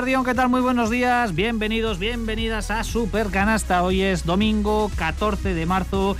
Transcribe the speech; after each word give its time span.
Eh, 0.00 0.02
Guardión, 0.02 0.24
¿qué 0.24 0.34
tal? 0.34 0.48
Muy 0.48 0.62
buenos 0.62 0.88
días. 0.88 1.34
Bienvenidos, 1.34 1.98
bienvenidas 1.98 2.70
a 2.70 2.84
Super 2.84 3.26
Canasta. 3.26 3.82
Hoy 3.82 4.00
es 4.00 4.24
domingo 4.24 4.90
14 4.96 5.52
de 5.52 5.66
marzo 5.66 6.16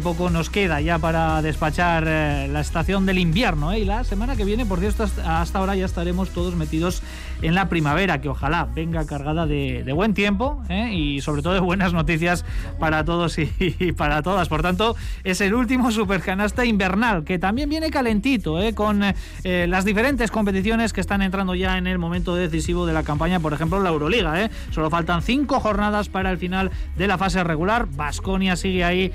poco 0.00 0.30
nos 0.30 0.48
queda 0.48 0.80
ya 0.80 0.98
para 0.98 1.42
despachar 1.42 2.04
eh, 2.06 2.48
la 2.50 2.60
estación 2.60 3.04
del 3.04 3.18
invierno. 3.18 3.72
¿eh? 3.72 3.80
Y 3.80 3.84
la 3.84 4.04
semana 4.04 4.36
que 4.36 4.44
viene, 4.44 4.64
por 4.64 4.78
cierto, 4.78 5.04
hasta, 5.04 5.58
ahora 5.58 5.76
ya 5.76 5.84
estaremos 5.84 6.30
todos 6.30 6.54
metidos 6.54 7.02
en 7.42 7.54
la 7.54 7.68
primavera, 7.68 8.20
que 8.20 8.28
ojalá 8.28 8.68
venga 8.72 9.04
cargada 9.04 9.46
de, 9.46 9.92
buen 9.92 10.14
tiempo 10.14 10.62
¿eh? 10.68 10.94
y 10.94 11.20
sobre 11.20 11.42
todo 11.42 11.54
de 11.54 11.60
buenas 11.60 11.92
noticias 11.92 12.44
para 12.78 13.04
todos 13.04 13.36
y, 13.38 13.92
para 13.92 14.22
todas. 14.22 14.48
Por 14.48 14.62
tanto, 14.62 14.96
es 15.24 15.40
el 15.40 15.52
último 15.52 15.90
supercanasta 15.90 16.64
invernal, 16.64 17.24
que 17.24 17.38
también 17.38 17.68
viene 17.68 17.90
calentito, 17.90 18.58
con 18.74 19.02
las 19.42 19.84
diferentes 19.84 20.30
competiciones 20.30 20.92
que 20.92 21.00
están 21.00 21.20
entrando 21.20 21.54
ya 21.54 21.76
en 21.76 21.86
el 21.86 21.98
momento 21.98 22.34
decisivo 22.34 22.86
de 22.86 22.92
la 22.92 23.02
campaña, 23.02 23.40
por 23.40 23.52
ejemplo, 23.52 23.82
la 23.82 23.90
Euroliga. 23.90 24.50
Solo 24.70 24.88
faltan 24.88 25.22
cinco 25.22 25.60
jornadas 25.60 26.08
para 26.08 26.30
el 26.30 26.38
final 26.38 26.70
de 26.96 27.06
la 27.06 27.18
fase 27.18 27.44
regular. 27.44 27.88
Basconia 27.90 28.56
sigue 28.56 28.84
ahí 28.84 29.12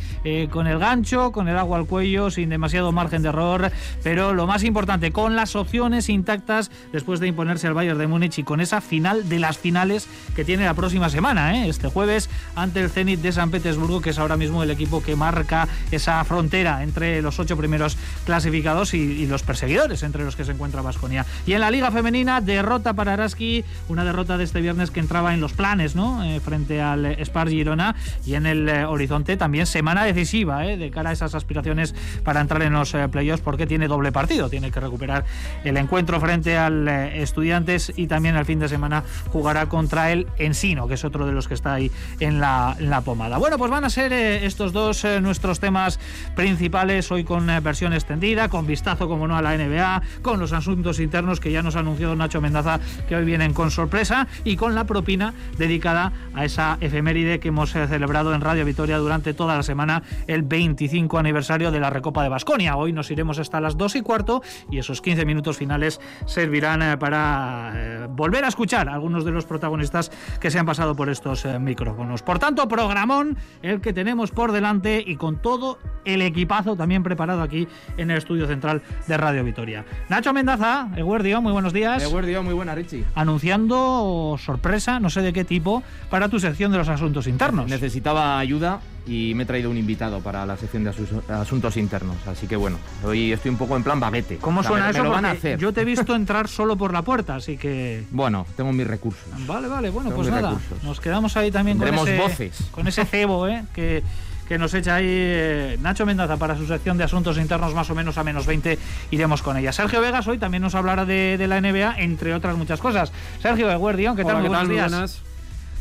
con 0.51 0.66
el 0.67 0.79
gancho, 0.79 1.31
con 1.31 1.47
el 1.47 1.57
agua 1.57 1.77
al 1.77 1.85
cuello, 1.85 2.29
sin 2.31 2.49
demasiado 2.49 2.91
margen 2.91 3.21
de 3.21 3.29
error, 3.29 3.71
pero 4.03 4.33
lo 4.33 4.47
más 4.47 4.63
importante, 4.63 5.11
con 5.11 5.35
las 5.35 5.55
opciones 5.55 6.09
intactas 6.09 6.71
después 6.91 7.19
de 7.19 7.27
imponerse 7.27 7.67
al 7.67 7.73
Bayern 7.73 7.97
de 7.97 8.07
Múnich 8.07 8.39
y 8.39 8.43
con 8.43 8.61
esa 8.61 8.81
final 8.81 9.29
de 9.29 9.39
las 9.39 9.57
finales 9.57 10.07
que 10.35 10.45
tiene 10.45 10.65
la 10.65 10.73
próxima 10.73 11.09
semana, 11.09 11.55
¿eh? 11.55 11.69
este 11.69 11.87
jueves, 11.87 12.29
ante 12.55 12.81
el 12.81 12.89
Zenit 12.89 13.21
de 13.21 13.31
San 13.31 13.51
Petersburgo, 13.51 14.01
que 14.01 14.11
es 14.11 14.19
ahora 14.19 14.37
mismo 14.37 14.63
el 14.63 14.71
equipo 14.71 15.01
que 15.01 15.15
marca 15.15 15.67
esa 15.91 16.23
frontera 16.23 16.83
entre 16.83 17.21
los 17.21 17.39
ocho 17.39 17.57
primeros 17.57 17.97
clasificados 18.25 18.93
y, 18.93 19.25
los 19.27 19.43
perseguidores, 19.43 20.03
entre 20.03 20.23
los 20.23 20.35
que 20.35 20.45
se 20.45 20.51
encuentra 20.51 20.81
Vasconia. 20.81 21.25
Y 21.45 21.53
en 21.53 21.61
la 21.61 21.71
Liga 21.71 21.91
Femenina, 21.91 22.39
derrota 22.39 22.93
para 22.93 23.13
Araski, 23.13 23.65
una 23.89 24.05
derrota 24.05 24.37
de 24.37 24.43
este 24.43 24.61
viernes 24.61 24.91
que 24.91 24.99
entraba 24.99 25.33
en 25.33 25.41
los 25.41 25.53
planes, 25.53 25.95
¿no? 25.95 26.23
Eh, 26.23 26.39
frente 26.39 26.81
al 26.81 27.17
Spar 27.25 27.49
Girona 27.49 27.95
y 28.25 28.35
en 28.35 28.45
el 28.45 28.69
eh, 28.69 28.85
horizonte 28.85 29.37
también 29.37 29.65
semana 29.65 30.05
decisiva 30.05 30.46
¿eh? 30.47 30.77
de 30.77 30.91
cara 30.91 31.09
a 31.09 31.13
esas 31.13 31.35
aspiraciones 31.35 31.93
para 32.23 32.41
entrar 32.41 32.61
en 32.61 32.73
los 32.73 32.93
eh, 32.93 33.07
playoffs 33.09 33.41
porque 33.41 33.67
tiene 33.67 33.87
doble 33.87 34.11
partido. 34.11 34.49
Tiene 34.49 34.71
que 34.71 34.79
recuperar 34.79 35.25
el 35.63 35.77
encuentro 35.77 36.19
frente 36.19 36.57
al 36.57 36.87
eh, 36.87 37.21
Estudiantes 37.21 37.93
y 37.95 38.07
también 38.07 38.35
el 38.35 38.45
fin 38.45 38.59
de 38.59 38.69
semana 38.69 39.03
jugará 39.31 39.67
contra 39.67 40.11
el 40.11 40.27
Ensino, 40.37 40.87
que 40.87 40.95
es 40.95 41.05
otro 41.05 41.25
de 41.25 41.31
los 41.31 41.47
que 41.47 41.53
está 41.53 41.73
ahí 41.73 41.91
en 42.19 42.39
la, 42.39 42.75
pomada. 43.03 43.37
Bueno, 43.37 43.57
pues 43.57 43.69
van 43.69 43.83
a 43.83 43.89
ser 43.89 44.11
estos 44.11 44.73
dos 44.73 45.05
nuestros 45.21 45.59
temas 45.59 45.99
principales 46.35 47.11
hoy 47.11 47.23
con 47.23 47.45
versión 47.61 47.93
extendida, 47.93 48.49
con 48.49 48.65
vistazo, 48.65 49.07
como 49.07 49.27
no, 49.27 49.37
a 49.37 49.41
la 49.41 49.55
NBA, 49.55 50.01
con 50.21 50.39
los 50.39 50.51
asuntos 50.51 50.99
internos 50.99 51.39
que 51.39 51.51
ya 51.51 51.61
nos 51.61 51.75
ha 51.75 51.79
anunciado 51.79 52.15
Nacho 52.15 52.41
Mendaza 52.41 52.79
que 53.07 53.15
hoy 53.15 53.25
vienen 53.25 53.53
con 53.53 53.71
sorpresa 53.71 54.27
y 54.43 54.55
con 54.55 54.73
la 54.73 54.85
propina 54.85 55.33
dedicada 55.57 56.11
a 56.33 56.45
esa 56.45 56.77
efeméride 56.81 57.39
que 57.39 57.49
hemos 57.49 57.71
celebrado 57.71 58.33
en 58.33 58.41
Radio 58.41 58.65
Vitoria 58.65 58.97
durante 58.97 59.33
toda 59.33 59.55
la 59.55 59.63
semana, 59.63 60.03
25 60.43 61.17
aniversario 61.17 61.71
de 61.71 61.79
la 61.79 61.89
Recopa 61.89 62.23
de 62.23 62.29
Basconia. 62.29 62.75
Hoy 62.75 62.93
nos 62.93 63.11
iremos 63.11 63.39
hasta 63.39 63.59
las 63.59 63.77
2 63.77 63.95
y 63.97 64.01
cuarto 64.01 64.41
y 64.69 64.79
esos 64.79 65.01
15 65.01 65.25
minutos 65.25 65.57
finales 65.57 65.99
servirán 66.25 66.81
eh, 66.81 66.97
para 66.97 67.73
eh, 67.75 68.07
volver 68.09 68.45
a 68.45 68.47
escuchar 68.47 68.89
a 68.89 68.93
algunos 68.93 69.25
de 69.25 69.31
los 69.31 69.45
protagonistas 69.45 70.11
que 70.39 70.51
se 70.51 70.59
han 70.59 70.65
pasado 70.65 70.95
por 70.95 71.09
estos 71.09 71.45
eh, 71.45 71.59
micrófonos. 71.59 72.23
Por 72.23 72.39
tanto, 72.39 72.67
programón 72.67 73.37
el 73.61 73.81
que 73.81 73.93
tenemos 73.93 74.31
por 74.31 74.51
delante 74.51 75.03
y 75.05 75.15
con 75.15 75.41
todo 75.41 75.79
el 76.05 76.21
equipazo 76.21 76.75
también 76.75 77.03
preparado 77.03 77.41
aquí 77.41 77.67
en 77.97 78.11
el 78.11 78.17
estudio 78.17 78.47
central 78.47 78.81
de 79.07 79.17
Radio 79.17 79.43
Vitoria. 79.43 79.85
Nacho 80.09 80.33
Mendaza, 80.33 80.89
Eguerdio, 80.95 81.41
muy 81.41 81.51
buenos 81.51 81.73
días. 81.73 82.03
Eguerdio, 82.03 82.43
muy 82.43 82.53
buena, 82.53 82.75
Richie. 82.75 83.05
Anunciando 83.15 84.35
sorpresa, 84.37 84.99
no 84.99 85.09
sé 85.09 85.21
de 85.21 85.33
qué 85.33 85.43
tipo, 85.43 85.83
para 86.09 86.29
tu 86.29 86.39
sección 86.39 86.71
de 86.71 86.77
los 86.77 86.89
asuntos 86.89 87.27
internos. 87.27 87.69
Necesitaba 87.69 88.39
ayuda 88.39 88.79
y 89.07 89.33
me 89.33 89.43
he 89.43 89.45
traído 89.45 89.69
un 89.69 89.77
invitado 89.77 90.19
para 90.19 90.45
la 90.45 90.57
sección 90.57 90.83
de 90.83 90.93
asuntos 91.29 91.77
internos. 91.77 92.17
Así 92.27 92.45
que 92.45 92.55
bueno, 92.55 92.77
hoy 93.03 93.31
estoy 93.31 93.51
un 93.51 93.57
poco 93.57 93.75
en 93.77 93.83
plan 93.83 93.99
baguete. 93.99 94.37
¿Cómo 94.37 94.61
suena 94.63 94.89
eso? 94.89 95.03
lo 95.03 95.11
van 95.11 95.25
a 95.25 95.31
hacer. 95.31 95.57
Yo 95.57 95.73
te 95.73 95.81
he 95.81 95.85
visto 95.85 96.15
entrar 96.15 96.47
solo 96.47 96.75
por 96.75 96.93
la 96.93 97.01
puerta, 97.01 97.35
así 97.35 97.57
que. 97.57 98.03
Bueno, 98.11 98.45
tengo 98.55 98.71
mis 98.73 98.85
recursos. 98.85 99.25
Vale, 99.47 99.67
vale, 99.67 99.89
bueno, 99.89 100.11
pues 100.11 100.29
nada. 100.29 100.57
Nos 100.83 100.99
quedamos 100.99 101.37
ahí 101.37 101.51
también 101.51 101.77
con 101.77 101.87
ese, 101.87 102.17
voces. 102.17 102.69
con 102.71 102.87
ese 102.87 103.05
cebo, 103.05 103.47
¿eh? 103.47 103.63
que 103.73 104.03
que 104.47 104.57
nos 104.57 104.73
echa 104.73 104.95
ahí 104.95 105.05
eh, 105.07 105.77
Nacho 105.81 106.05
Mendaza 106.05 106.37
para 106.37 106.55
su 106.55 106.65
sección 106.65 106.97
de 106.97 107.03
asuntos 107.03 107.37
internos 107.37 107.73
más 107.73 107.89
o 107.89 107.95
menos 107.95 108.17
a 108.17 108.23
menos 108.23 108.45
20 108.45 108.79
iremos 109.11 109.41
con 109.41 109.57
ella. 109.57 109.73
Sergio 109.73 109.99
Vegas 109.99 110.25
hoy 110.27 110.37
también 110.37 110.63
nos 110.63 110.73
hablará 110.73 111.03
de, 111.03 111.45
la 111.47 111.59
NBA 111.59 111.99
entre 111.99 112.33
otras 112.33 112.55
muchas 112.55 112.79
cosas. 112.79 113.11
Sergio 113.41 113.69
Eguerdión, 113.69 114.15
¿qué 114.15 114.23
tal? 114.23 114.39
Muy 114.39 114.47
buenos 114.47 114.69
días 114.69 115.21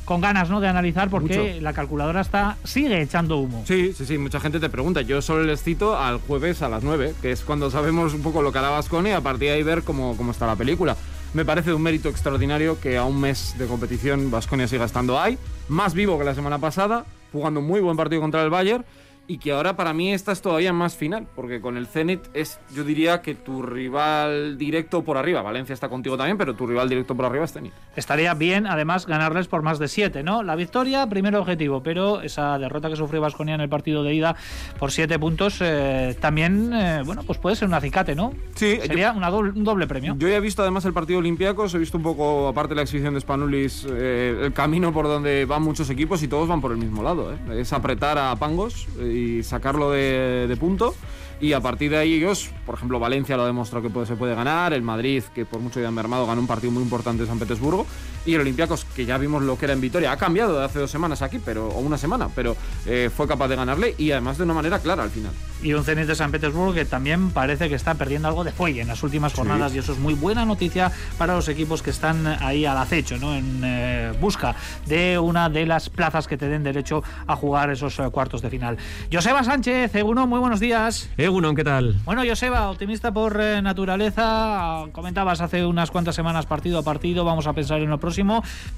con 0.07 0.21
ganas 0.21 0.49
¿no? 0.49 0.61
de 0.61 0.69
analizar 0.69 1.11
porque 1.11 1.61
la 1.61 1.73
calculadora 1.73 2.23
está 2.23 2.57
sigue 2.65 3.03
echando 3.03 3.37
humo. 3.39 3.65
Sí, 3.67 3.93
sí, 3.93 4.07
sí, 4.07 4.17
mucha 4.17 4.41
gente 4.41 4.61
te 4.61 4.71
pregunta. 4.71 5.03
Yo 5.03 5.21
solo 5.21 5.43
les 5.43 5.63
cito 5.63 5.99
al 5.99 6.19
jueves 6.21 6.63
a 6.63 6.69
las 6.69 6.83
9, 6.85 7.15
que 7.21 7.33
es 7.33 7.43
cuando 7.43 7.71
sabemos 7.71 8.15
un 8.15 8.23
poco 8.23 8.41
lo 8.41 8.53
que 8.53 8.59
hará 8.59 8.71
Vasconi 8.71 9.11
a 9.11 9.21
partir 9.21 9.49
de 9.49 9.55
ahí 9.57 9.63
ver 9.65 9.83
cómo, 9.83 10.17
cómo 10.17 10.31
está 10.31 10.47
la 10.47 10.57
película. 10.57 10.97
Me 11.35 11.45
parece 11.45 11.75
un 11.75 11.83
mérito 11.83 12.09
extraordinario 12.09 12.81
que 12.81 12.97
a 12.97 13.05
un 13.05 13.21
mes 13.21 13.57
de 13.59 13.67
competición 13.67 14.31
Vasconia 14.31 14.69
siga 14.69 14.85
estando 14.85 15.21
ahí, 15.21 15.37
más 15.69 15.93
vivo 15.93 16.19
que 16.19 16.25
la 16.25 16.37
semana 16.37 16.59
pasada, 16.59 17.05
jugando 17.33 17.61
un 17.61 17.67
muy 17.67 17.81
buen 17.81 17.97
partido 17.97 18.23
contra 18.23 18.43
el 18.45 18.49
Bayern 18.49 18.85
y 19.29 19.39
que 19.39 19.53
ahora 19.53 19.77
para 19.77 19.93
mí 19.93 20.13
esta 20.13 20.33
es 20.33 20.41
todavía 20.41 20.73
más 20.73 20.97
final, 20.97 21.27
porque 21.35 21.61
con 21.61 21.77
el 21.77 21.87
Zenit 21.87 22.21
es, 22.35 22.61
yo 22.75 22.85
diría 22.85 23.23
que 23.23 23.35
tu 23.35 23.63
rival 23.63 24.57
directo 24.59 25.03
por 25.03 25.17
arriba, 25.17 25.43
Valencia 25.43 25.73
está 25.73 25.89
contigo 25.89 26.17
también, 26.17 26.39
pero 26.39 26.55
tu 26.55 26.67
rival 26.67 26.89
directo 26.89 27.15
por 27.15 27.27
arriba 27.27 27.45
es 27.45 27.53
Zenit. 27.53 27.73
Estaría 27.97 28.35
bien, 28.35 28.67
además, 28.67 29.07
ganarles 29.07 29.49
por 29.49 29.63
más 29.63 29.79
de 29.79 29.89
siete, 29.89 30.23
¿no? 30.23 30.43
La 30.43 30.55
victoria, 30.57 31.07
primer 31.07 31.35
objetivo, 31.37 31.83
pero 31.83 32.21
esa 32.21 32.59
derrota 32.59 32.89
que 32.89 32.97
sufrió 32.97 33.21
Vasconia 33.21 33.55
en 33.55 33.61
el 33.61 33.69
partido 33.69 34.03
de 34.03 34.15
ida 34.15 34.37
por 34.79 34.93
siete 34.93 35.19
puntos, 35.19 35.59
eh, 35.61 36.17
también, 36.21 36.73
eh, 36.73 37.03
bueno, 37.05 37.23
pues 37.25 37.39
puede 37.39 37.57
ser 37.57 37.69
un 37.69 37.75
acicate, 37.75 38.15
¿no? 38.15 38.33
Sí. 38.55 38.79
Sería 38.85 39.13
un 39.13 39.65
doble 39.65 39.87
premio. 39.87 40.15
Yo 40.19 40.29
ya 40.29 40.37
he 40.37 40.41
visto 40.41 40.63
además 40.63 40.85
el 40.85 40.93
partido 40.93 41.19
Olympiacos, 41.19 41.75
he 41.75 41.79
visto 41.79 41.97
un 41.97 42.05
poco, 42.05 42.49
aparte 42.49 42.71
de 42.71 42.77
la 42.77 42.83
exhibición 42.83 43.15
de 43.15 43.21
Spanulis, 43.21 43.87
eh, 43.91 44.41
el 44.43 44.53
camino 44.53 44.93
por 44.93 45.07
donde 45.07 45.45
van 45.45 45.63
muchos 45.63 45.91
equipos 45.91 46.23
y 46.23 46.29
todos 46.29 46.49
van 46.49 46.61
por 46.61 46.73
el 46.73 46.79
mismo 46.79 47.03
lado, 47.03 47.35
Es 47.51 47.73
apretar 47.73 48.19
a 48.19 48.35
Pangos 48.37 48.87
y 49.17 49.43
sacarlo 49.43 49.91
de, 49.91 50.57
punto. 50.59 50.95
Y 51.41 51.53
a 51.53 51.61
partir 51.61 51.91
de 51.91 51.99
ahí 51.99 52.15
ellos, 52.15 52.51
por 52.65 52.77
ejemplo, 52.77 52.99
Valencia 52.99 53.37
lo 53.37 53.43
ha 53.43 53.47
demostrado 53.47 53.91
que 53.91 54.07
se 54.07 54.17
puede 54.17 54.35
ganar, 54.35 54.73
el 54.73 54.83
Madrid, 54.83 55.23
que 55.35 55.45
por 55.45 55.61
mucho 55.61 55.81
ya 55.81 55.89
han 55.89 55.95
mermado, 55.95 56.27
ganó 56.27 56.41
un 56.41 56.47
partido 56.47 56.73
muy 56.73 56.83
importante 56.83 57.23
en 57.25 57.29
San 57.29 57.39
Petersburgo, 57.39 57.87
y 58.27 58.35
el 58.35 58.41
Olympiacos, 58.41 58.85
que 58.85 59.07
ya 59.07 59.17
vimos 59.17 59.43
lo 59.43 59.57
que 59.57 59.67
era 59.67 59.73
en 59.73 59.81
Vitoria, 59.81 60.13
ha 60.13 60.17
cambiado 60.17 60.59
de 60.59 60.65
hace 60.65 60.79
dos 60.79 60.91
semanas 60.91 61.23
aquí, 61.23 61.41
pero, 61.43 61.69
o 61.69 61.79
una 61.79 61.97
semana, 61.97 62.29
pero 62.35 62.57
eh, 62.85 63.11
fue 63.15 63.27
capaz 63.27 63.49
de 63.49 63.57
ganarle 63.57 63.95
y 63.97 64.11
además 64.11 64.37
de 64.37 64.45
una 64.45 64.55
manera 64.55 64.79
clara 64.81 65.03
al 65.03 65.11
final. 65.11 65.33
Y 65.63 65.73
un 65.73 65.85
Zenit 65.85 66.07
de 66.07 66.15
San 66.15 66.31
Petersburgo 66.31 66.75
que 66.75 66.85
también 66.85 67.31
parece 67.31 67.69
que 67.69 67.75
está 67.75 67.95
perdiendo 67.95 68.29
algo 68.29 68.45
de 68.45 68.53
fuelle 68.53 68.83
en 68.83 68.89
las 68.89 69.03
últimas 69.03 69.33
jornadas 69.33 69.75
y 69.75 69.79
eso 69.79 69.93
es 69.93 69.99
muy 69.99 70.15
buena 70.15 70.45
noticia 70.45 70.93
para 71.17 71.35
los 71.35 71.49
equipos 71.49 71.83
que 71.83 71.91
están 71.91 72.27
ahí 72.27 72.67
al 72.67 72.77
acecho, 72.77 73.17
¿no? 73.17 73.35
en 73.35 73.63
eh, 73.65 74.13
busca 74.21 74.55
de 74.87 75.19
una 75.19 75.49
de 75.49 75.65
las 75.67 75.89
plazas 75.89 76.27
que 76.27 76.37
te 76.37 76.49
den 76.49 76.63
derecho 76.63 77.03
a 77.27 77.37
jugar 77.37 77.71
esos 77.71 77.99
eh, 77.99 78.11
cuartos 78.11 78.43
de 78.43 78.51
final. 78.51 78.77
Joseba 79.11 79.43
Sánchez, 79.45 79.93
uno 80.05 80.27
muy 80.27 80.41
buenos 80.41 80.61
días. 80.61 81.09
Egunon, 81.17 81.55
¿qué 81.55 81.65
tal? 81.65 81.97
Bueno, 82.05 82.23
Joseba, 82.27 82.71
optimista 82.71 83.13
por 83.13 83.41
eh, 83.41 83.63
naturaleza. 83.63 84.85
Comentabas 84.93 85.41
hace 85.41 85.65
unas 85.65 85.91
cuantas 85.91 86.15
semanas 86.15 86.47
partido 86.47 86.79
a 86.79 86.83
partido, 86.83 87.25
vamos 87.25 87.47
a 87.47 87.53
pensar 87.53 87.81
en 87.81 87.91
lo 87.91 87.99
próximo, 87.99 88.16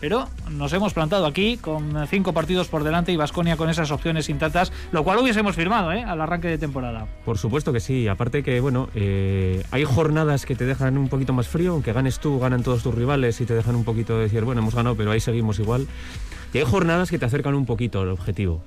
pero 0.00 0.28
nos 0.50 0.72
hemos 0.72 0.94
plantado 0.94 1.26
aquí 1.26 1.56
con 1.56 2.06
cinco 2.08 2.32
partidos 2.32 2.68
por 2.68 2.84
delante 2.84 3.12
y 3.12 3.16
Vasconia 3.16 3.56
con 3.56 3.68
esas 3.68 3.90
opciones 3.90 4.28
intactas, 4.28 4.72
lo 4.92 5.04
cual 5.04 5.18
hubiésemos 5.18 5.54
firmado 5.54 5.92
¿eh? 5.92 6.02
al 6.02 6.20
arranque 6.20 6.48
de 6.48 6.58
temporada. 6.58 7.06
Por 7.24 7.38
supuesto 7.38 7.72
que 7.72 7.80
sí, 7.80 8.08
aparte 8.08 8.42
que, 8.42 8.60
bueno, 8.60 8.88
eh, 8.94 9.62
hay 9.70 9.84
jornadas 9.84 10.46
que 10.46 10.54
te 10.54 10.64
dejan 10.64 10.98
un 10.98 11.08
poquito 11.08 11.32
más 11.32 11.48
frío, 11.48 11.72
aunque 11.72 11.92
ganes 11.92 12.18
tú, 12.18 12.38
ganan 12.38 12.62
todos 12.62 12.82
tus 12.82 12.94
rivales 12.94 13.40
y 13.40 13.46
te 13.46 13.54
dejan 13.54 13.76
un 13.76 13.84
poquito 13.84 14.16
de 14.16 14.24
decir, 14.24 14.44
bueno, 14.44 14.60
hemos 14.60 14.74
ganado, 14.74 14.96
pero 14.96 15.10
ahí 15.10 15.20
seguimos 15.20 15.58
igual. 15.58 15.86
Y 16.52 16.58
hay 16.58 16.64
jornadas 16.64 17.10
que 17.10 17.18
te 17.18 17.26
acercan 17.26 17.54
un 17.54 17.66
poquito 17.66 18.00
al 18.00 18.08
objetivo. 18.08 18.62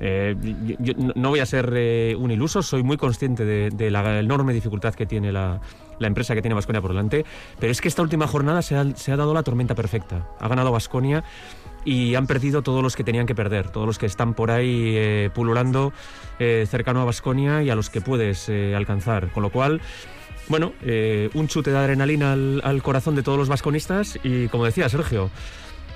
Eh, 0.00 0.34
yo, 0.80 0.94
no 1.14 1.30
voy 1.30 1.40
a 1.40 1.46
ser 1.46 1.72
eh, 1.76 2.16
un 2.18 2.30
iluso, 2.30 2.62
soy 2.62 2.82
muy 2.82 2.96
consciente 2.96 3.44
de, 3.44 3.90
la 3.90 4.18
enorme 4.18 4.52
dificultad 4.52 4.94
que 4.94 5.06
tiene 5.06 5.30
la, 5.32 5.60
empresa 6.00 6.34
que 6.34 6.42
tiene 6.42 6.54
Vasconia 6.54 6.80
por 6.80 6.90
delante, 6.90 7.24
pero 7.58 7.72
es 7.72 7.80
que 7.80 7.88
esta 7.88 8.02
última 8.02 8.26
jornada 8.26 8.62
se 8.62 8.76
ha, 8.76 9.16
dado 9.16 9.34
la 9.34 9.42
tormenta 9.42 9.74
perfecta. 9.74 10.28
Ha 10.40 10.48
ganado 10.48 10.72
Vasconia 10.72 11.24
y 11.84 12.14
han 12.14 12.26
perdido 12.26 12.62
todos 12.62 12.82
los 12.82 12.96
que 12.96 13.04
tenían 13.04 13.26
que 13.26 13.34
perder, 13.34 13.70
todos 13.70 13.86
los 13.86 13.98
que 13.98 14.06
están 14.06 14.34
por 14.34 14.50
ahí 14.50 14.94
eh, 14.96 15.30
pululando 15.34 15.92
cercano 16.38 17.00
a 17.00 17.04
Vasconia 17.04 17.62
y 17.62 17.70
a 17.70 17.74
los 17.74 17.90
que 17.90 18.00
puedes 18.00 18.48
alcanzar. 18.48 19.30
Con 19.32 19.42
lo 19.42 19.50
cual, 19.50 19.80
bueno, 20.48 20.72
un 21.34 21.48
chute 21.48 21.70
de 21.70 21.78
adrenalina 21.78 22.32
al, 22.32 22.60
al 22.64 22.82
corazón 22.82 23.14
de 23.14 23.22
todos 23.22 23.38
los 23.38 23.48
vasconistas 23.48 24.18
y, 24.22 24.48
como 24.48 24.64
decía 24.64 24.88
Sergio, 24.88 25.30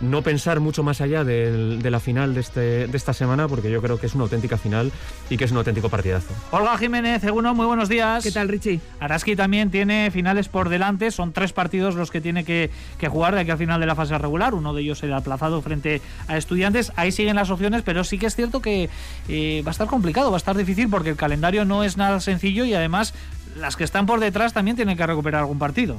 no 0.01 0.23
pensar 0.23 0.61
mucho 0.61 0.83
más 0.83 1.01
allá 1.01 1.25
de, 1.25 1.79
de 1.79 1.91
la 1.91 2.01
final 2.01 2.35
de, 2.35 2.41
este, 2.41 2.87
de 2.87 2.97
esta 2.97 3.13
semana, 3.13 3.49
porque 3.49 3.71
yo 3.71 3.83
creo 3.83 3.99
que 3.99 4.07
es 4.07 4.15
una 4.15 4.25
auténtica 4.25 4.57
final 4.57 4.93
y 5.31 5.37
que 5.37 5.45
es 5.45 5.51
un 5.51 5.59
auténtico 5.59 5.89
partidazo. 5.89 6.35
Olga 6.51 6.77
Jiménez, 6.79 7.23
Eguno, 7.25 7.55
muy 7.55 7.67
buenos 7.67 7.89
días. 7.89 8.23
¿Qué 8.25 8.31
tal, 8.31 8.49
Richie? 8.49 8.81
Araski 9.01 9.37
también 9.37 9.71
tiene 9.71 10.11
finales 10.11 10.49
por 10.49 10.69
delante, 10.69 11.11
son 11.11 11.33
tres 11.33 11.53
partidos 11.53 11.95
los 11.95 12.11
que 12.11 12.21
tiene 12.21 12.45
que, 12.45 12.71
que 12.99 13.09
jugar 13.09 13.35
de 13.35 13.41
aquí 13.41 13.51
al 13.51 13.59
final 13.59 13.81
de 13.81 13.87
la 13.87 13.95
fase 13.95 14.17
regular, 14.19 14.55
uno 14.55 14.75
de 14.75 14.83
ellos 14.83 15.03
el 15.03 15.13
aplazado 15.13 15.61
frente 15.63 16.01
a 16.27 16.37
estudiantes, 16.37 16.93
ahí 16.97 17.13
siguen 17.13 17.37
las 17.37 17.51
opciones, 17.51 17.83
pero 17.83 18.05
sí 18.05 18.19
que 18.19 18.27
es 18.27 18.37
cierto 18.37 18.63
que 18.63 18.89
eh, 19.29 19.63
va 19.67 19.71
a 19.71 19.73
estar 19.73 19.87
complicado, 19.87 20.31
va 20.31 20.37
a 20.37 20.39
estar 20.39 20.57
difícil 20.57 20.89
porque 20.89 21.11
el 21.11 21.17
calendario 21.17 21.65
no 21.65 21.85
es 21.85 21.97
nada 21.97 22.21
sencillo 22.21 22.65
y 22.65 22.75
además 22.75 23.15
las 23.57 23.77
que 23.77 23.85
están 23.85 24.07
por 24.07 24.21
detrás 24.21 24.53
también 24.53 24.77
tienen 24.77 24.97
que 24.97 25.07
recuperar 25.07 25.41
algún 25.41 25.59
partido. 25.59 25.97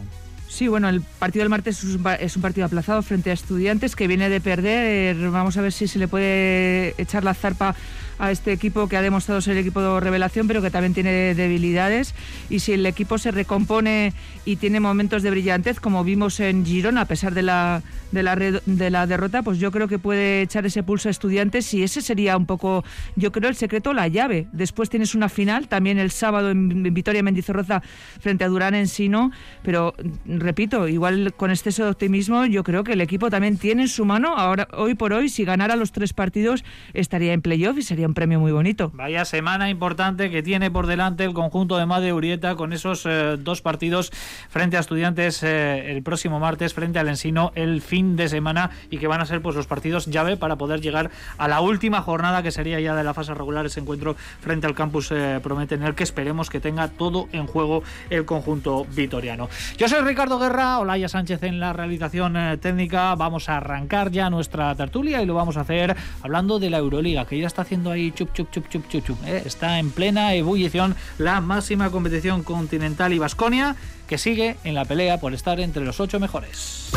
Sí, 0.50 0.68
bueno, 0.68 0.90
el 0.90 1.02
partido 1.02 1.44
del 1.44 1.50
martes 1.50 1.84
es 1.84 2.36
un, 2.36 2.42
partido 2.42 2.66
aplazado 2.66 3.04
frente 3.04 3.30
a 3.30 3.34
Estudiantes 3.34 3.96
que 3.96 4.08
viene 4.08 4.30
de 4.30 4.42
perder. 4.42 5.30
Vamos 5.30 5.56
a 5.58 5.62
ver 5.62 5.72
si 5.72 5.88
se 5.88 6.00
le 6.00 6.08
puede 6.08 6.96
echar 6.98 7.24
la 7.24 7.36
zarpa 7.36 7.76
a 8.20 8.32
este 8.32 8.52
equipo 8.52 8.88
que 8.88 8.98
ha 8.98 9.02
demostrado 9.02 9.42
ser 9.42 9.54
el 9.54 9.60
equipo 9.60 9.82
de 9.82 10.00
revelación, 10.00 10.48
pero 10.48 10.62
que 10.62 10.70
también 10.70 10.94
tiene 10.94 11.34
debilidades. 11.34 12.14
Y 12.50 12.60
si 12.60 12.74
el 12.74 12.86
equipo 12.86 13.18
se 13.18 13.32
recompone 13.32 14.14
y 14.46 14.58
tiene 14.58 14.80
momentos 14.80 15.24
de 15.24 15.32
brillantez, 15.32 15.80
como 15.80 16.04
vimos 16.04 16.40
en 16.40 16.66
Girona, 16.66 17.02
a 17.02 17.06
pesar 17.06 17.34
de 17.34 17.42
la, 17.42 17.82
de 18.12 18.24
la, 18.24 18.36
de 18.36 18.90
la 18.90 19.08
derrota, 19.08 19.42
pues 19.42 19.58
yo 19.58 19.72
creo 19.72 19.88
que 19.88 19.98
puede 19.98 20.42
echar 20.42 20.66
ese 20.66 20.84
pulso 20.84 21.08
a 21.08 21.12
Estudiantes 21.12 21.74
y 21.74 21.84
ese 21.84 22.02
sería 22.02 22.36
un 22.36 22.46
poco, 22.46 22.84
yo 23.16 23.32
creo, 23.32 23.50
el 23.50 23.56
secreto, 23.56 23.94
la 23.94 24.08
llave. 24.08 24.48
Después 24.52 24.90
tienes 24.90 25.16
una 25.16 25.30
final, 25.30 25.68
también 25.68 25.98
el 25.98 26.12
sábado 26.12 26.52
en, 26.52 26.86
en 26.86 26.94
Vitoria 26.94 27.24
Mendizorroza 27.24 27.82
frente 28.20 28.44
a 28.44 28.50
Durán 28.50 28.76
en 28.76 28.88
Sino, 28.88 29.32
pero 29.64 29.96
repito, 30.26 30.88
igual 30.88 31.34
con 31.36 31.52
exceso 31.52 31.86
de 31.86 31.92
optimismo, 31.92 32.46
yo 32.46 32.64
creo 32.64 32.84
que 32.84 32.94
el 32.94 33.02
equipo 33.02 33.30
también 33.30 33.58
tiene 33.58 33.84
en 33.84 33.88
su 33.88 34.04
mano, 34.04 34.36
ahora 34.36 34.68
hoy 34.74 34.96
por 34.96 35.14
hoy, 35.14 35.30
si 35.30 35.46
ganara 35.46 35.78
los 35.78 35.94
tres 35.94 36.12
partidos, 36.12 36.66
estaría 36.94 37.32
en 37.32 37.42
playoff 37.42 37.78
y 37.78 37.82
sería 37.82 38.09
un 38.10 38.16
premio 38.16 38.40
muy 38.40 38.52
bonito. 38.52 38.92
Vaya 38.96 39.24
semana 39.24 39.70
importante 39.70 40.30
que 40.30 40.42
tiene 40.42 40.72
por 40.72 40.88
delante 40.88 41.24
el 41.24 41.34
conjunto 41.34 41.78
de 41.78 41.86
Made 41.86 42.12
Urieta 42.12 42.56
con 42.56 42.74
esos 42.74 43.06
eh, 43.06 43.38
dos 43.40 43.62
partidos 43.62 44.12
frente 44.50 44.78
a 44.78 44.80
estudiantes 44.80 45.44
eh, 45.44 45.92
el 45.92 46.02
próximo 46.02 46.40
martes, 46.40 46.74
frente 46.74 46.98
al 46.98 47.08
Ensino 47.08 47.52
el 47.56 47.82
fin 47.82 48.16
de 48.16 48.28
semana 48.28 48.72
y 48.90 48.98
que 48.98 49.08
van 49.08 49.22
a 49.22 49.26
ser 49.26 49.42
pues 49.42 49.56
los 49.56 49.68
partidos 49.68 50.08
llave 50.08 50.38
para 50.38 50.56
poder 50.56 50.82
llegar 50.82 51.12
a 51.38 51.48
la 51.48 51.62
última 51.62 52.02
jornada 52.02 52.42
que 52.42 52.52
sería 52.52 52.80
ya 52.80 52.96
de 52.96 53.04
la 53.04 53.14
fase 53.14 53.34
regular 53.36 53.66
ese 53.66 53.80
encuentro 53.80 54.16
frente 54.42 54.66
al 54.66 54.74
campus 54.74 55.12
eh, 55.12 55.40
Promete 55.44 55.76
en 55.76 55.84
el 55.84 55.94
que 55.94 56.04
esperemos 56.04 56.50
que 56.50 56.60
tenga 56.60 56.88
todo 56.88 57.30
en 57.32 57.46
juego 57.46 57.84
el 58.10 58.26
conjunto 58.26 58.86
vitoriano. 58.86 59.50
Yo 59.78 59.88
soy 59.88 60.02
Ricardo 60.02 60.40
Guerra, 60.40 60.80
Olaya 60.80 61.08
Sánchez 61.08 61.44
en 61.44 61.60
la 61.60 61.74
realización 61.74 62.36
eh, 62.36 62.58
técnica. 62.58 63.14
Vamos 63.16 63.50
a 63.50 63.58
arrancar 63.58 64.10
ya 64.10 64.32
nuestra 64.32 64.74
tertulia 64.74 65.22
y 65.22 65.28
lo 65.28 65.36
vamos 65.36 65.58
a 65.58 65.62
hacer 65.62 65.96
hablando 66.24 66.58
de 66.58 66.72
la 66.72 66.80
Euroliga, 66.80 67.26
que 67.26 67.40
ya 67.40 67.46
está 67.46 67.62
haciendo 67.62 67.92
ahí 67.92 67.99
chup 68.16 68.34
chup 68.34 68.50
chup 68.52 68.70
chup 68.70 68.84
chup 68.90 69.06
chup. 69.06 69.18
¿eh? 69.26 69.44
Está 69.46 69.80
en 69.80 69.92
plena 69.92 70.34
ebullición 70.34 70.96
la 71.18 71.42
máxima 71.42 71.90
competición 71.90 72.44
continental 72.44 73.14
y 73.14 73.20
Vasconia, 73.20 73.76
que 74.08 74.18
sigue 74.18 74.58
en 74.64 74.74
la 74.76 74.86
pelea 74.86 75.20
por 75.20 75.34
estar 75.34 75.60
entre 75.60 75.84
los 75.84 76.00
ocho 76.00 76.20
mejores. 76.20 76.90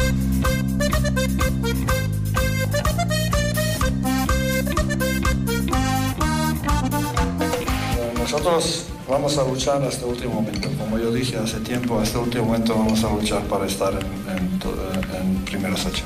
Nosotros 8.19 8.87
vamos 9.09 9.37
a 9.37 9.45
luchar 9.45 9.83
hasta 9.83 10.05
el 10.07 10.13
último 10.13 10.35
momento. 10.35 10.69
Como 10.79 10.99
yo 10.99 11.13
dije 11.13 11.37
hace 11.37 11.61
tiempo, 11.61 11.99
hasta 12.01 12.19
el 12.19 12.25
último 12.25 12.45
momento 12.47 12.75
vamos 12.75 13.03
a 13.05 13.11
luchar 13.11 13.43
para 13.43 13.67
estar 13.67 13.93
en, 13.93 14.37
en 14.37 14.59
to- 14.59 14.75
en 15.21 15.45
primeros 15.45 15.85
ocho. 15.85 16.05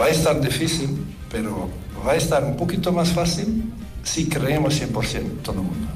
Va 0.00 0.06
a 0.06 0.08
estar 0.08 0.40
difícil, 0.40 1.04
pero 1.30 1.68
va 2.06 2.12
a 2.12 2.16
estar 2.16 2.42
un 2.44 2.56
poquito 2.56 2.92
más 2.92 3.10
fácil 3.10 3.64
si 4.06 4.28
creemos 4.28 4.80
100% 4.80 5.42
todo 5.42 5.56
el 5.56 5.62
mundo. 5.66 5.88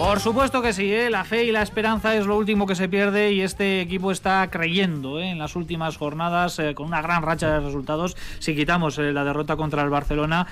Por 0.00 0.18
supuesto 0.18 0.62
que 0.62 0.72
sí, 0.72 0.90
¿eh? 0.90 1.10
la 1.10 1.24
fe 1.24 1.44
y 1.44 1.52
la 1.52 1.60
esperanza 1.60 2.16
es 2.16 2.24
lo 2.24 2.38
último 2.38 2.66
que 2.66 2.74
se 2.74 2.88
pierde 2.88 3.32
y 3.32 3.42
este 3.42 3.82
equipo 3.82 4.10
está 4.10 4.48
creyendo 4.50 5.20
¿eh? 5.20 5.28
en 5.28 5.38
las 5.38 5.56
últimas 5.56 5.98
jornadas 5.98 6.58
eh, 6.58 6.74
con 6.74 6.86
una 6.86 7.02
gran 7.02 7.22
racha 7.22 7.50
de 7.52 7.60
resultados. 7.60 8.16
Si 8.38 8.56
quitamos 8.56 8.96
eh, 8.96 9.12
la 9.12 9.24
derrota 9.24 9.56
contra 9.56 9.82
el 9.82 9.90
Barcelona, 9.90 10.46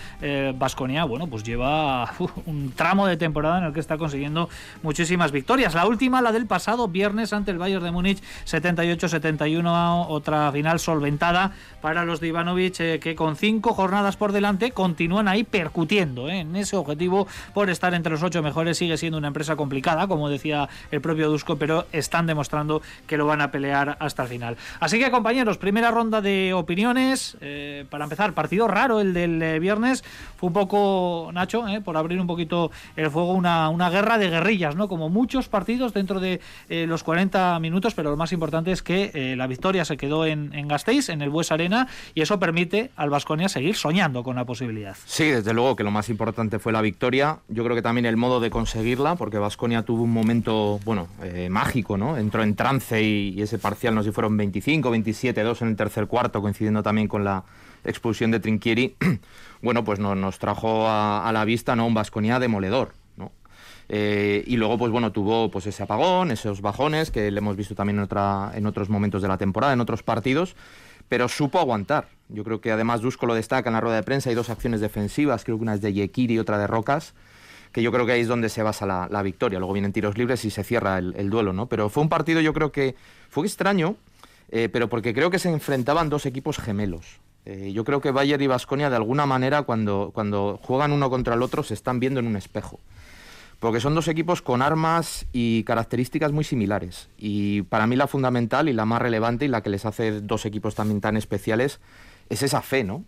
Vasconia, 0.55 1.05
bueno, 1.05 1.29
pues 1.29 1.45
lleva 1.45 2.13
uf, 2.19 2.31
un 2.45 2.73
tramo 2.73 3.07
de 3.07 3.17
temporada 3.17 3.57
en 3.57 3.65
el 3.65 3.73
que 3.73 3.81
está 3.81 3.97
consiguiendo 3.97 4.51
muchísimas 4.83 5.33
victorias. 5.33 5.75
La 5.75 5.87
última, 5.87 6.21
la 6.21 6.31
del 6.31 6.47
pasado 6.47 6.87
viernes 6.87 7.33
ante 7.33 7.51
el 7.51 7.57
Bayern 7.57 7.83
de 7.83 7.91
Múnich, 7.91 8.23
78-71, 8.45 10.07
otra 10.11 10.53
final 10.53 10.79
solventada 10.79 11.53
para 11.81 12.05
los 12.05 12.21
de 12.21 12.29
Ivanovic, 12.29 12.81
eh, 12.81 13.01
que 13.01 13.15
con 13.15 13.37
cinco 13.37 13.75
jornadas 13.75 14.17
por 14.17 14.33
delante 14.33 14.73
continúan 14.73 15.29
ahí 15.29 15.45
percutiendo 15.45 16.29
¿eh? 16.29 16.41
en 16.41 16.57
ese 16.57 16.77
objetivo 16.77 17.27
por 17.55 17.71
estar 17.71 17.95
entre 17.95 18.13
los 18.13 18.23
ocho 18.23 18.43
mejores. 18.43 18.79
Sigue 18.79 18.97
siendo 18.97 19.19
una 19.19 19.29
empresa 19.29 19.38
complicada, 19.57 20.07
como 20.09 20.29
decía 20.29 20.69
el 20.91 21.01
propio 21.01 21.31
Dusko, 21.31 21.57
pero 21.57 21.87
están 21.93 22.27
demostrando 22.27 22.83
que 23.07 23.17
lo 23.17 23.27
van 23.27 23.41
a 23.41 23.51
pelear 23.51 23.97
hasta 24.01 24.23
el 24.25 24.29
final. 24.29 24.57
Así 24.81 24.99
que, 24.99 25.11
compañeros, 25.11 25.59
primera 25.59 25.91
ronda 25.91 26.21
de 26.21 26.53
opiniones. 26.55 27.37
Eh, 27.41 27.85
para 27.91 28.05
empezar, 28.05 28.33
partido 28.33 28.69
raro 28.69 29.01
el 29.01 29.15
del 29.15 29.43
eh, 29.43 29.59
viernes. 29.59 30.05
Fue 30.37 30.49
un 30.49 30.53
poco, 30.53 31.31
Nacho, 31.33 31.67
eh, 31.69 31.81
por 31.81 31.97
abrir 31.97 32.21
un 32.21 32.27
poquito 32.27 32.71
el 32.97 33.11
fuego, 33.11 33.33
una, 33.33 33.69
una 33.69 33.91
guerra 33.91 34.19
de 34.19 34.31
guerrillas, 34.31 34.77
¿no? 34.77 34.89
Como 34.89 35.09
muchos 35.09 35.49
partidos 35.49 35.93
dentro 35.93 36.21
de 36.21 36.41
eh, 36.69 36.87
los 36.87 37.03
40 37.03 37.59
minutos, 37.61 37.95
pero 37.95 38.11
lo 38.11 38.17
más 38.17 38.33
importante 38.33 38.73
es 38.73 38.83
que 38.83 39.35
la 39.37 39.47
victoria 39.47 39.85
se 39.85 39.97
quedó 39.97 40.27
en, 40.27 40.55
en 40.55 40.69
Gasteiz, 40.69 41.09
en 41.09 41.23
el 41.23 41.31
Bues 41.31 41.53
Arena, 41.53 41.89
y 42.15 42.23
eso 42.23 42.39
permite 42.39 42.91
al 42.97 43.11
Vasconia 43.11 43.49
seguir 43.49 43.77
soñando 43.77 44.23
con 44.23 44.37
la 44.37 44.45
posibilidad. 44.45 44.97
Sí, 45.05 45.25
desde 45.25 45.53
luego 45.53 45.77
que 45.77 45.85
lo 45.85 45.91
más 45.91 46.09
importante 46.09 46.59
fue 46.59 46.73
la 46.73 46.81
victoria. 46.81 47.39
Yo 47.49 47.65
creo 47.65 47.75
que 47.77 47.83
también 47.83 48.07
el 48.07 48.17
modo 48.17 48.41
de 48.41 48.51
conseguirla, 48.51 49.17
porque 49.17 49.28
Vasconia 49.37 49.83
tuvo 49.83 50.05
un 50.05 50.13
momento, 50.13 50.81
bueno, 50.87 51.09
eh, 51.23 51.51
mágico, 51.51 51.99
¿no? 51.99 52.17
Entró 52.17 52.43
en 52.43 52.57
trance 52.57 53.03
y, 53.03 53.43
ese 53.43 53.59
parcial, 53.59 53.95
no 53.95 54.03
sé 54.03 54.09
si 54.09 54.15
fueron 54.15 54.37
25, 54.39 54.91
27, 54.91 55.43
2 55.43 55.63
en 55.63 55.69
el 55.69 55.77
tercer 55.77 56.07
cuarto, 56.07 56.41
coincidiendo 56.41 56.83
también 56.83 57.09
con 57.09 57.25
la 57.25 57.45
expulsión 57.85 58.31
de 58.31 58.41
Trinquieri. 58.41 58.97
bueno, 59.63 59.85
pues 59.85 59.99
no, 59.99 60.15
nos 60.15 60.39
trajo 60.39 60.89
a, 60.89 61.29
la 61.35 61.45
vista, 61.45 61.77
¿no? 61.77 61.87
Un 61.87 61.95
Vasconia 61.95 62.39
demoledor. 62.39 62.93
Eh, 63.91 64.45
y 64.47 64.57
luego, 64.57 64.77
pues 64.77 64.93
bueno, 64.93 65.13
tuvo 65.13 65.51
pues 65.51 65.67
ese 65.67 65.83
apagón, 65.83 66.31
esos 66.31 66.61
bajones 66.61 67.11
que 67.11 67.31
le 67.31 67.39
hemos 67.39 67.57
visto 67.57 67.75
también 67.75 67.97
en, 67.97 68.05
otra, 68.05 68.53
en 68.55 68.67
otros 68.67 68.91
momentos 68.91 69.23
de 69.23 69.29
la 69.29 69.39
temporada, 69.39 69.73
en 69.73 69.81
otros 69.81 70.03
partidos, 70.03 70.57
pero 71.09 71.29
supo 71.29 71.59
aguantar. 71.59 72.09
Yo 72.29 72.45
creo 72.45 72.61
que 72.61 72.71
además 72.71 73.01
Dusko 73.01 73.27
lo 73.27 73.35
destaca 73.35 73.71
en 73.71 73.75
la 73.75 73.81
rueda 73.81 73.97
de 73.97 74.03
prensa, 74.03 74.29
hay 74.29 74.37
dos 74.37 74.51
acciones 74.51 74.81
defensivas, 74.81 75.45
creo 75.45 75.57
que 75.57 75.63
una 75.63 75.75
es 75.75 75.81
de 75.81 75.93
Yekiri 75.93 76.35
y 76.35 76.39
otra 76.39 76.59
de 76.59 76.67
Rocas, 76.67 77.15
que 77.73 77.83
yo 77.83 77.93
creo 77.93 78.07
que 78.07 78.13
ahí 78.13 78.21
es 78.21 78.29
donde 78.29 78.49
se 78.49 78.63
basa 78.63 78.87
la, 78.87 79.23
victoria. 79.23 79.59
Luego 79.59 79.73
vienen 79.73 79.93
tiros 79.93 80.17
libres 80.17 80.45
y 80.45 80.51
se 80.51 80.65
cierra 80.65 80.99
el, 80.99 81.15
el, 81.17 81.31
duelo, 81.31 81.53
¿no? 81.53 81.67
Pero 81.67 81.89
fue 81.89 82.03
un 82.03 82.09
partido, 82.09 82.41
yo 82.41 82.53
creo 82.53 82.73
que 82.73 82.95
fue 83.29 83.47
extraño, 83.47 83.97
eh, 84.51 84.69
pero 84.73 84.89
porque 84.89 85.15
creo 85.15 85.31
que 85.31 85.39
se 85.39 85.51
enfrentaban 85.51 86.09
dos 86.09 86.27
equipos 86.27 86.59
gemelos. 86.59 87.21
Eh, 87.45 87.73
yo 87.73 87.85
creo 87.85 88.01
que 88.01 88.11
Bayern 88.11 88.43
y 88.43 88.47
Vasconia 88.47 88.91
de 88.91 88.97
alguna 88.97 89.27
manera 89.27 89.63
cuando, 89.63 90.11
cuando 90.13 90.61
juegan 90.63 90.93
uno 90.93 91.09
contra 91.09 91.35
el 91.35 91.43
otro 91.43 91.63
se 91.63 91.75
están 91.75 91.99
viendo 91.99 92.21
en 92.21 92.27
un 92.27 92.37
espejo 92.37 92.79
porque 93.61 93.81
son 93.81 93.95
dos 93.95 94.09
equipos 94.09 94.43
con 94.43 94.63
armas 94.63 95.27
y 95.33 95.65
características 95.65 96.31
muy 96.31 96.45
similares. 96.45 97.09
Y 97.19 97.63
para 97.63 97.87
mí 97.87 97.97
la 97.97 98.07
fundamental 98.07 98.69
y 98.69 98.73
la 98.73 98.85
más 98.85 99.03
relevante 99.03 99.45
y 99.45 99.49
la 99.49 99.63
que 99.63 99.71
les 99.71 99.85
hace 99.85 100.21
dos 100.21 100.47
equipos 100.47 100.75
también 100.75 101.01
tan 101.01 101.17
especiales 101.17 101.81
es 102.29 102.43
esa 102.43 102.63
fe, 102.63 102.85
¿no? 102.85 103.05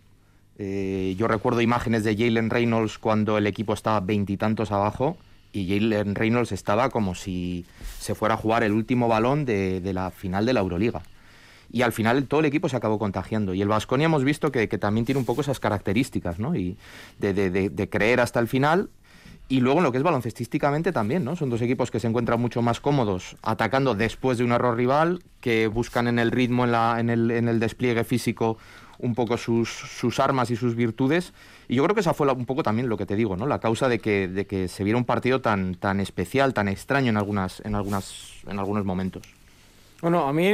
Eh, 0.63 1.15
yo 1.17 1.27
recuerdo 1.27 1.63
imágenes 1.63 2.05
de 2.05 2.15
Jalen 2.15 2.51
Reynolds 2.51 2.99
cuando 2.99 3.39
el 3.39 3.47
equipo 3.47 3.73
estaba 3.73 3.99
veintitantos 4.01 4.73
abajo 4.73 5.17
y 5.55 5.67
Jalen 5.67 6.15
Reynolds 6.15 6.53
estaba 6.53 6.91
como 6.91 7.15
si 7.15 7.65
se 7.99 8.15
fuera 8.15 8.35
a 8.35 8.37
jugar 8.37 8.63
el 8.63 8.73
último 8.73 9.09
balón 9.09 9.47
de, 9.47 9.81
la 9.95 10.11
final 10.11 10.45
de 10.45 10.53
la 10.53 10.61
Euroliga. 10.61 11.01
Y 11.73 11.81
al 11.81 11.93
final 11.93 12.27
todo 12.27 12.41
el 12.41 12.47
equipo 12.47 12.69
se 12.69 12.77
acabó 12.77 12.99
contagiando. 12.99 13.55
Y 13.55 13.63
el 13.63 13.69
Vasconia 13.69 14.05
hemos 14.05 14.23
visto 14.23 14.53
que, 14.53 14.69
también 14.69 15.07
tiene 15.07 15.19
un 15.19 15.25
poco 15.25 15.41
esas 15.41 15.61
características, 15.61 16.39
¿no? 16.39 16.55
Y 16.55 16.77
de, 17.19 17.33
de, 17.33 17.71
de 17.71 17.89
creer 17.89 18.21
hasta 18.21 18.39
el 18.39 18.47
final 18.47 18.91
y 19.51 19.59
luego 19.59 19.81
en 19.81 19.85
lo 19.85 19.91
que 19.91 19.99
es 19.99 20.05
baloncestísticamente 20.05 20.93
también, 20.93 21.25
¿no? 21.25 21.35
Son 21.35 21.51
dos 21.51 21.61
equipos 21.61 21.91
que 21.91 21.99
se 21.99 22.07
encuentran 22.07 22.41
mucho 22.41 22.63
más 22.63 22.81
cómodos 22.81 23.37
atacando 23.43 23.97
después 23.97 24.39
de 24.39 24.45
un 24.45 24.53
error 24.53 24.77
rival, 24.77 25.25
que 25.41 25.67
buscan 25.67 26.07
en 26.07 26.21
el 26.21 26.31
ritmo, 26.31 26.65
en, 26.65 26.73
la, 26.73 27.01
en, 27.01 27.11
el, 27.11 27.31
en 27.33 27.49
el, 27.49 27.59
despliegue 27.59 28.05
físico 28.05 28.59
un 29.03 29.15
poco 29.15 29.37
sus, 29.37 29.69
sus, 29.69 30.21
armas 30.21 30.51
y 30.51 30.57
sus 30.57 30.75
virtudes. 30.75 31.33
Y 31.69 31.77
yo 31.77 31.85
creo 31.85 31.95
que 31.95 32.01
esa 32.01 32.15
fue 32.15 32.27
la, 32.27 32.33
un 32.33 32.47
poco 32.47 32.63
también 32.63 32.89
lo 32.89 32.97
que 32.97 33.07
te 33.07 33.17
digo, 33.17 33.37
¿no? 33.37 33.47
La 33.47 33.61
causa 33.61 33.89
de 33.89 33.99
que, 33.99 34.29
de 34.29 34.47
que 34.47 34.69
se 34.69 34.85
viera 34.85 34.99
un 34.99 35.05
partido 35.05 35.41
tan, 35.41 35.75
tan 35.75 36.01
especial, 36.01 36.55
tan 36.55 36.69
extraño 36.69 37.11
en, 37.11 37.17
algunas, 37.17 37.61
en, 37.65 37.75
algunas, 37.75 38.33
en 38.47 38.59
algunos 38.59 38.85
momentos. 38.85 39.23
Bueno, 40.01 40.27
a 40.27 40.33
mí 40.33 40.47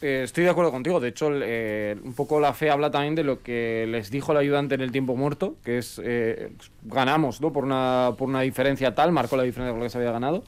eh, 0.00 0.22
estoy 0.24 0.44
de 0.44 0.50
acuerdo 0.50 0.72
contigo. 0.72 0.98
De 0.98 1.08
hecho, 1.08 1.30
eh, 1.32 1.96
un 2.02 2.14
poco 2.14 2.40
la 2.40 2.52
fe 2.52 2.70
habla 2.70 2.90
también 2.90 3.14
de 3.14 3.22
lo 3.22 3.42
que 3.42 3.86
les 3.88 4.10
dijo 4.10 4.32
el 4.32 4.38
ayudante 4.38 4.74
en 4.74 4.80
el 4.80 4.90
tiempo 4.90 5.14
muerto, 5.14 5.54
que 5.64 5.78
es 5.78 6.00
eh, 6.04 6.50
ganamos 6.82 7.40
¿no? 7.40 7.52
por, 7.52 7.64
una, 7.64 8.12
por 8.18 8.28
una 8.28 8.40
diferencia 8.40 8.94
tal, 8.94 9.12
marcó 9.12 9.36
la 9.36 9.44
diferencia 9.44 9.70
con 9.72 9.80
lo 9.80 9.86
que 9.86 9.90
se 9.90 9.98
había 9.98 10.10
ganado. 10.10 10.42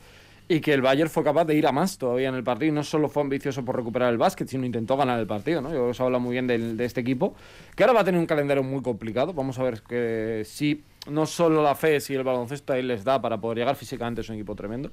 Y 0.51 0.61
que 0.61 0.75
el 0.75 0.83
Bayern 0.83 1.09
fue 1.09 1.23
capaz 1.23 1.45
de 1.45 1.55
ir 1.55 1.65
a 1.69 1.71
más 1.71 1.97
todavía 1.97 2.29
en 2.29 2.35
el 2.35 2.43
partido 2.43 2.73
y 2.73 2.75
no 2.75 2.83
solo 2.83 3.09
fue 3.09 3.23
ambicioso 3.23 3.65
por 3.65 3.77
recuperar 3.77 4.11
el 4.11 4.19
básquet, 4.19 4.49
sino 4.49 4.67
intentó 4.67 4.97
ganar 4.97 5.21
el 5.21 5.27
partido, 5.29 5.61
¿no? 5.61 5.73
Yo 5.73 5.87
os 5.87 6.01
habla 6.01 6.19
muy 6.19 6.33
bien 6.33 6.49
de, 6.49 6.75
de, 6.75 6.85
este 6.85 7.01
equipo, 7.01 7.37
que 7.77 7.85
ahora 7.85 7.93
va 7.93 8.01
a 8.01 8.05
tener 8.05 8.21
un 8.21 8.27
calendario 8.27 8.65
muy 8.65 8.83
complicado. 8.83 9.33
Vamos 9.33 9.61
a 9.61 9.63
ver 9.63 9.81
que 9.83 10.43
si 10.45 10.83
no 11.09 11.25
solo 11.27 11.63
la 11.63 11.77
fe, 11.77 12.01
si 12.01 12.17
el 12.17 12.25
baloncesto 12.25 12.73
ahí 12.73 12.83
les 12.83 13.05
da 13.05 13.23
para 13.23 13.41
poder 13.41 13.59
llegar 13.59 13.77
físicamente, 13.77 14.23
es 14.23 14.29
un 14.29 14.35
equipo 14.35 14.57
tremendo. 14.57 14.91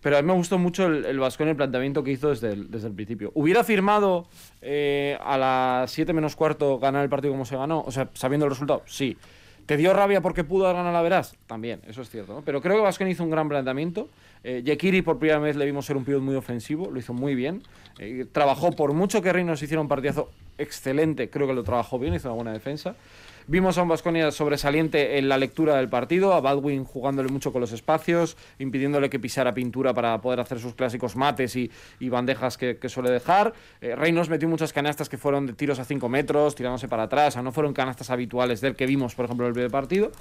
Pero 0.00 0.18
a 0.18 0.22
mí 0.22 0.28
me 0.28 0.34
gustó 0.34 0.56
mucho 0.56 0.86
el, 0.86 1.04
el 1.04 1.18
Vascón 1.18 1.48
el 1.48 1.56
planteamiento 1.56 2.04
que 2.04 2.12
hizo 2.12 2.28
desde 2.28 2.52
el, 2.52 2.70
desde 2.70 2.86
el 2.86 2.94
principio. 2.94 3.32
¿Hubiera 3.34 3.64
firmado 3.64 4.28
eh, 4.60 5.18
a 5.20 5.36
las 5.36 5.90
7 5.90 6.12
menos 6.12 6.36
cuarto 6.36 6.78
ganar 6.78 7.02
el 7.02 7.10
partido 7.10 7.32
como 7.32 7.44
se 7.44 7.56
ganó? 7.56 7.82
O 7.84 7.90
sea, 7.90 8.08
sabiendo 8.14 8.46
el 8.46 8.50
resultado, 8.50 8.84
sí. 8.86 9.16
¿Te 9.66 9.76
dio 9.76 9.92
rabia 9.92 10.20
porque 10.20 10.44
pudo 10.44 10.64
ganar 10.72 10.92
la 10.92 11.02
verás? 11.02 11.36
También, 11.46 11.80
eso 11.86 12.02
es 12.02 12.10
cierto. 12.10 12.34
¿no? 12.34 12.42
Pero 12.42 12.60
creo 12.60 12.76
que 12.76 12.82
Vascón 12.82 13.08
hizo 13.08 13.22
un 13.24 13.30
gran 13.30 13.48
planteamiento. 13.48 14.08
Eh, 14.44 14.62
Yekiri 14.64 15.02
por 15.02 15.18
primera 15.18 15.38
vez 15.38 15.56
le 15.56 15.64
vimos 15.64 15.86
ser 15.86 15.96
un 15.96 16.04
pivot 16.04 16.20
muy 16.20 16.34
ofensivo, 16.34 16.90
lo 16.90 16.98
hizo 16.98 17.14
muy 17.14 17.34
bien. 17.34 17.62
Eh, 17.98 18.26
trabajó 18.30 18.72
por 18.72 18.92
mucho 18.92 19.22
que 19.22 19.32
Reinos 19.32 19.62
hiciera 19.62 19.80
un 19.80 19.88
partidazo 19.88 20.30
excelente, 20.58 21.30
creo 21.30 21.46
que 21.46 21.54
lo 21.54 21.62
trabajó 21.62 21.98
bien, 21.98 22.14
hizo 22.14 22.28
una 22.28 22.36
buena 22.36 22.52
defensa. 22.52 22.96
Vimos 23.48 23.76
a 23.76 23.82
un 23.82 23.88
Vasconia 23.88 24.30
sobresaliente 24.30 25.18
en 25.18 25.28
la 25.28 25.36
lectura 25.36 25.76
del 25.76 25.88
partido, 25.88 26.32
a 26.32 26.40
Baldwin 26.40 26.84
jugándole 26.84 27.28
mucho 27.28 27.52
con 27.52 27.60
los 27.60 27.72
espacios, 27.72 28.36
impidiéndole 28.60 29.10
que 29.10 29.18
pisara 29.18 29.52
pintura 29.52 29.92
para 29.92 30.20
poder 30.20 30.38
hacer 30.38 30.60
sus 30.60 30.74
clásicos 30.74 31.16
mates 31.16 31.56
y, 31.56 31.70
y 31.98 32.08
bandejas 32.08 32.56
que, 32.56 32.76
que, 32.76 32.88
suele 32.88 33.10
dejar. 33.10 33.52
Eh, 33.80 33.96
metió 34.28 34.48
muchas 34.48 34.72
canastas 34.72 35.08
que 35.08 35.18
fueron 35.18 35.46
de 35.46 35.54
tiros 35.54 35.80
a 35.80 35.84
5 35.84 36.08
metros, 36.08 36.54
tirándose 36.54 36.86
para 36.86 37.04
atrás, 37.04 37.28
o 37.28 37.30
sea, 37.32 37.42
no 37.42 37.50
fueron 37.50 37.72
canastas 37.72 38.10
habituales 38.10 38.60
del 38.60 38.76
que 38.76 38.86
vimos, 38.86 39.14
por 39.14 39.24
ejemplo, 39.24 39.46
en 39.46 39.48
el 39.48 39.54
primer 39.54 39.70
partido. 39.70 40.12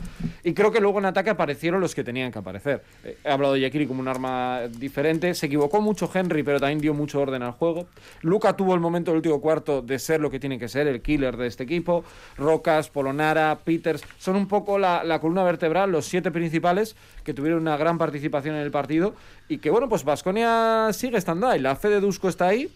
Y 0.44 0.54
creo 0.54 0.72
que 0.72 0.80
luego 0.80 0.98
en 0.98 1.06
ataque 1.06 1.30
aparecieron 1.30 1.80
los 1.80 1.94
que 1.94 2.04
tenían 2.04 2.32
que 2.32 2.40
aparecer. 2.40 2.82
Eh, 3.04 3.18
he 3.24 3.30
hablado 3.30 3.54
de 3.54 3.62
Yakiri 3.62 3.86
como 3.86 4.02
un 4.02 4.08
arma 4.08 4.62
diferente, 4.80 5.34
se 5.36 5.46
equivocó 5.46 5.80
mucho 5.80 6.10
Henry, 6.12 6.42
pero 6.42 6.60
también 6.60 6.80
dio 6.80 6.94
mucho 6.96 7.22
orden 7.22 7.44
al 7.44 7.52
juego. 7.52 7.88
Luca 8.22 8.56
tuvo 8.56 8.74
el 8.74 8.80
momento 8.80 9.12
del 9.12 9.18
último 9.18 9.40
cuarto 9.40 9.82
de 9.82 10.00
ser 10.00 10.20
lo 10.22 10.32
que 10.32 10.40
tiene 10.40 10.58
que 10.58 10.68
ser, 10.68 10.88
el 10.88 11.02
killer 11.02 11.38
de 11.38 11.48
este 11.48 11.64
equipo. 11.64 12.04
Rocas, 12.38 12.90
Polo 12.90 13.11
Nara, 13.14 13.60
Peters, 13.64 14.04
son 14.18 14.36
un 14.36 14.48
poco 14.48 14.78
la, 14.80 15.20
columna 15.20 15.44
vertebral, 15.44 15.92
los 15.92 16.06
siete 16.06 16.32
principales 16.32 16.96
que 17.24 17.34
tuvieron 17.34 17.62
una 17.62 17.78
gran 17.78 17.98
participación 17.98 18.56
en 18.56 18.62
el 18.62 18.72
partido 18.72 19.14
y 19.48 19.60
que 19.60 19.70
bueno, 19.70 19.90
pues 19.90 20.04
Vasconia 20.04 20.90
sigue 20.94 21.18
estando 21.18 21.48
ahí, 21.48 21.60
la 21.60 21.76
fe 21.76 21.90
de 21.90 22.00
Dusko 22.00 22.30
está 22.30 22.48
ahí 22.48 22.70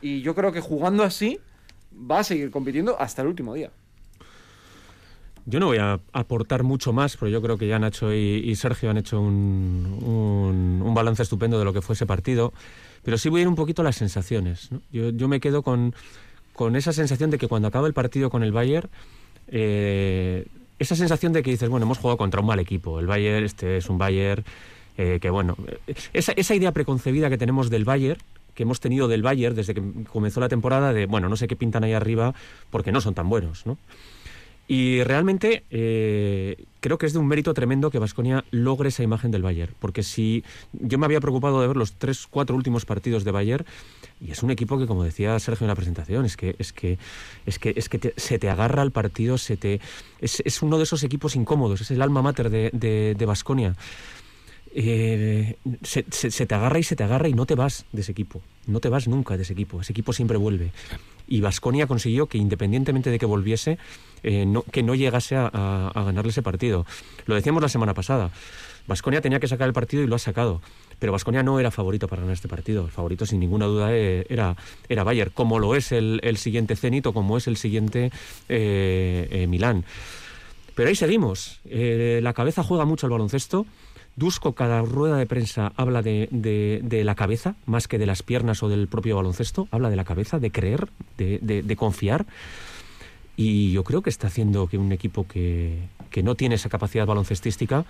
y 0.00 0.22
yo 0.22 0.34
creo 0.34 0.52
que 0.52 0.60
jugando 0.60 1.02
así 1.02 1.38
va 2.10 2.20
a 2.20 2.24
seguir 2.24 2.50
compitiendo 2.50 3.00
hasta 3.00 3.22
el 3.22 3.28
último 3.28 3.54
día. 3.54 3.70
Yo 5.44 5.58
no 5.58 5.66
voy 5.66 5.78
a 5.78 5.98
aportar 6.12 6.62
mucho 6.62 6.92
más, 6.92 7.16
pero 7.16 7.28
yo 7.28 7.42
creo 7.42 7.58
que 7.58 7.66
ya 7.66 7.78
Nacho 7.78 8.14
y, 8.14 8.54
Sergio 8.54 8.90
han 8.90 8.96
hecho 8.96 9.20
un, 9.20 10.92
balance 10.94 11.22
estupendo 11.22 11.58
de 11.58 11.64
lo 11.64 11.72
que 11.72 11.82
fue 11.82 11.94
ese 11.94 12.06
partido, 12.06 12.52
pero 13.02 13.18
sí 13.18 13.28
voy 13.28 13.40
a 13.40 13.42
ir 13.42 13.48
un 13.48 13.56
poquito 13.56 13.82
a 13.82 13.84
las 13.84 13.96
sensaciones. 13.96 14.70
yo 14.92 15.28
me 15.28 15.40
quedo 15.40 15.62
con, 15.62 15.94
con 16.52 16.76
esa 16.76 16.92
sensación 16.92 17.30
de 17.30 17.38
que 17.38 17.48
cuando 17.48 17.68
acaba 17.68 17.88
el 17.88 17.94
partido 17.94 18.30
con 18.30 18.44
el 18.44 18.52
Bayern, 18.52 18.88
eh, 19.48 20.46
esa 20.78 20.96
sensación 20.96 21.32
de 21.32 21.42
que 21.42 21.50
dices, 21.50 21.68
bueno, 21.68 21.84
hemos 21.84 21.98
jugado 21.98 22.16
contra 22.16 22.40
un 22.40 22.46
mal 22.46 22.58
equipo. 22.58 22.98
El 22.98 23.06
Bayern, 23.06 23.44
este 23.44 23.76
es 23.76 23.88
un 23.88 23.98
Bayern 23.98 24.44
eh, 24.98 25.18
que, 25.20 25.30
bueno, 25.30 25.56
esa, 26.12 26.32
esa, 26.32 26.54
idea 26.54 26.72
preconcebida 26.72 27.30
que 27.30 27.38
tenemos 27.38 27.70
del 27.70 27.84
Bayern, 27.84 28.20
que 28.54 28.64
hemos 28.64 28.80
tenido 28.80 29.08
del 29.08 29.22
Bayern 29.22 29.54
desde 29.54 29.74
que 29.74 29.82
comenzó 30.10 30.40
la 30.40 30.48
temporada, 30.48 30.92
de, 30.92 31.06
bueno, 31.06 31.28
no 31.28 31.36
sé 31.36 31.48
qué 31.48 31.56
pintan 31.56 31.84
ahí 31.84 31.92
arriba 31.92 32.34
porque 32.70 32.92
no 32.92 33.00
son 33.00 33.14
tan 33.14 33.28
buenos, 33.28 33.66
¿no? 33.66 33.78
Y 34.68 35.02
realmente 35.02 35.64
eh, 35.70 36.64
creo 36.80 36.96
que 36.96 37.06
es 37.06 37.12
de 37.12 37.18
un 37.18 37.26
mérito 37.26 37.52
tremendo 37.52 37.90
que 37.90 37.98
Vasconia 37.98 38.44
logre 38.50 38.88
esa 38.88 39.02
imagen 39.02 39.30
del 39.30 39.42
Bayern, 39.42 39.74
porque 39.80 40.02
si 40.02 40.44
yo 40.72 40.98
me 40.98 41.06
había 41.06 41.20
preocupado 41.20 41.60
de 41.60 41.66
ver 41.66 41.76
los 41.76 41.94
tres, 41.94 42.26
cuatro 42.30 42.56
últimos 42.56 42.84
partidos 42.84 43.24
de 43.24 43.32
Bayern, 43.32 43.66
y 44.20 44.30
es 44.30 44.42
un 44.42 44.50
equipo 44.50 44.78
que, 44.78 44.86
como 44.86 45.02
decía 45.02 45.38
Sergio 45.40 45.64
en 45.64 45.68
la 45.68 45.74
presentación, 45.74 46.24
es 46.24 46.36
que 46.36 46.54
es 46.58 46.72
que 46.72 46.98
es 47.44 47.58
que 47.58 47.74
es 47.76 47.88
que 47.88 48.14
se 48.16 48.38
te 48.38 48.48
agarra 48.48 48.82
al 48.82 48.92
partido, 48.92 49.36
se 49.36 49.56
te 49.56 49.80
es, 50.20 50.40
es, 50.44 50.62
uno 50.62 50.78
de 50.78 50.84
esos 50.84 51.02
equipos 51.02 51.34
incómodos, 51.34 51.80
es 51.80 51.90
el 51.90 52.00
alma 52.00 52.22
mater 52.22 52.48
de 52.50 53.24
Vasconia. 53.26 53.70
De, 53.70 53.74
de 53.74 53.76
eh, 54.74 55.56
se, 55.82 56.02
te 56.02 56.54
agarra 56.54 56.78
y 56.78 56.82
se 56.82 56.96
te 56.96 57.04
agarra 57.04 57.28
y 57.28 57.34
no 57.34 57.44
te 57.44 57.54
vas 57.54 57.84
de 57.92 58.00
ese 58.00 58.12
equipo. 58.12 58.40
No 58.66 58.80
te 58.80 58.88
vas 58.88 59.06
nunca 59.06 59.36
de 59.36 59.42
ese 59.42 59.52
equipo. 59.52 59.80
Ese 59.80 59.92
equipo 59.92 60.12
siempre 60.12 60.38
vuelve. 60.38 60.72
Y 61.28 61.40
Vasconia 61.40 61.86
consiguió 61.86 62.26
que 62.26 62.38
independientemente 62.38 63.10
de 63.10 63.18
que 63.18 63.26
volviese, 63.26 63.78
eh, 64.22 64.46
no, 64.46 64.62
que 64.62 64.82
no 64.82 64.94
llegase 64.94 65.36
a, 65.36 65.50
a, 65.52 65.88
a, 65.88 66.04
ganarle 66.04 66.30
ese 66.30 66.42
partido. 66.42 66.86
Lo 67.26 67.34
decíamos 67.34 67.62
la 67.62 67.68
semana 67.68 67.94
pasada. 67.94 68.30
Vasconia 68.86 69.20
tenía 69.20 69.40
que 69.40 69.46
sacar 69.46 69.68
el 69.68 69.74
partido 69.74 70.02
y 70.02 70.06
lo 70.06 70.16
ha 70.16 70.18
sacado. 70.18 70.62
Pero 70.98 71.12
Vasconia 71.12 71.42
no 71.42 71.60
era 71.60 71.70
favorito 71.70 72.08
para 72.08 72.22
ganar 72.22 72.34
este 72.34 72.48
partido. 72.48 72.84
El 72.84 72.90
favorito, 72.90 73.26
sin 73.26 73.40
ninguna 73.40 73.66
duda, 73.66 73.92
eh, 73.92 74.26
era, 74.28 74.56
era 74.88 75.04
Bayern, 75.04 75.32
como 75.34 75.58
lo 75.58 75.74
es 75.74 75.92
el, 75.92 76.36
siguiente 76.36 76.76
Zenit 76.76 77.06
o 77.06 77.12
como 77.12 77.36
es 77.36 77.46
el 77.46 77.56
siguiente 77.56 78.10
Milán. 78.48 79.84
Pero 80.74 80.88
ahí 80.88 80.94
seguimos. 80.94 81.60
la 81.64 82.32
cabeza 82.32 82.62
juega 82.62 82.84
mucho 82.84 83.06
al 83.06 83.10
baloncesto. 83.10 83.66
Dusko, 84.16 84.54
cada 84.54 84.82
rueda 84.82 85.16
de 85.16 85.26
prensa 85.26 85.72
habla 85.76 86.02
de, 86.02 86.28
de, 86.30 87.04
la 87.04 87.14
cabeza, 87.14 87.54
más 87.66 87.88
que 87.88 87.98
de 87.98 88.06
las 88.06 88.22
piernas 88.22 88.62
o 88.62 88.68
del 88.68 88.88
propio 88.88 89.16
baloncesto, 89.16 89.68
habla 89.70 89.90
de 89.90 89.96
la 89.96 90.04
cabeza, 90.04 90.38
de 90.38 90.50
creer, 90.50 90.88
de, 91.16 91.38
de 91.40 91.76
confiar. 91.76 92.26
Y 93.36 93.72
yo 93.72 93.84
creo 93.84 94.02
que 94.02 94.10
está 94.10 94.26
haciendo 94.26 94.66
que 94.68 94.76
un 94.76 94.92
equipo 94.92 95.26
que, 95.26 95.78
que 96.10 96.22
no 96.22 96.34
tiene 96.36 96.54
esa 96.54 96.68
capacidad 96.68 97.06
baloncestística, 97.06 97.84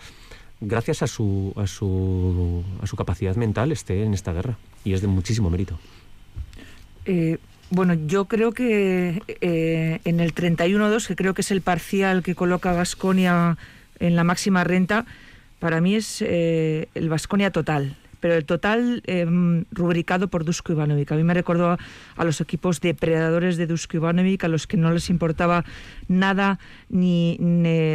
gracias 0.60 1.02
a 1.02 1.06
su, 1.06 1.52
a, 1.56 1.66
su, 1.66 2.64
a 2.80 2.86
su 2.86 2.96
capacidad 2.96 3.36
mental, 3.36 3.72
esté 3.72 4.04
en 4.04 4.14
esta 4.14 4.32
guerra. 4.32 4.56
Y 4.84 4.94
es 4.94 5.02
de 5.02 5.08
muchísimo 5.08 5.50
mérito. 5.50 5.78
Eh, 7.04 7.38
bueno, 7.70 7.94
yo 7.94 8.26
creo 8.26 8.52
que 8.52 9.22
eh, 9.40 10.00
en 10.04 10.20
el 10.20 10.34
31-2, 10.34 11.08
que 11.08 11.16
creo 11.16 11.34
que 11.34 11.42
es 11.42 11.50
el 11.50 11.60
parcial 11.60 12.22
que 12.22 12.34
coloca 12.34 12.72
Gasconia 12.72 13.58
en 13.98 14.16
la 14.16 14.24
máxima 14.24 14.64
renta, 14.64 15.04
para 15.62 15.80
mí 15.80 15.94
es 15.94 16.20
eh, 16.22 16.88
el 16.96 17.08
Vasconia 17.08 17.52
total, 17.52 17.94
pero 18.18 18.34
el 18.34 18.44
total 18.44 19.00
eh, 19.06 19.24
rubricado 19.70 20.26
por 20.26 20.44
Dusko 20.44 20.72
Ivanovic. 20.72 21.12
A 21.12 21.14
mí 21.14 21.22
me 21.22 21.34
recordó 21.34 21.78
a, 22.16 22.24
los 22.24 22.40
equipos 22.40 22.80
depredadores 22.80 23.56
de 23.56 23.68
Dusko 23.68 23.98
Ivanovic, 23.98 24.42
a 24.42 24.48
los 24.48 24.66
que 24.66 24.76
no 24.76 24.90
les 24.90 25.08
importaba 25.08 25.64
nada 26.08 26.58
ni, 26.88 27.36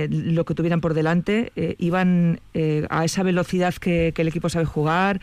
lo 0.07 0.45
que 0.45 0.53
tuvieran 0.53 0.79
por 0.79 0.93
delante. 0.93 1.51
Eh, 1.57 1.75
iban 1.77 2.39
eh, 2.53 2.87
a 2.89 3.03
esa 3.03 3.21
velocidad 3.23 3.73
que, 3.73 4.13
que, 4.15 4.21
el 4.21 4.29
equipo 4.29 4.47
sabe 4.47 4.63
jugar. 4.63 5.19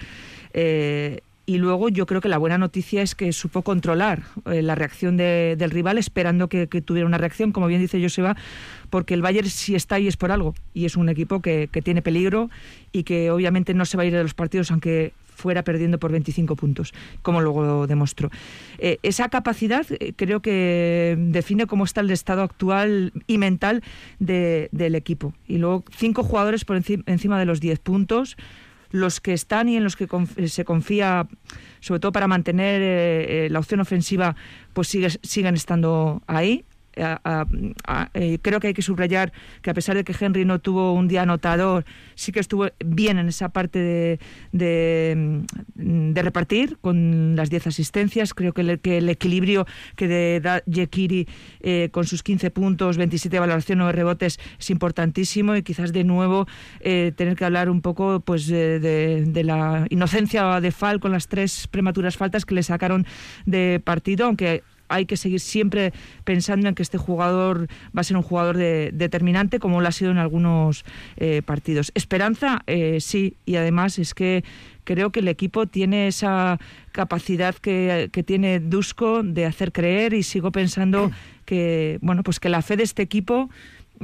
Y 1.46 1.58
luego 1.58 1.90
yo 1.90 2.06
creo 2.06 2.20
que 2.20 2.28
la 2.28 2.38
buena 2.38 2.56
noticia 2.56 3.02
es 3.02 3.14
que 3.14 3.32
supo 3.32 3.62
controlar 3.62 4.22
eh, 4.46 4.62
la 4.62 4.74
reacción 4.74 5.16
de, 5.16 5.56
del 5.58 5.70
rival, 5.70 5.98
esperando 5.98 6.48
que, 6.48 6.66
tuviera 6.66 7.06
una 7.06 7.18
reacción, 7.18 7.52
como 7.52 7.66
bien 7.66 7.80
dice 7.80 8.02
Joseba, 8.02 8.34
porque 8.88 9.12
el 9.14 9.20
Bayern 9.20 9.48
si 9.48 9.74
está 9.74 9.96
ahí 9.96 10.08
es 10.08 10.16
por 10.16 10.32
algo, 10.32 10.54
y 10.72 10.86
es 10.86 10.96
un 10.96 11.08
equipo 11.08 11.40
que, 11.40 11.68
tiene 11.84 12.00
peligro 12.00 12.48
y 12.92 13.02
que 13.02 13.30
obviamente 13.30 13.74
no 13.74 13.84
se 13.84 13.96
va 13.96 14.04
a 14.04 14.06
ir 14.06 14.14
de 14.14 14.22
los 14.22 14.32
partidos 14.32 14.70
aunque 14.70 15.12
fuera 15.34 15.64
perdiendo 15.64 15.98
por 15.98 16.12
25 16.12 16.56
puntos, 16.56 16.94
como 17.20 17.42
luego 17.42 17.86
demostró. 17.86 18.30
Eh, 18.78 18.98
esa 19.02 19.28
capacidad 19.28 19.84
eh, 19.90 20.14
creo 20.16 20.40
que 20.40 21.16
define 21.18 21.66
cómo 21.66 21.84
está 21.84 22.00
el 22.00 22.10
estado 22.10 22.42
actual 22.42 23.12
y 23.26 23.36
mental 23.36 23.82
de, 24.18 24.68
del 24.72 24.94
equipo. 24.94 25.34
Y 25.46 25.58
luego 25.58 25.84
cinco 25.94 26.22
jugadores 26.22 26.64
por 26.64 26.76
encima, 26.76 27.02
encima 27.06 27.38
de 27.38 27.44
los 27.44 27.60
10 27.60 27.80
puntos, 27.80 28.36
los 28.94 29.20
que 29.20 29.32
están 29.32 29.68
y 29.68 29.76
en 29.76 29.82
los 29.82 29.96
que 29.96 30.06
se 30.46 30.64
confía, 30.64 31.26
sobre 31.80 31.98
todo 31.98 32.12
para 32.12 32.28
mantener 32.28 32.80
eh, 32.80 33.48
la 33.50 33.58
opción 33.58 33.80
ofensiva, 33.80 34.36
pues 34.72 34.86
sigue, 34.86 35.08
siguen 35.20 35.56
estando 35.56 36.22
ahí. 36.28 36.64
Eh, 36.96 38.38
creo 38.42 38.60
que 38.60 38.68
hay 38.68 38.74
que 38.74 38.82
subrayar 38.82 39.32
que 39.62 39.70
a 39.70 39.74
pesar 39.74 39.96
de 39.96 40.04
que 40.04 40.14
Henry 40.18 40.44
no 40.44 40.60
tuvo 40.60 40.92
un 40.92 41.08
día 41.08 41.22
anotador, 41.22 41.84
sí 42.14 42.32
que 42.32 42.40
estuvo 42.40 42.68
bien 42.84 43.18
en 43.18 43.28
esa 43.28 43.48
parte 43.48 43.78
de, 43.78 44.20
de, 44.52 45.42
de 45.74 46.22
repartir 46.22 46.78
con 46.80 47.36
las 47.36 47.50
10 47.50 47.68
asistencias. 47.68 48.34
Creo 48.34 48.52
que, 48.52 48.60
el 48.60 49.08
equilibrio 49.08 49.66
que 49.96 50.40
da 50.40 50.62
Yekiri 50.66 51.26
eh, 51.60 51.88
con 51.90 52.04
sus 52.04 52.22
15 52.22 52.50
puntos, 52.50 52.96
27 52.96 53.36
de 53.36 53.40
valoración, 53.40 53.78
9 53.78 53.92
rebotes 53.92 54.38
es 54.58 54.70
importantísimo 54.70 55.56
y 55.56 55.62
quizás 55.62 55.92
de 55.92 56.04
nuevo 56.04 56.46
eh, 56.80 57.12
tener 57.16 57.36
que 57.36 57.44
hablar 57.44 57.70
un 57.70 57.80
poco 57.80 58.20
pues 58.20 58.46
de, 58.46 58.78
de, 58.78 59.44
la 59.44 59.86
inocencia 59.90 60.60
de 60.60 60.70
Fal 60.70 61.00
con 61.00 61.12
las 61.12 61.28
tres 61.28 61.66
prematuras 61.68 62.16
faltas 62.16 62.44
que 62.44 62.54
le 62.54 62.62
sacaron 62.62 63.06
de 63.46 63.80
partido, 63.84 64.26
aunque 64.26 64.62
hay 64.94 65.06
que 65.06 65.16
seguir 65.16 65.40
siempre 65.40 65.92
pensando 66.24 66.68
en 66.68 66.74
que 66.74 66.82
este 66.82 66.98
jugador 66.98 67.68
va 67.96 68.00
a 68.00 68.04
ser 68.04 68.16
un 68.16 68.22
jugador 68.22 68.56
de, 68.56 68.90
determinante 68.92 69.58
como 69.58 69.80
lo 69.80 69.88
ha 69.88 69.92
sido 69.92 70.10
en 70.10 70.18
algunos 70.18 70.84
eh, 71.16 71.42
partidos. 71.44 71.92
Esperanza, 71.94 72.62
eh, 72.66 72.98
sí, 73.00 73.36
y 73.44 73.56
además 73.56 73.98
es 73.98 74.14
que 74.14 74.44
creo 74.84 75.10
que 75.10 75.20
el 75.20 75.28
equipo 75.28 75.66
tiene 75.66 76.06
esa 76.08 76.58
capacidad 76.92 77.54
que, 77.54 78.10
que 78.12 78.22
tiene 78.22 78.60
Dusko 78.60 79.22
de 79.22 79.46
hacer 79.46 79.72
creer 79.72 80.14
y 80.14 80.22
sigo 80.22 80.52
pensando 80.52 81.10
que, 81.44 81.98
bueno, 82.02 82.22
pues 82.22 82.40
que 82.40 82.48
la 82.48 82.62
fe 82.62 82.76
de 82.76 82.84
este 82.84 83.02
equipo 83.02 83.50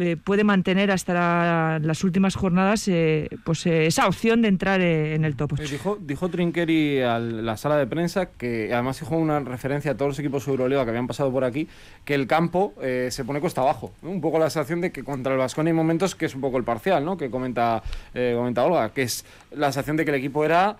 eh, 0.01 0.17
puede 0.17 0.45
mantener 0.45 0.91
hasta 0.91 1.79
las 1.79 2.05
últimas 2.05 2.35
jornadas 2.35 2.89
eh, 2.89 3.29
pues 3.45 3.67
esa 3.67 4.07
opción 4.07 4.43
de 4.43 4.49
entrar 4.49 4.81
en 4.81 5.25
el 5.25 5.37
top 5.37 5.55
8. 5.55 5.63
dijo, 5.63 5.99
dijo 6.01 6.29
Trinqueri 6.29 7.01
a 7.01 7.19
la 7.19 7.57
sala 7.57 7.77
de 7.77 7.87
prensa 7.87 8.31
que 8.31 8.73
además 8.73 9.01
dijo 9.01 9.17
una 9.17 9.41
referencia 9.41 9.93
a 9.93 9.95
todos 9.97 10.11
los 10.11 10.19
equipos 10.19 10.47
de 10.47 10.53
Euroliga 10.53 10.85
que 10.85 10.91
habían 10.91 11.07
pasado 11.07 11.31
por 11.33 11.45
aquí, 11.45 11.69
que 12.05 12.15
el 12.15 12.27
campo 12.27 12.75
se 12.81 13.25
pone 13.25 13.41
costa 13.41 13.61
abajo. 13.61 13.93
Un 14.03 14.21
poco 14.21 14.39
la 14.39 14.51
sensación 14.51 14.81
de 14.81 14.93
que 14.93 15.05
contra 15.05 15.33
el 15.33 15.39
Vascón 15.39 15.67
hay 15.67 15.73
momentos 15.73 16.15
que 16.15 16.27
es 16.27 16.35
un 16.35 16.41
poco 16.41 16.59
el 16.59 16.65
parcial, 16.65 17.05
¿no? 17.05 17.17
que 17.17 17.31
comenta, 17.31 17.83
comenta 18.13 18.65
Olga, 18.65 18.93
que 18.93 19.03
es 19.03 19.25
la 19.53 19.67
sensación 19.67 19.97
de 19.97 20.05
que 20.05 20.11
el 20.11 20.17
equipo 20.17 20.45
era 20.45 20.77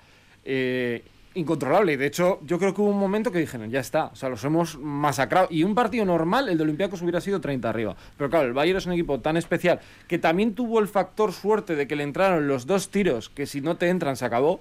incontrolable. 1.35 1.97
De 1.97 2.07
hecho, 2.07 2.41
yo 2.45 2.59
creo 2.59 2.75
que 2.75 2.81
hubo 2.81 2.91
un 2.91 2.99
momento 2.99 3.31
que 3.31 3.39
dijeron, 3.39 3.71
ya 3.71 3.81
está, 3.81 4.07
o 4.07 4.17
sea, 4.17 4.29
los 4.29 4.45
hemos 4.45 4.79
masacrado. 4.79 5.49
Y 5.51 5.65
un 5.65 5.75
partido 5.75 6.05
normal, 6.05 6.49
el 6.49 6.59
de 6.59 6.65
Olympiacos 6.65 7.03
hubiera 7.03 7.21
sido 7.21 7.41
30 7.41 7.69
arriba. 7.69 7.97
Pero 8.17 8.31
claro, 8.31 8.47
el 8.47 8.53
Bayern 8.53 8.79
es 8.79 8.87
un 8.87 8.93
equipo 8.93 9.21
tan 9.21 9.37
especial 9.37 9.81
que 10.09 10.19
también 10.19 10.55
tuvo 10.55 10.81
el 10.81 10.89
factor 10.89 11.33
suerte 11.33 11.77
de 11.77 11.87
que 11.87 11.97
le 11.97 12.03
entraron 12.03 12.49
los 12.49 12.67
dos 12.67 12.91
tiros 12.91 13.29
que 13.29 13.47
si 13.47 13.61
no 13.61 13.77
te 13.77 13.89
entran 13.89 14.17
se 14.17 14.25
acabó 14.25 14.61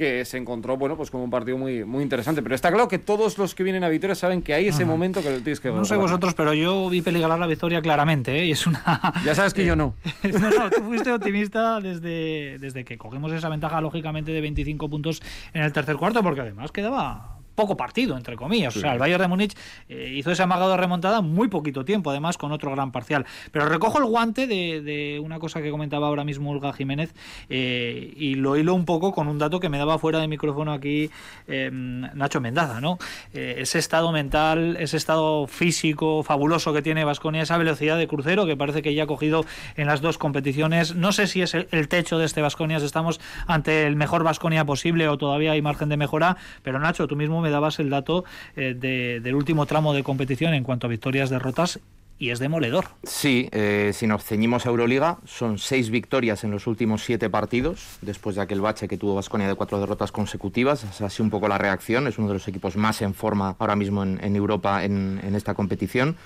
que 0.00 0.24
se 0.24 0.38
encontró, 0.38 0.78
bueno, 0.78 0.96
pues 0.96 1.10
como 1.10 1.24
un 1.24 1.30
partido 1.30 1.58
muy, 1.58 1.84
muy 1.84 2.02
interesante. 2.02 2.42
Pero 2.42 2.54
está 2.54 2.70
claro 2.70 2.88
que 2.88 2.98
todos 2.98 3.36
los 3.36 3.54
que 3.54 3.62
vienen 3.62 3.84
a 3.84 3.90
Vitoria 3.90 4.14
saben 4.14 4.40
que 4.40 4.54
hay 4.54 4.68
ese 4.68 4.86
momento 4.86 5.22
que 5.22 5.28
tienes 5.40 5.60
que... 5.60 5.70
No 5.70 5.84
sé 5.84 5.94
vosotros, 5.96 6.32
pero 6.32 6.54
yo 6.54 6.88
vi 6.88 7.02
peligrar 7.02 7.38
la 7.38 7.46
victoria 7.46 7.82
claramente, 7.82 8.38
¿eh? 8.38 8.46
Y 8.46 8.52
es 8.52 8.66
una... 8.66 8.80
Ya 9.26 9.34
sabes 9.34 9.52
que 9.52 9.62
yo 9.62 9.76
no. 9.76 9.94
no, 10.22 10.50
no, 10.50 10.70
tú 10.70 10.82
fuiste 10.84 11.12
optimista 11.12 11.80
desde, 11.80 12.56
desde 12.58 12.82
que 12.82 12.96
cogemos 12.96 13.30
esa 13.32 13.50
ventaja, 13.50 13.82
lógicamente, 13.82 14.32
de 14.32 14.40
25 14.40 14.88
puntos 14.88 15.20
en 15.52 15.64
el 15.64 15.72
tercer 15.74 15.96
cuarto, 15.96 16.22
porque 16.22 16.40
además 16.40 16.72
quedaba 16.72 17.39
poco 17.60 17.76
partido, 17.76 18.16
entre 18.16 18.36
comillas. 18.36 18.74
O 18.74 18.80
sea, 18.80 18.94
el 18.94 18.98
Bayern 18.98 19.20
de 19.20 19.28
Múnich 19.28 19.54
eh, 19.90 20.14
hizo 20.16 20.30
ese 20.30 20.42
amagado 20.42 20.78
remontada 20.78 21.20
muy 21.20 21.48
poquito 21.48 21.84
tiempo, 21.84 22.08
además 22.08 22.38
con 22.38 22.52
otro 22.52 22.70
gran 22.70 22.90
parcial. 22.90 23.26
Pero 23.52 23.68
recojo 23.68 23.98
el 23.98 24.06
guante 24.06 24.46
de, 24.46 25.20
una 25.22 25.38
cosa 25.38 25.60
que 25.60 25.70
comentaba 25.70 26.06
ahora 26.06 26.24
mismo 26.24 26.50
Olga 26.50 26.72
Jiménez 26.72 27.12
eh, 27.50 28.14
y 28.16 28.36
lo 28.36 28.56
hilo 28.56 28.74
un 28.74 28.86
poco 28.86 29.12
con 29.12 29.28
un 29.28 29.38
dato 29.38 29.60
que 29.60 29.68
me 29.68 29.76
daba 29.76 29.98
fuera 29.98 30.20
de 30.20 30.28
micrófono 30.28 30.72
aquí 30.72 31.10
em, 31.46 32.00
Nacho 32.14 32.40
Mendaza, 32.40 32.80
¿no? 32.80 32.98
Eh, 33.34 33.56
ese 33.58 33.78
estado 33.78 34.10
mental, 34.10 34.78
ese 34.80 34.96
estado 34.96 35.46
físico 35.46 36.22
fabuloso 36.22 36.72
que 36.72 36.80
tiene 36.80 37.04
Vasconia, 37.04 37.42
esa 37.42 37.58
velocidad 37.58 37.98
de 37.98 38.08
crucero 38.08 38.46
que 38.46 38.56
parece 38.56 38.80
que 38.80 38.94
ya 38.94 39.02
ha 39.02 39.06
cogido 39.06 39.44
en 39.76 39.86
las 39.86 40.00
dos 40.00 40.16
competiciones. 40.16 40.94
No 40.94 41.12
sé 41.12 41.26
si 41.26 41.42
es 41.42 41.52
el, 41.52 41.88
techo 41.88 42.18
de 42.18 42.24
este 42.24 42.40
Vasconia, 42.40 42.80
si 42.80 42.86
estamos 42.86 43.20
ante 43.46 43.86
el 43.86 43.96
mejor 43.96 44.24
Vasconia 44.24 44.64
posible 44.64 45.08
o 45.08 45.18
todavía 45.18 45.52
hay 45.52 45.60
margen 45.60 45.90
de 45.90 45.98
mejora, 45.98 46.38
pero 46.62 46.78
Nacho, 46.78 47.06
tú 47.06 47.16
mismo 47.16 47.42
me 47.42 47.49
dabas 47.50 47.78
el 47.78 47.90
dato 47.90 48.24
eh, 48.56 48.74
del 49.22 49.34
último 49.34 49.66
tramo 49.66 49.92
de 49.92 50.02
competición 50.02 50.54
en 50.54 50.64
cuanto 50.64 50.86
a 50.86 50.90
victorias, 50.90 51.30
derrotas 51.30 51.80
y 52.20 52.30
es 52.30 52.38
demoledor. 52.38 52.84
Sí, 53.02 53.48
eh, 53.50 53.92
si 53.94 54.06
nos 54.06 54.22
ceñimos 54.22 54.66
a 54.66 54.68
Euroliga, 54.68 55.18
son 55.24 55.58
seis 55.58 55.88
victorias 55.88 56.44
en 56.44 56.50
los 56.50 56.66
últimos 56.66 57.02
siete 57.02 57.30
partidos, 57.30 57.98
después 58.02 58.36
de 58.36 58.42
aquel 58.42 58.60
bache 58.60 58.88
que 58.88 58.98
tuvo 58.98 59.14
Vasconia 59.14 59.48
de 59.48 59.54
cuatro 59.54 59.80
derrotas 59.80 60.12
consecutivas. 60.12 60.84
Es 60.84 61.00
así 61.00 61.22
un 61.22 61.30
poco 61.30 61.48
la 61.48 61.56
reacción, 61.56 62.06
es 62.06 62.18
uno 62.18 62.28
de 62.28 62.34
los 62.34 62.46
equipos 62.46 62.76
más 62.76 63.00
en 63.00 63.14
forma 63.14 63.56
ahora 63.58 63.74
mismo 63.74 64.04
en, 64.04 64.36
Europa 64.36 64.84
en, 64.84 65.18
en, 65.24 65.34
esta 65.34 65.54
competición. 65.54 66.16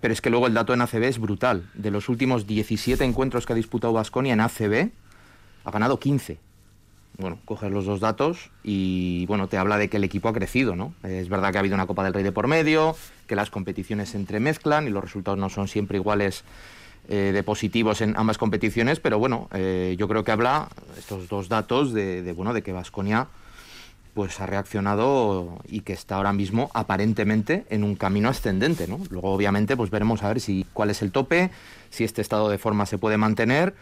Pero 0.00 0.14
es 0.14 0.20
que 0.20 0.30
luego 0.30 0.46
el 0.46 0.54
dato 0.54 0.72
en 0.72 0.82
ACB 0.82 1.02
es 1.02 1.18
brutal. 1.18 1.68
De 1.74 1.90
los 1.90 2.08
últimos 2.08 2.46
17 2.46 3.02
encuentros 3.04 3.44
que 3.44 3.54
ha 3.54 3.56
disputado 3.56 3.92
Vasconia 3.92 4.34
en 4.34 4.40
ACB, 4.40 4.90
ha 5.64 5.70
ganado 5.72 5.98
15 5.98 6.38
bueno, 7.16 7.38
coges 7.44 7.70
los 7.70 7.84
dos 7.84 8.00
datos 8.00 8.50
y 8.64 9.24
bueno, 9.26 9.46
te 9.46 9.56
habla 9.56 9.78
de 9.78 9.88
que 9.88 9.98
el 9.98 10.04
equipo 10.04 10.28
ha 10.28 10.32
crecido, 10.32 10.74
¿no? 10.74 10.94
Es 11.04 11.28
verdad 11.28 11.52
que 11.52 11.58
ha 11.58 11.60
habido 11.60 11.76
una 11.76 11.86
Copa 11.86 12.02
del 12.02 12.12
Rey 12.12 12.24
de 12.24 12.32
por 12.32 12.48
medio, 12.48 12.96
que 13.26 13.36
las 13.36 13.50
competiciones 13.50 14.10
se 14.10 14.16
entremezclan 14.16 14.86
y 14.86 14.90
los 14.90 15.02
resultados 15.02 15.38
no 15.38 15.48
son 15.48 15.68
siempre 15.68 15.98
iguales 15.98 16.44
eh, 17.08 17.30
de 17.32 17.42
positivos 17.42 18.00
en 18.00 18.16
ambas 18.16 18.38
competiciones, 18.38 18.98
pero 18.98 19.18
bueno, 19.18 19.48
eh, 19.52 19.94
yo 19.98 20.08
creo 20.08 20.24
que 20.24 20.32
habla 20.32 20.68
estos 20.98 21.28
dos 21.28 21.48
datos 21.48 21.92
de, 21.92 22.32
bueno, 22.32 22.52
de 22.52 22.62
que 22.62 22.72
Vasconia 22.72 23.28
pues 24.14 24.40
ha 24.40 24.46
reaccionado 24.46 25.58
y 25.68 25.80
que 25.80 25.92
está 25.92 26.16
ahora 26.16 26.32
mismo 26.32 26.70
aparentemente 26.72 27.66
en 27.68 27.84
un 27.84 27.94
camino 27.96 28.28
ascendente, 28.28 28.86
¿no? 28.88 29.00
Luego 29.10 29.32
obviamente 29.32 29.76
pues 29.76 29.90
veremos 29.90 30.22
a 30.22 30.28
ver 30.28 30.40
si 30.40 30.64
cuál 30.72 30.90
es 30.90 31.02
el 31.02 31.12
tope, 31.12 31.50
si 31.90 32.04
este 32.04 32.22
estado 32.22 32.48
de 32.48 32.58
forma 32.58 32.86
se 32.86 32.96
puede 32.96 33.18
mantener 33.18 33.74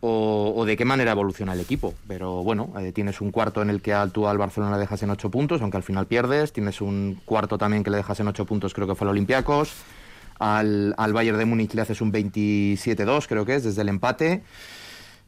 o, 0.00 0.64
de 0.66 0.76
qué 0.76 0.84
manera 0.84 1.12
evoluciona 1.12 1.52
el 1.54 1.60
equipo. 1.60 1.94
Pero 2.06 2.42
bueno, 2.42 2.72
eh, 2.78 2.92
tienes 2.92 3.20
un 3.20 3.30
cuarto 3.30 3.62
en 3.62 3.70
el 3.70 3.82
que 3.82 3.96
tú 4.12 4.26
al 4.28 4.38
Barcelona 4.38 4.72
le 4.76 4.80
dejas 4.80 5.02
en 5.02 5.10
8 5.10 5.30
puntos, 5.30 5.62
aunque 5.62 5.76
al 5.76 5.82
final 5.82 6.06
pierdes. 6.06 6.52
Tienes 6.52 6.80
un 6.80 7.20
cuarto 7.24 7.58
también 7.58 7.82
que 7.82 7.90
le 7.90 7.98
dejas 7.98 8.20
en 8.20 8.28
8 8.28 8.44
puntos, 8.44 8.74
creo 8.74 8.86
que 8.86 8.94
fue 8.94 9.06
el 9.06 9.10
Olympiacos. 9.10 9.72
Al, 10.38 10.94
al 10.98 11.12
Bayern 11.12 11.38
de 11.38 11.46
Múnich 11.46 11.72
le 11.74 11.80
haces 11.80 12.00
un 12.00 12.12
27-2, 12.12 13.26
creo 13.26 13.46
que 13.46 13.56
es, 13.56 13.64
desde 13.64 13.82
el 13.82 13.88
empate. 13.88 14.42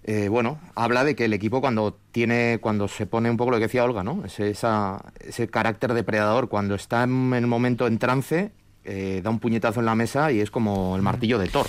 Eh, 0.05 0.29
bueno, 0.29 0.59
habla 0.75 1.05
de 1.05 1.15
que 1.15 1.27
el 1.27 1.33
equipo 1.33 1.61
cuando 1.61 1.99
tiene, 2.13 2.59
cuando 2.63 2.89
se 2.89 3.07
pone 3.07 3.31
un 3.31 3.37
poco 3.37 3.51
lo 3.51 3.59
que 3.59 3.65
decía 3.65 3.85
Olga, 3.85 4.03
¿no? 4.03 4.25
Ese, 4.25 4.51
ese 4.51 5.49
carácter 5.49 5.93
depredador, 5.93 6.49
cuando 6.49 6.75
está 6.75 7.03
en 7.03 7.35
el 7.35 7.47
momento 7.47 7.87
en 7.87 7.99
trance, 7.99 8.53
eh, 8.85 9.21
da 9.23 9.29
un 9.29 9.39
puñetazo 9.39 9.81
en 9.81 9.87
la 9.87 9.95
mesa 9.95 10.33
y 10.33 10.41
es 10.41 10.51
como 10.51 10.97
el 10.97 11.03
martillo 11.03 11.39
de 11.39 11.49
Thor. 11.49 11.67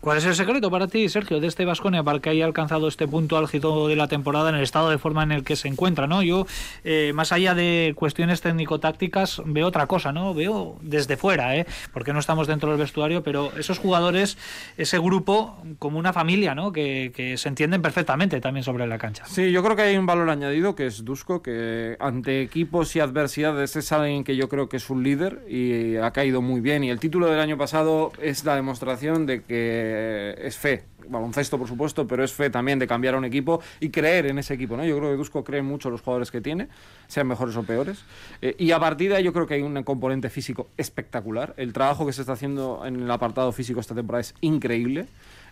¿Cuál 0.00 0.16
es 0.16 0.24
el 0.24 0.34
secreto 0.34 0.70
para 0.70 0.88
ti, 0.88 1.10
Sergio, 1.10 1.40
de 1.40 1.46
este 1.46 1.66
Vasconia 1.66 2.02
para 2.02 2.20
que 2.20 2.30
haya 2.30 2.46
alcanzado 2.46 2.88
este 2.88 3.06
punto 3.06 3.36
álgido 3.36 3.86
de 3.86 3.96
la 3.96 4.08
temporada 4.08 4.48
en 4.48 4.54
el 4.54 4.62
estado 4.62 4.88
de 4.88 4.96
forma 4.96 5.22
en 5.22 5.30
el 5.30 5.44
que 5.44 5.56
se 5.56 5.68
encuentra? 5.68 6.06
¿no? 6.06 6.22
Yo, 6.22 6.46
eh, 6.84 7.12
más 7.14 7.32
allá 7.32 7.54
de 7.54 7.92
cuestiones 7.94 8.40
técnico-tácticas, 8.40 9.42
veo 9.44 9.66
otra 9.66 9.86
cosa, 9.86 10.10
¿no? 10.10 10.32
Veo 10.32 10.78
desde 10.80 11.18
fuera, 11.18 11.54
¿eh? 11.54 11.66
porque 11.92 12.14
no 12.14 12.18
estamos 12.18 12.46
dentro 12.46 12.70
del 12.70 12.78
vestuario, 12.78 13.22
pero 13.22 13.52
esos 13.58 13.78
jugadores, 13.78 14.38
ese 14.78 14.98
grupo, 14.98 15.62
como 15.78 15.98
una 15.98 16.14
familia, 16.14 16.54
¿no? 16.54 16.72
Que, 16.72 17.12
se 17.36 17.48
entienden 17.48 17.82
perfectamente 17.82 18.40
también 18.40 18.64
sobre 18.64 18.86
la 18.86 18.96
cancha. 18.96 19.26
Sí, 19.26 19.52
yo 19.52 19.62
creo 19.62 19.76
que 19.76 19.82
hay 19.82 19.96
un 19.98 20.06
valor 20.06 20.30
añadido 20.30 20.74
que 20.74 20.86
es 20.86 21.04
Dusko, 21.04 21.42
que 21.42 21.98
ante 22.00 22.40
equipos 22.40 22.96
y 22.96 23.00
adversidades 23.00 23.76
es 23.76 23.92
alguien 23.92 24.24
que 24.24 24.34
yo 24.34 24.48
creo 24.48 24.70
que 24.70 24.78
es 24.78 24.88
un 24.88 25.02
líder 25.02 25.44
y 25.46 25.96
ha 25.96 26.10
caído 26.12 26.40
muy 26.40 26.62
bien. 26.62 26.84
Y 26.84 26.90
el 26.90 26.98
título 26.98 27.26
del 27.26 27.38
año 27.38 27.58
pasado 27.58 28.12
es 28.22 28.44
la 28.46 28.56
demostración 28.56 29.26
de 29.26 29.42
que 29.42 29.89
eh, 29.90 30.34
es 30.46 30.56
fe, 30.56 30.84
baloncesto 31.08 31.58
por 31.58 31.68
supuesto, 31.68 32.06
pero 32.06 32.24
es 32.24 32.32
fe 32.32 32.50
también 32.50 32.78
de 32.78 32.86
cambiar 32.86 33.14
a 33.14 33.18
un 33.18 33.24
equipo 33.24 33.60
y 33.80 33.90
creer 33.90 34.26
en 34.26 34.38
ese 34.38 34.54
equipo. 34.54 34.76
¿no? 34.76 34.84
Yo 34.84 34.96
creo 34.98 35.10
que 35.10 35.16
Dusko 35.16 35.44
cree 35.44 35.62
mucho 35.62 35.88
en 35.88 35.92
los 35.92 36.02
jugadores 36.02 36.30
que 36.30 36.40
tiene, 36.40 36.68
sean 37.06 37.26
mejores 37.26 37.56
o 37.56 37.62
peores. 37.62 38.04
Eh, 38.42 38.54
y 38.58 38.70
a 38.70 38.80
partir 38.80 39.10
de 39.10 39.16
ahí 39.16 39.24
yo 39.24 39.32
creo 39.32 39.46
que 39.46 39.54
hay 39.54 39.62
un 39.62 39.82
componente 39.82 40.30
físico 40.30 40.68
espectacular. 40.76 41.54
El 41.56 41.72
trabajo 41.72 42.06
que 42.06 42.12
se 42.12 42.22
está 42.22 42.32
haciendo 42.32 42.84
en 42.86 42.96
el 43.02 43.10
apartado 43.10 43.52
físico 43.52 43.80
esta 43.80 43.94
temporada 43.94 44.20
es 44.20 44.34
increíble. 44.40 45.06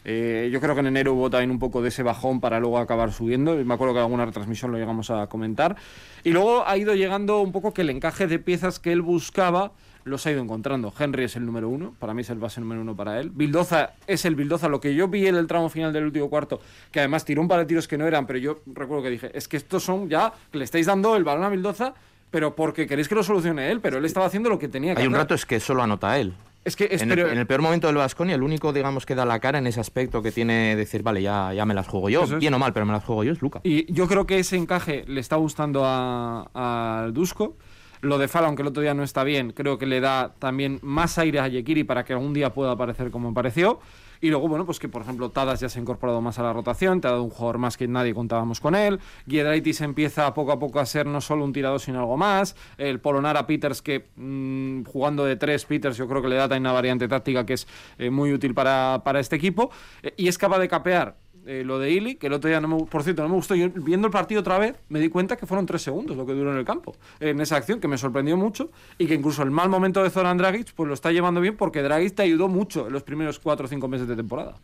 Eh, 0.04 0.48
yo 0.52 0.60
creo 0.60 0.74
que 0.74 0.80
en 0.80 0.86
enero 0.86 1.14
hubo 1.14 1.28
también 1.28 1.50
un 1.50 1.58
poco 1.58 1.82
de 1.82 1.88
ese 1.88 2.02
bajón 2.02 2.40
para 2.40 2.60
luego 2.60 2.78
acabar 2.78 3.12
subiendo. 3.12 3.54
Me 3.56 3.74
acuerdo 3.74 3.94
que 3.94 3.98
en 3.98 4.04
alguna 4.04 4.24
retransmisión 4.26 4.70
lo 4.70 4.78
llegamos 4.78 5.10
a 5.10 5.26
comentar. 5.26 5.76
Y 6.24 6.30
luego 6.30 6.66
ha 6.66 6.76
ido 6.76 6.94
llegando 6.94 7.40
un 7.40 7.52
poco 7.52 7.74
que 7.74 7.82
el 7.82 7.90
encaje 7.90 8.26
de 8.26 8.38
piezas 8.38 8.78
que 8.78 8.92
él 8.92 9.02
buscaba 9.02 9.72
los 10.08 10.26
ha 10.26 10.32
ido 10.32 10.42
encontrando. 10.42 10.92
Henry 10.98 11.24
es 11.24 11.36
el 11.36 11.46
número 11.46 11.68
uno, 11.68 11.94
para 11.98 12.14
mí 12.14 12.22
es 12.22 12.30
el 12.30 12.38
base 12.38 12.60
número 12.60 12.80
uno 12.80 12.96
para 12.96 13.20
él. 13.20 13.30
Bildoza 13.30 13.92
es 14.06 14.24
el 14.24 14.34
Bildoza, 14.34 14.68
lo 14.68 14.80
que 14.80 14.94
yo 14.94 15.08
vi 15.08 15.26
en 15.26 15.36
el 15.36 15.46
tramo 15.46 15.68
final 15.68 15.92
del 15.92 16.04
último 16.04 16.28
cuarto, 16.28 16.60
que 16.90 17.00
además 17.00 17.24
tiró 17.24 17.40
un 17.40 17.48
par 17.48 17.60
de 17.60 17.66
tiros 17.66 17.86
que 17.86 17.98
no 17.98 18.06
eran, 18.06 18.26
pero 18.26 18.38
yo 18.38 18.60
recuerdo 18.66 19.04
que 19.04 19.10
dije, 19.10 19.30
es 19.34 19.48
que 19.48 19.56
estos 19.56 19.84
son 19.84 20.08
ya, 20.08 20.32
le 20.52 20.64
estáis 20.64 20.86
dando 20.86 21.16
el 21.16 21.24
balón 21.24 21.44
a 21.44 21.48
Bildoza, 21.48 21.94
pero 22.30 22.54
porque 22.54 22.86
queréis 22.86 23.08
que 23.08 23.14
lo 23.14 23.22
solucione 23.22 23.70
él, 23.70 23.80
pero 23.80 23.98
él 23.98 24.04
estaba 24.04 24.26
haciendo 24.26 24.48
lo 24.48 24.58
que 24.58 24.68
tenía 24.68 24.90
que 24.94 25.00
hacer. 25.00 25.02
Hay 25.02 25.08
un 25.08 25.14
rato 25.14 25.34
es 25.34 25.46
que 25.46 25.60
solo 25.60 25.82
anota 25.82 26.18
él. 26.18 26.34
Es 26.64 26.76
que 26.76 26.88
en, 26.90 27.10
el, 27.10 27.46
peor 27.46 27.62
momento 27.62 27.86
del 27.86 27.96
Vasconia, 27.96 28.34
el 28.34 28.42
único, 28.42 28.74
digamos, 28.74 29.06
que 29.06 29.14
da 29.14 29.24
la 29.24 29.40
cara 29.40 29.58
en 29.58 29.66
ese 29.66 29.80
aspecto 29.80 30.20
que 30.20 30.32
tiene 30.32 30.76
decir, 30.76 31.02
vale, 31.02 31.22
ya, 31.22 31.54
ya 31.54 31.64
me 31.64 31.72
las 31.72 31.88
juego 31.88 32.10
yo, 32.10 32.26
bien 32.38 32.52
o 32.52 32.58
mal, 32.58 32.74
pero 32.74 32.84
me 32.84 32.92
las 32.92 33.04
juego 33.04 33.24
yo, 33.24 33.32
es 33.32 33.40
Luca. 33.40 33.60
Y 33.64 33.90
yo 33.90 34.06
creo 34.06 34.26
que 34.26 34.38
ese 34.38 34.56
encaje 34.56 35.04
le 35.06 35.20
está 35.20 35.36
gustando 35.36 35.86
al 35.86 37.14
Dusko. 37.14 37.56
Lo 38.00 38.18
de 38.18 38.28
Fala, 38.28 38.46
aunque 38.46 38.62
el 38.62 38.68
otro 38.68 38.82
día 38.82 38.94
no 38.94 39.02
está 39.02 39.24
bien, 39.24 39.52
creo 39.52 39.78
que 39.78 39.86
le 39.86 40.00
da 40.00 40.34
también 40.38 40.78
más 40.82 41.18
aire 41.18 41.40
a 41.40 41.48
Yekiri 41.48 41.84
para 41.84 42.04
que 42.04 42.12
algún 42.12 42.32
día 42.32 42.52
pueda 42.52 42.72
aparecer 42.72 43.10
como 43.10 43.30
apareció. 43.30 43.80
Y 44.20 44.30
luego, 44.30 44.48
bueno, 44.48 44.66
pues 44.66 44.78
que 44.78 44.88
por 44.88 45.02
ejemplo 45.02 45.30
Tadas 45.30 45.60
ya 45.60 45.68
se 45.68 45.78
ha 45.78 45.82
incorporado 45.82 46.20
más 46.20 46.38
a 46.38 46.42
la 46.42 46.52
rotación, 46.52 47.00
te 47.00 47.08
ha 47.08 47.12
dado 47.12 47.22
un 47.22 47.30
jugador 47.30 47.58
más 47.58 47.76
que 47.76 47.86
nadie 47.86 48.14
contábamos 48.14 48.60
con 48.60 48.74
él. 48.74 48.98
Giedraitis 49.26 49.80
empieza 49.80 50.32
poco 50.34 50.52
a 50.52 50.58
poco 50.58 50.80
a 50.80 50.86
ser 50.86 51.06
no 51.06 51.20
solo 51.20 51.44
un 51.44 51.52
tirador, 51.52 51.80
sino 51.80 52.00
algo 52.00 52.16
más. 52.16 52.56
El 52.78 53.00
Polonara 53.00 53.46
Peters, 53.46 53.82
que 53.82 54.08
mm, 54.16 54.84
jugando 54.84 55.24
de 55.24 55.36
tres 55.36 55.64
Peters, 55.64 55.96
yo 55.96 56.08
creo 56.08 56.22
que 56.22 56.28
le 56.28 56.36
da 56.36 56.48
también 56.48 56.62
una 56.62 56.72
variante 56.72 57.06
táctica 57.06 57.46
que 57.46 57.54
es 57.54 57.68
eh, 57.98 58.10
muy 58.10 58.32
útil 58.32 58.54
para, 58.54 59.02
para 59.04 59.20
este 59.20 59.36
equipo. 59.36 59.70
Eh, 60.02 60.14
y 60.16 60.28
es 60.28 60.36
capaz 60.36 60.58
de 60.58 60.68
capear 60.68 61.16
eh, 61.50 61.64
lo 61.64 61.78
de 61.78 61.90
Ili, 61.90 62.16
que 62.16 62.26
el 62.26 62.34
otro 62.34 62.50
día, 62.50 62.60
no 62.60 62.68
me, 62.68 62.84
por 62.84 63.02
cierto, 63.02 63.22
no 63.22 63.30
me 63.30 63.36
gustó. 63.36 63.54
Yo 63.54 63.70
viendo 63.70 64.06
el 64.06 64.12
partido 64.12 64.42
otra 64.42 64.58
vez, 64.58 64.76
me 64.90 65.00
di 65.00 65.08
cuenta 65.08 65.34
que 65.38 65.46
fueron 65.46 65.64
tres 65.64 65.80
segundos 65.80 66.14
lo 66.14 66.26
que 66.26 66.34
duró 66.34 66.52
en 66.52 66.58
el 66.58 66.66
campo, 66.66 66.94
en 67.20 67.40
esa 67.40 67.56
acción, 67.56 67.80
que 67.80 67.88
me 67.88 67.96
sorprendió 67.96 68.36
mucho. 68.36 68.70
Y 68.98 69.06
que 69.06 69.14
incluso 69.14 69.42
el 69.42 69.50
mal 69.50 69.70
momento 69.70 70.02
de 70.02 70.10
Zoran 70.10 70.36
Dragic, 70.36 70.74
pues 70.74 70.86
lo 70.86 70.92
está 70.92 71.10
llevando 71.10 71.40
bien 71.40 71.56
porque 71.56 71.82
Dragic 71.82 72.16
te 72.16 72.22
ayudó 72.22 72.48
mucho 72.48 72.88
en 72.88 72.92
los 72.92 73.02
primeros 73.02 73.38
cuatro 73.38 73.64
o 73.64 73.68
cinco 73.68 73.88
meses 73.88 74.06
de 74.06 74.14
temporada. 74.14 74.56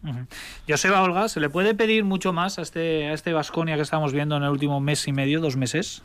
Joseba 0.69 1.03
Olga, 1.03 1.31
¿se 1.31 1.41
le 1.41 1.49
puede 1.49 1.75
pedir 1.75 2.05
mucho 2.05 2.35
más 2.35 2.59
a 2.59 2.63
este 2.63 3.07
a 3.07 3.15
este 3.15 3.33
Vasconia 3.33 3.77
que 3.77 3.83
estamos 3.83 4.13
viendo 4.13 4.37
en 4.37 4.43
el 4.43 4.51
último 4.51 4.79
mes 4.79 5.09
y 5.09 5.13
medio, 5.15 5.41
dos 5.41 5.57
meses? 5.57 6.03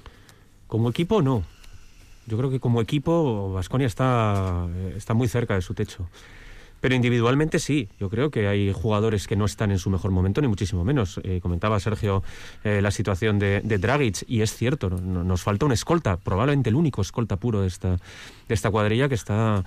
Como 0.67 0.89
equipo, 0.89 1.21
no. 1.21 1.43
Yo 2.25 2.37
creo 2.37 2.49
que 2.49 2.61
como 2.61 2.79
equipo, 2.79 3.51
Vasconia 3.51 3.87
está, 3.87 4.65
está 4.95 5.13
muy 5.13 5.27
cerca 5.27 5.55
de 5.55 5.61
su 5.61 5.73
techo. 5.73 6.07
Pero 6.81 6.95
individualmente 6.95 7.59
sí, 7.59 7.89
yo 7.99 8.09
creo 8.09 8.31
que 8.31 8.47
hay 8.47 8.71
jugadores 8.71 9.27
que 9.27 9.35
no 9.35 9.45
están 9.45 9.71
en 9.71 9.79
su 9.79 9.89
mejor 9.89 10.11
momento, 10.11 10.41
ni 10.41 10.47
muchísimo 10.47 10.83
menos. 10.83 11.19
Eh, 11.23 11.39
comentaba 11.41 11.79
Sergio 11.79 12.23
eh, 12.63 12.81
la 12.81 12.91
situación 12.91 13.39
de, 13.39 13.61
de, 13.61 13.77
Dragic, 13.77 14.23
y 14.27 14.41
es 14.41 14.55
cierto, 14.55 14.89
nos 14.89 15.41
falta 15.43 15.65
un 15.65 15.71
escolta, 15.71 16.17
probablemente 16.17 16.69
el 16.69 16.75
único 16.75 17.01
escolta 17.01 17.37
puro 17.37 17.61
de 17.61 17.67
esta, 17.67 17.97
de 18.47 18.53
esta 18.53 18.71
cuadrilla 18.71 19.09
que 19.09 19.15
está 19.15 19.63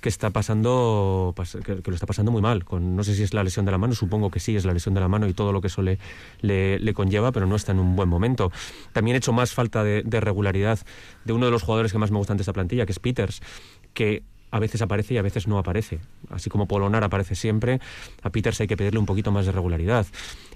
que 0.00 0.10
está 0.10 0.30
pasando 0.30 1.34
que, 1.64 1.82
lo 1.84 1.94
está 1.94 2.06
pasando 2.06 2.30
muy 2.30 2.40
mal. 2.40 2.64
No 2.80 3.02
sé 3.02 3.16
si 3.16 3.24
es 3.24 3.34
la 3.34 3.42
lesión 3.42 3.64
de 3.64 3.72
la 3.72 3.78
mano 3.78 3.94
supongo 3.94 4.30
que 4.30 4.38
sí 4.38 4.54
es 4.54 4.64
la 4.64 4.72
lesión 4.72 4.94
de 4.94 5.00
la 5.00 5.08
mano 5.08 5.26
y 5.26 5.32
todo 5.32 5.52
lo 5.52 5.60
que 5.60 5.66
eso 5.66 5.82
le, 5.82 5.98
le, 6.42 6.94
conlleva 6.94 7.32
pero 7.32 7.46
no 7.46 7.56
está 7.56 7.72
en 7.72 7.80
un 7.80 7.96
buen 7.96 8.08
momento. 8.08 8.52
También 8.92 9.16
he 9.16 9.18
hecho 9.18 9.32
más 9.32 9.52
falta 9.52 9.82
de, 9.82 10.02
de 10.04 10.20
regularidad 10.20 10.78
de 11.24 11.32
uno 11.32 11.46
de 11.46 11.50
los 11.50 11.62
jugadores 11.62 11.90
que 11.90 11.98
más 11.98 12.12
me 12.12 12.18
gustan 12.18 12.36
de 12.36 12.42
esta 12.42 12.52
plantilla 12.52 12.86
que 12.86 12.92
es 12.92 13.00
Peters 13.00 13.42
que 13.94 14.22
a 14.56 14.58
veces 14.58 14.82
aparece 14.82 15.14
y 15.14 15.18
a 15.18 15.22
veces 15.22 15.46
no 15.46 15.58
aparece. 15.58 16.00
Así 16.30 16.50
como 16.50 16.66
Polonar 16.66 17.04
aparece 17.04 17.34
siempre, 17.34 17.80
a 18.22 18.30
Peters 18.30 18.60
hay 18.60 18.66
que 18.66 18.76
pedirle 18.76 18.98
un 18.98 19.06
poquito 19.06 19.30
más 19.30 19.46
de 19.46 19.52
regularidad. 19.52 20.06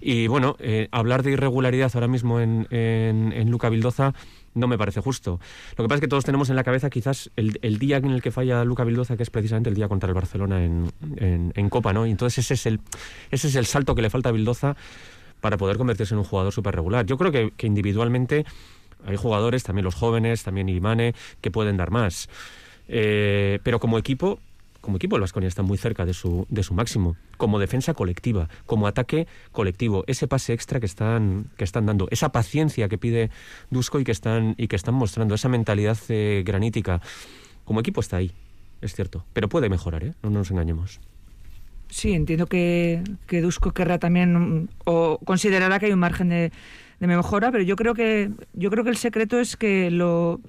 Y 0.01 0.27
bueno, 0.27 0.57
eh, 0.59 0.89
hablar 0.91 1.23
de 1.23 1.33
irregularidad 1.33 1.91
ahora 1.95 2.09
mismo 2.09 2.41
en, 2.41 2.67
en, 2.71 3.51
Luca 3.51 3.69
Vildoza 3.69 4.15
no 4.55 4.67
me 4.69 4.79
parece 4.79 5.01
justo. 5.01 5.39
Lo 5.77 5.85
que 5.85 5.89
pasa 5.89 5.97
es 5.97 6.01
que 6.01 6.09
todos 6.09 6.25
tenemos 6.25 6.49
en 6.51 6.57
la 6.57 6.65
cabeza 6.65 6.89
quizás 6.89 7.31
el, 7.37 7.79
día 7.79 7.99
en 7.99 8.11
el 8.11 8.23
que 8.23 8.31
falla 8.31 8.65
Luca 8.65 8.85
Vildoza, 8.85 9.17
que 9.17 9.23
es 9.23 9.31
precisamente 9.31 9.69
el 9.69 9.77
día 9.77 9.89
contra 9.89 10.09
el 10.09 10.15
Barcelona 10.15 10.65
en, 10.65 10.91
en, 11.19 11.69
Copa, 11.69 11.93
¿no? 11.93 12.07
Y 12.07 12.11
entonces 12.11 12.45
ese 12.45 12.55
es, 12.55 12.67
el, 12.67 12.81
ese 13.31 13.49
es 13.49 13.55
el 13.55 13.67
salto 13.67 13.95
que 13.95 14.03
le 14.03 14.11
falta 14.11 14.31
a 14.31 14.33
Vildoza 14.33 14.77
para 15.41 15.57
poder 15.57 15.77
convertirse 15.77 16.15
en 16.15 16.19
un 16.19 16.25
jugador 16.25 16.53
súper 16.53 16.75
regular. 16.75 17.07
Yo 17.07 17.17
creo 17.17 17.31
que, 17.31 17.53
que 17.57 17.67
individualmente 17.67 18.45
hay 19.07 19.17
jugadores, 19.17 19.63
también 19.63 19.85
los 19.85 19.95
jóvenes, 19.95 20.43
también 20.43 20.69
Imane, 20.69 21.15
que 21.41 21.51
pueden 21.51 21.77
dar 21.77 21.91
más. 21.91 22.29
Eh, 22.93 23.61
pero 23.63 23.79
como 23.79 23.99
equipo, 23.99 24.41
como 24.81 24.97
equipo 24.97 25.15
el 25.15 25.21
Vasconia 25.21 25.47
está 25.47 25.63
muy 25.63 25.79
cerca 25.79 26.05
de 26.05 26.13
su, 26.13 26.45
de 26.49 26.65
su 26.65 26.75
máximo, 26.75 27.17
como 27.37 27.61
defensa 27.61 27.95
colectiva, 27.95 28.49
como 28.67 28.89
ataque 28.89 29.29
colectivo, 29.53 30.03
ese 30.09 30.27
pase 30.27 30.53
extra 30.53 30.81
que 30.81 30.87
están, 30.87 31.47
que 31.57 31.63
están 31.63 31.87
dando, 31.87 32.09
esa 32.11 32.33
paciencia 32.33 32.89
que 32.89 32.99
pide 32.99 33.31
Dusko 33.71 34.01
y 34.01 34.05
que 34.05 34.11
están, 34.11 34.57
y 34.59 34.67
que 34.67 34.75
están 34.75 34.95
mostrando, 34.95 35.37
esa 35.37 35.49
mentalidad 35.49 35.99
eh, 36.09 36.43
granítica, 36.45 37.01
como 37.65 37.79
equipo 37.79 38.01
está 38.01 38.17
ahí, 38.17 38.33
es 38.81 38.93
cierto, 38.93 39.25
pero 39.33 39.49
puede 39.49 39.69
mejorar, 39.69 40.03
¿eh? 40.03 40.15
no 40.25 40.31
nos 40.31 40.51
engañemos. 40.51 41.01
Sí, 41.91 42.13
entiendo 42.13 42.47
que, 42.47 43.03
que 43.27 43.41
Dusko 43.41 43.73
querrá 43.73 43.99
también 43.99 44.69
o 44.85 45.19
considerará 45.25 45.79
que 45.79 45.87
hay 45.87 45.93
un 45.93 45.99
margen 45.99 46.29
de, 46.29 46.53
de 47.01 47.07
mejora, 47.07 47.51
pero 47.51 47.65
yo 47.65 47.77
creo 47.77 47.95
que 47.95 48.31
yo 48.53 48.71
creo 48.71 48.85
que 48.85 48.91
el 48.91 48.97
secreto 48.97 49.41
es 49.41 49.57
que 49.57 49.91
lo 49.91 50.41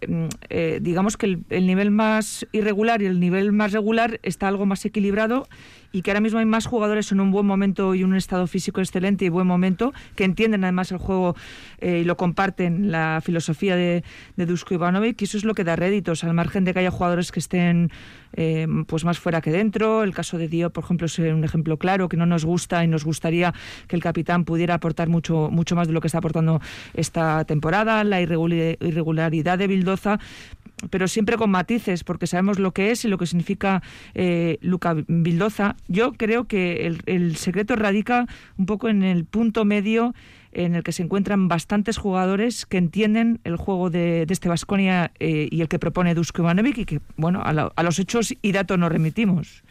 eh, 0.00 0.78
digamos 0.80 1.16
que 1.16 1.26
el, 1.26 1.44
el, 1.50 1.66
nivel 1.66 1.90
más 1.90 2.46
irregular 2.52 3.02
y 3.02 3.06
el 3.06 3.18
nivel 3.20 3.52
más 3.52 3.72
regular 3.72 4.20
está 4.22 4.48
algo 4.48 4.66
más 4.66 4.84
equilibrado 4.84 5.48
y 5.92 6.02
que 6.02 6.10
ahora 6.10 6.20
mismo 6.20 6.38
hay 6.38 6.44
más 6.44 6.66
jugadores 6.66 7.12
en 7.12 7.20
un 7.20 7.30
buen 7.30 7.46
momento 7.46 7.94
y 7.94 8.04
un 8.04 8.14
estado 8.14 8.46
físico 8.46 8.80
excelente 8.80 9.24
y 9.24 9.28
buen 9.28 9.46
momento, 9.46 9.92
que 10.14 10.24
entienden 10.24 10.64
además 10.64 10.92
el 10.92 10.98
juego 10.98 11.34
eh, 11.78 12.00
y 12.02 12.04
lo 12.04 12.16
comparten, 12.16 12.90
la 12.90 13.20
filosofía 13.24 13.76
de, 13.76 14.04
de 14.36 14.46
Dusko 14.46 14.74
Ivanovic, 14.74 15.20
y 15.22 15.24
eso 15.24 15.38
es 15.38 15.44
lo 15.44 15.54
que 15.54 15.64
da 15.64 15.76
réditos, 15.76 16.24
al 16.24 16.34
margen 16.34 16.64
de 16.64 16.74
que 16.74 16.80
haya 16.80 16.90
jugadores 16.90 17.32
que 17.32 17.40
estén 17.40 17.90
eh, 18.32 18.66
pues 18.86 19.04
más 19.04 19.18
fuera 19.18 19.40
que 19.40 19.50
dentro. 19.50 20.02
El 20.02 20.14
caso 20.14 20.38
de 20.38 20.48
Dio, 20.48 20.70
por 20.70 20.84
ejemplo, 20.84 21.06
es 21.06 21.18
un 21.18 21.44
ejemplo 21.44 21.76
claro, 21.76 22.08
que 22.08 22.16
no 22.16 22.26
nos 22.26 22.44
gusta 22.44 22.84
y 22.84 22.88
nos 22.88 23.04
gustaría 23.04 23.54
que 23.86 23.96
el 23.96 24.02
capitán 24.02 24.44
pudiera 24.44 24.74
aportar 24.74 25.08
mucho, 25.08 25.48
mucho 25.50 25.76
más 25.76 25.88
de 25.88 25.94
lo 25.94 26.00
que 26.00 26.08
está 26.08 26.18
aportando 26.18 26.60
esta 26.94 27.44
temporada. 27.44 28.04
La 28.04 28.20
irregularidad 28.20 29.58
de 29.58 29.66
Bildoza 29.66 30.18
pero 30.90 31.08
siempre 31.08 31.36
con 31.36 31.50
matices, 31.50 32.04
porque 32.04 32.26
sabemos 32.26 32.58
lo 32.58 32.72
que 32.72 32.90
es 32.90 33.04
y 33.04 33.08
lo 33.08 33.18
que 33.18 33.26
significa 33.26 33.82
eh, 34.14 34.58
Luca 34.60 34.94
Bildoza. 35.06 35.76
Yo 35.88 36.12
creo 36.12 36.44
que 36.44 36.86
el, 37.06 37.36
secreto 37.36 37.76
radica 37.76 38.26
un 38.56 38.66
poco 38.66 38.88
en 38.88 39.02
el 39.02 39.24
punto 39.24 39.64
medio 39.64 40.14
en 40.52 40.74
el 40.74 40.82
que 40.82 40.92
se 40.92 41.02
encuentran 41.02 41.48
bastantes 41.48 41.98
jugadores 41.98 42.66
que 42.66 42.78
entienden 42.78 43.40
el 43.44 43.56
juego 43.56 43.90
de, 43.90 44.26
este 44.28 44.48
Vasconia 44.48 45.12
eh, 45.18 45.48
y 45.50 45.60
el 45.60 45.68
que 45.68 45.78
propone 45.78 46.14
Dusko 46.14 46.42
Ivanovic 46.42 46.78
y 46.78 46.84
que, 46.84 47.00
bueno, 47.16 47.40
a, 47.42 47.50
a 47.50 47.82
los 47.82 47.98
hechos 47.98 48.34
y 48.40 48.52
datos 48.52 48.78
nos 48.78 48.90
remitimos 48.90 49.62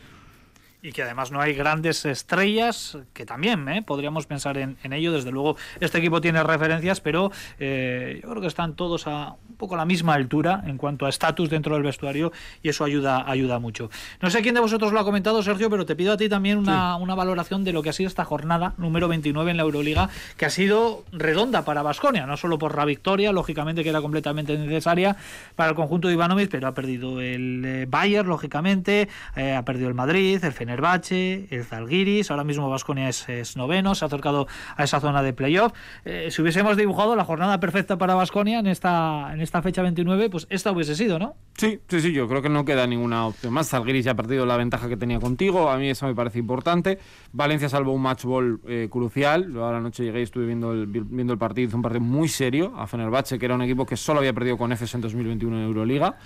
y 0.82 0.92
que 0.92 1.02
además 1.02 1.32
no 1.32 1.42
hay 1.42 1.54
grandes 1.54 2.06
estrellas, 2.06 2.98
que 3.13 3.26
también 3.26 3.68
¿eh? 3.68 3.82
podríamos 3.82 4.28
pensar 4.28 4.58
en, 4.58 4.78
ello. 4.94 5.12
Desde 5.12 5.32
luego, 5.32 5.58
este 5.80 5.98
equipo 5.98 6.22
tiene 6.22 6.42
referencias, 6.44 7.02
pero 7.02 7.32
eh, 7.60 8.20
yo 8.22 8.30
creo 8.30 8.42
que 8.42 8.48
están 8.48 8.76
todos 8.76 9.08
a 9.08 9.36
un 9.50 9.56
poco 9.56 9.74
a 9.74 9.78
la 9.78 9.86
misma 9.86 10.13
altura 10.13 10.63
en 10.66 10.78
cuanto 10.78 11.06
a 11.06 11.10
estatus 11.10 11.50
dentro 11.50 11.74
del 11.74 11.84
vestuario 11.84 12.32
y 12.62 12.70
eso 12.70 12.84
ayuda, 12.84 13.30
ayuda 13.30 13.60
mucho. 13.60 13.90
No 14.22 14.30
sé 14.30 14.42
quién 14.42 14.54
de 14.54 14.62
vosotros 14.62 14.94
lo 14.94 15.00
ha 15.00 15.04
comentado, 15.04 15.42
Sergio, 15.42 15.70
pero 15.70 15.86
te 15.86 15.96
pido 15.96 16.13
a 16.13 16.18
ti 16.18 16.30
también 16.30 16.60
una, 16.60 16.96
una 16.96 17.16
valoración 17.16 17.63
de 17.63 17.74
lo 17.74 17.82
que 17.82 17.90
ha 17.90 17.94
sido 17.94 18.08
esta 18.08 18.24
jornada 18.24 18.74
número 18.78 19.08
29 19.08 19.52
en 19.52 19.58
la 19.58 19.63
Euroliga, 19.63 20.10
que 20.38 20.46
ha 20.46 20.50
sido 20.50 21.04
redonda 21.12 21.66
para 21.66 21.82
Basconia, 21.82 22.28
no 22.28 22.38
solo 22.38 22.60
por 22.60 22.78
la 22.78 22.86
victoria, 22.86 23.32
lógicamente 23.32 23.84
que 23.84 23.90
era 23.90 24.02
completamente 24.02 24.58
necesaria 24.58 25.18
para 25.56 25.72
el 25.72 25.76
conjunto 25.76 26.08
de 26.08 26.13
Ivanovic, 26.13 26.50
pero 26.52 26.68
ha 26.68 26.74
perdido 26.74 27.20
el 27.20 27.63
eh, 27.66 27.86
Bayern, 27.90 28.30
lógicamente, 28.30 29.10
ha 29.36 29.63
perdido 29.63 29.90
el 29.90 29.96
Madrid, 29.96 30.44
el 30.44 30.54
Fenerbahce, 30.67 31.47
el 31.49 31.63
Zalgiris, 31.63 32.30
ahora 32.30 32.43
mismo 32.43 32.69
Vasconia 32.69 33.08
es, 33.08 33.56
noveno, 33.56 33.95
se 33.95 34.03
ha 34.03 34.08
acercado 34.08 34.47
a 34.75 34.84
esa 34.84 34.99
zona 34.99 35.23
de 35.23 35.32
playoff. 35.32 35.71
Eh, 36.03 36.27
si 36.30 36.41
hubiésemos 36.41 36.75
dibujado 36.75 37.15
la 37.15 37.23
jornada 37.23 37.62
perfecta 37.62 37.97
para 37.97 38.15
Vasconia 38.15 38.60
en 38.60 38.67
esta, 38.67 39.30
en 39.32 39.39
esta 39.39 39.62
fecha 39.62 39.82
29, 39.82 40.30
pues 40.30 40.45
esta 40.49 40.73
hubiese 40.73 40.95
sido, 40.95 41.19
¿no? 41.19 41.36
Sí, 41.56 41.80
sí, 41.88 42.01
sí, 42.01 42.12
yo 42.12 42.27
creo 42.27 42.41
que 42.41 42.49
no 42.49 42.65
queda 42.65 42.86
ninguna 42.86 43.27
opción 43.27 43.53
más. 43.53 43.69
Zalgiris 43.69 44.03
ya 44.03 44.12
ha 44.12 44.15
perdido 44.15 44.45
la 44.45 44.58
ventaja 44.58 44.89
que 44.89 44.97
tenía 44.97 45.21
contigo, 45.21 45.69
a 45.69 45.77
mí 45.77 45.89
eso 45.89 46.06
me 46.06 46.13
parece 46.13 46.39
importante. 46.39 46.99
Valencia 47.32 47.69
salvó 47.69 47.93
un 47.93 48.01
match 48.01 48.25
ball 48.25 48.60
eh, 48.67 48.89
crucial, 48.91 49.53
yo 49.53 49.65
a 49.65 49.71
la 49.71 49.80
noche 49.80 50.03
llegué 50.03 50.19
y 50.19 50.23
estuve 50.23 50.47
viendo 50.47 50.73
el, 50.73 50.88
viendo 50.88 51.32
el 51.32 51.39
partido, 51.39 51.69
hizo 51.69 51.77
un 51.77 51.84
partido 51.84 52.03
muy 52.03 52.27
serio 52.27 52.73
a 52.75 52.88
Fenerbahce, 52.88 53.39
que 53.39 53.45
era 53.45 53.56
un 53.56 53.62
equipo 53.62 53.86
que 53.86 53.95
solo 53.95 54.19
había 54.19 54.34
perdido 54.34 54.58
con 54.58 54.73
Efes 54.73 54.93
en 54.95 54.99
2021 54.99 55.60
en 55.60 55.63
Euroliga. 55.63 56.17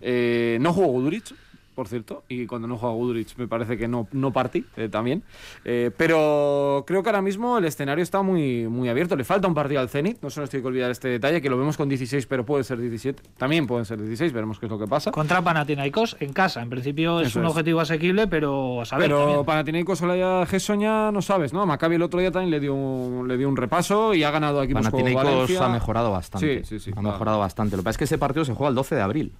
Eh, 0.00 0.58
no 0.60 0.72
jugó 0.72 0.88
Guduric, 0.88 1.32
por 1.74 1.88
cierto, 1.88 2.24
y 2.28 2.46
cuando 2.46 2.68
no 2.68 2.78
juega 2.78 2.94
Gudrich 2.94 3.36
me 3.36 3.48
parece 3.48 3.76
que 3.76 3.88
no, 3.88 4.06
no 4.12 4.32
partí 4.32 4.64
eh, 4.76 4.88
también. 4.88 5.22
Eh, 5.64 5.90
pero 5.96 6.84
creo 6.86 7.02
que 7.02 7.08
ahora 7.08 7.22
mismo 7.22 7.58
el 7.58 7.64
escenario 7.64 8.02
está 8.02 8.22
muy, 8.22 8.68
muy 8.68 8.88
abierto. 8.88 9.16
Le 9.16 9.24
falta 9.24 9.48
un 9.48 9.54
partido 9.54 9.80
al 9.80 9.88
Zenit, 9.88 10.22
no 10.22 10.30
solo 10.30 10.44
estoy 10.44 10.60
que 10.60 10.68
olvidar 10.68 10.90
este 10.90 11.08
detalle, 11.08 11.42
que 11.42 11.50
lo 11.50 11.58
vemos 11.58 11.76
con 11.76 11.88
16, 11.88 12.26
pero 12.26 12.44
puede 12.46 12.64
ser 12.64 12.78
17. 12.78 13.22
También 13.36 13.66
pueden 13.66 13.84
ser 13.84 13.98
16, 13.98 14.32
veremos 14.32 14.58
qué 14.58 14.66
es 14.66 14.72
lo 14.72 14.78
que 14.78 14.86
pasa. 14.86 15.10
Contra 15.10 15.42
Panathinaikos 15.42 16.16
en 16.20 16.32
casa, 16.32 16.62
en 16.62 16.70
principio 16.70 17.20
es 17.20 17.34
un 17.36 17.46
objetivo 17.46 17.80
asequible, 17.80 18.26
pero 18.26 18.82
a 18.82 18.84
saber. 18.84 19.08
Pero 19.08 19.44
Panathinaikos 19.44 20.02
o 20.02 20.06
la 20.06 20.46
Gessoña 20.46 21.10
no 21.10 21.22
sabes, 21.22 21.52
¿no? 21.52 21.66
Maccabi 21.66 21.96
el 21.96 22.02
otro 22.02 22.20
día 22.20 22.30
también 22.30 22.50
le 22.50 22.60
dio 22.60 22.74
un, 22.74 23.28
le 23.28 23.36
dio 23.36 23.48
un 23.48 23.56
repaso 23.56 24.14
y 24.14 24.22
ha 24.22 24.30
ganado 24.30 24.60
aquí 24.60 24.74
Panathinaikos 24.74 25.50
ha 25.60 25.68
mejorado 25.68 26.10
bastante. 26.10 26.64
Sí, 26.64 26.78
sí, 26.78 26.80
sí. 26.80 26.90
Ha 26.96 27.02
mejorado 27.02 27.38
bastante. 27.38 27.76
Lo 27.76 27.82
que 27.82 27.84
pasa 27.84 27.92
es 27.92 27.98
que 27.98 28.04
ese 28.04 28.18
partido 28.18 28.44
se 28.44 28.54
juega 28.54 28.68
el 28.68 28.74
12 28.74 28.94
de 28.94 29.02
abril. 29.02 29.32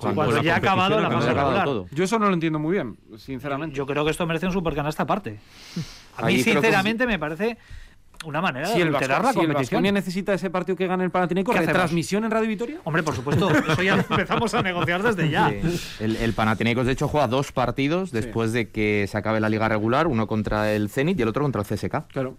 Cuando, 0.00 0.42
ya 0.42 0.54
ha 0.54 0.56
acabado 0.56 0.98
la 0.98 1.10
fase 1.10 1.34
regular. 1.34 1.68
Yo 1.92 2.04
eso 2.04 2.18
no 2.18 2.28
lo 2.28 2.34
entiendo 2.34 2.58
muy 2.58 2.72
bien, 2.72 2.96
sinceramente. 3.16 3.76
Yo 3.76 3.86
creo 3.86 4.04
que 4.04 4.10
esto 4.10 4.26
merece 4.26 4.46
un 4.46 4.52
supercanasta 4.52 5.02
aparte. 5.02 5.38
A 6.16 6.26
mí, 6.26 6.42
sinceramente, 6.42 7.06
me 7.06 7.18
parece 7.18 7.58
una 8.24 8.40
manera 8.42 8.70
de 8.70 8.82
alterar 8.82 9.24
la 9.24 9.32
competición. 9.32 9.84
Si 9.84 9.92
necesita 9.92 10.34
ese 10.34 10.50
partido 10.50 10.76
que 10.76 10.86
gane 10.86 11.04
el 11.04 11.10
Panathinaikos, 11.10 11.56
¿retransmisión 11.56 12.24
en 12.24 12.30
Radio 12.30 12.48
Vitoria? 12.48 12.80
Hombre, 12.84 13.02
por 13.02 13.14
supuesto, 13.14 13.50
eso 13.50 13.82
ya 13.82 13.94
empezamos 14.10 14.52
a 14.54 14.62
negociar 14.62 15.02
desde 15.02 15.30
ya. 15.30 15.48
El, 16.00 16.16
el, 16.16 16.32
Panathinaikos, 16.34 16.86
de 16.86 16.92
hecho, 16.92 17.08
juega 17.08 17.28
dos 17.28 17.52
partidos 17.52 18.10
después 18.10 18.52
de 18.52 18.70
que 18.70 19.06
se 19.08 19.16
acabe 19.16 19.40
la 19.40 19.48
liga 19.48 19.68
regular, 19.68 20.06
uno 20.06 20.26
contra 20.26 20.72
el 20.72 20.90
Zenit 20.90 21.18
y 21.18 21.22
el 21.22 21.28
otro 21.28 21.42
contra 21.42 21.62
el 21.62 21.66
CSK. 21.66 22.08
Claro. 22.08 22.36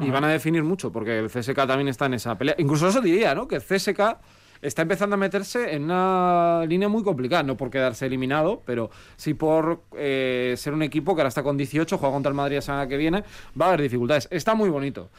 Y 0.00 0.10
van 0.10 0.24
a 0.24 0.28
definir 0.28 0.62
mucho, 0.62 0.92
porque 0.92 1.18
el 1.18 1.28
CSK 1.28 1.56
también 1.66 1.88
está 1.88 2.06
en 2.06 2.14
esa 2.14 2.38
pelea. 2.38 2.54
Incluso 2.58 2.88
eso 2.88 3.00
diría, 3.00 3.34
¿no? 3.34 3.48
Que 3.48 3.56
el 3.56 3.62
CSK 3.62 4.18
está 4.62 4.82
empezando 4.82 5.14
a 5.14 5.16
meterse 5.18 5.74
en 5.74 5.84
una 5.84 6.64
línea 6.66 6.88
muy 6.88 7.02
complicada, 7.02 7.42
no 7.42 7.56
por 7.56 7.70
quedarse 7.70 8.06
eliminado, 8.06 8.62
pero 8.64 8.90
sí 9.16 9.34
por 9.34 9.82
eh, 9.96 10.54
ser 10.56 10.74
un 10.74 10.82
equipo 10.82 11.14
que 11.14 11.22
ahora 11.22 11.28
está 11.28 11.42
con 11.42 11.56
18, 11.56 11.98
juega 11.98 12.12
contra 12.12 12.30
el 12.30 12.36
Madrid 12.36 12.56
la 12.56 12.62
semana 12.62 12.88
que 12.88 12.96
viene, 12.96 13.24
va 13.60 13.66
a 13.66 13.68
haber 13.68 13.82
dificultades. 13.82 14.28
Está 14.30 14.54
muy 14.54 14.70
bonito. 14.70 15.10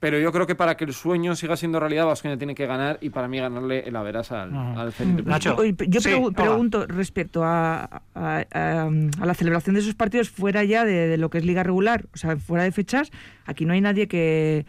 Pero 0.00 0.18
yo 0.20 0.30
creo 0.30 0.46
que 0.46 0.54
para 0.54 0.76
que 0.76 0.84
el 0.84 0.92
sueño 0.92 1.34
siga 1.34 1.56
siendo 1.56 1.80
realidad, 1.80 2.06
Vasconia 2.06 2.38
tiene 2.38 2.54
que 2.54 2.66
ganar 2.66 2.98
y 3.00 3.10
para 3.10 3.26
mí 3.26 3.38
ganarle 3.38 3.80
el 3.80 3.96
Averas 3.96 4.30
al, 4.30 4.54
al 4.54 4.94
Nacho, 5.24 5.56
yo 5.64 6.30
pregunto 6.32 6.86
respecto 6.86 7.42
a, 7.44 8.02
la 8.14 9.34
celebración 9.34 9.74
de 9.74 9.80
esos 9.80 9.96
partidos 9.96 10.30
fuera 10.30 10.62
ya 10.62 10.84
de, 10.84 11.16
lo 11.18 11.30
que 11.30 11.38
es 11.38 11.44
liga 11.44 11.64
regular, 11.64 12.04
o 12.14 12.16
sea, 12.16 12.36
fuera 12.36 12.62
de 12.62 12.70
fechas, 12.70 13.10
aquí 13.44 13.64
no 13.64 13.72
hay 13.72 13.80
nadie 13.80 14.06
que 14.06 14.66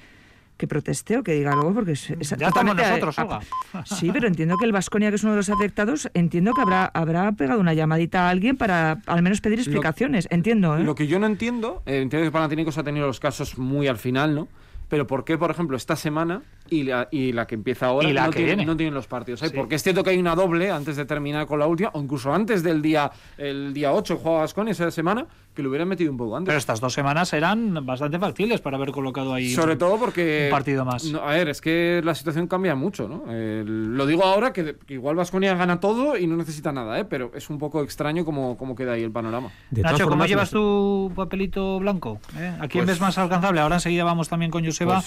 que 0.59 0.67
proteste 0.67 1.17
o 1.17 1.23
que 1.23 1.31
diga 1.31 1.53
algo, 1.53 1.73
porque 1.73 1.93
es, 1.93 2.11
ya 2.37 2.49
estamos 2.49 2.75
nosotros, 2.75 3.15
Sí, 3.85 4.11
pero 4.11 4.27
entiendo 4.27 4.57
que 4.57 4.65
el 4.65 4.73
Vasconia, 4.73 5.09
que 5.09 5.15
es 5.15 5.23
uno 5.23 5.31
de 5.31 5.37
los 5.37 5.49
afectados, 5.49 6.11
entiendo 6.13 6.53
que 6.53 6.61
habrá, 6.61 6.85
habrá 6.85 7.31
pegado 7.31 7.61
una 7.61 7.73
llamadita 7.73 8.27
a 8.27 8.29
alguien 8.29 8.57
para 8.57 9.01
al 9.07 9.23
menos 9.23 9.39
pedir 9.39 9.59
explicaciones. 9.59 10.27
entiendo, 10.29 10.77
¿eh? 10.77 10.83
Lo 10.83 10.95
que 10.95 11.07
yo 11.07 11.17
no 11.17 11.27
entiendo, 11.27 11.81
eh, 11.85 12.01
entiendo 12.01 12.27
que 12.27 12.31
Panathinaikos 12.31 12.77
ha 12.77 12.83
tenido 12.83 13.07
los 13.07 13.21
casos 13.21 13.57
muy 13.57 13.87
al 13.87 13.97
final, 13.97 14.35
¿no? 14.35 14.49
Pero 14.89 15.07
¿por 15.07 15.23
qué, 15.23 15.37
por 15.37 15.49
ejemplo, 15.49 15.77
esta 15.77 15.95
semana 15.95 16.41
y 16.69 16.83
la, 16.83 17.07
y 17.11 17.31
la 17.33 17.45
que 17.47 17.55
empieza 17.55 17.87
ahora 17.87 18.07
Y 18.09 18.13
la 18.13 18.25
no, 18.25 18.31
que 18.31 18.37
tiene, 18.37 18.55
viene. 18.55 18.65
no 18.65 18.77
tienen 18.77 18.93
los 18.93 19.07
partidos. 19.07 19.41
ahí, 19.43 19.49
Sí. 19.49 19.55
Porque 19.55 19.75
es 19.75 19.83
cierto 19.83 20.03
que 20.03 20.11
hay 20.11 20.17
una 20.17 20.35
doble 20.35 20.71
antes 20.71 20.95
de 20.95 21.05
terminar 21.05 21.45
con 21.47 21.59
la 21.59 21.67
última, 21.67 21.89
o 21.93 22.01
incluso 22.01 22.33
antes 22.33 22.63
del 22.63 22.81
día 22.81 23.11
el 23.37 23.73
día 23.73 23.91
8 23.93 24.17
juega 24.21 24.39
Vasconia 24.39 24.71
esa 24.71 24.89
semana, 24.91 25.25
que 25.53 25.63
lo 25.63 25.69
hubieran 25.69 25.87
metido 25.87 26.11
un 26.11 26.17
poco 26.17 26.37
antes. 26.37 26.47
Pero 26.47 26.57
estas 26.57 26.79
dos 26.79 26.93
semanas 26.93 27.33
eran 27.33 27.85
bastante 27.85 28.17
factibles 28.19 28.61
para 28.61 28.77
haber 28.77 28.91
colocado 28.91 29.33
ahí 29.33 29.49
Sobre 29.49 29.75
todo 29.75 29.97
porque. 29.97 30.45
un 30.45 30.51
partido 30.51 30.85
más. 30.85 31.03
No, 31.05 31.19
a 31.21 31.31
ver, 31.33 31.49
es 31.49 31.59
que 31.61 32.01
la 32.03 32.15
situación 32.15 32.47
cambia 32.47 32.75
mucho, 32.75 33.07
¿no? 33.09 33.23
Eh, 33.29 33.63
lo 33.65 34.05
digo 34.05 34.23
ahora 34.23 34.53
que, 34.53 34.75
que 34.85 34.93
igual 34.93 35.15
Vasconia 35.15 35.55
gana 35.55 35.79
todo 35.79 36.17
y 36.17 36.27
no 36.27 36.37
necesita 36.37 36.71
nada, 36.71 36.99
¿eh? 36.99 37.05
Pero 37.05 37.31
es 37.35 37.49
un 37.49 37.57
poco 37.57 37.81
extraño 37.83 38.23
cómo, 38.25 38.57
cómo 38.57 38.75
queda 38.75 38.93
ahí 38.93 39.03
el 39.03 39.11
panorama. 39.11 39.49
De 39.71 39.81
Nacho, 39.81 39.97
¿cómo 40.03 40.09
formas, 40.11 40.29
llevas 40.29 40.49
tu 40.51 41.11
papelito 41.15 41.79
blanco? 41.79 42.19
¿Eh? 42.37 42.53
¿A 42.59 42.67
quién 42.67 42.85
Pues- 42.85 42.95
ves 42.97 43.01
más 43.01 43.17
alcanzable? 43.17 43.59
Ahora 43.61 43.75
enseguida 43.75 44.03
vamos 44.03 44.29
también 44.29 44.51
con 44.51 44.63
Joseba. 44.63 45.01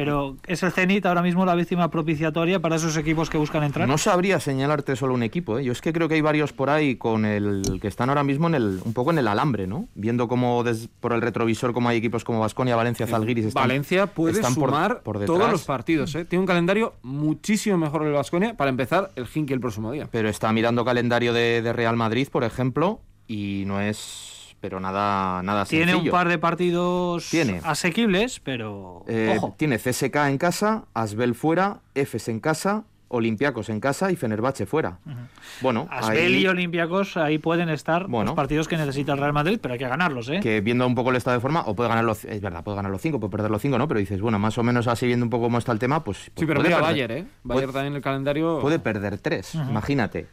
Pero 0.00 0.36
es 0.46 0.62
el 0.62 0.72
Zenit 0.72 1.04
ahora 1.04 1.20
mismo 1.22 1.44
la 1.44 1.54
víctima 1.54 1.90
propiciatoria 1.90 2.58
para 2.60 2.76
esos 2.76 2.96
equipos 2.96 3.28
que 3.28 3.36
buscan 3.38 3.62
entrar. 3.64 3.86
No 3.86 3.98
sabría 3.98 4.40
señalarte 4.40 4.96
solo 4.96 5.12
un 5.14 5.22
equipo, 5.22 5.58
¿eh? 5.58 5.64
yo 5.64 5.72
es 5.72 5.80
que 5.82 5.92
creo 5.92 6.08
que 6.08 6.14
hay 6.14 6.20
varios 6.22 6.52
por 6.54 6.70
ahí 6.70 6.96
con 6.96 7.24
el 7.26 7.78
que 7.82 7.88
están 7.88 8.08
ahora 8.08 8.24
mismo 8.24 8.46
en 8.48 8.54
el 8.54 8.80
un 8.84 8.94
poco 8.94 9.10
en 9.10 9.18
el 9.18 9.28
alambre, 9.28 9.66
¿no? 9.66 9.88
Viendo 9.94 10.26
des- 10.64 10.88
por 11.00 11.12
el 11.12 11.20
retrovisor 11.20 11.72
como 11.74 11.88
hay 11.90 11.98
equipos 11.98 12.24
como 12.24 12.40
Vasconia, 12.40 12.76
Valencia, 12.76 13.06
Zalgiris 13.06 13.44
están 13.46 13.64
Valencia 13.64 14.06
puede 14.06 14.34
están 14.36 14.54
por- 14.54 14.70
sumar 14.70 15.02
por 15.02 15.18
detrás. 15.18 15.38
todos 15.38 15.50
los 15.52 15.64
partidos, 15.64 16.14
¿eh? 16.14 16.24
Tiene 16.24 16.40
un 16.40 16.46
calendario 16.46 16.94
muchísimo 17.02 17.76
mejor 17.76 18.04
el 18.06 18.12
Vasconia 18.12 18.56
para 18.56 18.70
empezar 18.70 19.10
el 19.16 19.26
Hinky 19.32 19.52
el 19.52 19.60
próximo 19.60 19.92
día. 19.92 20.08
pero 20.10 20.28
está 20.28 20.52
mirando 20.52 20.84
calendario 20.84 21.32
de, 21.34 21.60
de 21.62 21.72
Real 21.72 21.96
Madrid, 21.96 22.28
por 22.32 22.44
ejemplo, 22.44 23.00
y 23.28 23.64
no 23.66 23.80
es 23.80 24.29
pero 24.60 24.78
nada 24.80 25.42
nada 25.42 25.64
Tiene 25.64 25.92
sencillo. 25.92 26.10
un 26.12 26.16
par 26.18 26.28
de 26.28 26.38
partidos 26.38 27.28
Tiene. 27.30 27.60
asequibles, 27.64 28.40
pero 28.40 29.04
Eh, 29.08 29.34
ojo. 29.36 29.54
tiene 29.58 29.78
CSK 29.78 30.28
en 30.28 30.38
casa, 30.38 30.84
Asbel 30.94 31.34
fuera, 31.34 31.80
Efes 31.94 32.28
en 32.28 32.40
casa, 32.40 32.84
Olympiacos 33.12 33.68
en 33.70 33.80
casa 33.80 34.12
y 34.12 34.16
Fenerbahce 34.16 34.66
fuera. 34.66 34.98
Bueno, 35.62 35.88
Asbel 35.90 36.32
ahí- 36.32 36.42
y 36.42 36.46
Olympiacos 36.46 37.16
ahí 37.16 37.38
pueden 37.38 37.68
estar 37.68 38.06
Bueno. 38.06 38.26
los 38.30 38.36
partidos 38.36 38.68
que 38.68 38.76
necesita 38.76 39.12
el 39.14 39.18
Real 39.18 39.32
Madrid, 39.32 39.58
pero 39.60 39.72
hay 39.72 39.78
que 39.80 39.88
ganarlos, 39.88 40.28
¿eh? 40.28 40.38
que 40.40 40.60
viendo 40.60 40.86
un 40.86 40.94
poco 40.94 41.10
el 41.10 41.16
estado 41.16 41.36
de 41.36 41.40
forma, 41.40 41.62
o 41.66 41.74
puede 41.74 41.88
ganar 41.88 42.04
los, 42.04 42.24
es 42.24 42.40
verdad, 42.40 42.62
puede 42.62 42.76
ganar 42.76 42.92
los 42.92 43.00
cinco, 43.02 43.18
puede 43.18 43.32
perder 43.32 43.50
los 43.50 43.60
cinco, 43.62 43.78
¿no? 43.78 43.88
Pero 43.88 43.98
dices, 43.98 44.20
bueno, 44.20 44.38
más 44.38 44.56
o 44.58 44.62
menos 44.62 44.86
así 44.86 45.06
viendo 45.06 45.26
un 45.26 45.30
poco 45.30 45.46
cómo 45.46 45.58
está 45.58 45.72
el 45.72 45.80
tema, 45.80 46.04
pues. 46.04 46.18
Sí, 46.18 46.30
pues 46.36 46.46
pero 46.46 46.60
puede 46.60 46.68
mira 46.68 46.78
perder- 46.78 46.90
Bayer, 46.92 47.10
¿eh? 47.10 47.24
Bayer 47.42 47.64
puede- 47.64 47.72
también 47.72 47.94
el 47.96 48.02
calendario... 48.02 48.60
Puede 48.60 48.78
perder 48.78 49.18
tres, 49.18 49.56
imagínate. 49.56 50.28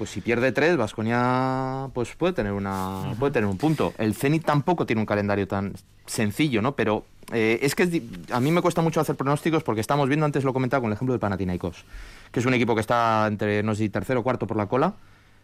Pues 0.00 0.08
si 0.08 0.22
pierde 0.22 0.50
tres, 0.50 0.78
Vasconia 0.78 1.90
pues 1.92 2.14
puede 2.16 2.32
tener 2.32 2.52
una 2.52 3.14
puede 3.18 3.34
tener 3.34 3.46
un 3.46 3.58
punto. 3.58 3.92
El 3.98 4.14
Zenit 4.14 4.46
tampoco 4.46 4.86
tiene 4.86 5.00
un 5.00 5.04
calendario 5.04 5.46
tan 5.46 5.74
sencillo, 6.06 6.62
¿no? 6.62 6.74
Pero 6.74 7.04
eh, 7.34 7.58
es 7.60 7.74
que 7.74 8.02
a 8.32 8.40
mí 8.40 8.50
me 8.50 8.62
cuesta 8.62 8.80
mucho 8.80 9.02
hacer 9.02 9.14
pronósticos 9.14 9.62
porque 9.62 9.82
estamos 9.82 10.08
viendo, 10.08 10.24
antes 10.24 10.42
lo 10.42 10.54
comentaba 10.54 10.80
con 10.80 10.88
el 10.88 10.94
ejemplo 10.94 11.12
del 11.12 11.20
Panathinaikos, 11.20 11.84
que 12.32 12.40
es 12.40 12.46
un 12.46 12.54
equipo 12.54 12.74
que 12.74 12.80
está 12.80 13.26
entre, 13.26 13.62
no 13.62 13.74
sé 13.74 13.82
si 13.82 13.88
tercero 13.90 14.20
o 14.20 14.22
cuarto 14.22 14.46
por 14.46 14.56
la 14.56 14.68
cola, 14.68 14.94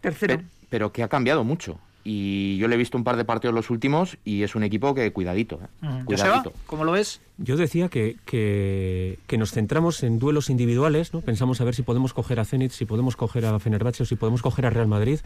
Tercero. 0.01 0.39
pe- 0.39 0.45
pero 0.71 0.93
que 0.93 1.03
ha 1.03 1.09
cambiado 1.09 1.45
mucho. 1.45 1.79
Y 2.09 2.57
yo 2.59 2.69
le 2.69 2.77
he 2.77 2.79
visto 2.79 2.97
un 2.97 3.03
par 3.03 3.17
de 3.17 3.25
partidos 3.25 3.53
los 3.55 3.69
últimos 3.69 4.17
y 4.25 4.45
es 4.45 4.55
un 4.55 4.63
equipo 4.63 4.95
que 4.95 5.13
cuidadito, 5.13 5.57
¿eh? 5.61 5.87
Cuidadito. 6.05 6.53
¿cómo 6.67 6.85
lo 6.85 6.93
ves? 6.93 7.21
Yo 7.37 7.57
decía 7.57 7.89
que, 7.89 8.17
que, 8.25 9.19
que 9.27 9.39
nos 9.39 9.51
centramos 9.51 10.03
en 10.05 10.19
duelos 10.21 10.49
individuales, 10.49 11.13
¿no? 11.13 11.21
Pensamos 11.21 11.61
a 11.61 11.65
ver 11.65 11.75
si 11.75 11.83
podemos 11.83 12.13
coger 12.15 12.39
a 12.39 12.45
Zenit, 12.45 12.71
si 12.71 12.85
podemos 12.85 13.17
coger 13.17 13.45
a 13.47 13.59
Fenerbahce 13.59 14.05
o 14.05 14.07
si 14.07 14.15
podemos 14.15 14.41
coger 14.41 14.67
a 14.67 14.71
Real 14.71 14.87
Madrid. 14.87 15.19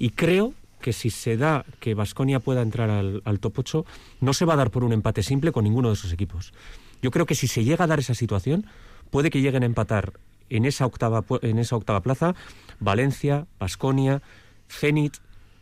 Y 0.00 0.10
creo 0.10 0.54
que 0.80 0.92
si 0.92 1.10
se 1.10 1.36
da 1.36 1.64
que 1.80 1.94
Vasconia 1.94 2.40
pueda 2.40 2.62
entrar 2.62 2.90
al, 2.90 3.22
al 3.24 3.38
top 3.40 3.58
8, 3.60 3.86
no 4.20 4.32
se 4.32 4.44
va 4.44 4.54
a 4.54 4.56
dar 4.56 4.70
por 4.70 4.82
un 4.84 4.92
empate 4.92 5.22
simple 5.22 5.52
con 5.52 5.64
ninguno 5.64 5.88
de 5.88 5.94
esos 5.94 6.12
equipos. 6.12 6.52
Yo 7.00 7.12
creo 7.12 7.26
que 7.26 7.34
si 7.36 7.46
se 7.46 7.62
llega 7.62 7.84
a 7.84 7.88
dar 7.88 8.00
esa 8.00 8.14
situación, 8.14 8.66
puede 9.10 9.30
que 9.30 9.40
lleguen 9.40 9.62
a 9.62 9.66
empatar 9.66 10.12
en 10.50 10.64
esa 10.64 10.86
octava, 10.86 11.22
pu- 11.22 11.38
en 11.42 11.58
esa 11.58 11.76
octava 11.76 12.00
plaza 12.00 12.34
Valencia, 12.80 13.46
Vasconia, 13.58 14.22
Zenit, 14.68 15.16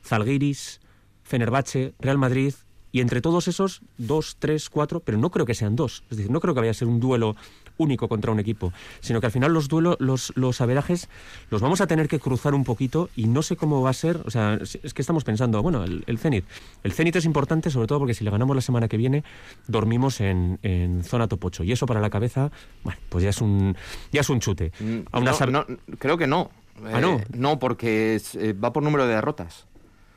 Zalgiris, 0.05 0.81
Fenerbahce, 1.25 1.95
Real 1.99 2.19
Madrid, 2.19 2.55
y 2.93 3.01
entre 3.01 3.21
todos 3.21 3.47
esos, 3.47 3.83
dos, 3.99 4.37
tres, 4.39 4.71
cuatro, 4.71 5.01
pero 5.01 5.19
no 5.19 5.31
creo 5.31 5.45
que 5.45 5.55
sean 5.55 5.77
dos. 5.77 6.03
Es 6.11 6.17
decir, 6.17 6.31
no 6.33 6.41
creo 6.41 6.55
que 6.55 6.61
vaya 6.61 6.71
a 6.71 6.75
ser 6.75 6.89
un 6.89 6.99
duelo 6.99 7.37
único 7.77 8.09
contra 8.09 8.33
un 8.33 8.41
equipo, 8.41 8.73
sino 9.01 9.21
que 9.21 9.27
al 9.27 9.33
final 9.33 9.53
los 9.53 9.69
duelos, 9.69 9.97
los, 9.99 10.33
los 10.35 10.63
averajes, 10.63 11.11
los 11.51 11.61
vamos 11.61 11.83
a 11.83 11.87
tener 11.87 12.09
que 12.09 12.19
cruzar 12.19 12.55
un 12.55 12.65
poquito 12.65 13.11
y 13.15 13.27
no 13.27 13.43
sé 13.43 13.57
cómo 13.57 13.83
va 13.83 13.91
a 13.91 13.93
ser. 13.93 14.23
O 14.25 14.31
sea, 14.31 14.55
es 14.55 14.95
que 14.95 15.03
estamos 15.03 15.25
pensando, 15.25 15.63
bueno, 15.63 15.85
el, 15.85 16.05
el 16.07 16.19
Zenit. 16.19 16.47
El 16.85 16.93
Zenit 16.93 17.17
es 17.17 17.27
importante, 17.27 17.71
sobre 17.71 17.87
todo 17.87 17.99
porque 17.99 18.15
si 18.15 18.25
le 18.25 18.31
ganamos 18.31 18.57
la 18.57 18.63
semana 18.63 18.89
que 18.89 18.97
viene, 18.97 19.25
dormimos 19.67 20.23
en, 20.23 20.59
en 20.63 21.05
zona 21.05 21.29
top 21.29 21.45
8. 21.45 21.65
Y 21.65 21.73
eso 21.73 21.85
para 21.85 22.01
la 22.01 22.09
cabeza, 22.09 22.51
bueno, 22.83 22.99
pues 23.11 23.25
ya 23.25 23.31
es 23.31 23.43
un, 23.43 23.77
ya 24.11 24.23
es 24.23 24.31
un 24.31 24.41
chute. 24.41 24.73
Mm, 24.81 25.01
A 25.13 25.19
una 25.19 25.33
no, 25.51 25.67
creo 25.99 26.17
que 26.17 26.27
no. 26.27 26.51
Ah, 26.85 27.01
¿no? 27.01 27.15
Eh, 27.17 27.25
no, 27.35 27.59
porque 27.59 28.15
es- 28.17 28.35
eh, 28.35 28.53
va 28.53 28.73
por 28.73 28.83
número 28.83 29.07
de 29.07 29.15
derrotas. 29.15 29.67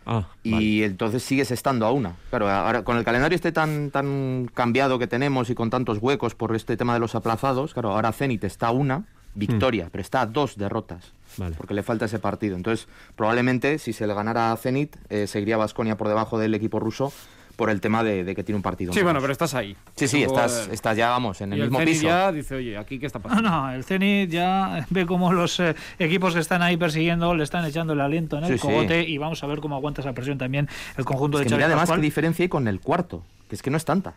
Ah, 0.06 0.28
y 0.44 0.52
vale. 0.52 0.86
entonces 0.86 1.22
sigues 1.24 1.52
estando 1.52 1.86
a 1.86 1.92
una. 1.92 2.16
Claro, 2.30 2.50
ahora 2.50 2.84
con 2.84 2.98
el 2.98 3.04
calendario 3.04 3.36
este 3.36 3.52
tan 3.52 3.92
tan 3.92 4.50
cambiado 4.54 4.98
que 4.98 5.06
tenemos 5.08 5.50
y 5.52 5.56
con 5.56 5.70
tantos 5.70 6.00
huecos 6.02 6.34
por 6.36 6.56
este 6.56 6.78
tema 6.78 6.94
de 6.96 7.00
los 7.00 7.14
aplazados, 7.16 7.74
claro, 7.74 7.92
ahora 7.92 8.12
Zenit 8.12 8.44
está 8.44 8.68
a 8.68 8.72
una 8.72 9.06
victoria, 9.36 9.90
pero 9.92 10.02
está 10.02 10.22
a 10.22 10.26
dos 10.26 10.58
derrotas. 10.58 11.14
Hmm. 11.38 11.42
Vale. 11.44 11.56
Porque 11.58 11.76
le 11.76 11.84
falta 11.84 12.06
ese 12.06 12.18
partido. 12.18 12.56
Entonces, 12.56 12.88
probablemente 13.16 13.78
si 13.78 13.94
se 13.94 14.08
le 14.08 14.14
ganara 14.16 14.52
a 14.52 14.58
Zenit, 14.58 14.96
eh, 15.10 15.28
seguiría 15.28 15.58
Vasconia 15.58 15.96
por 15.96 16.08
debajo 16.08 16.40
del 16.40 16.56
equipo 16.56 16.80
ruso 16.80 17.14
por 17.60 17.70
el 17.70 17.82
tema 17.82 18.04
de, 18.06 18.24
de 18.24 18.34
que 18.36 18.44
tiene 18.44 18.56
un 18.56 18.62
partido. 18.64 18.94
Sí, 18.94 19.00
menos. 19.00 19.08
bueno, 19.12 19.20
pero 19.20 19.34
estás 19.34 19.54
ahí. 19.54 19.76
Sí, 19.98 20.08
sí, 20.08 20.24
estás, 20.24 20.70
estás 20.72 20.96
ya, 20.96 21.10
vamos, 21.10 21.42
en 21.42 21.52
el 21.52 21.60
y 21.60 21.62
mismo 21.64 21.78
Zenit 21.80 21.94
piso. 21.94 22.08
ya 22.08 22.32
dice, 22.32 22.56
oye, 22.56 22.78
¿aquí 22.78 22.98
qué 23.00 23.06
está 23.06 23.20
pasando? 23.20 23.50
no, 23.50 23.70
el 23.72 23.84
Zenit 23.84 24.30
ya 24.32 24.88
ve 24.90 25.06
cómo 25.06 25.34
los 25.34 25.60
eh, 25.60 25.76
equipos 26.00 26.34
que 26.34 26.40
están 26.40 26.62
ahí 26.62 26.78
persiguiendo 26.78 27.36
le 27.36 27.44
están 27.44 27.66
echando 27.66 27.92
el 27.94 28.00
aliento 28.00 28.38
en 28.38 28.46
el 28.46 28.54
Sí, 28.54 28.58
sí. 28.60 28.62
cogote 28.68 29.04
y 29.04 29.18
vamos 29.18 29.44
a 29.44 29.48
ver 29.48 29.60
cómo 29.60 29.76
aguanta 29.76 30.00
esa 30.02 30.14
presión 30.14 30.38
también 30.38 30.70
el 30.98 31.04
conjunto 31.04 31.38
Es 31.38 31.42
de 31.42 31.46
que 31.46 31.50
Xavi 31.50 31.58
mira 31.58 31.66
además 31.68 31.82
Pascual. 31.82 32.00
qué 32.00 32.06
diferencia 32.06 32.44
hay 32.44 32.50
con 32.50 32.68
el 32.70 32.80
cuarto, 32.80 33.24
que 33.50 33.56
es 33.56 33.62
que 33.62 33.70
no 33.70 33.76
es 33.78 33.84
tanta. 33.84 34.16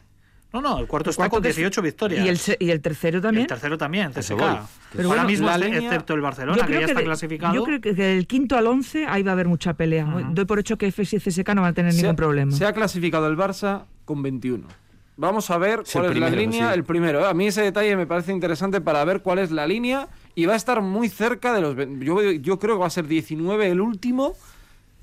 No, 0.53 0.61
no, 0.61 0.79
el 0.79 0.87
cuarto 0.87 1.09
El 1.09 1.13
está 1.13 1.23
cuarto 1.23 1.37
con 1.37 1.43
que- 1.43 1.49
18 1.49 1.81
victorias. 1.83 2.25
Y 2.27 2.29
el, 2.29 2.39
y 2.59 2.71
el 2.71 2.81
tercero 2.83 3.19
Y 3.19 3.23
también. 3.23 3.43
el 3.43 3.49
tercero 3.49 3.79
también, 3.79 4.13
CSK. 4.13 4.37
Pero 4.37 4.49
Ahora 4.49 5.23
bueno, 5.23 5.25
mismo, 5.25 5.47
la 5.47 5.57
línea- 5.59 5.79
excepto 5.81 6.15
el 6.15 6.21
Barcelona, 6.21 6.67
que 6.67 6.73
ya 6.75 6.81
está 6.81 6.99
de- 6.99 7.05
clasificado. 7.05 7.55
yo 7.55 7.65
creo 7.65 7.81
que 7.81 7.95
del 7.95 8.27
quinto 8.27 8.57
al 8.57 8.67
once 8.67 9.07
ahí 9.07 9.23
va 9.23 9.31
a 9.31 9.35
haber 9.35 9.49
mucha 9.49 9.73
pelea. 9.75 10.05
Doy 10.31 10.45
por 10.45 10.59
hecho 10.59 10.77
que 10.77 10.87
FS 10.89 11.17
y 11.17 11.21
CSK 11.21 11.55
no 11.55 11.63
van 11.63 11.71
a 11.71 11.75
tener 11.75 11.93
Se 11.93 12.01
ha- 12.01 12.03
ningún 12.03 12.17
problema. 12.17 12.53
Se 12.53 12.67
ha 12.67 12.73
clasificado 12.73 13.27
el 13.29 13.37
Barça 13.37 13.85
con 14.05 14.23
21. 14.23 14.67
Vamos 15.17 15.51
a 15.51 15.59
ver 15.59 15.81
Es 15.85 15.93
cuál 15.93 16.07
el 16.07 16.13
es 16.13 16.19
la 16.19 16.31
línea. 16.31 16.69
sí. 16.69 16.75
El 16.75 16.85
primero. 16.85 17.27
A 17.27 17.35
mí 17.35 17.47
ese 17.47 17.63
detalle 17.63 17.97
me 17.97 18.07
parece 18.07 18.33
interesante 18.33 18.81
para 18.81 19.05
ver 19.05 19.21
cuál 19.21 19.39
es 19.39 19.51
la 19.51 19.67
línea. 19.67 20.09
Y 20.35 20.47
va 20.47 20.55
a 20.55 20.57
estar 20.57 20.81
muy 20.81 21.09
cerca 21.11 21.53
de 21.53 21.61
los. 21.61 21.77
Yo, 22.01 22.33
yo 22.33 22.59
creo 22.59 22.77
que 22.77 22.81
va 22.81 22.87
a 22.87 22.91
ser 22.91 23.07
19 23.07 23.69
el 23.71 23.81
último. 23.83 24.35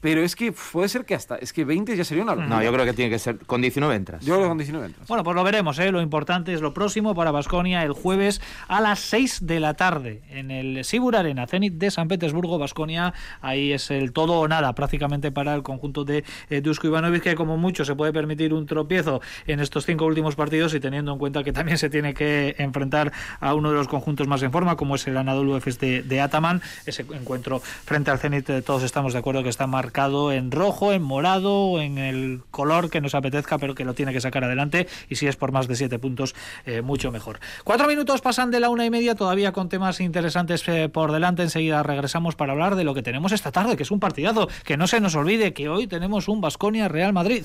Pero 0.02 0.22
es 0.22 0.36
que 0.36 0.52
puede 0.52 0.88
ser 0.88 1.06
que 1.06 1.16
hasta. 1.16 1.36
Es 1.36 1.54
que 1.54 1.66
20 1.66 1.96
ya 1.96 2.04
sería 2.04 2.24
una 2.24 2.36
locura. 2.36 2.56
No, 2.56 2.64
yo 2.64 2.72
creo 2.72 2.86
que 2.86 2.94
tiene 2.94 3.12
que 3.12 3.20
ser 3.20 3.38
con 3.40 3.62
19 3.62 3.96
entras. 3.96 4.24
Yo 4.24 4.34
creo 4.34 4.46
que 4.46 4.50
con 4.50 4.58
19 4.58 4.86
entras. 4.88 5.08
Bueno, 5.08 5.24
pues 5.24 5.36
lo 5.36 5.44
veremos, 5.44 5.78
¿eh? 5.80 5.92
Lo 5.92 6.02
importante 6.02 6.54
es 6.54 6.62
lo 6.62 6.74
próximo 6.74 7.16
para 7.16 7.32
Basconia 7.32 7.84
el 7.84 7.94
jueves 7.94 8.42
a 8.68 8.82
las 8.82 9.00
6 9.00 9.46
de 9.46 9.60
la 9.60 9.74
tarde 9.74 10.22
en 10.30 10.52
el 10.52 10.86
Sibur 10.86 11.16
Arena, 11.16 11.48
Zenit 11.48 11.74
de 11.74 11.92
San 11.92 12.08
Petersburgo, 12.08 12.58
Basconia. 12.58 13.14
Ahí 13.42 13.74
es 13.74 13.92
el 13.92 14.14
todo 14.14 14.40
o 14.40 14.48
nada 14.48 14.74
prácticamente 14.74 15.32
para 15.32 15.54
el 15.54 15.64
conjunto 15.64 16.06
de 16.06 16.24
eh, 16.50 16.62
Dusko 16.62 16.88
Ivanovic, 16.88 17.24
que 17.24 17.36
como 17.36 17.58
mucho 17.58 17.84
se 17.84 17.96
puede 17.96 18.14
permitir 18.14 18.54
un 18.54 18.66
tropiezo 18.66 19.22
en 19.48 19.60
estos 19.60 19.86
cinco 19.86 20.06
últimos 20.06 20.36
partidos 20.36 20.74
y 20.74 20.80
teniendo 20.80 21.12
en 21.12 21.20
cuenta 21.20 21.44
que 21.44 21.52
también 21.52 21.78
se 21.78 21.90
tiene 21.90 22.14
que 22.14 22.56
enfrentar 22.58 23.12
a 23.40 23.54
uno 23.54 23.70
de 23.70 23.76
los 23.76 23.88
conjuntos 23.88 24.28
más 24.28 24.42
en 24.44 24.52
forma, 24.52 24.76
como 24.76 24.96
es 24.96 25.08
el 25.08 25.18
Anadolu 25.18 25.58
Efes 25.58 25.80
de, 25.80 26.04
de 26.04 26.22
Ataman. 26.22 26.62
Ese 26.86 27.02
encuentro 27.02 27.60
frente 27.60 28.12
al 28.12 28.20
Zenit, 28.20 28.50
eh, 28.50 28.62
todos 28.62 28.84
estamos 28.84 29.14
de 29.14 29.20
acuerdo 29.20 29.44
que 29.44 29.50
está 29.50 29.68
marcado 29.90 30.32
en 30.32 30.52
rojo, 30.52 30.94
en 30.94 31.02
morado, 31.02 31.82
en 31.82 31.98
el 31.98 32.42
color 32.52 32.92
que 32.92 33.02
nos 33.02 33.16
apetezca, 33.16 33.58
pero 33.58 33.74
que 33.74 33.86
lo 33.86 33.96
tiene 33.96 34.14
que 34.14 34.22
sacar 34.22 34.44
adelante. 34.44 34.88
Y 35.10 35.16
si 35.16 35.26
es 35.26 35.36
por 35.36 35.52
más 35.52 35.68
de 35.68 35.76
siete 35.76 35.98
puntos, 35.98 36.36
eh, 36.68 36.84
mucho 36.84 37.12
mejor. 37.12 37.40
Cuatro 37.64 37.88
minutos 37.88 38.22
pasan 38.22 38.52
de 38.52 38.60
la 38.60 38.70
una 38.70 38.86
y 38.86 38.92
media, 38.92 39.16
todavía 39.16 39.52
con 39.52 39.68
temas 39.68 40.00
interesantes 40.00 40.64
eh, 40.68 40.90
por 40.90 41.12
delante. 41.12 41.42
Enseguida 41.42 41.82
regresamos 41.82 42.36
para 42.36 42.52
hablar 42.52 42.76
de 42.76 42.84
lo 42.84 42.94
que 42.94 43.02
tenemos 43.02 43.32
esta 43.32 43.52
tarde, 43.52 43.78
que 43.78 43.82
es 43.82 43.90
un 43.90 44.00
partidazo. 44.00 44.48
Que 44.64 44.78
no 44.78 44.86
se 44.86 45.00
nos 45.00 45.16
olvide 45.16 45.54
que 45.54 45.70
hoy 45.70 45.88
tenemos 45.88 46.28
un 46.28 46.40
Basconia 46.40 46.88
Real 46.88 47.12
Madrid. 47.12 47.44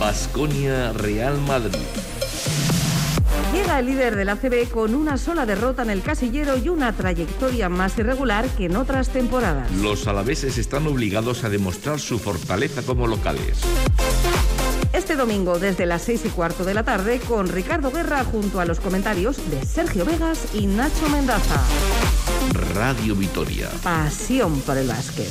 Basconia 0.00 0.92
Real 0.94 1.38
Madrid. 1.42 1.78
Llega 3.68 3.80
el 3.80 3.86
líder 3.86 4.16
del 4.16 4.30
ACB 4.30 4.70
con 4.70 4.94
una 4.94 5.18
sola 5.18 5.44
derrota 5.44 5.82
en 5.82 5.90
el 5.90 6.00
casillero 6.00 6.56
y 6.56 6.70
una 6.70 6.94
trayectoria 6.94 7.68
más 7.68 7.98
irregular 7.98 8.48
que 8.48 8.64
en 8.64 8.76
otras 8.76 9.10
temporadas. 9.10 9.70
Los 9.72 10.06
alaveses 10.06 10.56
están 10.56 10.86
obligados 10.86 11.44
a 11.44 11.50
demostrar 11.50 12.00
su 12.00 12.18
fortaleza 12.18 12.80
como 12.80 13.06
locales. 13.06 13.58
Este 14.94 15.16
domingo 15.16 15.58
desde 15.58 15.84
las 15.84 16.00
6 16.00 16.22
y 16.24 16.28
cuarto 16.30 16.64
de 16.64 16.72
la 16.72 16.82
tarde 16.82 17.20
con 17.20 17.46
Ricardo 17.46 17.90
Guerra 17.90 18.24
junto 18.24 18.58
a 18.58 18.64
los 18.64 18.80
comentarios 18.80 19.36
de 19.50 19.62
Sergio 19.66 20.06
Vegas 20.06 20.46
y 20.54 20.66
Nacho 20.66 21.06
Mendaza. 21.10 21.62
Radio 22.72 23.14
Vitoria. 23.14 23.68
Pasión 23.82 24.62
por 24.62 24.78
el 24.78 24.88
básquet. 24.88 25.28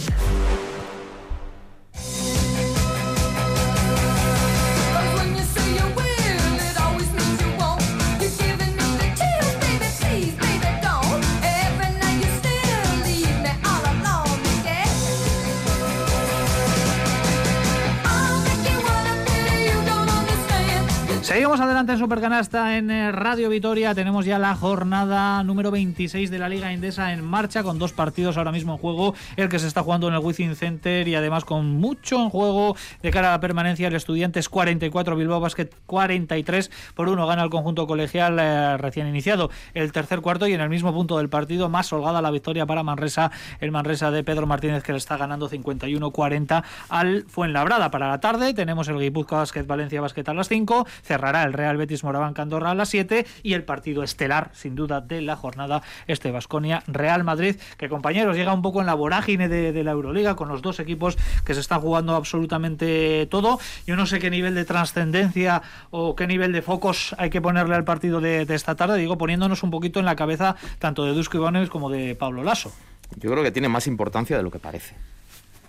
En 21.90 22.00
Supercanasta 22.00 22.78
en 22.78 22.92
eh, 22.92 23.14
Radio 23.14 23.48
Vitoria. 23.48 23.96
Tenemos 23.96 24.26
ya 24.26 24.38
la 24.38 24.54
jornada 24.56 25.42
número 25.44 25.72
26 25.72 26.30
de 26.30 26.38
la 26.38 26.50
Liga 26.50 26.74
Indesa 26.74 27.14
en 27.14 27.24
marcha 27.24 27.64
con 27.64 27.80
dos 27.80 27.94
partidos 27.94 28.36
ahora 28.36 28.52
mismo 28.52 28.74
en 28.74 28.78
juego. 28.78 29.16
El 29.38 29.48
que 29.48 29.58
se 29.58 29.68
está 29.68 29.84
jugando 29.84 30.10
en 30.10 30.14
el 30.14 30.20
Wizzing 30.20 30.56
Center 30.56 31.08
y 31.08 31.16
además 31.16 31.46
con 31.46 31.66
mucho 31.76 32.22
en 32.22 32.30
juego 32.30 32.76
de 33.02 33.12
cara 33.12 33.30
a 33.30 33.32
la 33.32 33.40
permanencia. 33.40 33.88
El 33.88 33.96
Estudiantes 33.96 34.50
44, 34.50 35.16
Bilbao 35.16 35.40
Basket 35.40 35.70
43 35.86 36.72
por 36.94 37.08
uno. 37.08 37.26
Gana 37.26 37.44
el 37.44 37.50
conjunto 37.50 37.88
colegial 37.88 38.38
eh, 38.38 38.76
recién 38.78 39.08
iniciado 39.08 39.50
el 39.74 39.94
tercer 39.94 40.20
cuarto 40.20 40.46
y 40.48 40.54
en 40.54 40.62
el 40.62 40.70
mismo 40.70 40.94
punto 40.94 41.18
del 41.20 41.30
partido 41.30 41.70
más 41.70 41.94
holgada 41.94 42.22
la 42.22 42.32
victoria 42.32 42.66
para 42.66 42.84
Manresa. 42.84 43.32
El 43.62 43.72
Manresa 43.72 44.12
de 44.12 44.26
Pedro 44.26 44.46
Martínez 44.46 44.84
que 44.84 44.92
le 44.92 44.98
está 44.98 45.16
ganando 45.16 45.50
51-40 45.50 46.64
al 46.90 47.24
Fuenlabrada. 47.30 47.92
Para 47.92 48.10
la 48.10 48.20
tarde 48.20 48.54
tenemos 48.54 48.90
el 48.90 49.00
Guipúzcoa 49.00 49.40
Basket 49.40 49.66
Valencia 49.66 50.02
Basket 50.02 50.28
a 50.28 50.34
las 50.34 50.50
5. 50.50 50.86
Cerrará 51.04 51.44
el 51.44 51.54
Real 51.54 51.77
Betis 51.78 52.04
Moraván 52.04 52.34
Candorra 52.34 52.72
a 52.72 52.76
las 52.76 52.90
7 52.90 53.26
y 53.44 53.54
el 53.54 53.64
partido 53.64 54.04
estelar 54.04 54.52
sin 54.54 54.76
duda 54.76 55.02
de 55.02 55.22
la 55.22 55.36
jornada 55.36 55.82
este 56.08 56.32
Basconia 56.32 56.84
Real 56.88 57.24
Madrid 57.24 57.56
que 57.78 57.90
compañeros 57.90 58.36
llega 58.36 58.54
un 58.54 58.62
poco 58.62 58.82
en 58.82 58.88
la 58.88 58.94
vorágine 58.94 59.48
de, 59.48 59.84
la 59.84 59.92
Euroliga 59.92 60.36
con 60.36 60.50
los 60.50 60.62
dos 60.62 60.80
equipos 60.80 61.18
que 61.46 61.54
se 61.54 61.60
están 61.60 61.82
jugando 61.82 62.16
absolutamente 62.16 63.28
todo. 63.28 63.60
Yo 63.86 63.96
no 63.96 64.06
sé 64.06 64.20
qué 64.20 64.30
nivel 64.30 64.56
de 64.56 64.66
trascendencia 64.66 65.62
o 65.92 66.16
qué 66.16 66.28
nivel 66.28 66.52
de 66.52 66.62
focos 66.62 67.16
hay 67.18 67.30
que 67.30 67.42
ponerle 67.42 67.76
al 67.76 67.84
partido 67.84 68.20
de, 68.22 68.42
esta 68.50 68.76
tarde, 68.76 68.98
digo 68.98 69.18
poniéndonos 69.18 69.64
un 69.64 69.72
poquito 69.72 70.00
en 70.00 70.06
la 70.06 70.16
cabeza 70.16 70.56
tanto 70.80 71.06
de 71.06 71.14
Dusko 71.14 71.38
Ivanovic 71.38 71.70
como 71.70 71.90
de 71.90 72.16
Pablo 72.16 72.44
Lasso. 72.44 72.72
Yo 73.18 73.32
creo 73.32 73.44
que 73.44 73.52
tiene 73.52 73.70
más 73.70 73.88
importancia 73.88 74.36
de 74.36 74.44
lo 74.44 74.52
que 74.52 74.60
parece. 74.60 74.96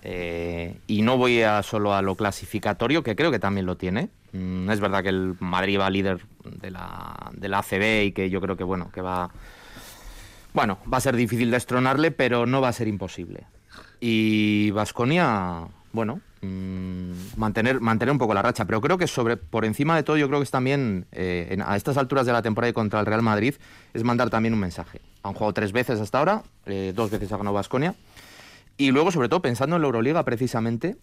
Eh, 0.03 0.79
y 0.87 1.03
no 1.03 1.17
voy 1.17 1.43
a 1.43 1.63
solo 1.63 1.95
a 1.95 2.03
lo 2.03 2.15
clasificatorio, 2.15 3.03
que 3.03 3.17
creo 3.17 3.31
que 3.31 3.39
también 3.39 3.67
lo 3.67 3.77
tiene. 3.77 4.09
Mm, 4.33 4.71
es 4.71 4.81
verdad 4.81 5.03
que 5.03 5.09
el 5.09 5.35
Madrid 5.41 5.79
va 5.79 5.91
líder 5.91 6.21
de 6.45 6.71
la, 6.71 7.31
de 7.33 7.49
la 7.49 7.59
ACB 7.59 8.05
y 8.07 8.13
que 8.13 8.31
yo 8.31 8.41
creo 8.41 8.57
que 8.57 8.65
bueno, 8.65 8.91
que 8.93 9.01
va 9.01 9.31
bueno, 10.59 10.79
va 10.93 10.99
a 10.99 11.01
ser 11.01 11.15
difícil 11.15 11.51
destronarle, 11.51 12.11
pero 12.11 12.47
no 12.47 12.61
va 12.61 12.69
a 12.69 12.73
ser 12.73 12.89
imposible. 12.89 13.45
Y 14.01 14.71
Vasconia, 14.71 15.69
bueno, 15.93 16.21
mmm, 16.41 17.13
mantener, 17.37 17.81
mantener 17.81 18.13
un 18.13 18.19
poco 18.19 18.35
la 18.35 18.43
racha. 18.43 18.65
Pero 18.65 18.81
creo 18.81 18.99
que 18.99 19.07
sobre, 19.07 19.37
por 19.37 19.65
encima 19.65 19.95
de 19.97 20.03
todo, 20.03 20.17
yo 20.17 20.27
creo 20.27 20.41
que 20.41 20.45
es 20.45 20.51
también, 20.51 21.07
eh, 21.13 21.57
a 21.65 21.77
estas 21.77 21.97
alturas 21.97 22.27
de 22.27 22.33
la 22.33 22.43
temporada 22.43 22.71
y 22.71 22.73
contra 22.73 23.01
el 23.01 23.07
Real 23.07 23.23
Madrid, 23.23 23.55
es 23.95 24.05
mandar 24.05 24.31
también 24.31 24.55
un 24.55 24.61
mensaje. 24.61 25.01
Han 25.23 25.35
jugado 25.35 25.53
tres 25.53 25.73
veces 25.73 26.01
hasta 26.01 26.19
ahora, 26.19 26.43
eh, 26.67 26.93
dos 26.95 27.11
veces 27.11 27.31
ha 27.33 27.37
ganado 27.37 27.55
Vasconia. 27.55 27.95
Y 28.79 28.93
luego, 28.93 29.11
sobre 29.11 29.29
todo, 29.29 29.43
pensando 29.43 29.77
en 29.77 29.83
la 29.83 29.87
Euroliga 29.87 30.25
precisamente, 30.25 30.97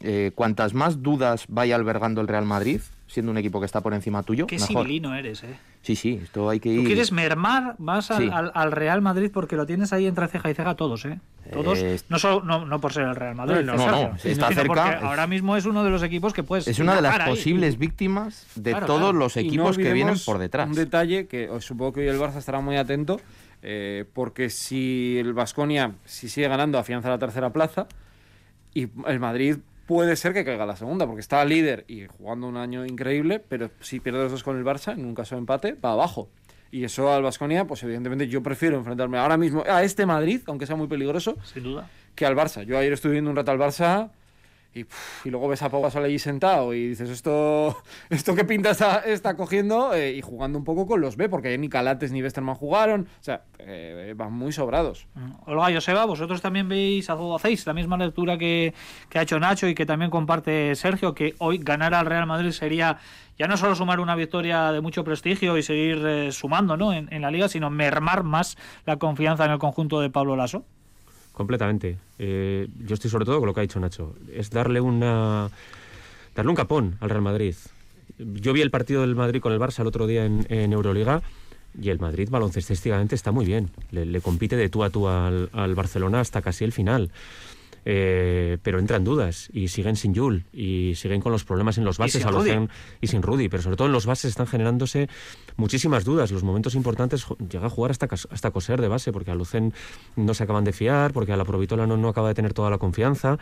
eh, 0.00 0.32
cuantas 0.34 0.74
más 0.74 1.02
dudas 1.02 1.46
vaya 1.48 1.76
albergando 1.76 2.20
el 2.20 2.28
Real 2.28 2.44
Madrid, 2.44 2.80
siendo 3.06 3.30
un 3.32 3.38
equipo 3.38 3.60
que 3.60 3.66
está 3.66 3.80
por 3.80 3.94
encima 3.94 4.22
tuyo. 4.22 4.46
Qué 4.46 4.58
civilino 4.58 5.14
eres, 5.14 5.42
¿eh? 5.44 5.56
Sí, 5.82 5.96
sí, 5.96 6.20
esto 6.22 6.48
hay 6.48 6.60
que 6.60 6.70
ir. 6.70 6.80
Tú 6.80 6.86
quieres 6.86 7.10
mermar 7.10 7.76
más 7.78 8.10
al, 8.10 8.72
Real 8.72 9.00
Madrid 9.00 9.30
porque 9.32 9.56
lo 9.56 9.64
tienes 9.64 9.92
ahí 9.92 10.06
entre 10.06 10.28
ceja 10.28 10.50
y 10.50 10.54
ceja 10.54 10.74
todos, 10.74 11.04
¿eh? 11.04 11.20
Todos, 11.52 11.78
eh, 11.78 12.00
no, 12.08 12.18
solo, 12.18 12.64
no, 12.64 12.80
por 12.80 12.92
ser 12.92 13.04
el 13.04 13.16
Real 13.16 13.34
Madrid, 13.34 13.64
no, 13.64 13.76
no, 13.76 14.14
está 14.22 14.52
cerca. 14.52 14.98
Ahora 14.98 15.26
mismo 15.26 15.56
es 15.56 15.64
uno 15.64 15.82
de 15.84 15.90
los 15.90 16.02
equipos 16.02 16.32
que 16.32 16.42
puedes. 16.42 16.68
Es 16.68 16.78
una 16.78 16.96
de 16.96 17.02
las 17.02 17.28
posibles 17.28 17.78
víctimas 17.78 18.46
de 18.56 18.74
todos 18.74 19.14
los 19.14 19.36
equipos 19.36 19.76
que 19.76 19.92
vienen 19.92 20.16
por 20.24 20.38
detrás. 20.38 20.68
Un 20.68 20.74
detalle 20.74 21.26
que 21.26 21.48
supongo 21.60 21.94
que 21.94 22.00
hoy 22.00 22.08
el 22.08 22.18
Barça 22.18 22.36
estará 22.36 22.60
muy 22.60 22.76
atento, 22.76 23.20
eh, 23.62 24.04
porque 24.12 24.50
si 24.50 25.16
el 25.18 25.32
Vasconia 25.32 25.94
si 26.04 26.28
sigue 26.28 26.48
ganando 26.48 26.78
afianza 26.78 27.08
la 27.08 27.18
tercera 27.18 27.52
plaza 27.52 27.86
y 28.74 28.88
el 29.06 29.20
Madrid 29.20 29.58
puede 29.86 30.16
ser 30.16 30.32
que 30.32 30.44
caiga 30.44 30.66
la 30.66 30.76
segunda, 30.76 31.06
porque 31.06 31.20
está 31.20 31.44
líder 31.44 31.84
y 31.88 32.06
jugando 32.06 32.46
un 32.46 32.56
año 32.56 32.84
increíble, 32.84 33.40
pero 33.40 33.70
si 33.80 34.00
pierde 34.00 34.20
los 34.20 34.32
dos 34.32 34.42
con 34.42 34.56
el 34.56 34.64
Barça, 34.64 34.92
en 34.92 35.04
un 35.04 35.14
caso 35.14 35.34
de 35.34 35.40
empate, 35.40 35.74
va 35.74 35.92
abajo. 35.92 36.28
Y 36.70 36.84
eso 36.84 37.12
al 37.12 37.22
Vasconia, 37.22 37.66
pues 37.66 37.82
evidentemente 37.82 38.28
yo 38.28 38.42
prefiero 38.42 38.78
enfrentarme 38.78 39.18
ahora 39.18 39.36
mismo 39.36 39.62
a 39.68 39.82
este 39.82 40.06
Madrid, 40.06 40.40
aunque 40.46 40.66
sea 40.66 40.76
muy 40.76 40.86
peligroso, 40.86 41.36
sin 41.44 41.64
duda, 41.64 41.90
que 42.14 42.24
al 42.24 42.34
Barça. 42.34 42.62
Yo 42.62 42.78
ayer 42.78 42.92
estuve 42.92 43.12
viendo 43.12 43.30
un 43.30 43.36
rato 43.36 43.50
al 43.50 43.58
Barça 43.58 44.10
y, 44.74 44.86
luego 45.30 45.48
ves 45.48 45.62
a 45.62 45.70
Pau 45.70 45.82
Gasol 45.82 46.04
allí 46.04 46.18
sentado 46.18 46.72
y 46.72 46.88
dices, 46.88 47.10
esto, 47.10 47.76
esto 48.10 48.34
qué 48.34 48.44
pinta 48.44 48.70
está, 48.70 48.98
está 49.00 49.36
cogiendo 49.36 49.94
eh, 49.94 50.12
y 50.12 50.22
jugando 50.22 50.58
un 50.58 50.64
poco 50.64 50.86
con 50.86 51.00
los 51.00 51.16
B, 51.16 51.28
porque 51.28 51.56
ni 51.58 51.68
Calates 51.68 52.12
ni 52.12 52.22
Westerman 52.22 52.54
jugaron, 52.54 53.08
o 53.20 53.22
sea, 53.22 53.42
eh, 53.58 54.14
van 54.16 54.32
muy 54.32 54.52
sobrados. 54.52 55.06
Mm. 55.14 55.50
Olga 55.50 55.72
Joseba, 55.72 56.04
vosotros 56.06 56.40
también 56.40 56.68
veis, 56.68 57.08
hacéis 57.10 57.66
la 57.66 57.74
misma 57.74 57.96
lectura 57.96 58.38
que, 58.38 58.74
que, 59.08 59.18
ha 59.18 59.22
hecho 59.22 59.38
Nacho 59.38 59.68
y 59.68 59.74
que 59.74 59.86
también 59.86 60.10
comparte 60.10 60.74
Sergio, 60.74 61.14
que 61.14 61.34
hoy 61.38 61.58
ganar 61.58 61.94
al 61.94 62.06
Real 62.06 62.26
Madrid 62.26 62.50
sería 62.52 62.98
ya 63.38 63.46
no 63.46 63.56
solo 63.56 63.74
sumar 63.74 64.00
una 64.00 64.14
victoria 64.14 64.72
de 64.72 64.80
mucho 64.80 65.04
prestigio 65.04 65.56
y 65.56 65.62
seguir 65.62 66.04
eh, 66.06 66.32
sumando 66.32 66.76
¿no? 66.76 66.92
en, 66.92 67.12
en 67.12 67.22
la 67.22 67.30
liga, 67.30 67.48
sino 67.48 67.70
mermar 67.70 68.22
más 68.22 68.56
la 68.86 68.96
confianza 68.98 69.44
en 69.44 69.52
el 69.52 69.58
conjunto 69.58 70.00
de 70.00 70.10
Pablo 70.10 70.36
Lasso. 70.36 70.64
Completamente. 71.32 71.96
Eh, 72.18 72.68
yo 72.86 72.94
estoy 72.94 73.10
sobre 73.10 73.24
todo 73.24 73.38
con 73.38 73.46
lo 73.46 73.54
que 73.54 73.60
ha 73.60 73.62
dicho 73.62 73.80
Nacho. 73.80 74.14
Es 74.32 74.50
darle 74.50 74.80
una 74.80 75.50
darle 76.34 76.50
un 76.50 76.56
capón 76.56 76.96
al 77.00 77.10
Real 77.10 77.22
Madrid. 77.22 77.54
Yo 78.18 78.52
vi 78.52 78.60
el 78.60 78.70
partido 78.70 79.00
del 79.00 79.14
Madrid 79.14 79.40
con 79.40 79.52
el 79.52 79.58
Barça 79.60 79.80
el 79.80 79.86
otro 79.86 80.06
día 80.06 80.24
en, 80.24 80.72
Euroliga 80.72 81.22
y 81.80 81.88
el 81.88 81.98
Madrid 81.98 82.28
baloncestísticamente 82.30 83.14
está 83.14 83.32
muy 83.32 83.46
bien. 83.46 83.70
Le, 83.90 84.20
compite 84.20 84.56
de 84.56 84.68
tú 84.68 84.84
a 84.84 84.90
tú 84.90 85.08
al, 85.08 85.48
al 85.52 85.74
Barcelona 85.74 86.20
hasta 86.20 86.42
casi 86.42 86.64
el 86.64 86.72
final. 86.72 87.10
Eh, 87.84 88.58
pero 88.62 88.78
entran 88.78 89.02
dudas 89.02 89.48
y 89.52 89.66
siguen 89.68 89.96
sin 89.96 90.14
Jul 90.14 90.44
y 90.52 90.94
siguen 90.94 91.20
con 91.20 91.32
los 91.32 91.44
problemas 91.44 91.78
en 91.78 91.84
los 91.84 91.98
bases 91.98 92.24
y 92.24 92.42
sin, 92.44 92.70
y 93.00 93.06
sin 93.08 93.22
Rudy, 93.22 93.48
pero 93.48 93.62
sobre 93.62 93.76
todo 93.76 93.86
en 93.86 93.92
los 93.92 94.06
bases 94.06 94.30
están 94.30 94.46
generándose 94.46 95.08
muchísimas 95.56 96.04
dudas. 96.04 96.30
Los 96.30 96.44
momentos 96.44 96.74
importantes 96.76 97.26
llega 97.50 97.66
a 97.66 97.70
jugar 97.70 97.90
hasta, 97.90 98.08
hasta 98.30 98.50
coser 98.52 98.80
de 98.80 98.88
base, 98.88 99.12
porque 99.12 99.32
a 99.32 99.34
Lucen 99.34 99.72
no 100.14 100.34
se 100.34 100.44
acaban 100.44 100.64
de 100.64 100.72
fiar, 100.72 101.12
porque 101.12 101.32
a 101.32 101.36
la 101.36 101.44
Provitola 101.44 101.86
no, 101.86 101.96
no 101.96 102.08
acaba 102.08 102.28
de 102.28 102.34
tener 102.34 102.54
toda 102.54 102.70
la 102.70 102.78
confianza. 102.78 103.38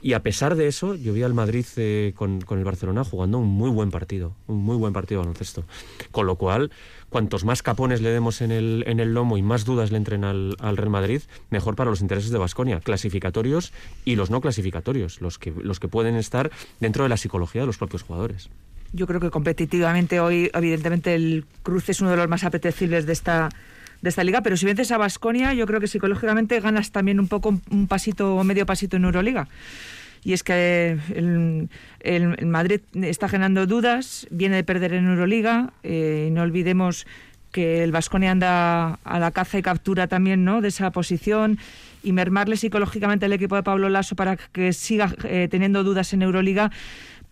Y 0.00 0.12
a 0.12 0.22
pesar 0.22 0.54
de 0.54 0.68
eso, 0.68 0.94
yo 0.94 1.12
vi 1.12 1.24
al 1.24 1.34
Madrid 1.34 1.66
eh, 1.76 2.12
con, 2.14 2.40
con, 2.40 2.58
el 2.58 2.64
Barcelona 2.64 3.02
jugando 3.02 3.38
un 3.38 3.48
muy 3.48 3.70
buen 3.70 3.90
partido, 3.90 4.32
un 4.46 4.62
muy 4.62 4.76
buen 4.76 4.92
partido 4.92 5.20
de 5.20 5.26
baloncesto. 5.26 5.64
Con 6.12 6.26
lo 6.26 6.36
cual, 6.36 6.70
cuantos 7.10 7.44
más 7.44 7.62
capones 7.62 8.00
le 8.00 8.10
demos 8.10 8.40
en 8.40 8.50
el, 8.50 8.84
en 8.86 9.00
el 9.00 9.14
lomo 9.14 9.38
y 9.38 9.42
más 9.42 9.64
dudas 9.64 9.90
le 9.90 9.96
entren 9.96 10.24
al, 10.24 10.56
al 10.60 10.76
Real 10.76 10.90
Madrid, 10.90 11.22
mejor 11.50 11.76
para 11.76 11.90
los 11.90 12.00
intereses 12.00 12.30
de 12.30 12.38
Basconia, 12.38 12.80
clasificatorios 12.80 13.72
y 14.04 14.16
los 14.16 14.30
no 14.30 14.40
clasificatorios, 14.40 15.20
los 15.20 15.38
que, 15.38 15.52
los 15.62 15.80
que 15.80 15.88
pueden 15.88 16.16
estar 16.16 16.50
dentro 16.80 17.04
de 17.04 17.08
la 17.08 17.16
psicología 17.16 17.62
de 17.62 17.66
los 17.66 17.78
propios 17.78 18.02
jugadores. 18.02 18.50
Yo 18.92 19.06
creo 19.06 19.20
que 19.20 19.30
competitivamente 19.30 20.20
hoy, 20.20 20.50
evidentemente, 20.54 21.14
el 21.14 21.44
cruce 21.62 21.92
es 21.92 22.00
uno 22.00 22.10
de 22.10 22.16
los 22.16 22.28
más 22.28 22.44
apetecibles 22.44 23.06
de 23.06 23.12
esta 23.12 23.48
de 24.00 24.10
esta 24.10 24.22
liga, 24.22 24.42
pero 24.42 24.56
si 24.56 24.64
vences 24.64 24.92
a 24.92 24.96
Basconia, 24.96 25.54
yo 25.54 25.66
creo 25.66 25.80
que 25.80 25.88
psicológicamente 25.88 26.60
ganas 26.60 26.92
también 26.92 27.18
un 27.18 27.26
poco 27.26 27.58
un 27.68 27.88
pasito 27.88 28.44
medio 28.44 28.64
pasito 28.64 28.96
en 28.96 29.04
Euroliga 29.04 29.48
y 30.24 30.32
es 30.32 30.42
que 30.42 30.98
el, 31.14 32.46
Madrid 32.46 32.80
está 32.94 33.28
generando 33.28 33.66
dudas, 33.66 34.26
viene 34.30 34.56
de 34.56 34.64
perder 34.64 34.94
en 34.94 35.06
Euroliga, 35.06 35.72
eh, 35.82 36.28
no 36.32 36.42
olvidemos 36.42 37.06
que 37.52 37.82
el 37.82 37.92
Vasconia 37.92 38.30
anda 38.30 38.94
a 39.04 39.18
la 39.18 39.30
caza 39.30 39.58
y 39.58 39.62
captura 39.62 40.06
también 40.06 40.44
¿no? 40.44 40.60
de 40.60 40.68
esa 40.68 40.90
posición 40.90 41.58
y 42.02 42.12
mermarle 42.12 42.56
psicológicamente 42.56 43.26
al 43.26 43.32
equipo 43.32 43.56
de 43.56 43.62
Pablo 43.62 43.88
Lasso 43.88 44.16
para 44.16 44.36
que 44.36 44.72
siga 44.72 45.14
eh, 45.24 45.48
teniendo 45.50 45.82
dudas 45.82 46.12
en 46.12 46.22
Euroliga 46.22 46.70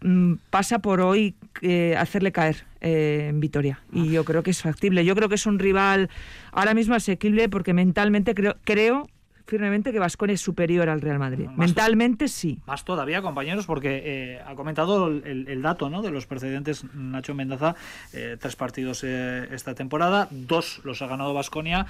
mm, 0.01 0.35
pasa 0.51 0.79
por 0.79 1.01
hoy 1.01 1.35
eh, 1.61 1.94
hacerle 1.99 2.33
caer 2.33 2.64
en 2.81 3.40
Vitoria. 3.40 3.81
Y 3.92 4.11
yo 4.11 4.25
creo 4.25 4.44
que 4.44 4.51
es 4.51 4.62
factible. 4.62 5.05
Yo 5.05 5.16
creo 5.16 5.29
que 5.29 5.35
es 5.35 5.46
un 5.46 5.59
rival 5.59 6.09
ahora 6.53 6.72
mismo 6.72 6.94
asequible 6.94 7.49
porque 7.49 7.72
mentalmente 7.72 8.35
creo, 8.35 8.57
creo 8.64 9.09
firmemente 9.46 9.92
que 9.92 9.98
Vasconia 9.98 10.35
es 10.35 10.40
superior 10.40 10.88
al 10.88 11.00
Real 11.00 11.18
Madrid. 11.18 11.48
Mentalmente 11.56 12.28
sí. 12.28 12.59
Más 12.66 12.85
todavía, 12.85 13.22
compañeros, 13.22 13.64
porque 13.66 14.02
eh, 14.04 14.42
ha 14.44 14.54
comentado 14.54 15.07
el, 15.09 15.62
dato 15.62 15.88
¿no? 15.88 16.03
de 16.03 16.11
los 16.11 16.26
precedentes 16.26 16.84
Nacho 16.94 17.34
Mendaza, 17.34 17.76
eh, 18.12 18.36
tres 18.38 18.57
partidos 18.57 19.03
eh, 19.05 19.49
esta 19.53 19.74
temporada, 19.74 20.28
dos 20.30 20.80
los 20.84 21.01
ha 21.03 21.07
ganado 21.07 21.32
Vasconia 21.32 21.86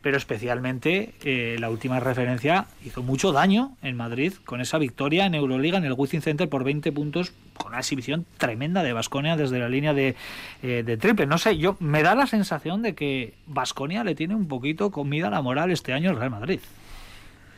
pero 0.00 0.18
especialmente 0.18 1.14
la 1.58 1.70
última 1.70 1.98
referencia 1.98 2.66
hizo 2.84 3.02
mucho 3.02 3.32
daño 3.32 3.74
en 3.80 3.96
Madrid 3.96 4.34
con 4.44 4.60
esa 4.60 4.76
victoria 4.76 5.24
en 5.24 5.34
Euroliga 5.34 5.78
en 5.78 5.84
el 5.86 5.94
Wizzing 5.94 6.20
Center 6.20 6.46
por 6.46 6.62
20 6.62 6.92
puntos 6.92 7.32
con 7.56 7.68
una 7.68 7.78
exhibición 7.78 8.26
tremenda 8.36 8.82
de 8.82 8.92
Vasconia 8.92 9.34
desde 9.34 9.58
la 9.58 9.70
línea 9.70 9.94
de, 9.94 10.14
de, 10.60 10.96
triple. 10.98 11.24
No 11.24 11.38
sé, 11.38 11.56
yo 11.56 11.78
me 11.80 12.02
da 12.02 12.14
la 12.14 12.26
sensación 12.26 12.82
de 12.82 12.94
que 12.94 13.32
Vasconia 13.46 14.04
le 14.04 14.14
tiene 14.14 14.34
un 14.34 14.46
poquito 14.46 14.90
comida 14.90 15.30
la 15.30 15.40
moral 15.40 15.70
este 15.70 15.94
año 15.94 16.10
al 16.10 16.16
Real 16.16 16.32
Madrid. 16.32 16.60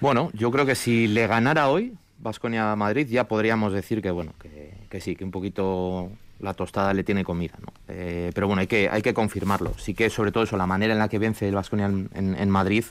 Bueno, 0.00 0.30
yo 0.34 0.50
creo 0.50 0.66
que 0.66 0.74
si 0.74 1.06
le 1.08 1.26
ganara 1.26 1.68
hoy 1.68 1.94
Vasconia 2.18 2.74
Madrid 2.76 3.06
ya 3.08 3.28
podríamos 3.28 3.72
decir 3.72 4.02
que 4.02 4.10
bueno, 4.10 4.32
que, 4.90 5.00
sí, 5.00 5.16
que 5.16 5.24
un 5.24 5.30
poquito 5.30 6.10
la 6.40 6.54
tostada 6.54 6.92
le 6.92 7.04
tiene 7.04 7.24
comida, 7.24 7.54
¿no? 7.60 7.72
Eh, 7.88 8.30
pero 8.34 8.46
bueno, 8.46 8.60
hay 8.60 8.66
que, 8.66 8.88
hay 8.90 9.02
que 9.02 9.14
confirmarlo. 9.14 9.72
Sí 9.78 9.94
que 9.94 10.10
sobre 10.10 10.32
todo 10.32 10.44
eso, 10.44 10.56
la 10.56 10.66
manera 10.66 10.92
en 10.92 10.98
la 10.98 11.08
que 11.08 11.18
vence 11.18 11.48
el 11.48 11.54
Vasconia 11.54 11.86
en, 11.86 12.50
Madrid, 12.50 12.84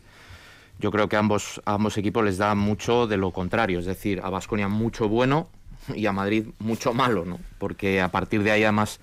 yo 0.80 0.92
creo 0.92 1.08
que 1.08 1.16
a 1.16 1.20
ambos, 1.20 1.62
ambos 1.66 1.98
equipos 1.98 2.24
les 2.24 2.38
da 2.38 2.56
mucho 2.56 3.08
de 3.08 3.18
lo 3.18 3.32
contrario, 3.32 3.80
es 3.80 3.86
decir, 3.86 4.22
a 4.24 4.30
Vasconia 4.30 4.68
mucho 4.68 5.08
bueno 5.08 5.48
y 5.94 6.08
a 6.08 6.12
Madrid 6.12 6.48
mucho 6.60 6.94
malo, 6.94 7.24
¿no? 7.26 7.40
Porque 7.60 8.02
a 8.02 8.10
partir 8.10 8.42
de 8.42 8.52
ahí 8.52 8.64
además 8.64 9.00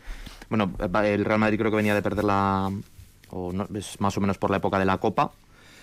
Bueno, 0.51 0.73
el 1.05 1.25
Real 1.25 1.39
Madrid 1.39 1.59
creo 1.59 1.71
que 1.71 1.77
venía 1.77 1.95
de 1.95 2.03
perder 2.03 2.25
la... 2.25 2.71
o 3.31 3.53
no, 3.53 3.69
es 3.75 4.01
más 4.01 4.17
o 4.17 4.21
menos 4.21 4.39
por 4.39 4.51
la 4.51 4.57
época 4.57 4.79
de 4.79 4.85
la 4.85 4.99
Copa. 4.99 5.31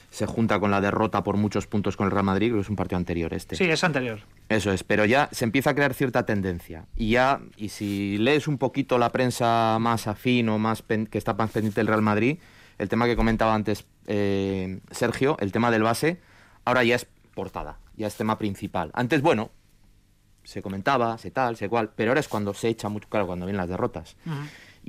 Se 0.09 0.25
junta 0.25 0.59
con 0.59 0.71
la 0.71 0.81
derrota 0.81 1.23
por 1.23 1.37
muchos 1.37 1.67
puntos 1.67 1.95
con 1.95 2.05
el 2.05 2.11
Real 2.11 2.23
Madrid, 2.25 2.51
que 2.53 2.59
es 2.59 2.69
un 2.69 2.75
partido 2.75 2.97
anterior 2.97 3.33
este. 3.33 3.55
Sí, 3.55 3.65
es 3.65 3.83
anterior. 3.83 4.21
Eso 4.49 4.71
es, 4.71 4.83
pero 4.83 5.05
ya 5.05 5.29
se 5.31 5.45
empieza 5.45 5.69
a 5.69 5.75
crear 5.75 5.93
cierta 5.93 6.25
tendencia. 6.25 6.85
Y 6.95 7.11
ya, 7.11 7.41
y 7.57 7.69
si 7.69 8.17
lees 8.17 8.47
un 8.47 8.57
poquito 8.57 8.97
la 8.97 9.11
prensa 9.11 9.77
más 9.79 10.07
afín 10.07 10.49
o 10.49 10.57
más 10.57 10.81
pen- 10.81 11.05
que 11.05 11.17
está 11.19 11.33
más 11.33 11.51
pendiente 11.51 11.79
del 11.79 11.87
Real 11.87 12.01
Madrid, 12.01 12.39
el 12.79 12.89
tema 12.89 13.05
que 13.05 13.15
comentaba 13.15 13.53
antes 13.53 13.85
eh, 14.07 14.79
Sergio, 14.89 15.37
el 15.39 15.51
tema 15.51 15.69
del 15.69 15.83
base, 15.83 16.19
ahora 16.65 16.83
ya 16.83 16.95
es 16.95 17.05
portada, 17.35 17.77
ya 17.95 18.07
es 18.07 18.15
tema 18.15 18.39
principal. 18.39 18.89
Antes, 18.95 19.21
bueno, 19.21 19.51
se 20.43 20.63
comentaba, 20.63 21.19
se 21.19 21.29
tal, 21.29 21.55
se 21.57 21.69
cual, 21.69 21.91
pero 21.95 22.09
ahora 22.11 22.19
es 22.21 22.27
cuando 22.27 22.55
se 22.55 22.69
echa 22.69 22.89
mucho, 22.89 23.07
claro, 23.09 23.27
cuando 23.27 23.45
vienen 23.45 23.57
las 23.59 23.69
derrotas. 23.69 24.15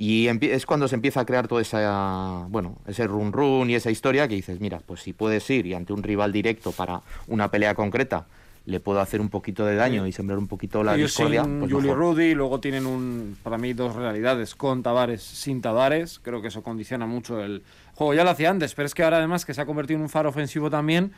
Y 0.03 0.27
es 0.27 0.65
cuando 0.65 0.87
se 0.87 0.95
empieza 0.95 1.19
a 1.19 1.25
crear 1.27 1.47
todo 1.47 1.59
esa, 1.59 2.47
bueno, 2.49 2.79
ese 2.87 3.05
run 3.05 3.31
run 3.31 3.69
y 3.69 3.75
esa 3.75 3.91
historia 3.91 4.27
que 4.27 4.33
dices, 4.33 4.59
mira, 4.59 4.81
pues 4.83 5.01
si 5.01 5.13
puedes 5.13 5.47
ir 5.51 5.67
y 5.67 5.75
ante 5.75 5.93
un 5.93 6.01
rival 6.01 6.31
directo 6.31 6.71
para 6.71 7.01
una 7.27 7.51
pelea 7.51 7.75
concreta 7.75 8.25
le 8.65 8.79
puedo 8.79 8.99
hacer 8.99 9.21
un 9.21 9.29
poquito 9.29 9.63
de 9.63 9.75
daño 9.75 10.07
y 10.07 10.11
sembrar 10.11 10.39
un 10.39 10.47
poquito 10.47 10.83
la 10.83 10.95
Ellos 10.95 11.11
discordia, 11.11 11.43
sin 11.43 11.59
pues 11.59 11.71
Juli 11.71 11.89
mejor. 11.89 11.99
Rudy, 11.99 12.33
luego 12.33 12.59
tienen 12.59 12.87
un, 12.87 13.37
para 13.43 13.59
mí 13.59 13.73
dos 13.73 13.95
realidades, 13.95 14.55
con 14.55 14.81
Tavares, 14.81 15.21
sin 15.21 15.61
Tavares, 15.61 16.19
creo 16.19 16.41
que 16.41 16.47
eso 16.47 16.63
condiciona 16.63 17.05
mucho 17.05 17.39
el 17.39 17.61
juego. 17.93 18.15
Ya 18.15 18.23
lo 18.23 18.31
hacía 18.31 18.49
antes, 18.49 18.73
pero 18.73 18.87
es 18.87 18.95
que 18.95 19.03
ahora 19.03 19.17
además 19.17 19.45
que 19.45 19.53
se 19.53 19.61
ha 19.61 19.67
convertido 19.67 19.97
en 19.97 20.01
un 20.01 20.09
faro 20.09 20.29
ofensivo 20.29 20.71
también, 20.71 21.11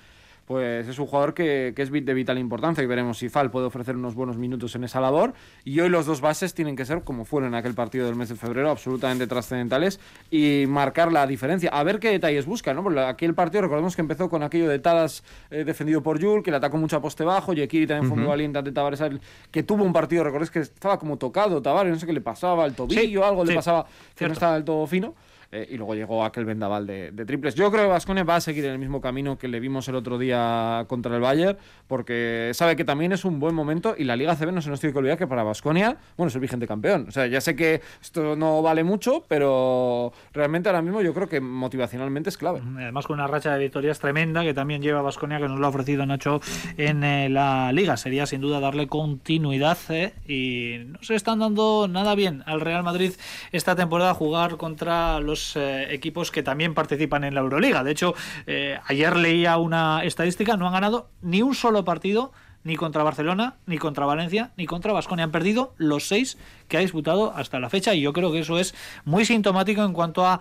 pues 0.45 0.87
es 0.87 0.99
un 0.99 1.05
jugador 1.07 1.33
que, 1.33 1.73
que 1.75 1.81
es 1.81 1.91
bit- 1.91 2.03
de 2.05 2.13
vital 2.13 2.37
importancia 2.37 2.83
y 2.83 2.87
veremos 2.87 3.17
si 3.17 3.29
Fal 3.29 3.49
puede 3.49 3.65
ofrecer 3.67 3.95
unos 3.95 4.13
buenos 4.15 4.37
minutos 4.37 4.75
en 4.75 4.83
esa 4.83 4.99
labor. 4.99 5.33
Y 5.63 5.79
hoy 5.79 5.89
los 5.89 6.05
dos 6.05 6.19
bases 6.21 6.53
tienen 6.53 6.75
que 6.75 6.85
ser, 6.85 7.01
como 7.03 7.23
fueron 7.25 7.49
en 7.49 7.55
aquel 7.55 7.73
partido 7.73 8.05
del 8.05 8.15
mes 8.15 8.29
de 8.29 8.35
febrero, 8.35 8.69
absolutamente 8.69 9.25
trascendentales 9.27 9.99
y 10.29 10.65
marcar 10.67 11.11
la 11.11 11.25
diferencia. 11.27 11.69
A 11.71 11.83
ver 11.83 11.99
qué 11.99 12.09
detalles 12.09 12.45
buscan, 12.45 12.75
¿no? 12.75 12.83
Porque 12.83 12.99
aquel 12.99 13.33
partido, 13.33 13.61
recordemos 13.61 13.95
que 13.95 14.01
empezó 14.01 14.29
con 14.29 14.43
aquello 14.43 14.67
de 14.67 14.79
Tadas 14.79 15.23
eh, 15.49 15.63
defendido 15.63 16.03
por 16.03 16.19
Yul, 16.19 16.43
que 16.43 16.51
le 16.51 16.57
atacó 16.57 16.77
mucho 16.77 16.97
a 16.97 17.01
poste 17.01 17.23
bajo, 17.23 17.53
Yekiri 17.53 17.87
también 17.87 18.07
fue 18.09 18.17
muy 18.17 18.27
valiente 18.27 18.59
ante 18.59 18.71
Tavares, 18.71 19.01
que 19.49 19.63
tuvo 19.63 19.83
un 19.83 19.93
partido, 19.93 20.23
recordéis 20.23 20.51
que 20.51 20.59
estaba 20.59 20.99
como 20.99 21.17
tocado 21.17 21.61
Tavares, 21.61 21.93
no 21.93 21.99
sé 21.99 22.05
qué 22.05 22.13
le 22.13 22.21
pasaba, 22.21 22.65
el 22.65 22.73
tobillo, 22.73 23.01
Sí, 23.01 23.17
algo 23.27 23.43
sí, 23.43 23.49
le 23.51 23.55
pasaba, 23.55 23.85
que 24.15 24.27
no 24.27 24.33
estaba 24.33 24.55
del 24.55 24.63
todo 24.65 24.85
fino. 24.87 25.15
Eh, 25.53 25.67
y 25.69 25.77
luego 25.77 25.93
llegó 25.93 26.25
aquel 26.25 26.45
vendaval 26.45 26.87
de, 26.87 27.11
triples. 27.25 27.53
Yo 27.53 27.71
creo 27.71 27.83
que 27.83 27.89
Vasconia 27.89 28.23
va 28.23 28.37
a 28.37 28.41
seguir 28.41 28.65
en 28.65 28.71
el 28.71 28.79
mismo 28.79 29.01
camino 29.01 29.37
que 29.37 29.47
le 29.47 29.59
vimos 29.59 29.87
el 29.87 29.95
otro 29.95 30.17
día 30.17 30.85
contra 30.87 31.15
el 31.15 31.21
Bayern, 31.21 31.57
porque 31.87 32.51
sabe 32.53 32.75
que 32.75 32.83
también 32.83 33.11
es 33.11 33.23
un 33.23 33.39
buen 33.39 33.53
momento 33.53 33.93
y 33.95 34.03
la 34.03 34.15
Liga 34.15 34.35
CB 34.35 34.51
no 34.51 34.61
se 34.61 34.71
nos 34.71 34.79
tiene 34.79 34.93
que 34.93 34.99
olvidar 34.99 35.17
que 35.17 35.27
para 35.27 35.43
Vasconia, 35.43 35.97
bueno, 36.17 36.29
es 36.29 36.35
el 36.35 36.41
vigente 36.41 36.67
campeón. 36.67 37.05
O 37.07 37.11
sea, 37.11 37.27
ya 37.27 37.39
sé 37.39 37.55
que 37.55 37.81
esto 38.01 38.35
no 38.35 38.63
vale 38.63 38.83
mucho, 38.83 39.25
pero 39.27 40.11
realmente 40.33 40.69
ahora 40.69 40.81
mismo 40.81 41.01
yo 41.01 41.13
creo 41.13 41.29
que 41.29 41.39
motivacionalmente 41.39 42.29
es 42.29 42.37
clave. 42.37 42.61
Además 42.77 43.05
con 43.05 43.19
una 43.19 43.27
racha 43.27 43.53
de 43.53 43.59
victorias 43.59 43.99
tremenda 43.99 44.41
que 44.41 44.55
también 44.55 44.81
lleva 44.81 45.03
Vasconia 45.03 45.37
que 45.37 45.47
nos 45.47 45.59
lo 45.59 45.67
ha 45.67 45.69
ofrecido 45.69 46.05
Nacho 46.05 46.41
en 46.77 47.03
eh, 47.03 47.29
la 47.29 47.71
liga. 47.73 47.95
Sería 47.97 48.25
sin 48.25 48.41
duda 48.41 48.59
darle 48.59 48.87
continuidad 48.87 49.77
eh, 49.89 50.13
y 50.27 50.85
no 50.85 50.97
se 51.03 51.13
están 51.13 51.39
dando 51.39 51.87
nada 51.87 52.15
bien 52.15 52.41
al 52.47 52.61
Real 52.61 52.83
Madrid 52.83 53.13
esta 53.51 53.75
temporada 53.75 54.15
jugar 54.15 54.57
contra 54.57 55.19
los 55.19 55.42
eh, 55.55 55.93
equipos 55.93 56.31
que 56.31 56.43
también 56.43 56.73
participan 56.73 57.23
en 57.23 57.35
la 57.35 57.41
Euroliga. 57.41 57.83
De 57.83 57.91
hecho, 57.91 58.13
eh, 58.47 58.79
ayer 58.85 59.15
leía 59.15 59.57
una 59.57 60.03
estadística, 60.03 60.57
no 60.57 60.67
han 60.67 60.73
ganado 60.73 61.09
ni 61.21 61.41
un 61.41 61.55
solo 61.55 61.83
partido 61.83 62.31
ni 62.63 62.77
contra 62.77 63.03
Barcelona, 63.03 63.55
ni 63.65 63.77
contra 63.77 64.05
Valencia, 64.05 64.51
ni 64.55 64.65
contra 64.65 64.93
Vasconia. 64.93 65.25
Han 65.25 65.31
perdido 65.31 65.73
los 65.77 66.07
seis 66.07 66.37
que 66.67 66.77
ha 66.77 66.79
disputado 66.79 67.33
hasta 67.35 67.59
la 67.59 67.69
fecha 67.69 67.93
y 67.93 68.01
yo 68.01 68.13
creo 68.13 68.31
que 68.31 68.39
eso 68.39 68.57
es 68.57 68.73
muy 69.05 69.25
sintomático 69.25 69.83
en 69.83 69.93
cuanto 69.93 70.25
a 70.25 70.39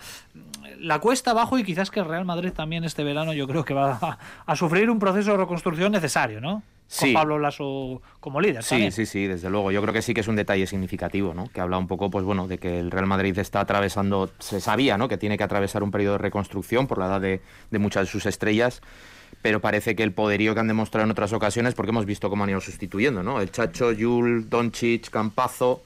la 0.78 1.00
cuesta 1.00 1.32
abajo 1.32 1.58
y 1.58 1.64
quizás 1.64 1.90
que 1.90 2.00
el 2.00 2.06
Real 2.06 2.24
Madrid 2.24 2.52
también 2.52 2.84
este 2.84 3.04
verano 3.04 3.32
yo 3.32 3.46
creo 3.46 3.64
que 3.64 3.74
va 3.74 4.18
a 4.46 4.56
sufrir 4.56 4.90
un 4.90 4.98
proceso 4.98 5.32
de 5.32 5.36
reconstrucción 5.38 5.92
necesario, 5.92 6.40
¿no? 6.40 6.62
Con 6.98 7.08
Sí. 7.08 7.14
Pablo 7.14 7.38
Lasso 7.38 8.02
como 8.20 8.40
líder. 8.40 8.62
Sí, 8.62 8.70
también. 8.70 8.92
sí, 8.92 9.06
sí, 9.06 9.26
desde 9.26 9.48
luego. 9.48 9.70
Yo 9.70 9.80
creo 9.80 9.94
que 9.94 10.02
sí 10.02 10.12
que 10.12 10.20
es 10.20 10.28
un 10.28 10.36
detalle 10.36 10.66
significativo, 10.66 11.32
¿no? 11.32 11.48
Que 11.52 11.60
habla 11.62 11.78
un 11.78 11.86
poco, 11.86 12.10
pues 12.10 12.24
bueno, 12.24 12.48
de 12.48 12.58
que 12.58 12.78
el 12.80 12.90
Real 12.90 13.06
Madrid 13.06 13.38
está 13.38 13.60
atravesando, 13.60 14.30
se 14.38 14.60
sabía, 14.60 14.98
¿no? 14.98 15.08
Que 15.08 15.16
tiene 15.16 15.38
que 15.38 15.44
atravesar 15.44 15.82
un 15.82 15.90
periodo 15.90 16.12
de 16.14 16.18
reconstrucción 16.18 16.86
por 16.86 16.98
la 16.98 17.06
edad 17.06 17.20
de, 17.20 17.40
de 17.70 17.78
muchas 17.78 18.02
de 18.02 18.12
sus 18.12 18.26
estrellas, 18.26 18.82
pero 19.40 19.60
parece 19.60 19.96
que 19.96 20.02
el 20.02 20.12
poderío 20.12 20.52
que 20.52 20.60
han 20.60 20.68
demostrado 20.68 21.04
en 21.06 21.10
otras 21.10 21.32
ocasiones, 21.32 21.74
porque 21.74 21.90
hemos 21.90 22.04
visto 22.04 22.28
cómo 22.28 22.44
han 22.44 22.50
ido 22.50 22.60
sustituyendo, 22.60 23.22
¿no? 23.22 23.40
El 23.40 23.50
Chacho, 23.50 23.92
Yul, 23.92 24.50
Doncic, 24.50 25.08
Campazo, 25.08 25.82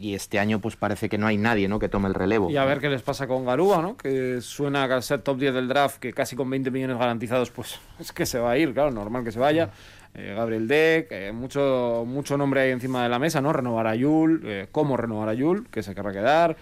y 0.00 0.14
este 0.14 0.38
año 0.38 0.60
pues 0.60 0.76
parece 0.76 1.10
que 1.10 1.18
no 1.18 1.26
hay 1.26 1.36
nadie, 1.36 1.68
¿no? 1.68 1.78
Que 1.78 1.88
tome 1.90 2.08
el 2.08 2.14
relevo. 2.14 2.50
Y 2.50 2.56
a 2.56 2.64
ver 2.64 2.80
qué 2.80 2.88
les 2.88 3.02
pasa 3.02 3.26
con 3.26 3.44
Garúa, 3.44 3.82
¿no? 3.82 3.96
Que 3.98 4.40
suena 4.40 4.84
al 4.84 5.02
ser 5.02 5.20
top 5.20 5.38
10 5.38 5.54
del 5.54 5.68
draft, 5.68 5.98
que 5.98 6.12
casi 6.14 6.34
con 6.34 6.48
20 6.50 6.70
millones 6.70 6.96
garantizados, 6.98 7.50
pues 7.50 7.78
es 8.00 8.10
que 8.10 8.24
se 8.26 8.38
va 8.38 8.52
a 8.52 8.58
ir, 8.58 8.72
claro, 8.72 8.90
normal 8.90 9.22
que 9.24 9.30
se 9.30 9.38
vaya. 9.38 9.70
Eh, 10.14 10.34
Gabriel 10.36 10.66
Deck, 10.66 11.08
eh, 11.10 11.32
mucho, 11.32 12.04
mucho 12.06 12.36
nombre 12.36 12.62
ahí 12.62 12.70
encima 12.70 13.02
de 13.02 13.08
la 13.08 13.18
mesa, 13.18 13.40
¿no? 13.40 13.52
Renovar 13.52 13.86
a 13.86 13.94
Yul, 13.94 14.42
eh, 14.44 14.68
cómo 14.72 14.96
renovar 14.96 15.28
a 15.28 15.34
Yul, 15.34 15.68
que 15.68 15.82
se 15.82 15.94
querrá 15.94 16.12
quedar. 16.12 16.56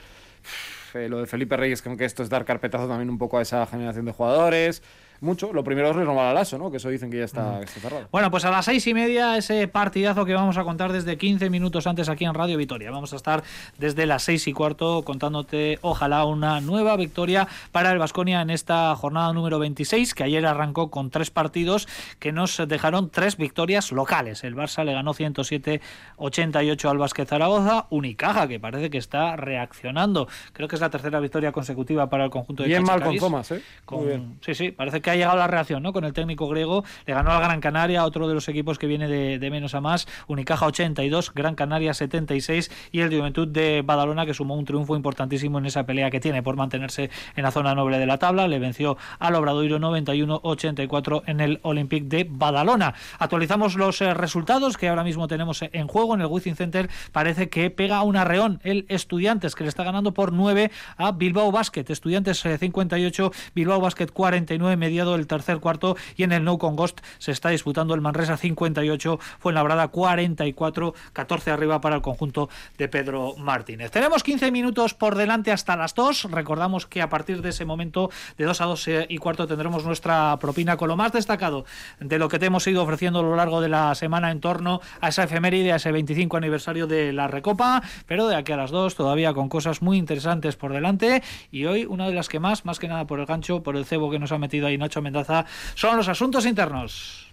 Lo 0.95 1.19
de 1.21 1.27
Felipe 1.27 1.57
Reyes, 1.57 1.83
que 1.83 2.05
esto 2.05 2.23
es 2.23 2.31
dar 2.31 2.47
carpetazo 2.47 2.89
también 2.89 3.11
un 3.11 3.19
poco 3.19 3.39
a 3.39 3.43
esa 3.43 3.67
generación 3.67 4.07
de 4.07 4.13
jugadores. 4.13 4.83
Mucho. 5.21 5.53
Lo 5.53 5.65
primero 5.65 5.91
es 5.91 5.97
renovar 5.97 6.27
a 6.27 6.35
Lasso, 6.35 6.59
¿no? 6.59 6.71
Que 6.71 6.77
eso 6.77 6.89
dicen 6.89 7.11
que 7.11 7.19
ya 7.19 7.25
está, 7.25 7.59
que 7.59 7.65
está 7.65 7.81
cerrado. 7.81 8.09
Bueno, 8.13 8.31
pues 8.31 8.45
a 8.45 8.51
las 8.51 8.65
seis 8.65 8.87
y 8.87 8.95
media 8.95 9.37
ese 9.37 9.67
partidazo 9.67 10.25
que 10.25 10.35
vamos 10.35 10.57
a 10.59 10.65
contar 10.65 10.93
desde 10.93 11.19
15 11.19 11.51
minutos 11.51 11.87
antes 11.87 12.09
aquí 12.09 12.25
en 12.25 12.35
Radio 12.35 12.57
Vitoria. 12.57 12.91
Vamos 12.91 13.13
a 13.13 13.17
estar 13.17 13.43
desde 13.79 14.07
las 14.07 14.23
seis 14.23 14.47
y 14.47 14.53
cuarto 14.53 15.03
contándote, 15.03 15.79
ojalá, 15.83 16.25
una 16.25 16.61
nueva 16.61 16.97
victoria 16.97 17.49
para 17.73 17.91
el 17.91 17.99
Vasconia 17.99 18.43
en 18.43 18.51
esta 18.51 18.95
jornada 18.97 19.33
número 19.33 19.59
26, 19.59 20.15
que 20.15 20.25
ayer 20.25 20.47
arrancó 20.47 20.91
con 20.91 21.11
tres 21.11 21.31
partidos 21.31 21.89
que 22.19 22.33
nos 22.33 22.61
dejaron 22.69 23.11
tres 23.11 23.37
victorias 23.37 23.93
locales. 23.93 24.45
El 24.45 24.55
Barça 24.55 24.85
le 24.85 24.93
ganó 24.93 25.15
107-88 25.15 26.89
al 26.89 26.99
Vázquez 26.99 27.29
Zaragoza, 27.29 27.87
Unicaja, 27.91 28.47
que 28.47 28.61
parece 28.61 28.91
que 28.91 28.99
está 28.99 29.37
reaccionando. 29.37 30.29
Creo 30.53 30.69
que 30.69 30.77
es 30.77 30.81
la 30.81 30.91
tercera 30.91 31.21
victoria 31.21 31.53
consecutiva 31.53 32.09
para 32.09 32.25
el 32.25 32.31
conjunto 32.31 32.63
de 32.63 32.69
Bien 32.69 32.85
mal 32.85 33.03
con. 33.03 33.17
Thomas, 33.17 33.51
¿eh? 33.51 33.63
Con-. 33.85 34.39
Sí, 34.41 34.55
sí, 34.55 34.71
parece 34.71 35.01
que 35.01 35.08
ha 35.11 35.17
llegado 35.17 35.37
la 35.37 35.47
reacción 35.47 35.83
¿no? 35.83 35.93
con 35.93 36.05
el 36.05 36.13
técnico 36.13 36.49
griego. 36.49 36.85
Le 37.07 37.15
ganó 37.15 37.33
al 37.33 37.41
Gran 37.43 37.61
Canaria, 37.61 38.05
otro 38.05 38.29
de 38.29 38.35
los 38.35 38.49
equipos 38.49 38.79
que 38.79 38.87
viene 38.87 39.09
de, 39.09 39.51
menos 39.51 39.75
a 39.75 39.81
más. 39.81 40.07
Unicaja 40.27 40.67
82, 40.67 41.33
Gran 41.35 41.55
Canaria 41.55 41.95
76 41.95 42.71
y 42.93 43.01
el 43.01 43.15
Juventud 43.15 43.49
de 43.49 43.83
Badalona 43.85 44.27
que 44.27 44.35
sumó 44.35 44.57
un 44.57 44.65
triunfo 44.65 44.97
importantísimo 44.97 45.59
en 45.59 45.67
esa 45.67 45.85
pelea 45.87 46.11
que 46.11 46.21
tiene 46.21 46.43
por 46.43 46.57
mantenerse 46.57 47.11
en 47.37 47.43
la 47.43 47.51
zona 47.51 47.75
noble 47.75 47.99
de 47.99 48.07
la 48.07 48.19
tabla. 48.19 48.49
Le 48.49 48.59
venció 48.59 48.97
al 49.19 49.35
Obradoiro 49.35 49.79
91-84 49.79 51.23
en 51.27 51.41
el 51.41 51.61
Olympique 51.63 52.07
de 52.09 52.27
Badalona. 52.29 52.95
Actualizamos 53.19 53.77
los 53.77 54.01
eh, 54.01 54.15
resultados 54.15 54.77
que 54.77 54.89
ahora 54.89 55.05
mismo 55.05 55.29
tenemos 55.29 55.63
en 55.63 55.87
juego 55.87 56.15
en 56.15 56.21
el 56.21 56.27
Wizzing 56.27 56.57
Center. 56.57 56.89
Parece 57.13 57.49
que 57.49 57.71
pega 57.71 58.03
un 58.03 58.17
arreón 58.17 58.61
el 58.65 58.87
Estudiantes 58.89 59.55
que 59.55 59.65
le 59.65 59.69
está 59.69 59.85
ganando 59.85 60.13
por 60.13 60.33
9 60.33 60.71
a 60.97 61.13
Bilbao 61.13 61.51
Basket. 61.53 61.85
Estudiantes 61.89 62.45
eh, 62.47 62.59
58, 62.59 63.33
Bilbao 63.55 63.81
Basket 63.81 64.07
49, 64.07 64.77
mediado 64.99 65.15
el 65.15 65.29
tercer 65.29 65.61
cuarto 65.61 65.97
y 66.17 66.25
en 66.25 66.33
el 66.33 66.43
No 66.43 66.59
Con 66.59 66.75
Ghost 66.75 66.99
se 67.19 67.31
está 67.31 67.51
disputando 67.51 67.95
el 67.95 68.01
Manresa 68.01 68.37
58, 68.37 69.21
fue 69.39 69.53
en 69.53 69.55
la 69.55 69.63
brada 69.63 69.87
44, 69.87 70.93
14 71.13 71.51
arriba 71.53 71.81
para 71.81 71.95
el 71.95 72.03
conjunto 72.03 72.49
de 72.77 72.89
Pedro 72.89 73.37
Martínez. 73.37 73.93
Tenemos 73.93 74.25
15 74.25 74.51
minutos 74.51 74.95
por 74.95 75.15
delante 75.15 75.53
hasta 75.53 75.77
las 75.77 75.95
2. 75.95 76.33
Recordamos 76.33 76.87
que 76.87 77.01
a 77.01 77.09
partir 77.09 77.43
de 77.43 77.51
ese 77.51 77.65
momento 77.65 78.11
de 78.37 78.45
2 78.45 78.61
a 78.61 78.65
2 78.65 78.89
eh, 78.89 79.07
y 79.09 79.19
cuarto 79.19 79.47
tendremos 79.47 79.85
nuestra 79.85 80.37
propina 80.41 80.77
con 80.77 80.89
lo 80.89 80.97
más 80.97 81.13
destacado 81.13 81.65
de 82.01 82.19
lo 82.19 82.29
que 82.29 82.41
te 82.41 82.47
hemos 82.47 82.67
ido 82.67 82.83
ofreciendo 82.83 83.21
a 83.21 83.23
lo 83.23 83.37
largo 83.37 83.61
de 83.61 83.69
la 83.69 83.95
semana 83.95 84.33
en 84.33 84.41
torno 84.41 84.81
a 85.01 85.11
esa 85.11 85.23
efeméride, 85.23 85.73
a 85.73 85.77
ese 85.77 85.93
25 85.93 86.37
aniversario 86.37 86.89
de 86.89 87.13
la 87.13 87.29
Recopa, 87.29 87.85
pero 88.07 88.27
de 88.27 88.35
aquí 88.35 88.51
a 88.51 88.57
las 88.57 88.73
2 88.73 88.97
todavía 88.97 89.33
con 89.33 89.49
cosas 89.49 89.81
muy 89.81 89.97
interesantes 89.97 90.57
por 90.57 90.73
delante 90.73 91.23
y 91.53 91.67
hoy 91.67 91.85
una 91.85 92.09
de 92.09 92.15
las 92.15 92.29
que 92.29 92.41
más, 92.41 92.65
más 92.65 92.81
que 92.81 92.89
nada 92.89 93.07
por 93.07 93.21
el 93.21 93.27
gancho, 93.27 93.63
por 93.63 93.77
el 93.77 93.85
cebo 93.85 94.11
que 94.11 94.19
nos 94.19 94.33
ha 94.33 94.39
metido 94.39 94.67
ahí 94.67 94.77
Nacho 94.77 94.88
Mendaza, 94.97 95.45
son 95.75 95.97
los 95.97 96.09
asuntos 96.09 96.47
internos. 96.47 97.27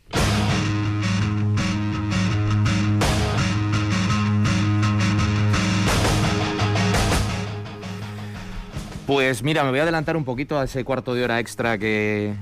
Pues 9.08 9.44
mira, 9.44 9.64
me 9.64 9.70
voy 9.70 9.80
a 9.80 9.84
adelantar 9.84 10.18
un 10.18 10.26
poquito 10.26 10.60
a 10.60 10.64
ese 10.64 10.84
cuarto 10.84 11.14
de 11.14 11.24
hora 11.24 11.40
extra 11.40 11.78
que 11.78 12.34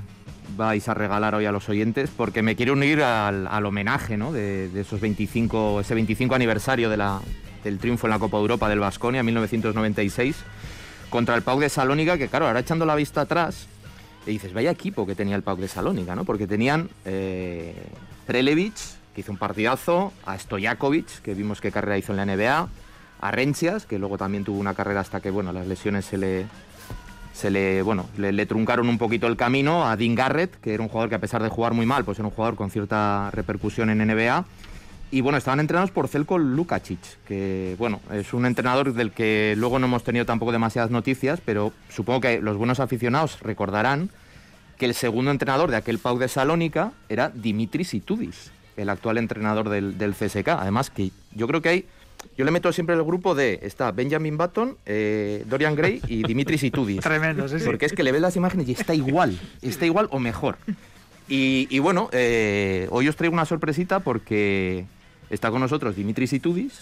vais 0.55 0.87
a 0.87 0.93
regalar 0.93 1.35
hoy 1.35 1.45
a 1.45 1.51
los 1.51 1.67
oyentes, 1.67 2.09
porque 2.15 2.41
me 2.41 2.55
quiero 2.55 2.73
unir 2.73 3.03
al, 3.03 3.65
homenaje 3.65 4.17
¿no? 4.17 4.31
de, 4.31 4.69
de 4.69 4.81
esos 4.81 5.01
25, 5.01 5.81
ese 5.81 5.93
25 5.93 6.35
aniversario 6.35 6.89
de 6.89 6.97
la, 6.97 7.19
del 7.63 7.79
triunfo 7.79 8.07
en 8.07 8.11
la 8.11 8.19
Copa 8.19 8.37
Europa 8.37 8.69
del 8.69 8.79
Vasconia 8.79 9.23
1996 9.23 10.37
contra 11.09 11.35
el 11.35 11.41
Pau 11.43 11.59
de 11.59 11.69
Salónica, 11.69 12.17
que 12.17 12.27
claro, 12.27 12.47
ahora 12.47 12.59
echando 12.59 12.85
la 12.85 12.95
vista 12.95 13.21
atrás, 13.21 13.67
te 14.25 14.31
dices, 14.31 14.53
vaya 14.53 14.71
equipo 14.71 15.05
que 15.05 15.15
tenía 15.15 15.35
el 15.35 15.43
Pau 15.43 15.57
de 15.57 15.67
Salónica, 15.67 16.15
¿no? 16.15 16.25
Porque 16.25 16.47
tenían 16.47 16.89
eh, 17.05 17.75
que 18.27 19.21
hizo 19.21 19.31
un 19.31 19.37
partidazo, 19.37 20.11
a 20.25 20.37
Stojakovic, 20.37 21.21
que 21.21 21.33
vimos 21.33 21.61
qué 21.61 21.71
carrera 21.71 21.97
hizo 21.97 22.13
en 22.13 22.17
la 22.17 22.25
NBA, 22.25 22.67
a 23.21 23.31
Rencias, 23.31 23.85
que 23.85 23.99
luego 23.99 24.17
también 24.17 24.43
tuvo 24.43 24.59
una 24.59 24.73
carrera 24.73 25.01
hasta 25.01 25.21
que 25.21 25.29
bueno, 25.29 25.53
las 25.53 25.67
lesiones 25.67 26.05
se 26.05 26.17
le, 26.17 26.45
se 27.33 27.51
le, 27.51 27.81
bueno, 27.81 28.09
le, 28.17 28.45
truncaron 28.45 28.89
un 28.89 28.97
poquito 28.97 29.27
el 29.27 29.37
camino 29.37 29.87
a 29.87 29.95
Dean 29.95 30.15
Garrett, 30.15 30.59
que 30.59 30.73
era 30.73 30.83
un 30.83 30.89
jugador 30.89 31.09
que 31.09 31.15
a 31.15 31.21
pesar 31.21 31.43
de 31.43 31.49
jugar 31.49 31.73
muy 31.73 31.85
mal, 31.85 32.05
pues 32.05 32.19
era 32.19 32.27
un 32.27 32.33
jugador 32.33 32.55
con 32.55 32.71
cierta 32.71 33.29
repercusión 33.31 33.89
en 33.89 33.99
NBA. 33.99 34.45
Y 35.13 35.21
bueno, 35.21 35.37
estaban 35.37 35.59
entrenados 35.59 35.91
por 35.91 36.07
Zelko 36.07 36.39
Lukacic, 36.39 36.97
que 37.27 37.75
bueno, 37.77 38.01
es 38.11 38.33
un 38.33 38.47
entrenador 38.47 38.93
del 38.93 39.11
que 39.11 39.53
luego 39.55 39.77
no 39.77 39.85
hemos 39.85 40.03
tenido 40.03 40.25
tampoco 40.25 40.51
demasiadas 40.51 40.89
noticias, 40.89 41.39
pero 41.45 41.71
supongo 41.89 42.21
que 42.21 42.41
los 42.41 42.57
buenos 42.57 42.79
aficionados 42.79 43.39
recordarán 43.41 44.09
que 44.79 44.87
el 44.87 44.95
segundo 44.95 45.29
entrenador 45.29 45.69
de 45.69 45.77
aquel 45.77 45.99
Pau 45.99 46.17
de 46.17 46.27
Salónica 46.27 46.93
era 47.09 47.29
Dimitris 47.29 47.93
Itudis, 47.93 48.49
el 48.75 48.89
actual 48.89 49.19
entrenador 49.19 49.69
del, 49.69 49.99
del 49.99 50.15
CSK. 50.15 50.47
Además 50.47 50.89
que 50.89 51.11
yo 51.35 51.45
creo 51.45 51.61
que 51.61 51.69
hay 51.69 51.85
yo 52.35 52.43
le 52.43 52.49
meto 52.49 52.73
siempre 52.73 52.95
el 52.95 53.03
grupo 53.03 53.35
de 53.35 53.59
está 53.61 53.91
Benjamin 53.91 54.35
Button, 54.35 54.77
eh, 54.87 55.43
Dorian 55.45 55.75
Gray 55.75 56.01
y 56.07 56.23
Dimitris 56.23 56.63
Itudis. 56.63 57.01
Tremendo, 57.03 57.47
sí, 57.47 57.59
sí. 57.59 57.65
Porque 57.65 57.85
es 57.85 57.93
que 57.93 58.01
le 58.01 58.11
ves 58.11 58.21
las 58.21 58.35
imágenes 58.35 58.67
y 58.67 58.71
está 58.71 58.95
igual, 58.95 59.39
está 59.61 59.85
igual 59.85 60.07
o 60.09 60.17
mejor. 60.17 60.57
Y, 61.29 61.79
bueno, 61.79 62.09
eh, 62.11 62.87
hoy 62.91 63.07
os 63.07 63.15
traigo 63.15 63.33
una 63.33 63.45
sorpresita 63.45 64.01
porque 64.01 64.85
está 65.33 65.51
con 65.51 65.61
nosotros 65.61 65.95
Dimitris 65.95 66.33
Itudis 66.33 66.81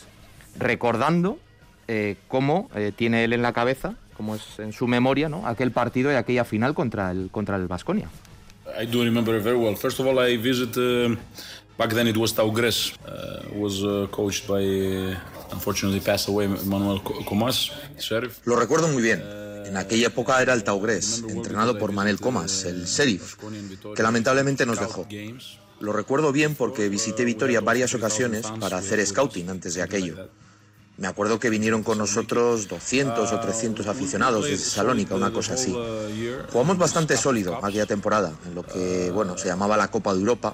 recordando 0.57 1.39
eh, 1.87 2.17
cómo 2.27 2.69
tiene 2.95 3.23
él 3.23 3.33
en 3.33 3.41
la 3.41 3.53
cabeza, 3.53 3.95
cómo 4.15 4.35
es 4.35 4.59
en 4.59 4.73
su 4.73 4.87
memoria, 4.87 5.29
¿no? 5.29 5.47
aquel 5.47 5.71
partido 5.71 6.11
y 6.11 6.15
aquella 6.15 6.45
final 6.45 6.73
contra 6.73 7.11
el 7.11 7.29
contra 7.31 7.55
el 7.55 7.67
Vasconia. 7.67 8.09
I 8.79 8.85
do 8.85 9.03
remember 9.03 9.41
very 9.41 9.57
well. 9.57 9.75
First 9.75 9.99
of 9.99 10.07
all, 10.07 10.19
I 10.19 10.37
visited 10.37 11.17
Back 11.81 11.93
then 11.95 12.07
it 12.07 12.15
was 12.15 12.31
Taugres, 12.31 12.93
uh, 13.07 13.59
was 13.59 13.83
uh, 13.83 14.07
coached 14.11 14.47
by, 14.47 14.61
uh, 14.61 15.15
unfortunately 15.51 15.99
passed 15.99 16.27
away, 16.29 16.47
Manuel 16.47 16.99
Comas, 17.25 17.71
sheriff. 17.97 18.39
Lo 18.45 18.55
recuerdo 18.55 18.87
muy 18.87 19.01
bien. 19.01 19.23
En 19.65 19.77
aquella 19.77 20.07
época 20.07 20.39
era 20.43 20.53
el 20.53 20.63
Taugres, 20.63 21.23
entrenado 21.27 21.79
por 21.79 21.91
Manuel 21.91 22.19
Comas, 22.19 22.65
el 22.65 22.85
sheriff, 22.85 23.35
que 23.95 24.03
lamentablemente 24.03 24.63
nos 24.67 24.79
dejó. 24.79 25.07
Lo 25.81 25.93
recuerdo 25.93 26.31
bien 26.31 26.53
porque 26.53 26.89
visité 26.89 27.25
Vitoria 27.25 27.59
varias 27.59 27.93
ocasiones 27.95 28.45
para 28.59 28.77
hacer 28.77 29.05
scouting 29.05 29.49
antes 29.49 29.73
de 29.73 29.81
aquello. 29.81 30.29
Me 30.97 31.07
acuerdo 31.07 31.39
que 31.39 31.49
vinieron 31.49 31.81
con 31.81 31.97
nosotros 31.97 32.67
200 32.67 33.31
o 33.31 33.39
300 33.39 33.87
aficionados 33.87 34.45
desde 34.45 34.65
Salónica, 34.65 35.15
una 35.15 35.33
cosa 35.33 35.55
así. 35.55 35.75
Jugamos 36.51 36.77
bastante 36.77 37.17
sólido 37.17 37.57
aquella 37.65 37.87
temporada, 37.87 38.31
en 38.45 38.53
lo 38.53 38.61
que, 38.61 39.09
bueno, 39.09 39.35
se 39.37 39.47
llamaba 39.47 39.75
la 39.75 39.89
Copa 39.89 40.13
de 40.13 40.19
Europa, 40.19 40.53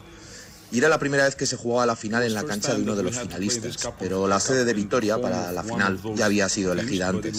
y 0.72 0.80
era 0.80 0.90
la 0.90 1.00
primera 1.00 1.26
vez 1.26 1.36
que 1.36 1.46
se 1.46 1.56
jugaba 1.56 1.86
la 1.86 1.96
final 1.96 2.24
en 2.24 2.34
la 2.34 2.44
cancha 2.44 2.74
de 2.74 2.82
uno 2.82 2.96
de 2.96 3.04
los 3.04 3.18
finalistas, 3.18 3.78
pero 4.00 4.28
la 4.28 4.40
sede 4.40 4.66
de 4.66 4.74
Vitoria 4.74 5.20
para 5.20 5.52
la 5.52 5.64
final 5.64 6.00
ya 6.16 6.26
había 6.26 6.50
sido 6.50 6.74
elegida 6.74 7.10
antes. 7.10 7.38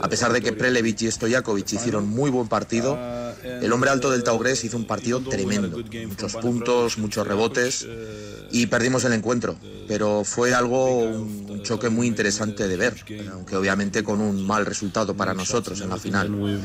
A 0.00 0.08
pesar 0.08 0.32
de 0.32 0.40
que 0.40 0.52
Prelevich 0.52 1.02
y 1.02 1.10
Stojakovic 1.10 1.72
hicieron 1.72 2.08
muy 2.08 2.30
buen 2.30 2.48
partido, 2.48 2.98
el 3.44 3.72
hombre 3.72 3.90
alto 3.90 4.10
del 4.10 4.24
Taugres 4.24 4.64
hizo 4.64 4.76
un 4.76 4.86
partido 4.86 5.20
tremendo, 5.20 5.78
muchos 6.08 6.36
puntos, 6.36 6.98
muchos 6.98 7.26
rebotes 7.26 7.86
y 8.50 8.66
perdimos 8.66 9.04
el 9.04 9.12
encuentro, 9.12 9.56
pero 9.86 10.24
fue 10.24 10.54
algo, 10.54 10.98
un 10.98 11.62
choque 11.62 11.88
muy 11.88 12.06
interesante 12.06 12.68
de 12.68 12.76
ver, 12.76 13.04
aunque 13.32 13.56
obviamente 13.56 14.02
con 14.02 14.20
un 14.20 14.46
mal 14.46 14.66
resultado 14.66 15.14
para 15.14 15.34
nosotros 15.34 15.80
en 15.80 15.90
la 15.90 15.96
final. 15.98 16.60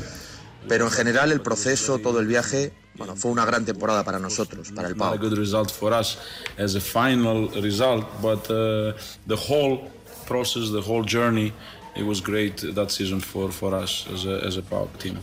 Pero 0.68 0.84
en 0.84 0.90
general 0.90 1.32
el 1.32 1.40
proceso, 1.40 1.98
todo 1.98 2.20
el 2.20 2.26
viaje, 2.26 2.72
bueno, 2.94 3.16
fue 3.16 3.30
una 3.30 3.44
gran 3.44 3.64
temporada 3.64 4.04
para 4.04 4.18
nosotros, 4.18 4.72
para 4.72 4.88
el 4.88 4.96
Pau. 4.96 5.16
good 5.18 5.36
result 5.36 5.70
for 5.70 5.92
us 5.92 6.18
as 6.58 6.74
a 6.74 6.80
final 6.80 7.48
result, 7.62 8.06
but 8.20 8.44
the 8.44 9.36
whole 9.36 9.88
process, 10.26 10.70
the 10.70 10.82
whole 10.82 11.04
journey, 11.04 11.52
it 11.96 12.04
was 12.04 12.20
great 12.20 12.56
that 12.74 12.90
season 12.90 13.20
for, 13.20 13.50
for 13.50 13.74
us 13.74 14.06
as 14.12 14.26
a, 14.26 14.46
as 14.46 14.56
a 14.56 14.62
Pau 14.62 14.88
team. 14.98 15.18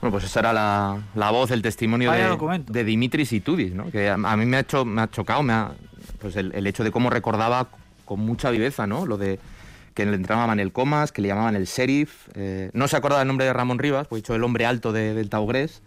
Bueno, 0.00 0.12
pues 0.12 0.24
esa 0.24 0.40
era 0.40 0.52
la, 0.54 1.02
la 1.14 1.30
voz, 1.30 1.50
el 1.50 1.60
testimonio 1.60 2.10
de, 2.10 2.62
de, 2.66 2.84
Dimitris 2.84 3.34
Itudis, 3.34 3.74
¿no? 3.74 3.90
que 3.90 4.08
a, 4.08 4.14
a, 4.14 4.36
mí 4.36 4.46
me 4.46 4.56
ha, 4.56 4.60
hecho, 4.60 4.86
me 4.86 5.02
ha 5.02 5.10
chocado 5.10 5.42
me 5.42 5.52
ha, 5.52 5.72
pues 6.18 6.36
el, 6.36 6.52
el, 6.54 6.66
hecho 6.66 6.84
de 6.84 6.90
cómo 6.90 7.10
recordaba 7.10 7.68
con 8.06 8.20
mucha 8.20 8.50
viveza 8.50 8.86
¿no? 8.86 9.04
lo 9.04 9.18
de 9.18 9.38
que 9.94 10.06
le 10.06 10.16
entraban 10.16 10.58
el 10.60 10.72
Comas, 10.72 11.12
que 11.12 11.20
le 11.22 11.28
llamaban 11.28 11.56
el 11.56 11.66
Sheriff. 11.66 12.28
Eh, 12.34 12.70
no 12.72 12.88
se 12.88 12.96
acordaba 12.96 13.22
el 13.22 13.28
nombre 13.28 13.46
de 13.46 13.52
Ramón 13.52 13.78
Rivas, 13.78 14.06
pues 14.06 14.22
dicho 14.22 14.34
el 14.34 14.44
hombre 14.44 14.66
alto 14.66 14.92
del 14.92 15.28
Taugres. 15.28 15.82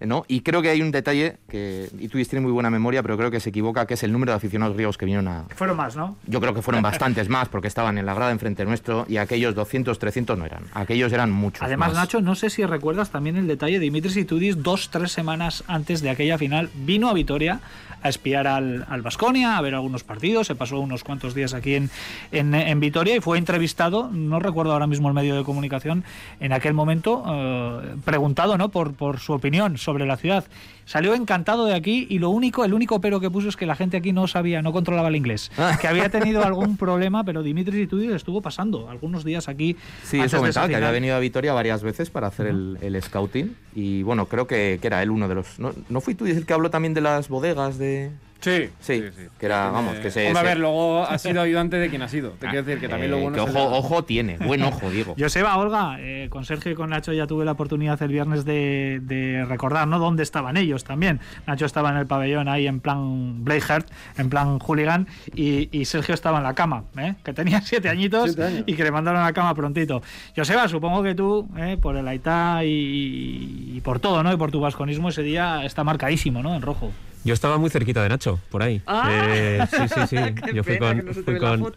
¿No? 0.00 0.24
Y 0.28 0.40
creo 0.40 0.62
que 0.62 0.70
hay 0.70 0.82
un 0.82 0.90
detalle 0.90 1.38
que 1.48 1.88
y 1.98 2.08
tú 2.08 2.18
tienes 2.18 2.42
muy 2.42 2.52
buena 2.52 2.70
memoria, 2.70 3.02
pero 3.02 3.16
creo 3.16 3.30
que 3.30 3.40
se 3.40 3.50
equivoca, 3.50 3.86
que 3.86 3.94
es 3.94 4.02
el 4.02 4.12
número 4.12 4.32
de 4.32 4.36
aficionados 4.36 4.74
griegos 4.74 4.98
que 4.98 5.04
vinieron 5.04 5.28
a... 5.28 5.44
Fueron 5.54 5.76
más, 5.76 5.96
¿no? 5.96 6.16
Yo 6.26 6.40
creo 6.40 6.54
que 6.54 6.62
fueron 6.62 6.82
bastantes 6.88 7.28
más, 7.28 7.48
porque 7.48 7.68
estaban 7.68 7.98
en 7.98 8.06
la 8.06 8.14
grada 8.14 8.30
enfrente 8.30 8.64
nuestro 8.64 9.06
y 9.08 9.16
aquellos 9.16 9.54
200, 9.54 9.98
300 9.98 10.38
no 10.38 10.44
eran. 10.44 10.64
Aquellos 10.74 11.12
eran 11.12 11.30
muchos 11.30 11.62
Además, 11.62 11.94
Nacho, 11.94 12.20
no 12.20 12.34
sé 12.34 12.50
si 12.50 12.64
recuerdas 12.64 13.10
también 13.10 13.36
el 13.36 13.46
detalle, 13.46 13.78
Dimitris 13.78 14.16
Itudis, 14.16 14.62
dos, 14.62 14.90
tres 14.90 15.12
semanas 15.12 15.64
antes 15.66 16.02
de 16.02 16.10
aquella 16.10 16.38
final, 16.38 16.70
vino 16.74 17.08
a 17.08 17.14
Vitoria 17.14 17.60
a 18.02 18.08
espiar 18.08 18.46
al, 18.46 18.86
al 18.88 19.02
a 19.46 19.60
ver 19.60 19.74
algunos 19.74 20.04
partidos, 20.04 20.46
se 20.46 20.54
pasó 20.54 20.80
unos 20.80 21.04
cuantos 21.04 21.34
días 21.34 21.54
aquí 21.54 21.74
en, 21.74 21.90
en, 22.32 22.80
Vitoria 22.80 23.16
y 23.16 23.20
fue 23.20 23.38
entrevistado, 23.38 24.10
no 24.12 24.38
recuerdo 24.38 24.72
ahora 24.72 24.86
mismo 24.86 25.08
el 25.08 25.14
medio 25.14 25.36
de 25.36 25.44
comunicación, 25.44 26.04
en 26.40 26.52
aquel 26.52 26.74
momento, 26.74 27.24
eh, 27.26 27.96
preguntado 28.04 28.56
¿no? 28.56 28.68
por, 28.68 28.94
por 28.94 29.18
su 29.18 29.32
opinión 29.32 29.78
sobre 29.78 30.06
la 30.06 30.16
ciudad. 30.16 30.44
Salió 30.88 31.12
encantado 31.12 31.66
de 31.66 31.74
aquí 31.74 32.06
y 32.08 32.18
lo 32.18 32.30
único, 32.30 32.64
el 32.64 32.72
único 32.72 32.98
pero 32.98 33.20
que 33.20 33.30
puso 33.30 33.50
es 33.50 33.58
que 33.58 33.66
la 33.66 33.76
gente 33.76 33.98
aquí 33.98 34.14
no 34.14 34.26
sabía, 34.26 34.62
no 34.62 34.72
controlaba 34.72 35.08
el 35.08 35.16
inglés. 35.16 35.50
Ah. 35.58 35.76
Que 35.78 35.86
había 35.86 36.08
tenido 36.08 36.42
algún 36.42 36.78
problema, 36.78 37.24
pero 37.24 37.42
Dimitris 37.42 37.84
Itudis 37.84 38.12
estuvo 38.12 38.40
pasando 38.40 38.88
algunos 38.88 39.22
días 39.22 39.50
aquí. 39.50 39.76
Sí, 40.02 40.18
eso 40.18 40.38
comentaba, 40.38 40.66
que 40.66 40.76
había 40.76 40.90
venido 40.90 41.14
a 41.14 41.18
Vitoria 41.18 41.52
varias 41.52 41.82
veces 41.82 42.08
para 42.08 42.28
hacer 42.28 42.46
el, 42.46 42.78
el, 42.80 43.02
scouting. 43.02 43.54
Y 43.74 44.02
bueno, 44.02 44.30
creo 44.30 44.46
que, 44.46 44.78
que, 44.80 44.86
era 44.86 45.02
él 45.02 45.10
uno 45.10 45.28
de 45.28 45.34
los. 45.34 45.58
¿No, 45.58 45.74
¿no 45.90 46.00
fui 46.00 46.14
tú 46.14 46.24
el 46.24 46.46
que 46.46 46.54
habló 46.54 46.70
también 46.70 46.94
de 46.94 47.02
las 47.02 47.28
bodegas 47.28 47.76
de.? 47.76 48.10
Sí, 48.40 48.70
sí, 48.78 49.04
que 49.38 49.46
era, 49.46 49.70
vamos, 49.70 49.96
que 49.96 50.12
se... 50.12 50.28
a 50.28 50.42
ver, 50.42 50.58
luego 50.58 51.02
ha 51.04 51.18
sido 51.18 51.40
ayudante 51.40 51.76
de 51.76 51.88
quien 51.88 52.02
ha 52.02 52.08
sido. 52.08 52.30
Te 52.30 52.46
quiero 52.46 52.62
decir 52.62 52.80
que 52.80 52.88
también 52.88 53.10
lo 53.10 53.18
bueno 53.18 53.34
que 53.34 53.40
ojo, 53.40 53.76
ojo 53.76 54.04
tiene, 54.04 54.38
buen 54.38 54.62
ojo, 54.62 54.90
digo. 54.92 55.16
Joseba, 55.18 55.56
Olga, 55.56 55.96
eh, 55.98 56.28
con 56.30 56.44
Sergio 56.44 56.70
y 56.70 56.74
con 56.76 56.90
Nacho 56.90 57.12
ya 57.12 57.26
tuve 57.26 57.44
la 57.44 57.52
oportunidad 57.52 58.00
el 58.00 58.10
viernes 58.10 58.44
de, 58.44 59.00
de, 59.02 59.44
recordar, 59.44 59.88
¿no? 59.88 59.98
Dónde 59.98 60.22
estaban 60.22 60.56
ellos 60.56 60.84
también. 60.84 61.18
Nacho 61.48 61.66
estaba 61.66 61.90
en 61.90 61.96
el 61.96 62.06
pabellón 62.06 62.48
ahí 62.48 62.68
en 62.68 62.78
plan 62.78 63.44
Blakeheart, 63.44 63.90
en 64.16 64.30
plan 64.30 64.60
hooligan, 64.60 65.08
y, 65.34 65.68
y, 65.76 65.84
Sergio 65.84 66.14
estaba 66.14 66.38
en 66.38 66.44
la 66.44 66.54
cama, 66.54 66.84
¿eh? 66.96 67.16
Que 67.24 67.32
tenía 67.32 67.60
siete 67.64 67.88
añitos 67.88 68.36
y 68.66 68.74
que 68.74 68.84
le 68.84 68.92
mandaron 68.92 69.20
a 69.20 69.24
la 69.24 69.32
cama 69.32 69.52
prontito. 69.54 70.00
Joseba, 70.36 70.68
supongo 70.68 71.02
que 71.02 71.16
tú, 71.16 71.48
¿eh? 71.56 71.76
por 71.80 71.96
el 71.96 72.06
Aitá 72.06 72.64
y, 72.64 73.72
y, 73.74 73.80
por 73.80 73.98
todo, 73.98 74.22
¿no? 74.22 74.32
Y 74.32 74.36
por 74.36 74.52
tu 74.52 74.60
vasconismo 74.60 75.08
ese 75.08 75.22
día 75.22 75.64
está 75.64 75.82
marcadísimo, 75.82 76.40
¿no? 76.40 76.54
En 76.54 76.62
rojo. 76.62 76.92
Yo 77.28 77.34
estaba 77.34 77.58
muy 77.58 77.68
cerquita 77.68 78.02
de 78.02 78.08
Nacho, 78.08 78.40
por 78.48 78.62
ahí. 78.62 78.80
Ah, 78.86 79.10
eh, 79.12 79.66
sí, 79.70 79.86
sí, 79.86 80.00
sí. 80.08 80.16
Yo 80.54 80.64
fui 80.64 80.78
con, 80.78 81.12
fui, 81.12 81.38
con, 81.38 81.74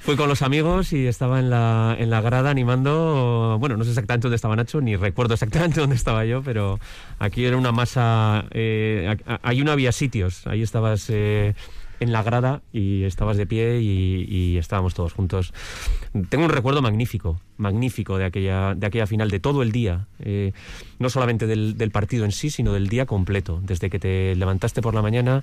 fui 0.00 0.16
con, 0.16 0.28
los 0.28 0.42
amigos 0.42 0.92
y 0.92 1.06
estaba 1.06 1.38
en 1.38 1.50
la, 1.50 1.94
en 1.96 2.10
la 2.10 2.20
grada 2.20 2.50
animando. 2.50 3.58
Bueno, 3.60 3.76
no 3.76 3.84
sé 3.84 3.90
exactamente 3.90 4.26
dónde 4.26 4.34
estaba 4.34 4.56
Nacho, 4.56 4.80
ni 4.80 4.96
recuerdo 4.96 5.34
exactamente 5.34 5.78
dónde 5.80 5.94
estaba 5.94 6.24
yo, 6.24 6.42
pero 6.42 6.80
aquí 7.20 7.44
era 7.44 7.56
una 7.56 7.70
masa. 7.70 8.44
Eh, 8.50 9.16
hay 9.42 9.62
una 9.62 9.74
había 9.74 9.92
sitios. 9.92 10.48
Ahí 10.48 10.62
estabas. 10.62 11.08
Eh, 11.10 11.54
en 12.02 12.12
la 12.12 12.22
grada 12.22 12.62
y 12.72 13.04
estabas 13.04 13.36
de 13.36 13.46
pie 13.46 13.80
y, 13.80 14.58
estábamos 14.58 14.94
todos 14.94 15.12
juntos. 15.12 15.52
Tengo 16.28 16.44
un 16.44 16.50
recuerdo 16.50 16.82
magnífico, 16.82 17.40
magnífico 17.56 18.18
de 18.18 18.24
aquella, 18.24 18.74
de 18.74 18.86
aquella 18.86 19.06
final, 19.06 19.30
de 19.30 19.40
todo 19.40 19.62
el 19.62 19.72
día, 19.72 20.06
eh, 20.18 20.52
no 20.98 21.08
solamente 21.10 21.46
del, 21.46 21.90
partido 21.90 22.24
en 22.24 22.32
sí, 22.32 22.50
sino 22.50 22.72
del 22.72 22.88
día 22.88 23.06
completo, 23.06 23.60
desde 23.62 23.90
que 23.90 23.98
te 23.98 24.34
levantaste 24.36 24.82
por 24.82 24.94
la 24.94 25.02
mañana, 25.02 25.42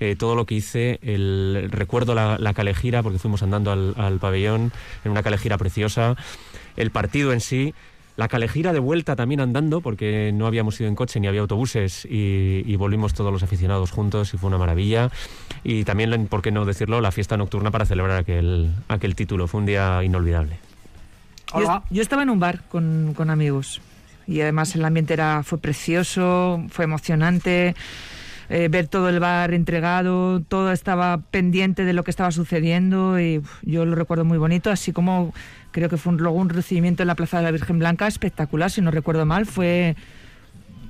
eh, 0.00 0.16
todo 0.16 0.34
lo 0.34 0.46
que 0.46 0.56
hice, 0.56 0.98
el, 1.02 1.68
recuerdo 1.70 2.14
la, 2.14 2.36
la 2.38 2.54
calejira, 2.54 3.02
porque 3.02 3.18
fuimos 3.18 3.42
andando 3.42 3.72
al, 3.72 3.94
al 3.96 4.18
pabellón 4.18 4.72
en 5.04 5.10
una 5.10 5.22
calejira 5.22 5.58
preciosa, 5.58 6.16
el 6.76 6.90
partido 6.90 7.32
en 7.32 7.40
sí, 7.40 7.74
la 8.22 8.28
calejira 8.28 8.72
de 8.72 8.78
vuelta 8.78 9.16
también 9.16 9.40
andando, 9.40 9.80
porque 9.80 10.30
no 10.32 10.46
habíamos 10.46 10.80
ido 10.80 10.88
en 10.88 10.94
coche 10.94 11.18
ni 11.18 11.26
había 11.26 11.40
autobuses 11.40 12.06
y, 12.08 12.76
volvimos 12.76 13.14
todos 13.14 13.32
los 13.32 13.42
aficionados 13.42 13.90
juntos 13.90 14.32
y 14.32 14.38
fue 14.38 14.46
una 14.46 14.58
maravilla. 14.58 15.10
Y 15.64 15.82
también, 15.82 16.28
por 16.28 16.40
qué 16.40 16.52
no 16.52 16.64
decirlo, 16.64 17.00
la 17.00 17.10
fiesta 17.10 17.36
nocturna 17.36 17.72
para 17.72 17.84
celebrar 17.84 18.18
aquel, 18.18 18.70
aquel 18.86 19.16
título. 19.16 19.48
Fue 19.48 19.58
un 19.58 19.66
día 19.66 20.04
inolvidable. 20.04 20.56
Yo, 21.90 22.00
estaba 22.00 22.22
en 22.22 22.30
un 22.30 22.38
bar 22.38 22.62
con, 22.68 23.12
con, 23.16 23.28
amigos 23.28 23.80
y 24.28 24.40
además 24.40 24.72
el 24.76 24.84
ambiente 24.84 25.14
era, 25.14 25.42
fue 25.42 25.58
precioso, 25.58 26.64
fue 26.70 26.84
emocionante. 26.84 27.74
Eh, 28.48 28.68
ver 28.68 28.86
todo 28.86 29.08
el 29.08 29.18
bar 29.18 29.52
entregado, 29.52 30.42
todo 30.42 30.70
estaba 30.70 31.18
pendiente 31.18 31.84
de 31.84 31.92
lo 31.92 32.04
que 32.04 32.10
estaba 32.10 32.30
sucediendo 32.30 33.18
y 33.18 33.42
yo 33.62 33.84
lo 33.84 33.94
recuerdo 33.96 34.24
muy 34.24 34.38
bonito, 34.38 34.70
así 34.70 34.92
como 34.92 35.32
creo 35.72 35.88
que 35.88 35.96
fue 35.96 36.12
un, 36.12 36.18
luego 36.18 36.38
un 36.38 36.48
recibimiento 36.48 37.02
en 37.02 37.08
la 37.08 37.14
Plaza 37.14 37.38
de 37.38 37.44
la 37.44 37.50
Virgen 37.50 37.78
Blanca 37.78 38.06
espectacular, 38.06 38.70
si 38.70 38.80
no 38.80 38.90
recuerdo 38.90 39.26
mal, 39.26 39.46
fue 39.46 39.96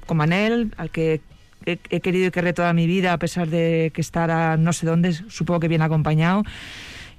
con 0.07 0.19
Manel, 0.19 0.75
al 0.77 0.91
que 0.91 1.21
he, 1.65 2.01
querido 2.01 2.27
y 2.27 2.31
querré 2.31 2.53
toda 2.53 2.73
mi 2.73 2.87
vida, 2.87 3.13
a 3.13 3.19
pesar 3.19 3.49
de 3.49 3.93
que 3.95 4.01
estará 4.01 4.57
no 4.57 4.73
sé 4.73 4.87
dónde, 4.87 5.13
supongo 5.13 5.61
que 5.61 5.69
bien 5.69 5.83
acompañado. 5.83 6.43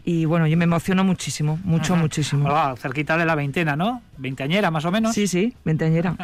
Y 0.06 0.26
bueno, 0.26 0.48
yo 0.48 0.58
me 0.58 0.66
emociono 0.66 1.06
muchísimo, 1.06 1.60
mucho, 1.64 1.96
muchísimo. 1.96 2.50
cerquita 2.76 3.18
de 3.18 3.26
la 3.26 3.36
veintena, 3.36 3.78
¿no? 3.78 4.02
Veinteañera, 4.18 4.70
más 4.70 4.84
o 4.84 4.92
menos. 4.92 5.14
Sí, 5.14 5.28
sí, 5.28 5.56
veinteañera. 5.64 6.16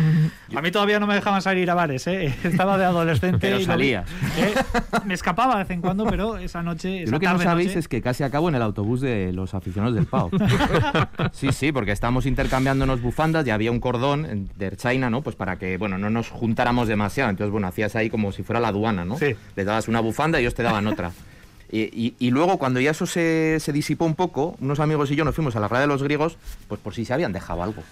a 0.56 0.62
mí 0.62 0.70
todavía 0.70 1.00
no 1.00 1.08
me 1.08 1.14
dejaban 1.14 1.42
salir 1.42 1.68
a 1.68 1.74
bares, 1.74 2.06
¿eh? 2.06 2.32
Estaba 2.44 2.78
de 2.78 2.84
adolescente. 2.84 3.38
Pero 3.40 3.58
y 3.58 3.64
salías. 3.64 4.08
¿eh? 4.38 4.54
Me 5.04 5.14
escapaba 5.14 5.54
de 5.54 5.64
vez 5.64 5.70
en 5.70 5.80
cuando, 5.80 6.06
pero 6.06 6.38
esa 6.38 6.62
noche. 6.62 7.06
lo 7.08 7.18
que 7.18 7.26
no 7.26 7.40
sabéis 7.40 7.74
es 7.74 7.88
que 7.88 8.00
casi 8.00 8.22
acabo 8.22 8.48
en 8.48 8.54
el 8.54 8.62
autobús 8.62 9.00
de 9.00 9.32
los 9.32 9.52
aficionados 9.54 9.96
del 9.96 10.06
PAO. 10.06 10.30
sí, 11.32 11.48
sí, 11.50 11.72
porque 11.72 11.90
estábamos 11.90 12.26
intercambiándonos 12.26 13.02
bufandas 13.02 13.44
y 13.48 13.50
había 13.50 13.72
un 13.72 13.80
cordón 13.80 14.48
de 14.54 14.76
China, 14.76 15.10
¿no? 15.10 15.22
Pues 15.22 15.34
para 15.34 15.58
que, 15.58 15.76
bueno, 15.76 15.98
no 15.98 16.08
nos 16.08 16.28
juntáramos 16.28 16.86
demasiado. 16.86 17.30
Entonces, 17.30 17.50
bueno, 17.50 17.66
hacías 17.66 17.96
ahí 17.96 18.10
como 18.10 18.30
si 18.30 18.44
fuera 18.44 18.60
la 18.60 18.68
aduana, 18.68 19.04
¿no? 19.04 19.18
Sí. 19.18 19.34
Le 19.56 19.64
dabas 19.64 19.88
una 19.88 19.98
bufanda 19.98 20.38
y 20.38 20.42
ellos 20.42 20.54
te 20.54 20.62
daban 20.62 20.86
otra. 20.86 21.10
Y, 21.70 22.30
luego, 22.30 22.58
cuando 22.58 22.80
ya 22.80 22.92
eso 22.92 23.06
se, 23.06 23.58
disipó 23.72 24.04
un 24.04 24.14
poco, 24.14 24.56
unos 24.60 24.80
amigos 24.80 25.10
y 25.10 25.16
yo 25.16 25.24
nos 25.24 25.34
fuimos 25.34 25.56
a 25.56 25.60
la 25.60 25.68
raya 25.68 25.82
de 25.82 25.86
los 25.88 26.02
griegos, 26.02 26.36
pues 26.68 26.80
por 26.80 26.94
si 26.94 27.04
se 27.04 27.12
habían 27.12 27.32
dejado 27.32 27.62
algo. 27.62 27.82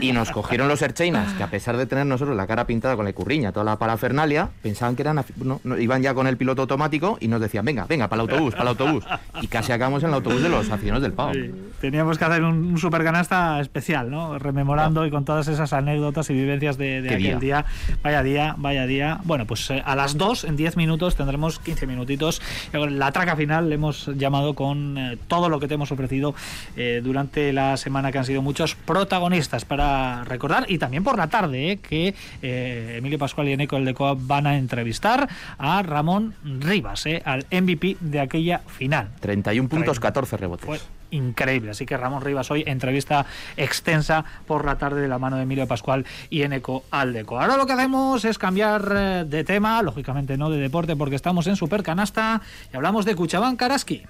y 0.00 0.12
nos 0.12 0.30
cogieron 0.30 0.68
los 0.68 0.82
ercheinas, 0.82 1.32
que 1.34 1.42
a 1.42 1.50
pesar 1.50 1.76
de 1.76 1.86
tener 1.86 2.06
nosotros 2.06 2.36
la 2.36 2.46
cara 2.46 2.66
pintada 2.66 2.96
con 2.96 3.04
la 3.04 3.12
curriña, 3.12 3.52
toda 3.52 3.64
la 3.64 3.78
parafernalia, 3.78 4.50
pensaban 4.62 4.96
que 4.96 5.02
eran, 5.02 5.24
no, 5.36 5.60
iban 5.78 6.02
ya 6.02 6.14
con 6.14 6.26
el 6.26 6.36
piloto 6.36 6.62
automático 6.62 7.16
y 7.20 7.28
nos 7.28 7.40
decían, 7.40 7.64
venga, 7.64 7.86
venga, 7.86 8.08
para 8.08 8.22
el 8.22 8.30
autobús, 8.30 8.52
para 8.52 8.62
el 8.62 8.68
autobús. 8.68 9.04
Y 9.40 9.46
casi 9.46 9.72
acabamos 9.72 10.02
en 10.02 10.10
el 10.10 10.14
autobús 10.16 10.42
de 10.42 10.48
los 10.48 10.70
aficionados 10.70 11.02
del 11.02 11.12
Pau. 11.12 11.32
Teníamos 11.80 12.18
que 12.18 12.24
hacer 12.24 12.42
un, 12.42 12.76
super 12.78 13.04
canasta 13.04 13.60
especial, 13.60 14.10
¿no? 14.10 14.38
Rememorando 14.38 15.06
y 15.06 15.10
con 15.10 15.24
todas 15.24 15.48
esas 15.48 15.72
anécdotas 15.72 16.28
y 16.30 16.34
vivencias 16.34 16.76
de, 16.76 17.08
aquel 17.08 17.40
día. 17.40 17.64
Vaya 18.02 18.22
día, 18.22 18.54
vaya 18.58 18.86
día. 18.86 19.20
Bueno, 19.24 19.46
pues 19.46 19.70
eh, 19.70 19.82
a 19.84 19.94
las 19.94 20.16
2, 20.16 20.44
en 20.44 20.56
10 20.56 20.76
minutos, 20.76 21.16
tendremos 21.16 21.58
15 21.58 21.86
minutitos. 21.86 22.40
La 22.72 23.12
traca 23.12 23.36
final 23.36 23.68
le 23.68 23.76
hemos 23.76 24.06
llamado 24.16 24.54
con 24.54 24.98
eh, 24.98 25.18
todo 25.28 25.48
lo 25.48 25.60
que 25.60 25.68
te 25.68 25.74
hemos 25.74 25.90
ofrecido 25.92 26.34
eh, 26.76 27.00
durante 27.02 27.52
la 27.52 27.76
semana, 27.76 28.12
que 28.12 28.18
han 28.18 28.24
sido 28.24 28.42
muchos 28.42 28.74
protagonistas 28.74 29.64
para 29.64 30.24
recordar. 30.24 30.66
Y 30.68 30.78
también 30.78 31.04
por 31.04 31.16
la 31.16 31.28
tarde, 31.28 31.78
que 31.82 32.14
Emilio 32.42 33.18
Pascual 33.18 33.48
y 33.48 33.52
Eneco 33.52 33.76
el 33.76 33.84
de 33.84 33.94
Coab 33.94 34.18
van 34.20 34.46
a 34.46 34.56
entrevistar 34.56 35.28
a 35.58 35.82
Ramón 35.82 36.34
Rivas, 36.44 37.04
al 37.24 37.46
MVP 37.50 37.96
de 38.00 38.20
aquella 38.20 38.58
final. 38.60 39.10
31 39.20 39.68
puntos, 39.68 40.00
14 40.00 40.36
rebotes 40.36 40.84
increíble. 41.14 41.70
Así 41.70 41.86
que 41.86 41.96
Ramón 41.96 42.22
Rivas 42.22 42.50
hoy, 42.50 42.64
entrevista 42.66 43.26
extensa 43.56 44.24
por 44.46 44.64
la 44.64 44.78
tarde 44.78 45.00
de 45.00 45.08
la 45.08 45.18
mano 45.18 45.36
de 45.36 45.42
Emilio 45.42 45.66
Pascual 45.66 46.04
y 46.30 46.42
Eneco 46.42 46.84
Aldeco. 46.90 47.40
Ahora 47.40 47.56
lo 47.56 47.66
que 47.66 47.72
hacemos 47.72 48.24
es 48.24 48.38
cambiar 48.38 48.92
eh, 48.94 49.24
de 49.26 49.44
tema, 49.44 49.82
lógicamente 49.82 50.36
no 50.36 50.50
de 50.50 50.58
deporte, 50.58 50.96
porque 50.96 51.16
estamos 51.16 51.46
en 51.46 51.56
Supercanasta 51.56 52.42
y 52.72 52.76
hablamos 52.76 53.04
de 53.04 53.14
Cuchabán 53.14 53.56
Karaski. 53.56 54.02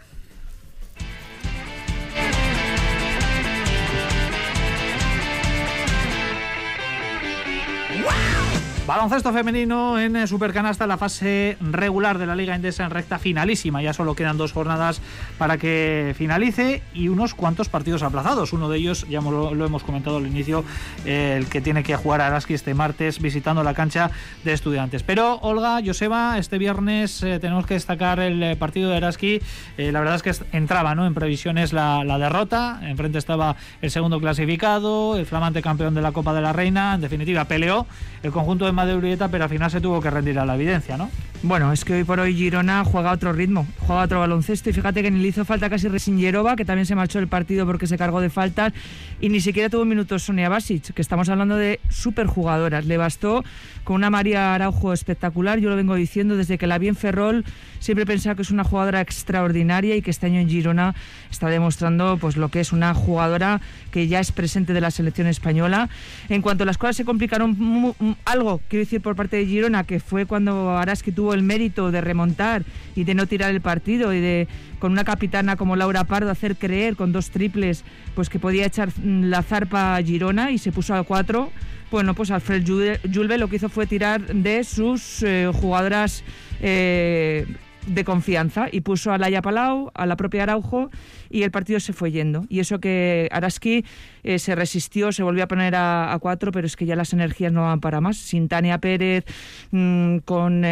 Baloncesto 8.87 9.32
femenino 9.32 9.99
en 9.99 10.14
eh, 10.14 10.26
Supercanasta, 10.26 10.87
la 10.87 10.99
fase 10.99 11.57
regular 11.59 12.18
de 12.18 12.26
la 12.26 12.37
Liga 12.37 12.55
Endesa 12.55 12.85
en 12.85 12.91
recta 12.91 13.18
finalísima. 13.18 13.80
Ya 13.80 13.95
solo 13.95 14.14
quedan 14.14 14.37
dos 14.37 14.53
jornadas 14.53 15.01
para 15.39 15.57
que 15.57 16.14
finalice 16.18 16.82
y 16.93 17.09
unos 17.09 17.32
cuantos 17.32 17.70
partidos 17.70 18.03
aplazados. 18.03 18.53
Uno 18.53 18.68
de 18.68 18.76
ellos, 18.76 19.07
ya 19.09 19.22
lo, 19.22 19.64
hemos 19.64 19.85
comentado 19.85 20.18
al 20.18 20.26
inicio, 20.26 20.66
eh, 21.07 21.37
el 21.39 21.47
que 21.47 21.62
tiene 21.62 21.82
que 21.82 21.97
jugar 21.97 22.20
Araski 22.20 22.53
este 22.53 22.74
martes 22.74 23.20
visitando 23.20 23.64
la 23.64 23.72
cancha 23.72 24.11
de 24.45 24.53
estudiantes. 24.53 25.03
Pero 25.03 25.37
Olga, 25.37 25.80
Joseba, 25.82 26.37
este 26.37 26.59
viernes 26.59 27.22
eh, 27.22 27.39
tenemos 27.41 27.64
que 27.64 27.72
destacar 27.74 28.20
el 28.20 28.55
partido 28.59 28.91
de 28.91 28.99
Araski. 28.99 29.41
la 29.78 29.99
verdad 29.99 30.16
es 30.16 30.22
que 30.22 30.47
entraba 30.55 30.95
¿no? 30.95 31.07
en 31.07 31.14
previsiones 31.14 31.72
la, 31.72 32.05
la 32.05 32.18
derrota. 32.18 32.80
Enfrente 32.82 33.16
estaba 33.16 33.57
el 33.80 33.91
segundo 33.91 34.20
clasificado, 34.20 35.16
el 35.16 35.24
flamante 35.24 35.62
campeón 35.62 35.95
de 35.95 36.03
la 36.03 36.12
Copa 36.12 36.35
de 36.35 36.43
la 36.43 36.53
Reina. 36.53 36.97
En 36.97 37.01
definitiva, 37.01 37.47
peleó 37.47 37.87
el 38.22 38.30
conjunto 38.30 38.66
de 38.66 38.74
Madrid 38.75 39.18
pero 39.31 39.45
al 39.45 39.51
final 39.51 39.70
se 39.70 39.81
tuvo 39.81 40.01
que 40.01 40.11
rendir 40.11 40.39
a 40.39 40.45
la 40.45 40.55
evidencia, 40.55 40.97
¿no? 40.97 41.11
Bueno, 41.43 41.72
es 41.72 41.85
que 41.85 41.93
hoy 41.93 42.05
por 42.05 42.20
hoy 42.20 42.35
Girona 42.35 42.85
juega 42.85 43.12
otro 43.12 43.33
ritmo, 43.35 43.66
juega 43.81 44.03
otro 44.03 44.20
baloncesto 44.20 44.70
y 44.70 44.72
fíjate 44.72 45.03
que 45.03 45.11
ni 45.11 45.20
le 45.20 45.29
hizo 45.29 45.45
falta 45.45 45.68
casi 45.68 45.89
Resingerova, 45.89 46.57
que 46.57 46.64
también 46.64 46.87
se 46.87 46.95
marchó 46.95 47.18
el 47.18 47.29
partido 47.29 47.66
porque 47.66 47.87
se 47.87 47.99
cargó 47.99 48.22
de 48.22 48.31
faltas 48.31 48.72
y 49.20 49.29
ni 49.29 49.41
siquiera 49.41 49.68
tuvo 49.68 49.85
minutos 49.85 50.22
Sonia 50.22 50.49
Basic, 50.49 50.95
que 50.95 51.03
estamos 51.03 51.29
hablando 51.29 51.57
de 51.57 51.81
superjugadoras. 51.91 52.87
Le 52.87 52.97
bastó 52.97 53.45
con 53.85 53.97
una 53.97 54.09
María 54.09 54.55
Araujo 54.55 54.95
espectacular, 54.95 55.59
yo 55.59 55.68
lo 55.68 55.77
vengo 55.77 55.95
diciendo 55.95 56.37
desde 56.37 56.57
que 56.57 56.66
la 56.66 56.79
vi 56.79 56.89
en 56.89 56.97
Ferrol, 56.97 57.45
siempre 57.85 58.07
pensaba 58.07 58.35
que 58.35 58.41
es 58.41 58.51
una 58.51 58.64
jugadora 58.64 59.03
extraordinaria 59.03 59.95
y 59.95 60.01
que 60.01 60.11
este 60.11 60.24
año 60.24 60.41
en 60.41 60.49
Girona 60.49 60.95
está 61.30 61.49
demostrando 61.49 62.16
pues 62.18 62.39
lo 62.39 62.49
que 62.49 62.61
es 62.61 62.72
una 62.72 62.95
jugadora 62.95 63.61
que 63.91 64.09
ya 64.09 64.20
es 64.20 64.32
presente 64.32 64.72
de 64.72 64.80
la 64.80 64.91
selección 64.91 65.26
española. 65.26 65.91
En 66.30 66.41
cuanto 66.41 66.64
las 66.64 66.78
cosas 66.78 66.97
se 66.97 67.05
complicaron 67.05 67.95
algo, 68.24 68.62
quiero 68.68 68.87
decir 68.87 69.03
por 69.03 69.16
parte 69.16 69.37
de 69.37 69.45
Girona, 69.45 69.85
que 69.85 70.01
fue 70.01 70.24
cuando 70.24 70.70
Araski 70.70 71.12
tuvo 71.12 71.35
el 71.35 71.43
mérito 71.43 71.91
de 71.91 72.01
remontar 72.01 72.64
y 72.97 73.05
de 73.05 73.14
no 73.14 73.26
tirar 73.26 73.51
el 73.51 73.61
partido 73.61 74.14
y 74.14 74.20
de 74.20 74.49
con 74.78 74.91
una 74.93 75.05
capitana 75.05 75.57
como 75.57 75.76
Laura 75.76 76.05
Pardo 76.05 76.30
hacer 76.30 76.57
creer 76.57 76.97
con 76.97 77.12
dos 77.12 77.30
triples 77.30 77.85
pues 78.14 78.30
que 78.30 78.39
podía 78.39 78.64
echar 78.64 78.89
la 79.05 79.43
zarpa 79.43 79.97
a 79.97 80.03
Girona 80.03 80.53
y 80.53 80.59
se 80.59 80.72
puso 80.72 80.95
a 80.95 81.03
cuatro 81.03 81.51
bueno, 81.91 82.14
pues 82.14 82.32
Alfred 82.32 82.66
Julve 82.66 83.39
lo 83.39 83.49
que 83.49 83.57
hizo 83.57 83.68
fue 83.68 83.87
tirar 83.87 84.20
de 84.26 84.64
sus 84.64 85.22
eh, 85.22 85.49
jugadoras 85.53 86.24
eh, 86.61 87.47
de 87.87 88.05
confianza 88.05 88.66
y 88.70 88.80
puso 88.80 89.12
a 89.12 89.18
Laia 89.18 89.43
Palau, 89.43 89.91
a 89.95 90.07
la 90.07 90.16
propia 90.16 90.45
Araujo 90.45 90.91
y 91.30 91.43
el 91.43 91.51
partido 91.51 91.80
se 91.80 91.93
fue 91.93 92.11
yendo. 92.11 92.45
Y 92.49 92.61
eso 92.61 92.78
que 92.80 93.28
Araski 93.32 93.85
eh, 94.22 94.39
se 94.39 94.55
resistió, 94.55 95.12
se 95.12 95.22
volvió 95.22 95.45
a 95.45 95.49
poner 95.49 95.74
a, 95.76 96.16
cuatro, 96.20 96.53
pero 96.53 96.66
es 96.66 96.76
que 96.76 96.87
ya 96.87 96.97
las 96.97 97.12
energías 97.12 97.53
no 97.53 97.62
van 97.62 97.80
para 97.80 98.01
más. 98.01 98.16
Sin 98.16 98.49
Tania 98.49 98.78
Pérez, 98.78 99.24
mm, 99.70 100.18
con 100.18 100.62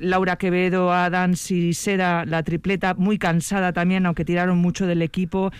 Laura 0.00 0.36
Quevedo, 0.36 0.92
Adams 0.92 1.50
y 1.50 1.72
Seda, 1.72 2.24
la 2.24 2.42
tripleta, 2.42 2.94
muy 2.94 3.18
cansada 3.18 3.72
también, 3.72 4.06
aunque 4.06 4.24
tiraron 4.24 4.58
mucho 4.58 4.86
del 4.86 5.02
equipo. 5.02 5.50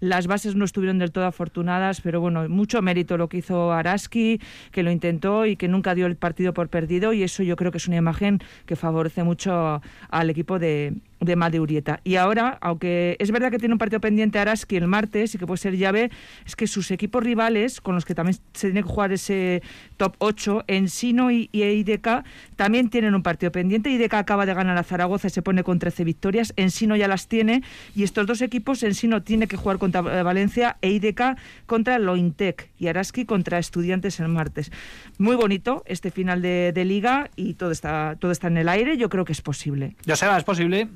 Las 0.00 0.26
bases 0.26 0.54
no 0.54 0.64
estuvieron 0.64 0.98
del 0.98 1.12
todo 1.12 1.26
afortunadas, 1.26 2.00
pero 2.00 2.20
bueno, 2.20 2.48
mucho 2.48 2.82
mérito 2.82 3.16
lo 3.16 3.28
que 3.28 3.38
hizo 3.38 3.72
Araski, 3.72 4.40
que 4.72 4.82
lo 4.82 4.90
intentó 4.90 5.46
y 5.46 5.56
que 5.56 5.68
nunca 5.68 5.94
dio 5.94 6.06
el 6.06 6.16
partido 6.16 6.52
por 6.54 6.68
perdido 6.68 7.12
y 7.12 7.22
eso 7.22 7.42
yo 7.42 7.56
creo 7.56 7.70
que 7.70 7.78
es 7.78 7.88
una 7.88 7.96
imagen 7.96 8.40
que 8.66 8.76
favorece 8.76 9.24
mucho 9.24 9.80
al 10.10 10.30
equipo 10.30 10.58
de, 10.58 10.94
de 11.26 11.60
Urieta. 11.60 12.00
Y 12.04 12.16
ahora, 12.16 12.56
aunque 12.60 13.16
es 13.18 13.30
verdad 13.30 13.50
que 13.50 13.58
tiene 13.58 13.74
un 13.74 13.78
partido 13.78 14.00
pendiente 14.00 14.38
Araski 14.38 14.76
el 14.76 14.86
martes 14.86 15.34
y 15.34 15.38
que 15.38 15.46
puede 15.46 15.58
ser 15.58 15.76
llave, 15.76 16.10
es 16.46 16.56
que 16.56 16.66
sus 16.66 16.90
equipos 16.90 17.22
rivales, 17.22 17.80
con 17.80 17.94
los 17.94 18.04
que 18.04 18.14
también 18.14 18.38
se 18.54 18.68
tiene 18.68 18.82
que 18.82 18.88
jugar 18.88 19.12
ese 19.12 19.62
top 19.96 20.14
8, 20.18 20.64
Ensino 20.68 21.30
y, 21.30 21.48
y 21.52 21.62
IDK, 21.62 22.24
también 22.56 22.88
tienen 22.88 23.14
un 23.14 23.22
partido 23.22 23.52
pendiente. 23.52 23.90
IDK 23.90 24.14
acaba 24.14 24.46
de 24.46 24.54
ganar 24.54 24.78
a 24.78 24.82
Zaragoza 24.82 25.26
y 25.26 25.30
se 25.30 25.42
pone 25.42 25.62
con 25.62 25.78
13 25.78 26.04
victorias. 26.04 26.52
Ensino 26.56 26.96
ya 26.96 27.08
las 27.08 27.28
tiene. 27.28 27.62
Y 27.94 28.02
estos 28.02 28.26
dos 28.26 28.40
equipos, 28.40 28.82
Ensino 28.82 29.22
tiene 29.22 29.46
que 29.46 29.56
jugar 29.56 29.78
contra 29.78 30.00
eh, 30.00 30.22
Valencia 30.22 30.76
e 30.80 30.90
IDK 30.90 31.36
contra 31.66 31.98
Lointec 31.98 32.70
y 32.78 32.86
Araski 32.86 33.24
contra 33.24 33.58
Estudiantes 33.58 34.20
el 34.20 34.28
martes. 34.28 34.70
Muy 35.18 35.36
bonito 35.36 35.82
este 35.86 36.10
final 36.10 36.42
de, 36.42 36.84
liga 36.86 37.30
y 37.36 37.54
todo 37.54 37.70
está, 37.70 38.16
todo 38.18 38.30
está 38.30 38.46
en 38.48 38.58
el 38.58 38.68
aire. 38.68 38.96
Yo 38.96 39.08
creo 39.08 39.24
que 39.24 39.32
es 39.32 39.42
posible. 39.42 39.96
Yo 40.04 40.16
sé, 40.16 40.26
es 40.36 40.44
posible. 40.44 40.88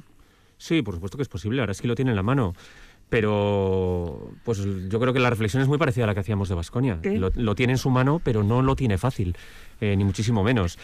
Sí, 0.61 0.83
por 0.83 0.95
supuesto 0.95 1.17
que 1.17 1.23
es 1.23 1.29
posible, 1.29 1.63
ahora 1.63 1.73
es 1.73 1.81
que 1.81 1.89
lo 1.89 1.95
tiene 1.95 2.11
en 2.11 2.17
la 2.17 2.23
mano. 2.23 2.55
Pero 3.09 4.31
pues 4.45 4.61
yo 4.89 5.01
creo 5.01 5.13
que 5.13 5.19
la 5.19 5.31
reflexión 5.31 5.61
es 5.63 5.69
muy 5.69 5.79
parecida 5.79 6.05
a 6.05 6.07
la 6.07 6.15
que 6.15 6.21
hacíamos 6.21 6.49
de 6.49 6.55
Basconia. 6.55 7.01
Lo, 7.03 7.55
tiene 7.57 7.73
en 7.73 7.79
su 7.79 7.91
mano, 7.91 8.21
pero 8.23 8.45
no 8.45 8.63
lo 8.63 8.77
tiene 8.77 8.99
fácil, 8.99 9.37
eh, 9.81 9.97
ni 9.97 10.05
muchísimo 10.05 10.45
menos. 10.45 10.79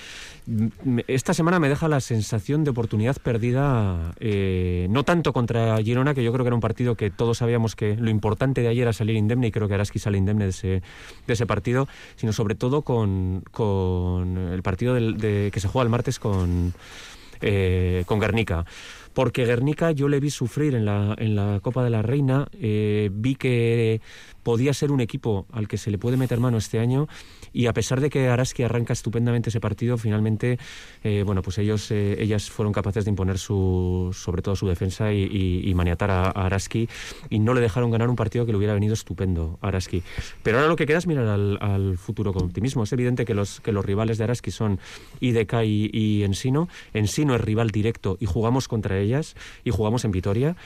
Esta 1.07 1.35
semana 1.35 1.61
me 1.61 1.69
deja 1.69 1.87
la 1.87 2.01
sensación 2.01 2.65
de 2.65 2.71
oportunidad 2.71 3.17
perdida, 3.23 4.13
eh, 4.19 4.89
no 4.91 5.05
tanto 5.05 5.33
contra 5.33 5.77
Girona, 5.83 6.15
que 6.15 6.25
yo 6.25 6.33
creo 6.33 6.43
que 6.43 6.49
era 6.49 6.57
un 6.57 6.61
partido 6.61 6.97
que 6.97 7.11
todos 7.11 7.39
sabíamos 7.39 7.77
que 7.77 7.95
lo 7.95 8.11
importante 8.11 8.61
de 8.61 8.69
ayer 8.69 8.83
era 8.83 8.93
salir 8.93 9.15
indemne, 9.15 9.47
y 9.47 9.53
creo 9.53 9.69
que 9.69 9.75
Araski 9.75 10.01
sale 10.01 10.19
indemne 10.19 10.45
de 10.45 10.51
ese, 10.51 10.83
de 11.29 11.33
ese 11.33 11.47
partido, 11.47 11.87
sino 12.17 12.33
sobre 12.33 12.57
todo 12.57 12.83
con, 12.83 13.45
con 13.53 14.37
el 14.37 14.63
partido 14.65 14.95
de, 14.95 15.51
que 15.53 15.61
se 15.61 15.69
juega 15.69 15.85
el 15.85 15.91
martes 15.91 16.19
con, 16.19 16.75
eh, 17.41 18.03
con 18.07 18.19
Guernica 18.19 18.65
porque 19.17 19.47
Guernica 19.47 19.93
yo 19.93 20.11
le 20.11 20.21
vi 20.21 20.29
sufrir 20.29 20.75
en 20.75 20.85
la, 20.85 21.15
en 21.17 21.37
la 21.37 21.61
Copa 21.63 21.83
de 21.83 21.89
la 21.89 22.03
Reina, 22.03 22.49
eh, 22.53 23.09
vi 23.11 23.35
que 23.35 24.03
podía 24.43 24.75
ser 24.75 24.93
un 24.93 25.01
equipo 25.01 25.47
al 25.53 25.69
que 25.69 25.79
se 25.79 25.91
le 25.91 25.97
puede 25.97 26.19
meter 26.19 26.39
mano 26.39 26.59
este 26.59 26.79
año 26.81 27.09
y 27.53 27.67
a 27.67 27.73
pesar 27.73 28.01
de 28.01 28.11
que 28.11 28.29
Araski 28.29 28.63
arranca 28.63 28.93
estupendamente 28.93 29.51
ese 29.51 29.61
partido, 29.61 29.99
finalmente, 29.99 30.59
eh, 31.03 31.23
bueno, 31.25 31.43
pues 31.43 31.59
ellos, 31.59 31.91
eh, 31.91 32.17
ellas 32.19 32.51
fueron 32.51 32.73
capaces 32.73 33.05
de 33.05 33.11
imponer 33.11 33.39
su, 33.39 34.11
sobre 34.15 34.43
todo 34.43 34.57
su 34.57 34.69
defensa 34.69 35.13
y, 35.13 35.73
maniatar 35.75 36.11
a, 36.11 36.31
Araski 36.31 36.89
y 37.29 37.39
no 37.39 37.53
le 37.53 37.61
dejaron 37.61 37.91
ganar 37.91 38.09
un 38.09 38.17
partido 38.17 38.47
que 38.47 38.53
le 38.53 38.59
hubiera 38.59 38.75
venido 38.75 38.95
estupendo 38.95 39.59
a 39.61 39.69
Araski. 39.69 40.03
Pero 40.43 40.59
ahora 40.59 40.69
lo 40.69 40.77
que 40.77 40.87
queda 40.87 40.99
es 40.99 41.07
mirar 41.07 41.27
al, 41.29 41.99
futuro 41.99 42.33
con 42.33 42.45
optimismo. 42.45 42.85
Es 42.85 42.93
evidente 42.93 43.25
que 43.25 43.35
los, 43.35 43.61
que 43.61 43.73
los 43.73 43.85
rivales 43.85 44.19
de 44.19 44.25
Araski 44.25 44.51
son 44.51 44.81
IDK 45.21 45.55
y, 45.65 45.91
y 45.93 46.25
Ensino. 46.25 46.69
Ensino 46.95 47.35
es 47.35 47.41
rival 47.41 47.71
directo 47.71 48.17
y 48.21 48.27
jugamos 48.27 48.69
contra 48.69 48.99
ellas 48.99 49.37
y 49.65 49.71
jugamos 49.71 50.05
en 50.05 50.13
Vitoria 50.13 50.57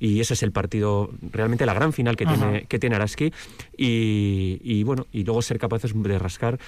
y 0.00 0.20
ese 0.20 0.32
es 0.34 0.42
el 0.42 0.50
partido, 0.50 1.10
realmente 1.30 1.66
la 1.66 1.74
gran 1.74 1.92
final 1.92 2.16
que 2.16 2.24
tiene, 2.24 2.64
que 2.66 2.78
tiene 2.78 2.96
Araski. 2.96 3.32
Y, 3.76 4.58
y, 4.64 4.82
bueno, 4.82 5.06
y 5.12 5.24
luego 5.24 5.42
ser 5.42 5.58
capaces 5.58 5.92
de 5.94 6.18
rascar, 6.18 6.58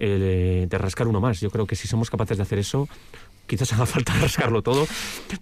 eh, 0.00 0.66
de 0.68 0.78
rascar 0.78 1.06
uno 1.06 1.20
más. 1.20 1.40
Yo 1.40 1.50
creo 1.50 1.66
que 1.66 1.76
si 1.76 1.86
somos 1.86 2.10
capaces 2.10 2.36
de 2.38 2.42
hacer 2.42 2.58
eso, 2.58 2.88
quizás 3.50 3.72
haga 3.74 3.84
falta 3.84 4.14
rascarlo 4.14 4.62
todo, 4.62 4.86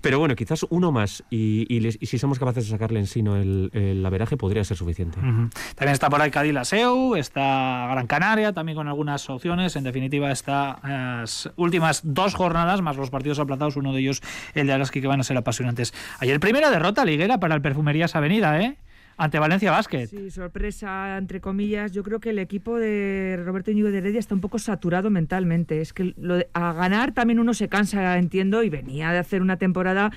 pero 0.00 0.18
bueno, 0.18 0.34
quizás 0.34 0.66
uno 0.70 0.90
más 0.90 1.22
y, 1.30 1.66
si 2.02 2.18
somos 2.18 2.38
capaces 2.38 2.64
de 2.64 2.70
sacarle 2.70 2.98
en 2.98 3.06
sino 3.06 3.36
el, 3.36 3.70
el 3.72 4.04
averaje 4.04 4.36
podría 4.36 4.64
ser 4.64 4.76
suficiente. 4.76 5.18
También 5.20 5.92
está 5.92 6.08
por 6.08 6.20
ahí 6.20 6.30
Cádiz 6.30 6.56
Seu, 6.64 7.14
está 7.14 7.88
Gran 7.90 8.06
Canaria, 8.06 8.52
también 8.52 8.76
con 8.76 8.88
algunas 8.88 9.28
opciones. 9.28 9.76
En 9.76 9.84
definitiva, 9.84 10.32
está 10.32 10.78
las 10.82 11.50
últimas 11.56 12.00
dos 12.02 12.34
jornadas, 12.34 12.80
más 12.80 12.96
los 12.96 13.10
partidos 13.10 13.38
aplazados, 13.38 13.76
uno 13.76 13.92
de 13.92 14.00
ellos 14.00 14.22
el 14.54 14.66
de 14.66 14.72
Araski, 14.72 15.00
que 15.00 15.06
van 15.06 15.20
a 15.20 15.24
ser 15.24 15.36
apasionantes. 15.36 15.92
Ayer 16.18 16.40
primera 16.40 16.70
derrota 16.70 17.04
liguera 17.04 17.38
para 17.38 17.54
el 17.54 17.62
Perfumerías 17.62 18.16
Avenida, 18.16 18.60
¿eh? 18.60 18.76
Ante 19.18 19.38
Valencia 19.40 19.72
Basket. 19.72 20.06
Sí, 20.06 20.30
sorpresa, 20.30 21.18
entre 21.18 21.40
comillas. 21.40 21.92
Yo 21.92 22.04
creo 22.04 22.20
que 22.20 22.30
el 22.30 22.38
equipo 22.38 22.78
de 22.78 23.40
Roberto 23.44 23.72
Íñigo 23.72 23.90
de 23.90 23.98
Heredia 23.98 24.20
está 24.20 24.34
un 24.34 24.40
poco 24.40 24.60
saturado 24.60 25.10
mentalmente. 25.10 25.80
Es 25.80 25.92
que 25.92 26.14
lo 26.16 26.38
a 26.52 26.72
ganar 26.72 27.12
también 27.12 27.40
uno 27.40 27.52
se 27.52 27.68
cansa, 27.68 28.16
entiendo, 28.16 28.62
y 28.62 28.70
venía 28.70 29.10
de 29.10 29.18
hacer 29.18 29.42
una 29.42 29.56
temporada 29.56 30.12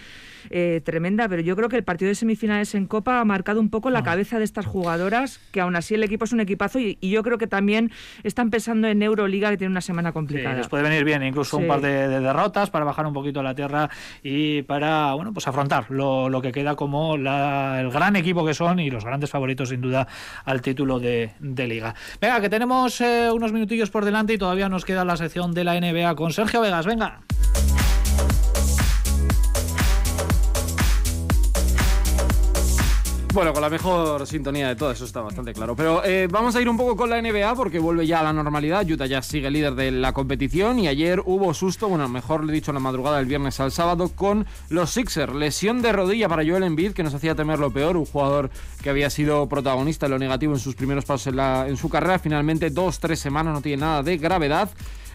eh, 0.49 0.82
tremenda, 0.84 1.28
pero 1.30 1.41
yo 1.41 1.56
creo 1.56 1.70
que 1.70 1.78
el 1.78 1.84
partido 1.84 2.10
de 2.10 2.16
semifinales 2.16 2.76
en 2.76 2.86
Copa 2.86 3.20
ha 3.20 3.26
marcado 3.26 3.60
un 3.60 3.70
poco 3.70 3.89
la 3.89 3.99
ah. 3.99 4.04
cabeza 4.04 4.38
de 4.38 4.43
estas 4.43 4.66
jugadoras, 4.66 5.39
que 5.52 5.62
aún 5.62 5.76
así 5.76 5.95
el 5.95 6.04
equipo 6.04 6.26
es 6.26 6.34
un 6.34 6.39
equipazo 6.39 6.80
y, 6.80 6.97
yo 7.02 7.24
creo 7.24 7.38
que 7.38 7.47
también 7.47 7.91
están 8.24 8.52
pensando 8.52 8.88
en 8.88 9.02
Euroliga, 9.02 9.49
que 9.49 9.58
tiene 9.58 9.72
una 9.72 9.82
semana 9.82 10.14
complicada. 10.14 10.56
les 10.56 10.70
puede 10.70 10.84
venir 10.84 11.04
bien 11.04 11.24
incluso 11.24 11.58
un 11.58 11.68
par 11.68 11.82
de, 11.82 12.08
derrotas 12.08 12.70
para 12.70 12.86
bajar 12.86 13.06
un 13.06 13.14
poquito 13.14 13.43
la 13.43 13.54
tierra 13.54 13.89
y 14.24 14.62
para 14.62 15.14
bueno 15.14 15.34
pues 15.34 15.47
afrontar 15.47 15.91
lo, 15.91 16.41
que 16.41 16.52
queda 16.52 16.76
como 16.76 17.16
el 17.16 17.89
gran 17.91 18.16
equipo 18.16 18.45
que 18.45 18.54
son 18.54 18.80
y 18.80 18.91
los 18.92 19.06
grandes 19.06 19.30
favoritos 19.30 19.70
sin 19.70 19.82
duda 19.82 20.08
al 20.46 20.62
título 20.62 21.00
de, 21.00 21.34
liga. 21.39 21.96
Venga, 22.20 22.42
que 22.42 22.50
tenemos 22.50 23.02
eh, 23.02 23.30
unos 23.32 23.52
minutillos 23.52 23.89
por 23.89 24.06
delante 24.06 24.34
y 24.34 24.38
todavía 24.38 24.70
nos 24.70 24.86
queda 24.86 25.06
la 25.06 25.18
sección 25.18 25.54
de 25.54 25.64
la 25.64 25.80
NBA 25.80 26.16
con 26.16 26.34
Sergio 26.34 26.62
Vegas. 26.62 26.86
Venga. 26.86 27.22
Bueno, 33.34 33.54
con 33.54 33.62
la 33.62 33.70
mejor 33.70 34.28
sintonía 34.28 34.68
de 34.68 34.76
todo, 34.76 34.92
eso 34.92 35.06
está 35.06 35.22
bastante 35.22 35.54
claro. 35.54 35.74
Pero 35.74 36.04
eh, 36.04 36.28
vamos 36.30 36.54
a 36.56 36.62
ir 36.62 36.68
un 36.68 36.76
poco 36.76 36.98
con 36.98 37.10
la 37.10 37.22
NBA 37.22 37.56
porque 37.56 37.80
vuelve 37.80 38.06
ya 38.06 38.20
a 38.20 38.24
la 38.24 38.34
normalidad. 38.34 38.86
Utah 38.86 39.06
ya 39.06 39.22
sigue 39.22 39.50
líder 39.50 39.76
de 39.76 39.90
la 39.90 40.12
competición 40.12 40.80
y 40.80 40.90
ayer 40.90 41.22
hubo 41.24 41.54
susto, 41.54 41.88
bueno, 41.88 42.10
mejor 42.10 42.46
dicho, 42.52 42.74
la 42.74 42.82
madrugada 42.82 43.18
del 43.18 43.28
viernes 43.28 43.58
al 43.62 43.72
sábado 43.72 44.10
con 44.10 44.46
los 44.68 44.90
Sixers. 44.92 45.34
Lesión 45.34 45.82
de 45.82 45.94
rodilla 45.94 46.28
para 46.28 46.44
Joel 46.46 46.64
Embiid 46.64 46.92
que 46.92 47.04
nos 47.04 47.14
hacía 47.14 47.34
temer 47.34 47.60
lo 47.60 47.72
peor. 47.72 47.96
Un 47.96 48.06
jugador 48.06 48.50
que 48.84 48.90
había 48.90 49.10
sido 49.10 49.48
protagonista 49.48 50.08
en 50.08 50.12
lo 50.12 50.20
negativo 50.20 50.54
en 50.54 50.60
sus 50.60 50.76
primeros 50.76 51.06
pasos 51.06 51.28
en, 51.28 51.38
la, 51.38 51.70
en 51.70 51.78
su 51.78 51.88
carrera. 51.88 52.20
Finalmente, 52.20 52.70
dos, 52.70 53.00
tres 53.00 53.20
semanas, 53.20 53.54
no 53.54 53.62
tiene 53.62 53.82
nada 53.82 54.04
de 54.04 54.18
gravedad. 54.18 54.70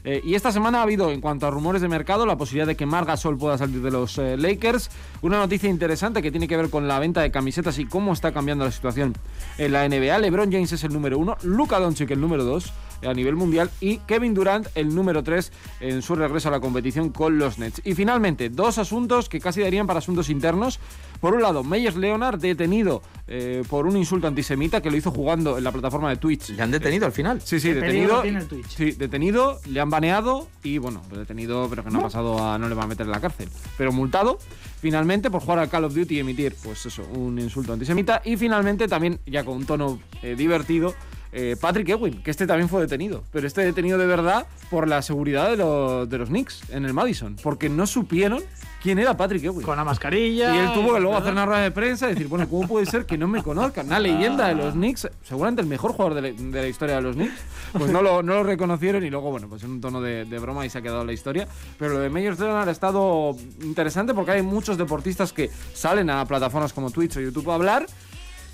Eh, 0.07 0.21
y 0.25 0.37
esta 0.37 0.53
semana 0.53 0.79
ha 0.79 0.83
habido, 0.83 1.11
en 1.11 1.21
cuanto 1.21 1.49
a 1.49 1.51
rumores 1.51 1.83
de 1.83 1.89
mercado, 1.89 2.27
la 2.27 2.39
posibilidad 2.39 2.67
de 2.69 2.77
que 2.77 2.87
Marga 2.87 3.17
Sol 3.17 3.37
pueda 3.37 3.59
salir 3.59 3.83
de 3.83 3.91
los 3.91 4.17
eh, 4.19 4.37
Lakers. 4.37 4.89
Una 5.21 5.39
noticia 5.39 5.69
interesante 5.69 6.23
que 6.23 6.31
tiene 6.31 6.47
que 6.47 6.57
ver 6.57 6.71
con 6.71 6.87
la 6.87 7.01
venta 7.01 7.23
de 7.23 7.33
camisetas 7.33 7.81
y 7.81 7.87
cómo 7.87 8.13
está 8.13 8.31
cambiando 8.31 8.65
la 8.65 8.71
situación 8.71 9.15
en 9.59 9.73
la 9.73 9.87
NBA. 9.89 10.17
LeBron 10.19 10.53
James 10.53 10.71
es 10.71 10.85
el 10.85 10.93
número 10.93 11.19
uno, 11.19 11.37
Luka 11.43 11.81
Doncic 11.81 12.09
el 12.13 12.21
número 12.21 12.45
dos 12.45 12.73
a 13.03 13.13
nivel 13.13 13.37
mundial 13.37 13.71
y 13.81 13.99
Kevin 13.99 14.35
Durant 14.35 14.69
el 14.75 14.95
número 14.95 15.23
3 15.23 15.53
en 15.81 16.03
su 16.03 16.15
regreso 16.15 16.49
a 16.49 16.53
la 16.53 16.61
competición 16.61 17.11
con 17.11 17.39
los 17.39 17.59
Nets. 17.59 17.81
Y 17.85 17.95
finalmente, 17.95 18.49
dos 18.49 18.79
asuntos 18.79 19.29
que 19.29 19.41
casi 19.41 19.61
darían 19.61 19.87
para 19.87 19.99
asuntos 19.99 20.31
internos. 20.31 20.79
Por 21.21 21.35
un 21.35 21.43
lado, 21.43 21.65
Meyers 21.65 21.97
Leonard 21.97 22.39
detenido 22.39 23.03
eh, 23.27 23.63
por 23.69 23.87
un 23.87 23.97
insulto 23.97 24.27
antisemita 24.27 24.81
que 24.81 24.91
lo 24.91 24.97
hizo 24.97 25.11
jugando 25.11 25.59
en 25.59 25.65
la 25.65 25.73
plataforma 25.73 26.11
de 26.11 26.17
Twitch. 26.17 26.51
¿Le 26.51 26.63
han 26.63 26.71
detenido 26.71 27.07
al 27.07 27.13
final? 27.13 27.41
Sí, 27.41 27.59
sí, 27.59 27.73
detenido. 27.73 28.23
Sí, 28.69 28.93
detenido, 28.93 29.59
le 29.67 29.81
han 29.81 29.91
baneado 29.91 30.49
y 30.63 30.79
bueno, 30.79 31.03
detenido, 31.11 31.69
pero 31.71 31.85
que 31.85 31.91
no, 31.91 32.01
ha 32.01 32.03
pasado 32.03 32.45
a. 32.45 32.59
no 32.59 32.69
le 32.69 32.75
va 32.75 32.85
a 32.85 32.87
meter 32.87 33.07
en 33.07 33.13
la 33.13 33.21
cárcel. 33.21 33.49
Pero 33.79 33.93
multado 33.93 34.39
finalmente 34.81 35.31
por 35.31 35.41
jugar 35.41 35.59
al 35.59 35.69
Call 35.69 35.85
of 35.85 35.95
Duty 35.95 36.17
y 36.17 36.21
emitir, 36.21 36.55
pues 36.63 36.87
eso, 36.87 37.03
un 37.15 37.39
insulto 37.39 37.73
antisemita. 37.73 38.23
Y 38.25 38.37
finalmente 38.37 38.87
también, 38.89 39.19
ya 39.27 39.45
con 39.45 39.57
un 39.57 39.67
tono 39.67 39.99
eh, 40.23 40.35
divertido, 40.37 40.95
eh, 41.39 41.55
Patrick 41.61 41.87
Ewing, 41.91 42.23
que 42.23 42.31
este 42.31 42.47
también 42.47 42.67
fue 42.67 42.81
detenido, 42.81 43.23
pero 43.31 43.47
este 43.47 43.61
detenido 43.61 43.99
de 43.99 44.07
verdad 44.07 44.47
por 44.71 44.89
la 44.89 45.03
seguridad 45.03 45.51
de 45.51 45.59
los, 45.59 46.09
de 46.09 46.17
los 46.17 46.31
Knicks 46.31 46.63
en 46.71 46.87
el 46.87 46.95
Madison, 46.95 47.37
porque 47.43 47.69
no 47.69 47.87
supieron 47.87 48.43
quién 48.83 48.99
era 48.99 49.19
Patrick 49.19 49.45
Ewing. 49.45 49.61
Con 49.61 49.77
la 49.77 49.85
mascarilla. 49.85 50.55
Y 50.55 50.59
él 50.61 50.73
tuvo 50.73 50.95
que 50.95 51.01
luego 51.01 51.15
hacer 51.15 51.33
una 51.33 51.45
rueda 51.45 51.61
de 51.61 51.71
prensa 51.73 52.07
y 52.07 52.15
decir, 52.15 52.29
bueno, 52.29 52.49
¿cómo 52.49 52.67
puede 52.67 52.87
ser 52.87 53.05
que 53.05 53.19
no 53.19 53.29
me 53.29 53.43
conozcan? 53.43 53.87
Una 53.87 53.99
leyenda 53.99 54.49
de 54.49 54.55
los 54.55 54.73
Knicks, 54.73 55.09
seguramente 55.25 55.61
el 55.61 55.69
mejor 55.69 55.93
jugador 55.93 56.15
de 56.15 56.33
la, 56.33 56.69
historia 56.69 56.95
de 56.95 57.03
los 57.03 57.17
Knicks, 57.17 57.39
pues 57.73 57.91
no 57.91 58.01
lo, 58.01 58.23
no 58.23 58.37
lo, 58.37 58.43
reconocieron 58.43 59.05
y 59.05 59.11
luego, 59.11 59.31
bueno, 59.31 59.47
pues 59.47 59.63
en 59.63 59.73
un 59.73 59.81
tono 59.83 60.01
de, 60.01 60.25
broma 60.39 60.65
y 60.65 60.71
se 60.71 60.79
ha 60.79 60.83
quedado 60.83 61.05
la 61.05 61.13
historia. 61.13 61.47
Pero 61.79 61.93
lo 61.93 61.99
de 61.99 62.09
Meyers 62.09 62.41
Leonard 62.41 62.67
ha 62.67 62.73
estado 62.73 63.37
interesante 63.61 64.15
porque 64.15 64.31
hay 64.31 64.43
muchos 64.43 64.79
deportistas 64.79 65.35
que 65.35 65.51
salen 65.75 66.09
a 66.09 66.25
plataformas 66.25 66.73
como 66.73 66.91
Twitch 66.91 67.19
o 67.19 67.21
YouTube 67.21 67.51
a 67.51 67.57
hablar 67.57 67.87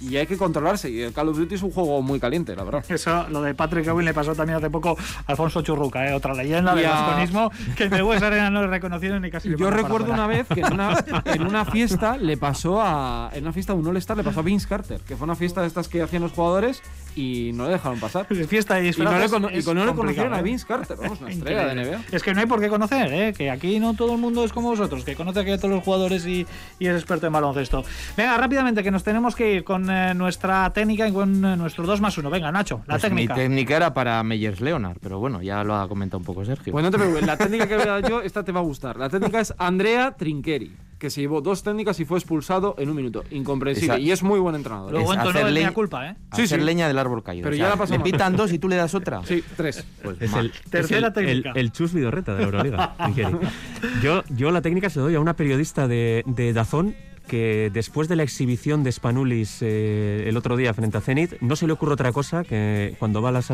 y 0.02 0.16
hay 0.16 0.26
que 0.26 0.36
controlarse. 0.36 0.90
Y 0.90 1.02
el 1.02 1.12
Call 1.12 1.28
of 1.28 1.38
Duty 1.38 1.54
es 1.54 1.62
un 1.62 1.70
juego 1.70 2.02
muy 2.02 2.18
caliente, 2.18 2.54
la 2.56 2.64
verdad. 2.64 2.84
Eso, 2.88 3.28
lo 3.28 3.42
de 3.42 3.54
Patrick 3.54 3.86
Ewing 3.86 4.04
le 4.04 4.14
pasó 4.14 4.34
también 4.34 4.58
hace 4.58 4.70
poco 4.70 4.96
a 4.98 5.30
Alfonso 5.30 5.62
Churruca, 5.62 6.08
¿eh? 6.08 6.14
otra 6.14 6.34
leyenda 6.34 6.74
del 6.74 6.86
vasconismo 6.86 7.50
que 7.76 7.84
el 7.84 8.02
West 8.02 8.22
Arena 8.22 8.50
no 8.50 8.62
le 8.62 8.68
reconocieron 8.68 9.22
ni 9.22 9.30
casi 9.30 9.54
Yo 9.56 9.70
recuerdo 9.70 10.12
una 10.12 10.26
vez 10.26 10.46
que 10.48 10.60
en 10.60 10.72
una, 10.72 11.04
en 11.24 11.46
una, 11.46 11.64
fiesta 11.64 12.16
le 12.16 12.36
pasó 12.36 12.80
a. 12.80 13.30
En 13.32 13.44
una 13.44 13.52
fiesta 13.52 13.72
de 13.72 13.78
un 13.78 13.86
All-Star 13.86 14.16
le 14.16 14.24
pasó 14.24 14.40
a 14.40 14.42
Vince 14.42 14.66
Carter, 14.68 15.00
que 15.00 15.16
fue 15.16 15.24
una 15.24 15.36
fiesta 15.36 15.60
de 15.60 15.68
estas 15.68 15.88
que 15.88 16.02
hacían 16.02 16.22
los 16.22 16.32
jugadores 16.32 16.82
y 17.16 17.52
no 17.54 17.66
le 17.66 17.72
dejaron 17.72 18.00
pasar. 18.00 18.26
fiesta 18.48 18.80
y, 18.80 18.88
y 18.88 18.92
no 18.98 19.18
le, 19.18 19.28
no 19.28 19.86
le 19.86 19.94
conocieron 19.94 20.34
a 20.34 20.40
¿eh? 20.40 20.42
Vince 20.42 20.66
Carter, 20.66 20.96
vamos, 20.96 21.20
una 21.20 21.30
estrella 21.30 21.66
de 21.66 21.74
NBA. 21.74 22.00
Es 22.12 22.22
que 22.22 22.34
no 22.34 22.40
hay 22.40 22.46
por 22.46 22.60
qué 22.60 22.68
conocer, 22.68 23.12
¿eh? 23.12 23.32
que 23.32 23.50
aquí 23.50 23.78
no 23.78 23.94
todo 23.94 24.14
el 24.14 24.18
mundo 24.18 24.44
es 24.44 24.52
como 24.52 24.70
vosotros, 24.70 25.04
que 25.04 25.14
conoce 25.14 25.40
a 25.40 25.58
todos 25.58 25.74
los 25.74 25.84
jugadores 25.84 26.26
y, 26.26 26.46
y, 26.78 26.86
es 26.86 26.94
experto 26.94 27.26
en 27.26 27.32
baloncesto. 27.32 27.84
Venga, 28.16 28.36
rápidamente, 28.36 28.82
que 28.82 28.90
nos 28.90 29.02
tenemos 29.02 29.34
que 29.34 29.54
ir 29.54 29.64
con 29.64 29.90
eh, 29.90 30.14
nuestra 30.14 30.70
técnica 30.72 31.06
y 31.08 31.12
con 31.12 31.44
eh, 31.44 31.56
nuestro 31.56 31.86
2 31.86 32.00
más 32.00 32.16
1. 32.16 32.30
Venga, 32.30 32.52
Nacho, 32.52 32.82
la 32.86 32.94
pues 32.94 33.02
técnica. 33.02 33.34
Mi 33.34 33.40
técnica 33.40 33.76
era 33.76 33.94
para 33.94 34.22
Meyers 34.22 34.60
Leonard, 34.60 34.98
pero 35.00 35.18
bueno, 35.18 35.42
ya 35.42 35.64
lo 35.64 35.74
ha 35.76 35.88
comentado 35.88 36.18
un 36.18 36.24
poco 36.24 36.44
Sergio. 36.44 36.72
Bueno, 36.72 36.88
no 36.88 36.92
te 36.92 36.98
preocupes, 36.98 37.26
la 37.26 37.36
técnica 37.38 37.66
que 37.66 37.76
voy 37.76 37.84
a 37.84 38.00
dar 38.00 38.08
yo, 38.08 38.22
esta 38.22 38.44
te 38.44 38.52
va 38.52 38.60
a 38.60 38.64
gustar. 38.64 38.96
La 38.96 39.08
técnica 39.08 39.40
es 39.40 39.54
Andrea 39.58 40.12
Trinqueri 40.12 40.72
que 41.02 41.10
se 41.10 41.20
llevó 41.20 41.40
dos 41.40 41.64
técnicas 41.64 41.98
y 41.98 42.04
fue 42.04 42.16
expulsado 42.16 42.76
en 42.78 42.88
un 42.88 42.94
minuto. 42.94 43.24
Incomprensible. 43.32 43.98
y 43.98 44.12
es 44.12 44.22
muy 44.22 44.38
buen 44.38 44.54
entrenador. 44.54 44.92
Luego 44.92 45.12
no 45.12 45.30
es 45.30 45.52
leña, 45.52 45.72
culpa, 45.72 46.10
¿eh? 46.10 46.16
Sí, 46.32 46.42
hacer 46.42 46.62
leña 46.62 46.86
del 46.86 46.96
árbol 46.96 47.24
caído. 47.24 47.42
Pero 47.42 47.56
ya 47.56 47.68
la 47.68 47.74
pasó. 47.74 47.94
Le 47.94 48.04
pitan 48.04 48.36
dos 48.36 48.52
y 48.52 48.60
tú 48.60 48.68
le 48.68 48.76
das 48.76 48.94
otra. 48.94 49.20
Sí, 49.24 49.42
tres. 49.56 49.84
Pues 50.00 50.22
es 50.22 50.32
el, 50.32 50.52
Tercera 50.70 51.12
técnica. 51.12 51.50
El, 51.56 51.72
chus 51.72 51.92
vidorreta 51.92 52.34
de 52.34 52.38
la 52.38 52.44
Euroliga. 52.44 52.94
yo, 54.02 54.22
yo 54.28 54.52
la 54.52 54.62
técnica 54.62 54.90
se 54.90 55.00
doy 55.00 55.16
a 55.16 55.20
una 55.20 55.34
periodista 55.34 55.88
de, 55.88 56.22
de 56.24 56.52
Dazón 56.52 56.94
que 57.26 57.70
después 57.74 58.06
de 58.06 58.14
la 58.14 58.22
exhibición 58.22 58.84
de 58.84 58.92
Spanulis 58.92 59.58
eh, 59.60 60.24
el 60.28 60.36
otro 60.36 60.56
día 60.56 60.72
frente 60.72 60.98
a 60.98 61.00
Zenit, 61.00 61.40
no 61.40 61.56
se 61.56 61.66
le 61.66 61.72
ocurre 61.72 61.94
otra 61.94 62.12
cosa 62.12 62.44
que 62.44 62.94
cuando 63.00 63.22
va 63.22 63.30
a 63.30 63.32
las, 63.32 63.48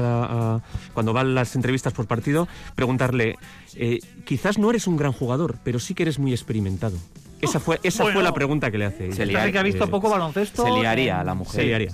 cuando 0.93 1.15
va 1.15 1.25
las 1.25 1.57
entrevistas 1.57 1.95
por 1.95 2.07
partido, 2.07 2.47
preguntarle, 2.75 3.37
eh, 3.75 4.01
quizás 4.27 4.59
no 4.59 4.69
eres 4.69 4.87
un 4.87 4.99
gran 4.99 5.13
jugador, 5.13 5.57
pero 5.65 5.79
sí 5.79 5.95
que 5.95 6.03
eres 6.03 6.19
muy 6.19 6.33
experimentado. 6.33 6.99
Esa 7.41 7.61
fue, 7.61 7.78
esa 7.82 8.05
fue 8.05 8.22
la 8.22 8.32
pregunta 8.32 8.70
que 8.70 8.78
le 8.78 8.86
hace. 8.86 9.12
Se 9.12 9.26
liaría, 9.26 9.53
que 9.53 9.59
ha 9.59 9.62
visto 9.62 9.89
poco 9.89 10.11
baloncesto. 10.11 10.64
Se 10.64 10.70
liaría 10.70 11.20
a 11.20 11.24
la 11.24 11.34
mujer. 11.34 11.61
Se 11.61 11.66
liaría. 11.66 11.91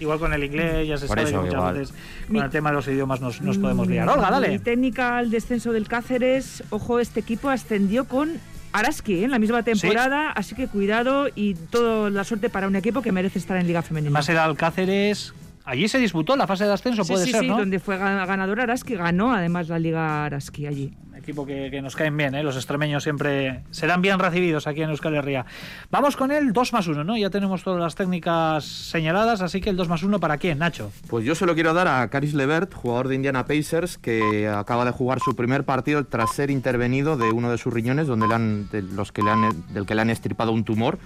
Igual 0.00 0.18
con 0.18 0.32
el 0.32 0.44
inglés, 0.44 0.88
ya 0.88 0.98
se 0.98 1.06
sabe 1.06 1.24
que 1.26 1.36
muchas 1.36 1.72
veces 1.72 1.94
con 2.26 2.36
el 2.36 2.50
tema 2.50 2.70
de 2.70 2.76
los 2.76 2.88
idiomas 2.88 3.20
nos, 3.20 3.40
nos 3.40 3.58
podemos 3.58 3.86
liar. 3.86 4.08
Olga, 4.08 4.30
dale. 4.30 4.58
técnica 4.58 5.18
al 5.18 5.30
descenso 5.30 5.72
del 5.72 5.88
Cáceres, 5.88 6.64
ojo, 6.70 6.98
este 7.00 7.20
equipo 7.20 7.48
ascendió 7.48 8.06
con 8.06 8.40
Araski 8.72 9.14
¿eh? 9.14 9.24
en 9.24 9.30
la 9.30 9.38
misma 9.38 9.62
temporada, 9.62 10.30
así 10.32 10.54
que 10.54 10.68
cuidado 10.68 11.28
y 11.34 11.54
toda 11.54 12.10
la 12.10 12.24
suerte 12.24 12.50
para 12.50 12.66
un 12.66 12.76
equipo 12.76 13.02
que 13.02 13.12
merece 13.12 13.38
estar 13.38 13.56
en 13.56 13.66
Liga 13.66 13.82
Femenina. 13.82 14.10
Más 14.10 14.28
el 14.28 14.56
Cáceres. 14.56 15.32
Allí 15.64 15.86
se 15.86 15.98
disputó 15.98 16.34
la 16.34 16.46
fase 16.46 16.64
de 16.64 16.72
ascenso, 16.72 17.04
puede 17.04 17.26
ser, 17.26 17.34
sí, 17.34 17.40
sí, 17.40 17.46
donde 17.46 17.78
fue 17.78 17.98
ganador 17.98 18.58
Araski, 18.58 18.94
ganó 18.94 19.34
además 19.34 19.68
la 19.68 19.78
Liga 19.78 20.24
Araski 20.24 20.66
allí 20.66 20.96
equipo 21.28 21.44
que, 21.44 21.82
nos 21.82 21.94
caen 21.94 22.16
bien, 22.16 22.34
¿eh? 22.34 22.42
los 22.42 22.56
extremeños 22.56 23.02
siempre 23.02 23.60
serán 23.70 24.00
bien 24.00 24.18
recibidos 24.18 24.66
aquí 24.66 24.80
en 24.80 24.88
Euskal 24.88 25.14
Herria. 25.14 25.44
Vamos 25.90 26.16
con 26.16 26.32
el 26.32 26.54
2 26.54 26.72
más 26.72 26.86
1, 26.86 27.04
¿no? 27.04 27.18
Ya 27.18 27.28
tenemos 27.28 27.62
todas 27.62 27.78
las 27.78 27.94
técnicas 27.94 28.64
señaladas, 28.64 29.42
así 29.42 29.60
que 29.60 29.68
el 29.68 29.76
2 29.76 29.90
más 29.90 30.02
1 30.02 30.20
para 30.20 30.38
quién, 30.38 30.58
Nacho. 30.58 30.90
Pues 31.08 31.26
yo 31.26 31.34
se 31.34 31.44
lo 31.44 31.54
quiero 31.54 31.74
dar 31.74 31.86
a 31.86 32.08
Caris 32.08 32.32
Levert, 32.32 32.72
jugador 32.72 33.08
de 33.08 33.16
Indiana 33.16 33.44
Pacers, 33.44 33.98
que 33.98 34.48
acaba 34.48 34.86
de 34.86 34.90
jugar 34.90 35.20
su 35.20 35.36
primer 35.36 35.64
partido 35.64 36.06
tras 36.06 36.32
ser 36.32 36.50
intervenido 36.50 37.18
de 37.18 37.30
uno 37.30 37.50
de 37.50 37.58
sus 37.58 37.74
riñones, 37.74 38.06
donde 38.06 38.26
le 38.26 38.34
han, 38.34 38.70
de 38.70 38.80
los 38.80 39.12
que 39.12 39.22
le 39.22 39.30
han, 39.30 39.66
del 39.74 39.84
que 39.84 39.94
le 39.94 40.00
han 40.00 40.08
estirpado 40.08 40.52
un 40.52 40.64
tumor. 40.64 40.98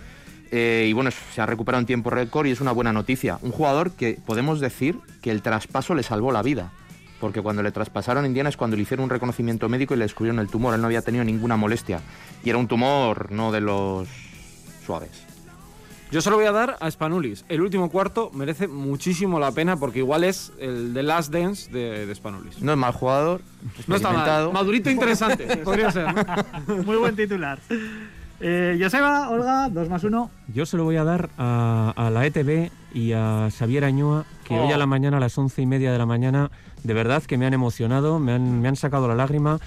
Eh, 0.52 0.86
y 0.88 0.92
bueno, 0.92 1.10
se 1.10 1.40
ha 1.40 1.46
recuperado 1.46 1.80
en 1.80 1.86
tiempo 1.86 2.10
récord 2.10 2.46
y 2.46 2.52
es 2.52 2.60
una 2.60 2.70
buena 2.70 2.92
noticia. 2.92 3.38
Un 3.42 3.50
jugador 3.50 3.90
que 3.90 4.20
podemos 4.24 4.60
decir 4.60 4.98
que 5.20 5.32
el 5.32 5.42
traspaso 5.42 5.96
le 5.96 6.04
salvó 6.04 6.30
la 6.30 6.42
vida 6.42 6.70
porque 7.22 7.40
cuando 7.40 7.62
le 7.62 7.70
traspasaron 7.70 8.24
a 8.24 8.26
Indiana 8.26 8.48
es 8.48 8.56
cuando 8.56 8.76
le 8.76 8.82
hicieron 8.82 9.04
un 9.04 9.10
reconocimiento 9.10 9.68
médico 9.68 9.94
y 9.94 9.96
le 9.96 10.02
descubrieron 10.02 10.40
el 10.40 10.48
tumor. 10.48 10.74
Él 10.74 10.80
no 10.80 10.88
había 10.88 11.02
tenido 11.02 11.22
ninguna 11.22 11.56
molestia. 11.56 12.00
Y 12.42 12.50
era 12.50 12.58
un 12.58 12.66
tumor 12.66 13.30
no 13.30 13.52
de 13.52 13.60
los 13.60 14.08
suaves. 14.84 15.22
Yo 16.10 16.20
se 16.20 16.30
lo 16.30 16.36
voy 16.36 16.46
a 16.46 16.52
dar 16.52 16.78
a 16.80 16.90
Spanulis. 16.90 17.44
El 17.48 17.60
último 17.60 17.90
cuarto 17.90 18.32
merece 18.34 18.66
muchísimo 18.66 19.38
la 19.38 19.52
pena 19.52 19.76
porque 19.76 20.00
igual 20.00 20.24
es 20.24 20.52
el 20.58 20.94
de 20.94 21.04
Last 21.04 21.32
Dance 21.32 21.70
de, 21.70 22.06
de 22.06 22.14
Spanulis. 22.16 22.60
No 22.60 22.72
es 22.72 22.78
mal 22.78 22.92
jugador, 22.92 23.40
No 23.86 23.94
está 23.94 24.10
mal. 24.10 24.52
Madurito 24.52 24.90
interesante, 24.90 25.56
podría 25.64 25.92
ser. 25.92 26.12
¿no? 26.12 26.74
Muy 26.84 26.96
buen 26.96 27.14
titular. 27.14 27.60
Eh, 28.40 28.76
Joseba, 28.82 29.30
Olga, 29.30 29.68
2 29.68 29.88
más 29.88 30.02
1. 30.02 30.30
Yo 30.52 30.66
se 30.66 30.76
lo 30.76 30.82
voy 30.82 30.96
a 30.96 31.04
dar 31.04 31.30
a, 31.38 31.92
a 31.94 32.10
la 32.10 32.26
ETV 32.26 32.72
y 32.92 33.12
a 33.12 33.48
Xavier 33.56 33.84
Añoa, 33.84 34.24
que 34.46 34.58
Oh. 34.58 34.64
hoy 34.66 34.72
a 34.72 34.78
la 34.78 34.86
mañana, 34.86 35.16
a 35.16 35.20
las 35.20 35.36
once 35.38 35.62
y 35.62 35.66
media 35.66 35.92
de 35.92 35.98
la 35.98 36.06
mañana, 36.06 36.50
de 36.82 36.94
verdad 36.94 37.22
que 37.22 37.38
me 37.38 37.46
han 37.46 37.54
emocionado, 37.54 38.18
me 38.18 38.32
han, 38.32 38.60
me 38.60 38.68
han 38.68 38.76
sacado 38.76 39.08
la 39.08 39.14
lágrima. 39.14 39.58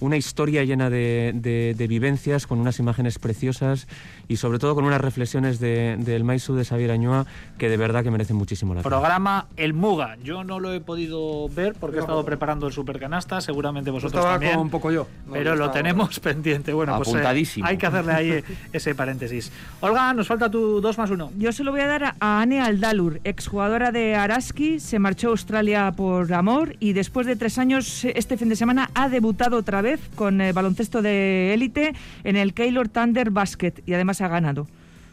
Una 0.00 0.16
historia 0.16 0.64
llena 0.64 0.90
de, 0.90 1.32
de- 1.34 1.74
de 1.76 1.86
vivencias, 1.86 2.46
con 2.46 2.58
unas 2.58 2.78
imágenes 2.78 3.18
preciosas 3.18 3.86
y 4.28 4.36
sobre 4.36 4.58
todo 4.58 4.74
con 4.74 4.84
unas 4.84 5.00
reflexiones 5.00 5.60
de- 5.60 5.96
del 5.98 6.24
Maisu 6.24 6.54
de 6.54 6.64
Xavier 6.64 6.90
Añoa 6.90 7.26
que 7.58 7.68
de 7.68 7.76
verdad 7.76 8.02
que 8.02 8.10
merecen 8.10 8.36
muchísimo 8.36 8.74
la 8.74 8.82
pena. 8.82 8.88
Programa 8.90 9.46
El 9.56 9.74
Muga. 9.74 10.16
Yo 10.24 10.42
no 10.44 10.58
lo 10.60 10.72
he 10.72 10.80
podido 10.80 11.48
ver 11.48 11.74
porque 11.78 11.98
he 11.98 12.00
estado 12.00 12.24
preparando 12.24 12.66
el 12.66 12.72
Supercanasta, 12.72 13.40
seguramente 13.40 13.90
vosotros 13.90 14.18
Estaba 14.20 14.34
también. 14.34 14.52
como 14.52 14.62
un 14.62 14.70
poco 14.70 14.90
yo. 14.90 15.06
No, 15.26 15.34
pero 15.34 15.54
lo 15.56 15.70
tenemos 15.70 16.18
pendiente. 16.20 16.72
Bueno, 16.72 16.96
pues 16.96 17.08
eh, 17.08 17.12
Apuntadísimo. 17.12 17.66
hay 17.66 17.76
que 17.76 17.86
hacerle 17.86 18.12
ahí 18.12 18.44
ese 18.72 18.94
paréntesis. 18.94 19.52
Olga, 19.80 20.12
nos 20.14 20.26
falta 20.26 20.50
tu 20.50 20.80
2 20.80 20.98
más 20.98 21.10
1. 21.10 21.32
Yo 21.38 21.52
se 21.52 21.62
lo 21.64 21.70
voy 21.70 21.80
a 21.82 21.86
dar 21.86 22.04
a- 22.04 22.16
a 22.18 22.40
Ane 22.40 22.60
Aldalur, 22.60 23.20
exjugadora 23.24 23.92
de 23.92 24.16
Araski, 24.16 24.80
se 24.80 24.98
marchó 24.98 25.28
a 25.28 25.30
Australia 25.30 25.92
por 25.96 26.32
amor 26.32 26.76
y 26.80 26.92
después 26.92 27.26
de 27.26 27.36
tres 27.36 27.58
años, 27.58 28.04
este 28.04 28.36
fin 28.36 28.48
de 28.48 28.56
semana, 28.56 28.90
ha 28.94 29.08
debutado 29.08 29.56
otra 29.58 29.80
vez 29.82 29.91
con 30.14 30.40
eh, 30.40 30.52
baloncesto 30.52 31.02
de 31.02 31.54
élite 31.54 31.94
en 32.24 32.36
el 32.36 32.54
Keylor 32.54 32.88
Thunder 32.88 33.30
Basket 33.30 33.74
y 33.86 33.94
además 33.94 34.20
ha 34.20 34.28
ganado. 34.28 34.66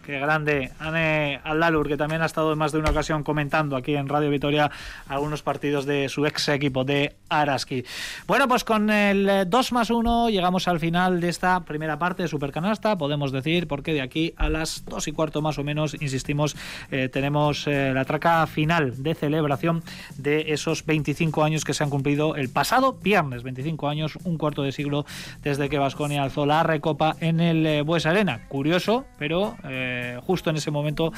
Qué 0.10 0.18
grande, 0.18 0.72
Anne 0.80 1.39
Aldalur, 1.43 1.88
que 1.88 1.95
también 1.95 2.24
ha 2.24 2.26
estado 2.26 2.51
en 2.51 2.57
más 2.57 2.72
de 2.72 2.80
una 2.80 2.89
ocasión 2.89 3.24
comentando 3.24 3.76
aquí 3.76 3.93
en 3.93 4.10
Radio 4.10 4.32
Vitoria 4.32 4.72
algunos 5.07 5.43
partidos 5.43 5.86
de 5.86 6.10
su 6.10 6.26
ex 6.26 6.49
equipo 6.49 6.84
de 6.84 7.14
Araski. 7.30 7.86
Bueno, 8.26 8.47
pues 8.47 8.64
con 8.64 8.89
el 8.89 9.30
eh, 9.30 9.45
2 9.45 9.72
más 9.72 9.91
1 9.91 10.32
llegamos 10.32 10.68
al 10.68 10.80
final 10.80 11.22
de 11.22 11.30
esta 11.30 11.60
primera 11.60 11.99
parte 11.99 12.24
de 12.24 12.28
Supercanasta, 12.28 12.97
podemos 12.97 13.32
decir, 13.32 13.68
porque 13.68 13.93
de 13.93 14.01
aquí 14.01 14.34
a 14.38 14.49
las 14.49 14.84
2 14.86 15.10
y 15.10 15.12
cuarto 15.12 15.43
más 15.43 15.60
o 15.60 15.64
menos, 15.64 15.93
insistimos, 16.01 16.55
eh, 16.89 17.07
tenemos 17.10 17.68
eh, 17.68 17.91
la 17.93 18.03
traca 18.03 18.47
final 18.47 19.03
de 19.03 19.14
celebración 19.14 19.84
de 20.18 20.53
esos 20.53 20.88
25 20.88 21.43
años 21.43 21.64
que 21.64 21.76
se 21.76 21.84
han 21.84 21.91
cumplido 21.91 22.36
el 22.36 22.49
pasado 22.49 22.93
viernes, 22.93 23.43
25 23.43 23.88
años, 23.88 24.18
un 24.24 24.39
cuarto 24.39 24.64
de 24.64 24.72
siglo 24.72 25.05
desde 25.43 25.70
que 25.70 25.78
Vasconia 25.78 26.24
alzó 26.24 26.47
la 26.47 26.64
recopa 26.64 27.16
en 27.20 27.39
el 27.41 27.64
eh, 27.68 27.82
Bues 27.84 28.07
Arena. 28.07 28.47
Curioso, 28.47 29.05
pero 29.20 29.55
eh, 29.66 29.99
justo 30.26 30.50
en 30.50 30.58
ese 30.58 30.72
momento 30.72 31.12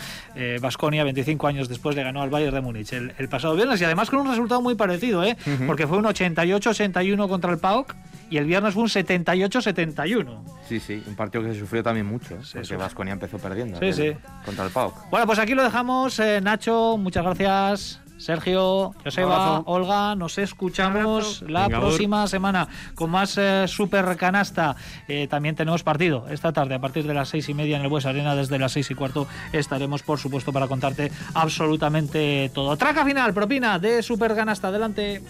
Vasconia, 0.61 1.03
25 1.03 1.47
años 1.47 1.67
después, 1.69 1.95
le 1.95 2.03
ganó 2.03 2.21
al 2.21 2.29
Bayern 2.29 2.53
de 2.55 2.61
Múnich 2.61 2.93
el, 2.93 3.13
el 3.17 3.29
pasado 3.29 3.55
viernes 3.55 3.79
y 3.82 3.86
además 3.86 4.09
con 4.09 4.19
un 4.19 4.27
resultado 4.29 4.61
muy 4.61 4.75
parecido, 4.75 5.23
¿eh? 5.23 5.36
Porque 5.67 5.88
fue 5.88 5.97
un 5.97 6.05
88-81 6.05 7.27
contra 7.27 7.51
el 7.51 7.57
PAOK 7.59 7.95
y 8.29 8.38
el 8.38 8.45
viernes 8.45 8.73
fue 8.73 8.84
un 8.84 8.89
78-71. 8.89 10.39
Sí, 10.67 10.79
sí, 10.79 11.03
un 11.07 11.15
partido 11.15 11.43
que 11.43 11.53
se 11.53 11.59
sufrió 11.59 11.84
también 11.84 12.05
mucho, 12.05 12.36
¿eh? 12.36 12.39
porque. 12.53 12.75
Vasconia 12.77 13.13
empezó 13.13 13.38
perdiendo 13.38 13.77
Sí, 13.79 13.86
aquel- 13.86 14.13
sí. 14.13 14.17
contra 14.45 14.65
el 14.65 14.71
PAOK. 14.71 15.09
Bueno, 15.09 15.25
pues 15.25 15.39
aquí 15.39 15.53
lo 15.53 15.63
dejamos. 15.63 16.19
eh, 16.19 16.39
Nacho, 16.41 16.97
muchas 16.97 17.23
gracias. 17.23 18.01
Sergio, 18.22 18.93
Joseba. 19.03 19.61
Olga, 19.65 20.15
nos 20.15 20.38
escuchamos 20.38 21.43
la 21.47 21.67
Venga, 21.67 21.80
próxima 21.80 22.28
semana 22.28 22.67
con 22.93 23.09
más 23.09 23.38
eh, 23.38 23.65
Super 23.67 24.15
Canasta. 24.15 24.76
Eh, 25.07 25.28
también 25.28 25.55
tenemos 25.55 25.84
partido 25.84 26.28
esta 26.30 26.53
tarde 26.53 26.76
a 26.76 26.80
partir 26.80 27.07
de 27.07 27.15
las 27.15 27.30
seis 27.30 27.49
y 27.49 27.53
media 27.53 27.78
en 27.78 27.82
el 27.82 27.89
Bues 27.89 28.05
Arena. 28.05 28.36
Desde 28.36 28.59
las 28.59 28.74
seis 28.74 28.91
y 28.91 28.95
cuarto 28.95 29.28
estaremos, 29.51 30.03
por 30.03 30.19
supuesto, 30.19 30.53
para 30.53 30.67
contarte 30.67 31.11
absolutamente 31.34 32.51
todo. 32.53 32.78
Traca 32.78 33.03
final, 33.03 33.34
propina 33.34 33.80
de 33.80 34.03
Super 34.03 34.36
Canasta. 34.36 34.67
Adelante. 34.67 35.22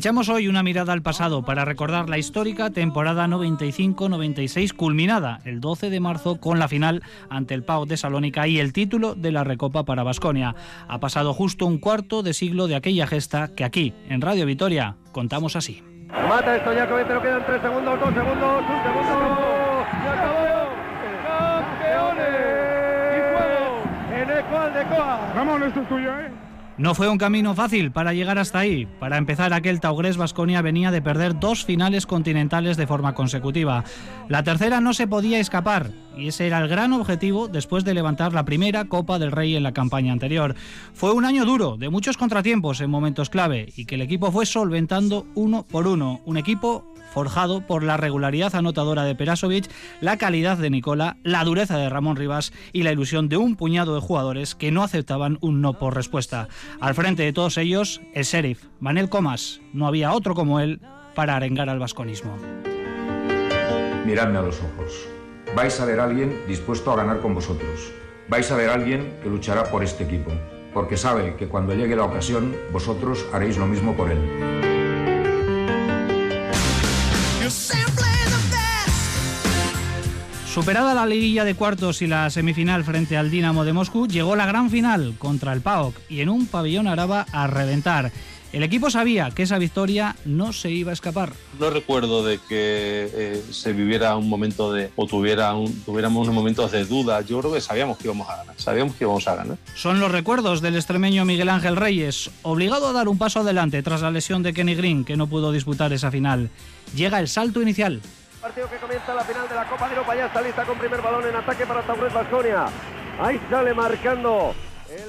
Echamos 0.00 0.30
hoy 0.30 0.48
una 0.48 0.62
mirada 0.62 0.94
al 0.94 1.02
pasado 1.02 1.42
para 1.42 1.66
recordar 1.66 2.08
la 2.08 2.16
histórica 2.16 2.70
temporada 2.70 3.26
95-96 3.26 4.72
culminada 4.72 5.40
el 5.44 5.60
12 5.60 5.90
de 5.90 6.00
marzo 6.00 6.40
con 6.40 6.58
la 6.58 6.68
final 6.68 7.02
ante 7.28 7.52
el 7.52 7.64
PAO 7.64 7.84
de 7.84 7.98
Salónica 7.98 8.48
y 8.48 8.60
el 8.60 8.72
título 8.72 9.14
de 9.14 9.30
la 9.30 9.44
Recopa 9.44 9.84
para 9.84 10.02
Basconia. 10.02 10.54
Ha 10.88 11.00
pasado 11.00 11.34
justo 11.34 11.66
un 11.66 11.76
cuarto 11.76 12.22
de 12.22 12.32
siglo 12.32 12.66
de 12.66 12.76
aquella 12.76 13.06
gesta 13.06 13.54
que 13.54 13.62
aquí, 13.62 13.92
en 14.08 14.22
Radio 14.22 14.46
Vitoria, 14.46 14.96
contamos 15.12 15.54
así. 15.54 15.82
Mata 16.08 16.56
esto 16.56 16.72
ya 16.72 16.88
pero 16.88 17.20
quedan 17.20 17.44
tres 17.44 17.60
segundos, 17.60 18.00
dos 18.00 18.14
segundos, 18.14 18.62
un 18.70 18.82
segundo. 18.82 19.84
¡Y 19.92 20.08
acabó! 20.08 20.64
¡Campeones! 21.68 22.38
¡Y 23.16 23.20
fuego! 23.36 23.82
En 24.16 24.30
Ecual 24.30 24.72
de 24.72 24.82
Coa. 24.96 25.32
Ramón, 25.34 25.62
esto 25.62 25.82
es 25.82 25.88
tuyo, 25.90 26.20
¿eh? 26.20 26.49
No 26.80 26.94
fue 26.94 27.10
un 27.10 27.18
camino 27.18 27.54
fácil 27.54 27.92
para 27.92 28.14
llegar 28.14 28.38
hasta 28.38 28.60
ahí. 28.60 28.88
Para 28.98 29.18
empezar, 29.18 29.52
aquel 29.52 29.80
Taugres 29.80 30.16
Basconia 30.16 30.62
venía 30.62 30.90
de 30.90 31.02
perder 31.02 31.38
dos 31.38 31.62
finales 31.62 32.06
continentales 32.06 32.78
de 32.78 32.86
forma 32.86 33.14
consecutiva. 33.14 33.84
La 34.30 34.44
tercera 34.44 34.80
no 34.80 34.94
se 34.94 35.06
podía 35.06 35.40
escapar, 35.40 35.90
y 36.16 36.28
ese 36.28 36.46
era 36.46 36.58
el 36.58 36.68
gran 36.68 36.94
objetivo 36.94 37.48
después 37.48 37.84
de 37.84 37.92
levantar 37.92 38.32
la 38.32 38.46
primera 38.46 38.86
Copa 38.86 39.18
del 39.18 39.30
Rey 39.30 39.56
en 39.56 39.62
la 39.62 39.74
campaña 39.74 40.14
anterior. 40.14 40.54
Fue 40.94 41.12
un 41.12 41.26
año 41.26 41.44
duro, 41.44 41.76
de 41.76 41.90
muchos 41.90 42.16
contratiempos 42.16 42.80
en 42.80 42.88
momentos 42.88 43.28
clave, 43.28 43.70
y 43.76 43.84
que 43.84 43.96
el 43.96 44.00
equipo 44.00 44.32
fue 44.32 44.46
solventando 44.46 45.26
uno 45.34 45.66
por 45.66 45.86
uno. 45.86 46.22
Un 46.24 46.38
equipo 46.38 46.89
forjado 47.10 47.66
por 47.66 47.82
la 47.82 47.96
regularidad 47.96 48.54
anotadora 48.54 49.04
de 49.04 49.14
Perasovic, 49.14 49.70
la 50.00 50.16
calidad 50.16 50.58
de 50.58 50.70
Nicola, 50.70 51.16
la 51.22 51.44
dureza 51.44 51.76
de 51.76 51.88
Ramón 51.88 52.16
Rivas 52.16 52.52
y 52.72 52.82
la 52.82 52.92
ilusión 52.92 53.28
de 53.28 53.36
un 53.36 53.56
puñado 53.56 53.94
de 53.94 54.00
jugadores 54.00 54.54
que 54.54 54.70
no 54.70 54.82
aceptaban 54.82 55.38
un 55.40 55.60
no 55.60 55.74
por 55.74 55.94
respuesta. 55.94 56.48
Al 56.80 56.94
frente 56.94 57.22
de 57.22 57.32
todos 57.32 57.58
ellos, 57.58 58.00
el 58.14 58.24
sheriff, 58.24 58.64
Manel 58.80 59.08
Comas. 59.08 59.60
No 59.72 59.86
había 59.86 60.12
otro 60.12 60.34
como 60.34 60.60
él 60.60 60.80
para 61.14 61.36
arengar 61.36 61.68
al 61.68 61.78
vasconismo. 61.78 62.36
Miradme 64.06 64.38
a 64.38 64.42
los 64.42 64.60
ojos. 64.60 65.06
Vais 65.54 65.78
a 65.80 65.84
ver 65.84 66.00
a 66.00 66.04
alguien 66.04 66.40
dispuesto 66.46 66.92
a 66.92 66.96
ganar 66.96 67.20
con 67.20 67.34
vosotros. 67.34 67.92
Vais 68.28 68.50
a 68.50 68.56
ver 68.56 68.70
a 68.70 68.74
alguien 68.74 69.18
que 69.22 69.28
luchará 69.28 69.64
por 69.64 69.82
este 69.82 70.04
equipo, 70.04 70.30
porque 70.72 70.96
sabe 70.96 71.34
que 71.36 71.48
cuando 71.48 71.74
llegue 71.74 71.96
la 71.96 72.04
ocasión, 72.04 72.54
vosotros 72.72 73.26
haréis 73.32 73.58
lo 73.58 73.66
mismo 73.66 73.96
por 73.96 74.10
él. 74.10 74.69
Superada 80.52 80.94
la 80.94 81.06
liguilla 81.06 81.44
de 81.44 81.54
cuartos 81.54 82.02
y 82.02 82.06
la 82.08 82.28
semifinal 82.28 82.82
frente 82.84 83.16
al 83.16 83.30
Dinamo 83.30 83.64
de 83.64 83.72
Moscú, 83.72 84.08
llegó 84.08 84.34
la 84.34 84.46
gran 84.46 84.68
final 84.68 85.14
contra 85.16 85.52
el 85.52 85.60
PAOK 85.60 85.94
y 86.08 86.20
en 86.20 86.28
un 86.28 86.46
pabellón 86.46 86.88
araba 86.88 87.24
a 87.32 87.46
reventar. 87.46 88.10
El 88.52 88.64
equipo 88.64 88.90
sabía 88.90 89.30
que 89.30 89.44
esa 89.44 89.58
victoria 89.58 90.16
no 90.24 90.52
se 90.52 90.72
iba 90.72 90.90
a 90.90 90.92
escapar. 90.92 91.32
No 91.60 91.70
recuerdo 91.70 92.24
de 92.24 92.38
que 92.48 93.08
eh, 93.14 93.44
se 93.52 93.72
viviera 93.72 94.16
un 94.16 94.28
momento 94.28 94.72
de, 94.72 94.90
o 94.96 95.06
tuviera 95.06 95.54
un- 95.54 95.72
tuviéramos 95.84 96.24
unos 96.24 96.34
momentos 96.34 96.72
de 96.72 96.84
duda. 96.84 97.20
Yo 97.20 97.38
creo 97.38 97.52
que 97.52 97.60
sabíamos 97.60 97.96
que 97.96 98.08
íbamos 98.08 98.28
a 98.28 98.38
ganar, 98.38 98.56
sabíamos 98.58 98.96
que 98.96 99.04
íbamos 99.04 99.28
a 99.28 99.36
ganar. 99.36 99.56
Son 99.76 100.00
los 100.00 100.10
recuerdos 100.10 100.60
del 100.62 100.74
extremeño 100.74 101.24
Miguel 101.24 101.48
Ángel 101.48 101.76
Reyes, 101.76 102.28
obligado 102.42 102.88
a 102.88 102.92
dar 102.92 103.06
un 103.08 103.18
paso 103.18 103.38
adelante 103.38 103.84
tras 103.84 104.02
la 104.02 104.10
lesión 104.10 104.42
de 104.42 104.52
Kenny 104.52 104.74
Green, 104.74 105.04
que 105.04 105.16
no 105.16 105.28
pudo 105.28 105.52
disputar 105.52 105.92
esa 105.92 106.10
final. 106.10 106.50
Llega 106.96 107.20
el 107.20 107.28
salto 107.28 107.62
inicial. 107.62 108.00
Partido 108.40 108.70
que 108.70 108.76
comienza 108.76 109.14
la 109.14 109.22
final 109.22 109.46
de 109.48 109.54
la 109.54 109.66
Copa 109.66 109.86
de 109.86 109.94
Europa. 109.94 110.16
Ya 110.16 110.26
está 110.26 110.40
lista 110.40 110.64
con 110.64 110.78
primer 110.78 111.02
balón 111.02 111.26
en 111.26 111.36
ataque 111.36 111.66
para 111.66 111.82
Taurés 111.82 112.12
Basconia. 112.12 112.66
Ahí 113.20 113.38
sale 113.50 113.74
marcando 113.74 114.54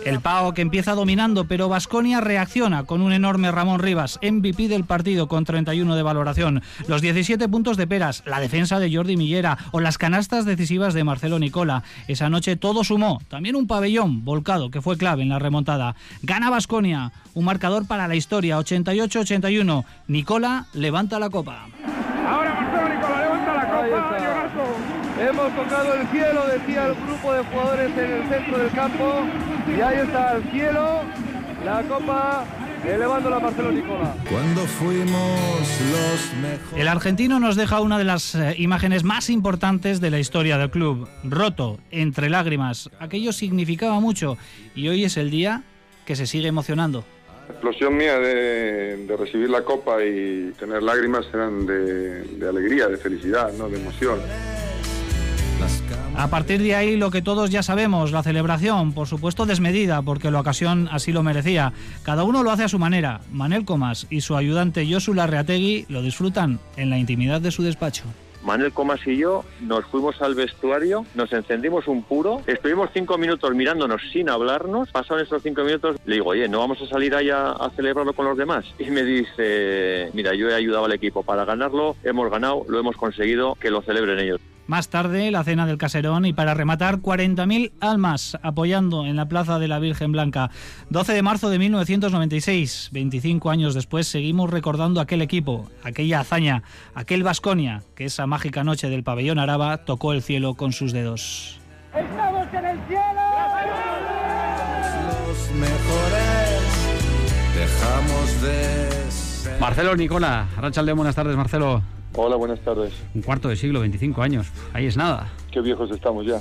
El 0.06 0.20
PAO 0.20 0.54
que 0.54 0.62
empieza 0.62 0.96
dominando, 0.96 1.46
pero 1.46 1.70
Vasconia 1.70 2.20
reacciona 2.20 2.84
con 2.84 3.02
un 3.02 3.14
enorme 3.14 3.50
Ramón 3.50 3.80
Rivas, 3.80 4.20
MVP 4.22 4.68
del 4.68 4.84
partido 4.84 5.30
con 5.30 5.46
31 5.46 5.96
de 5.96 6.04
valoración. 6.04 6.62
Los 6.88 7.02
17 7.02 7.48
puntos 7.48 7.78
de 7.78 7.88
Peras, 7.88 8.22
la 8.26 8.42
defensa 8.42 8.80
de 8.80 8.94
Jordi 8.94 9.16
Millera 9.16 9.58
o 9.72 9.80
las 9.80 9.98
canastas 9.98 10.44
decisivas 10.44 10.94
de 10.94 11.06
Marcelo 11.06 11.40
Nicola. 11.40 11.84
Esa 12.10 12.30
noche 12.30 12.58
todo 12.58 12.84
sumó. 12.84 13.22
También 13.30 13.56
un 13.56 13.66
pabellón 13.66 14.26
volcado 14.26 14.72
que 14.72 14.82
fue 14.82 14.98
clave 14.98 15.22
en 15.22 15.30
la 15.30 15.40
remontada. 15.40 15.96
Gana 16.22 16.50
Vasconia, 16.50 17.14
un 17.34 17.46
marcador 17.46 17.88
para 17.88 18.10
la 18.10 18.16
historia, 18.16 18.60
88-81. 18.60 19.86
Nicola 20.08 20.66
levanta 20.74 21.18
la 21.18 21.30
copa. 21.30 21.68
Ahora 22.28 22.54
Marcelo 22.54 22.91
Hemos 25.32 25.56
tocado 25.56 25.94
el 25.94 26.08
cielo, 26.10 26.46
decía 26.46 26.88
el 26.88 26.96
grupo 26.96 27.32
de 27.32 27.42
jugadores 27.46 27.98
en 27.98 28.12
el 28.12 28.28
centro 28.28 28.58
del 28.58 28.72
campo. 28.72 29.22
Y 29.66 29.80
ahí 29.80 30.00
está 30.00 30.36
el 30.36 30.52
cielo, 30.52 31.04
la 31.64 31.82
copa 31.84 32.46
elevándola 32.86 33.40
Marcelo 33.40 33.72
Nicola. 33.72 34.14
Cuando 34.30 34.62
fuimos 34.66 35.80
los 35.90 36.34
mejores. 36.42 36.82
El 36.82 36.88
argentino 36.90 37.40
nos 37.40 37.56
deja 37.56 37.80
una 37.80 37.98
de 37.98 38.04
las 38.04 38.36
eh, 38.36 38.56
imágenes 38.58 39.06
más 39.06 39.30
importantes 39.30 40.02
de 40.02 40.12
la 40.12 40.20
historia 40.20 40.58
del 40.58 40.70
club. 40.70 41.08
Roto, 41.24 41.80
entre 41.92 42.30
lágrimas. 42.30 42.90
Aquello 43.00 43.32
significaba 43.32 44.02
mucho 44.02 44.38
y 44.76 44.90
hoy 44.90 45.06
es 45.06 45.16
el 45.16 45.32
día 45.32 45.64
que 46.06 46.18
se 46.18 46.28
sigue 46.28 46.50
emocionando. 46.50 47.06
La 47.48 47.54
explosión 47.54 47.96
mía 47.96 48.20
de, 48.20 49.06
de 49.08 49.18
recibir 49.18 49.50
la 49.50 49.64
copa 49.64 50.04
y 50.04 50.52
tener 50.60 50.84
lágrimas 50.84 51.26
eran 51.34 51.66
de, 51.66 52.24
de 52.24 52.50
alegría, 52.50 52.90
de 52.90 52.98
felicidad, 52.98 53.54
¿no? 53.54 53.70
de 53.70 53.80
emoción. 53.80 54.20
A 56.16 56.28
partir 56.28 56.62
de 56.62 56.76
ahí 56.76 56.98
lo 56.98 57.10
que 57.10 57.22
todos 57.22 57.50
ya 57.50 57.64
sabemos, 57.64 58.12
la 58.12 58.24
celebración, 58.24 58.94
por 58.94 59.08
supuesto 59.08 59.46
desmedida, 59.46 60.02
porque 60.02 60.30
la 60.30 60.40
ocasión 60.40 60.88
así 60.92 61.12
lo 61.12 61.24
merecía. 61.24 61.74
Cada 62.04 62.24
uno 62.24 62.44
lo 62.44 62.52
hace 62.52 62.64
a 62.64 62.70
su 62.70 62.80
manera. 62.80 63.22
Manel 63.32 63.66
Comas 63.66 64.08
y 64.10 64.22
su 64.22 64.36
ayudante 64.36 64.88
Josu 64.92 65.14
Larreategui 65.14 65.86
lo 65.90 66.02
disfrutan 66.02 66.60
en 66.78 66.90
la 66.90 66.98
intimidad 66.98 67.42
de 67.42 67.52
su 67.52 67.64
despacho. 67.64 68.04
Manuel 68.44 68.72
Comas 68.72 69.06
y 69.06 69.18
yo 69.18 69.44
nos 69.62 69.86
fuimos 69.86 70.22
al 70.22 70.36
vestuario, 70.36 71.06
nos 71.16 71.32
encendimos 71.32 71.88
un 71.88 72.04
puro, 72.04 72.42
estuvimos 72.48 72.90
cinco 72.94 73.18
minutos 73.18 73.54
mirándonos 73.54 74.02
sin 74.12 74.30
hablarnos, 74.30 74.92
pasaron 74.92 75.24
esos 75.24 75.44
cinco 75.44 75.64
minutos, 75.64 75.98
le 76.06 76.16
digo, 76.16 76.30
oye, 76.30 76.48
¿no 76.48 76.60
vamos 76.60 76.82
a 76.82 76.88
salir 76.88 77.14
allá 77.16 77.52
a 77.52 77.70
celebrarlo 77.76 78.14
con 78.14 78.26
los 78.26 78.38
demás? 78.38 78.66
Y 78.80 78.90
me 78.90 79.04
dice, 79.04 80.10
mira, 80.14 80.34
yo 80.34 80.50
he 80.50 80.56
ayudado 80.56 80.86
al 80.86 80.92
equipo 80.92 81.24
para 81.24 81.46
ganarlo, 81.46 81.96
hemos 82.04 82.32
ganado, 82.32 82.66
lo 82.68 82.80
hemos 82.80 82.96
conseguido, 82.96 83.56
que 83.56 83.70
lo 83.70 83.82
celebren 83.84 84.18
ellos. 84.20 84.42
Más 84.72 84.88
tarde, 84.88 85.32
la 85.32 85.44
cena 85.44 85.66
del 85.66 85.78
caserón 85.78 86.26
y 86.26 86.32
para 86.32 86.54
rematar, 86.54 87.00
40.000 87.00 87.74
almas 87.82 88.38
apoyando 88.42 89.06
en 89.06 89.18
la 89.18 89.28
Plaza 89.28 89.60
de 89.60 89.68
la 89.68 89.80
Virgen 89.80 90.14
Blanca. 90.14 90.50
12 90.90 91.12
de 91.12 91.22
marzo 91.22 91.50
de 91.50 91.60
1996, 91.60 92.88
25 92.94 93.50
años 93.50 93.74
después, 93.74 94.08
seguimos 94.08 94.50
recordando 94.50 95.02
aquel 95.02 95.22
equipo, 95.22 95.70
aquella 95.84 96.22
hazaña, 96.22 96.64
aquel 96.96 97.22
Vasconia, 97.22 97.84
que 97.96 98.06
esa 98.06 98.28
mágica 98.28 98.64
noche 98.64 98.90
del 98.90 99.04
pabellón 99.04 99.40
Araba 99.40 99.80
tocó 99.80 100.14
el 100.14 100.22
cielo 100.22 100.54
con 100.54 100.72
sus 100.72 100.94
dedos. 100.94 101.60
¡Estamos 101.94 102.48
en 102.54 102.66
el 102.66 102.80
cielo! 102.88 103.22
Los 105.28 105.52
mejores. 105.52 106.62
Dejamos 107.58 108.42
de. 108.42 109.01
Marcelo 109.62 109.96
Nicola, 109.96 110.48
Arrachaldeón, 110.58 110.98
buenas 110.98 111.14
tardes, 111.14 111.38
Marcelo. 111.38 111.84
Hola, 112.16 112.36
buenas 112.36 112.60
tardes. 112.62 112.94
Un 113.14 113.22
cuarto 113.22 113.48
de 113.48 113.56
siglo, 113.56 113.82
25 113.82 114.24
años. 114.24 114.48
Ahí 114.74 114.88
es 114.88 114.98
nada. 114.98 115.32
Qué 115.52 115.62
viejos 115.62 115.92
estamos 115.92 116.26
ya. 116.26 116.40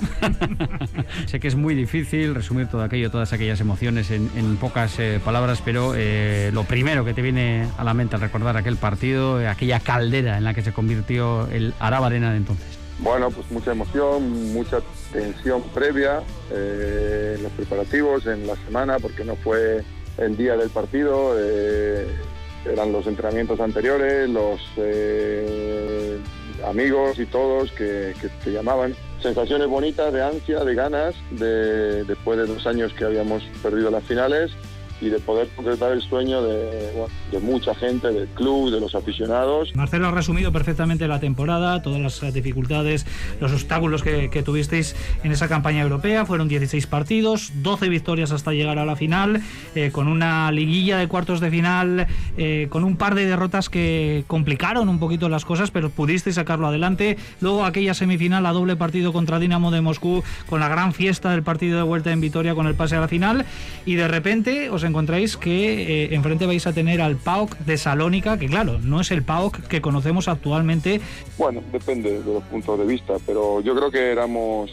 sé 1.27 1.39
que 1.39 1.47
es 1.47 1.55
muy 1.55 1.75
difícil 1.75 2.33
resumir 2.33 2.65
todo 2.67 2.81
aquello, 2.81 3.11
todas 3.11 3.31
aquellas 3.31 3.61
emociones 3.61 4.09
en, 4.09 4.31
en 4.35 4.57
pocas 4.57 4.97
eh, 4.97 5.21
palabras, 5.23 5.61
pero 5.63 5.93
eh, 5.95 6.49
lo 6.51 6.63
primero 6.63 7.05
que 7.05 7.13
te 7.13 7.21
viene 7.21 7.67
a 7.77 7.83
la 7.83 7.93
mente 7.93 8.15
al 8.15 8.21
recordar 8.21 8.57
aquel 8.57 8.75
partido, 8.77 9.39
eh, 9.39 9.47
aquella 9.47 9.79
caldera 9.79 10.39
en 10.39 10.43
la 10.43 10.55
que 10.55 10.63
se 10.63 10.73
convirtió 10.73 11.47
el 11.51 11.75
Araba 11.79 12.07
Arena 12.07 12.31
de 12.31 12.37
entonces. 12.37 12.79
Bueno, 13.01 13.29
pues 13.29 13.51
mucha 13.51 13.71
emoción, 13.71 14.51
mucha 14.51 14.79
tensión 15.13 15.61
previa 15.75 16.23
eh, 16.51 17.35
en 17.37 17.43
los 17.43 17.51
preparativos, 17.51 18.25
en 18.25 18.47
la 18.47 18.55
semana, 18.65 18.97
porque 18.97 19.23
no 19.23 19.35
fue 19.35 19.83
el 20.17 20.35
día 20.35 20.57
del 20.57 20.71
partido. 20.71 21.35
eh, 21.37 22.07
eran 22.65 22.91
los 22.91 23.07
entrenamientos 23.07 23.59
anteriores, 23.59 24.29
los 24.29 24.61
eh, 24.77 26.17
amigos 26.65 27.19
y 27.19 27.25
todos 27.25 27.71
que, 27.71 28.13
que 28.21 28.29
te 28.43 28.51
llamaban. 28.51 28.95
Sensaciones 29.21 29.67
bonitas 29.67 30.11
de 30.11 30.23
ansia, 30.23 30.63
de 30.63 30.75
ganas, 30.75 31.15
de, 31.31 32.03
después 32.03 32.39
de 32.39 32.47
dos 32.47 32.65
años 32.65 32.93
que 32.93 33.05
habíamos 33.05 33.43
perdido 33.61 33.91
las 33.91 34.03
finales 34.03 34.51
y 35.01 35.09
de 35.09 35.19
poder 35.19 35.47
concretar 35.55 35.91
el 35.91 36.01
sueño 36.01 36.41
de, 36.43 37.05
de 37.31 37.39
mucha 37.39 37.73
gente, 37.73 38.09
del 38.09 38.27
club, 38.27 38.71
de 38.71 38.79
los 38.79 38.93
aficionados. 38.95 39.75
Marcelo 39.75 40.07
ha 40.07 40.11
resumido 40.11 40.51
perfectamente 40.51 41.07
la 41.07 41.19
temporada, 41.19 41.81
todas 41.81 41.99
las 41.99 42.33
dificultades, 42.33 43.05
los 43.39 43.51
obstáculos 43.51 44.03
que, 44.03 44.29
que, 44.29 44.43
tuvisteis 44.43 44.95
en 45.23 45.31
esa 45.31 45.47
campaña 45.47 45.81
europea. 45.81 46.25
Fueron 46.25 46.47
16 46.47 46.85
partidos, 46.87 47.51
12 47.55 47.89
victorias 47.89 48.31
hasta 48.31 48.51
llegar 48.51 48.77
a 48.77 48.85
la 48.85 48.95
final, 48.95 49.41
eh, 49.75 49.91
con 49.91 50.07
una 50.07 50.51
liguilla 50.51 50.97
de 50.97 51.07
cuartos 51.07 51.39
de 51.39 51.49
final, 51.49 52.07
eh, 52.37 52.67
con 52.69 52.83
un 52.83 52.95
par 52.95 53.15
de 53.15 53.25
derrotas 53.25 53.69
que 53.69 54.23
complicaron 54.27 54.87
un 54.87 54.99
poquito 54.99 55.29
las 55.29 55.45
cosas, 55.45 55.71
pero 55.71 55.89
pudisteis 55.89 56.35
sacarlo 56.35 56.67
adelante. 56.67 57.17
Luego 57.39 57.65
aquella 57.65 57.93
semifinal 57.93 58.45
a 58.45 58.51
doble 58.51 58.75
partido 58.75 59.13
contra 59.13 59.39
Dinamo 59.39 59.71
de 59.71 59.81
Moscú, 59.81 60.23
con 60.47 60.59
la 60.59 60.69
gran 60.69 60.93
fiesta 60.93 61.31
del 61.31 61.43
partido 61.43 61.77
de 61.77 61.83
vuelta 61.83 62.11
en 62.11 62.21
Vitoria 62.21 62.53
con 62.53 62.67
el 62.67 62.75
pase 62.75 62.95
a 62.95 62.99
la 62.99 63.07
final. 63.07 63.45
Y 63.85 63.95
de 63.95 64.07
repente 64.07 64.69
os 64.69 64.83
encontráis 64.91 65.37
que 65.37 66.03
eh, 66.05 66.15
enfrente 66.15 66.45
vais 66.45 66.67
a 66.67 66.73
tener 66.73 67.01
al 67.01 67.15
PAOK 67.15 67.57
de 67.59 67.77
Salónica, 67.77 68.37
que 68.37 68.47
claro, 68.47 68.79
no 68.79 69.01
es 69.01 69.11
el 69.11 69.23
PAOK 69.23 69.67
que 69.67 69.81
conocemos 69.81 70.27
actualmente. 70.27 71.01
Bueno, 71.37 71.63
depende 71.71 72.21
de 72.21 72.33
los 72.33 72.43
puntos 72.43 72.77
de 72.77 72.85
vista, 72.85 73.15
pero 73.25 73.61
yo 73.61 73.75
creo 73.75 73.89
que 73.89 74.11
éramos 74.11 74.71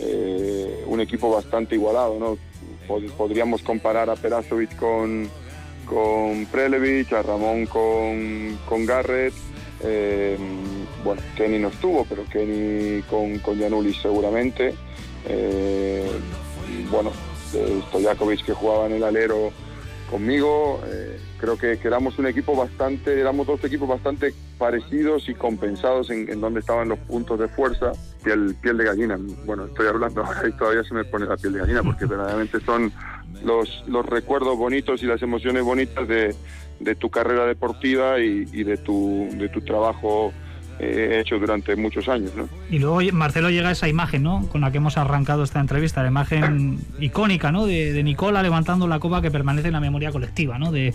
eh, 0.00 0.84
un 0.86 1.00
equipo 1.00 1.30
bastante 1.30 1.76
igualado, 1.76 2.18
¿no? 2.18 2.38
Pod 2.86 3.04
podríamos 3.16 3.62
comparar 3.62 4.10
a 4.10 4.16
Perasovic 4.16 4.76
con, 4.76 5.28
con 5.86 6.46
Prelevich, 6.46 7.12
a 7.12 7.22
Ramón 7.22 7.66
con, 7.66 8.58
con 8.68 8.84
Garrett. 8.84 9.34
Eh, 9.82 10.36
bueno, 11.04 11.22
Kenny 11.36 11.58
no 11.58 11.68
estuvo, 11.68 12.04
pero 12.04 12.24
Kenny 12.26 13.02
con, 13.02 13.38
con 13.38 13.58
seguramente. 14.02 14.74
Eh, 17.54 17.82
Stojakovic 17.88 18.44
que 18.44 18.52
jugaba 18.52 18.86
en 18.86 18.92
el 18.92 19.04
alero 19.04 19.52
conmigo. 20.10 20.80
Eh, 20.86 21.18
creo 21.38 21.56
que, 21.56 21.78
que, 21.78 21.88
éramos 21.88 22.18
un 22.18 22.26
equipo 22.26 22.54
bastante, 22.54 23.18
éramos 23.18 23.46
dos 23.46 23.62
equipos 23.64 23.88
bastante 23.88 24.34
parecidos 24.58 25.28
y 25.28 25.34
compensados 25.34 26.10
en, 26.10 26.30
en 26.30 26.40
donde 26.40 26.60
estaban 26.60 26.88
los 26.88 26.98
puntos 26.98 27.38
de 27.38 27.48
fuerza. 27.48 27.92
Piel, 28.22 28.56
piel 28.60 28.76
de 28.76 28.84
gallina. 28.84 29.18
Bueno, 29.46 29.66
estoy 29.66 29.86
hablando 29.86 30.24
y 30.48 30.52
todavía 30.52 30.84
se 30.84 30.94
me 30.94 31.04
pone 31.04 31.26
la 31.26 31.36
piel 31.36 31.54
de 31.54 31.60
gallina 31.60 31.82
porque 31.82 32.06
verdaderamente 32.06 32.60
son 32.60 32.92
los, 33.44 33.84
los 33.86 34.04
recuerdos 34.04 34.58
bonitos 34.58 35.02
y 35.02 35.06
las 35.06 35.22
emociones 35.22 35.62
bonitas 35.62 36.06
de, 36.06 36.34
de 36.80 36.94
tu 36.94 37.10
carrera 37.10 37.46
deportiva 37.46 38.18
y, 38.20 38.46
y 38.52 38.64
de, 38.64 38.76
tu, 38.76 39.28
de 39.32 39.48
tu 39.48 39.60
trabajo 39.62 40.32
eh, 40.82 41.20
hecho 41.20 41.38
durante 41.38 41.76
muchos 41.76 42.08
años. 42.08 42.32
¿no? 42.34 42.48
Y 42.70 42.78
luego 42.78 43.00
Marcelo 43.12 43.50
llega 43.50 43.68
a 43.68 43.72
esa 43.72 43.86
imagen 43.86 44.22
¿no? 44.22 44.48
con 44.48 44.62
la 44.62 44.70
que 44.70 44.78
hemos 44.78 44.96
arrancado 44.96 45.42
esta 45.42 45.60
entrevista, 45.60 46.02
la 46.02 46.08
imagen 46.08 46.78
icónica 46.98 47.52
¿no? 47.52 47.66
de, 47.66 48.02
Nicola 48.02 48.42
levantando 48.42 48.88
la 48.88 48.98
copa 48.98 49.20
que 49.20 49.30
permanece 49.30 49.68
en 49.68 49.74
la 49.74 49.80
memoria 49.80 50.10
colectiva 50.10 50.58
¿no? 50.58 50.72
de, 50.72 50.94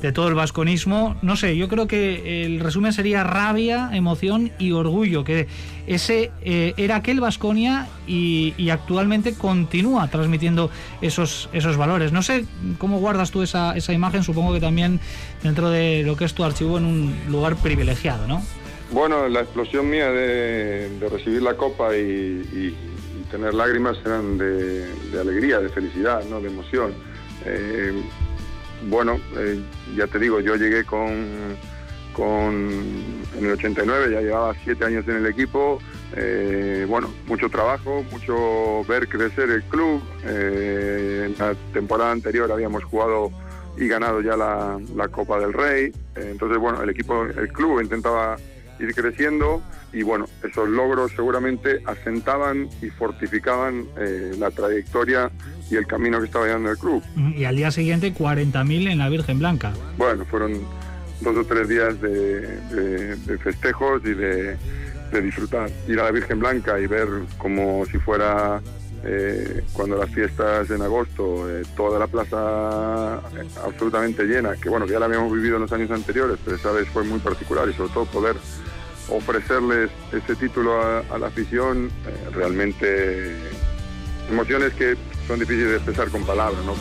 de, 0.00 0.12
todo 0.12 0.28
el 0.28 0.34
vasconismo. 0.34 1.16
No 1.22 1.34
sé, 1.34 1.56
yo 1.56 1.68
creo 1.68 1.88
que 1.88 2.44
el 2.44 2.60
resumen 2.60 2.92
sería 2.92 3.24
rabia, 3.24 3.90
emoción 3.92 4.52
y 4.58 4.70
orgullo, 4.70 5.24
que 5.24 5.48
ese 5.86 6.30
eh, 6.42 6.72
era 6.76 6.96
aquel 6.96 7.20
Vasconia 7.20 7.88
y, 8.06 8.54
y, 8.56 8.70
actualmente 8.70 9.34
continúa 9.34 10.08
transmitiendo 10.08 10.70
esos, 11.02 11.48
esos 11.52 11.76
valores. 11.76 12.12
No 12.12 12.22
sé 12.22 12.44
cómo 12.78 13.00
guardas 13.00 13.30
tú 13.30 13.42
esa, 13.42 13.76
esa 13.76 13.92
imagen, 13.92 14.22
supongo 14.22 14.54
que 14.54 14.60
también 14.60 15.00
dentro 15.42 15.70
de 15.70 16.02
lo 16.04 16.16
que 16.16 16.24
es 16.24 16.34
tu 16.34 16.44
archivo 16.44 16.78
en 16.78 16.84
un 16.84 17.14
lugar 17.28 17.56
privilegiado, 17.56 18.26
¿no? 18.26 18.42
Bueno, 18.90 19.28
la 19.28 19.40
explosión 19.40 19.88
mía 19.88 20.10
de, 20.10 20.88
recibir 21.10 21.42
la 21.42 21.56
copa 21.56 21.96
y, 21.96 22.76
tener 23.30 23.54
lágrimas 23.54 23.96
eran 24.04 24.38
de, 24.38 24.86
alegría, 25.18 25.58
de 25.58 25.68
felicidad, 25.68 26.22
¿no? 26.30 26.40
de 26.40 26.48
emoción. 26.48 26.94
Eh, 27.44 27.92
bueno, 28.88 29.18
eh, 29.36 29.60
ya 29.96 30.06
te 30.06 30.18
digo, 30.20 30.40
yo 30.40 30.54
llegué 30.54 30.84
con, 30.84 31.02
en 32.16 33.44
el 33.44 33.50
89, 33.52 34.12
ya 34.12 34.20
llevaba 34.20 34.54
siete 34.62 34.84
años 34.84 35.08
en 35.08 35.16
el 35.16 35.26
equipo. 35.26 35.80
Eh, 36.16 36.86
bueno, 36.88 37.12
mucho 37.26 37.48
trabajo, 37.48 38.04
mucho 38.12 38.84
ver 38.84 39.08
crecer 39.08 39.50
el 39.50 39.64
club. 39.64 40.00
en 40.24 41.34
la 41.36 41.56
temporada 41.72 42.12
anterior 42.12 42.52
habíamos 42.52 42.84
jugado 42.84 43.32
y 43.76 43.88
ganado 43.88 44.20
ya 44.20 44.36
la 44.36 45.08
Copa 45.08 45.40
del 45.40 45.52
Rey. 45.52 45.92
entonces, 46.14 46.58
bueno, 46.58 46.82
el 46.82 46.90
equipo, 46.90 47.24
el 47.24 47.48
club 47.48 47.80
intentaba 47.80 48.36
ir 48.78 48.94
creciendo 48.94 49.62
y 49.92 50.02
bueno, 50.02 50.26
esos 50.42 50.68
logros 50.68 51.12
seguramente 51.12 51.80
asentaban 51.86 52.68
y 52.82 52.90
fortificaban 52.90 53.84
eh, 53.98 54.32
la 54.38 54.50
trayectoria 54.50 55.30
y 55.70 55.76
el 55.76 55.86
camino 55.86 56.18
que 56.20 56.26
estaba 56.26 56.46
llevando 56.46 56.70
el 56.70 56.78
club. 56.78 57.02
Y 57.36 57.44
al 57.44 57.56
día 57.56 57.70
siguiente 57.70 58.12
40.000 58.12 58.90
en 58.90 58.98
la 58.98 59.08
Virgen 59.08 59.38
Blanca. 59.38 59.72
Bueno, 59.96 60.24
fueron 60.24 60.60
dos 61.20 61.36
o 61.36 61.44
tres 61.44 61.68
días 61.68 62.00
de, 62.00 62.40
de- 62.40 63.16
de 63.16 63.38
festejos 63.38 64.02
y 64.04 64.14
de, 64.14 64.56
de 65.12 65.22
disfrutar. 65.22 65.70
Ir 65.88 66.00
a 66.00 66.04
la 66.04 66.10
Virgen 66.10 66.40
Blanca 66.40 66.78
y 66.80 66.86
ver 66.86 67.06
como 67.38 67.86
si 67.86 67.98
fuera 67.98 68.60
eh, 69.06 69.62
cuando 69.74 69.96
las 69.96 70.10
fiestas 70.10 70.68
en 70.70 70.82
agosto, 70.82 71.48
eh, 71.48 71.62
toda 71.76 71.98
la 71.98 72.06
plaza 72.06 73.20
eh, 73.38 73.46
absolutamente 73.64 74.24
llena, 74.24 74.56
que 74.56 74.68
bueno, 74.68 74.86
que 74.86 74.92
ya 74.92 74.98
la 74.98 75.06
habíamos 75.06 75.32
vivido 75.32 75.56
en 75.56 75.62
los 75.62 75.72
años 75.72 75.90
anteriores, 75.90 76.38
pero 76.44 76.56
esta 76.56 76.72
vez 76.72 76.88
fue 76.88 77.04
muy 77.04 77.20
particular 77.20 77.68
y 77.68 77.74
sobre 77.74 77.92
todo 77.92 78.06
poder 78.06 78.36
ofrecerles 79.08 79.90
ese 80.12 80.36
título 80.36 80.80
a, 80.80 81.00
a 81.10 81.18
la 81.18 81.26
afición, 81.28 81.90
eh, 82.06 82.30
realmente 82.32 83.36
emociones 84.30 84.72
que 84.74 84.96
son 85.26 85.38
difíciles 85.38 85.70
de 85.70 85.76
expresar 85.76 86.08
con 86.08 86.24
palabras, 86.24 86.64
¿no? 86.64 86.74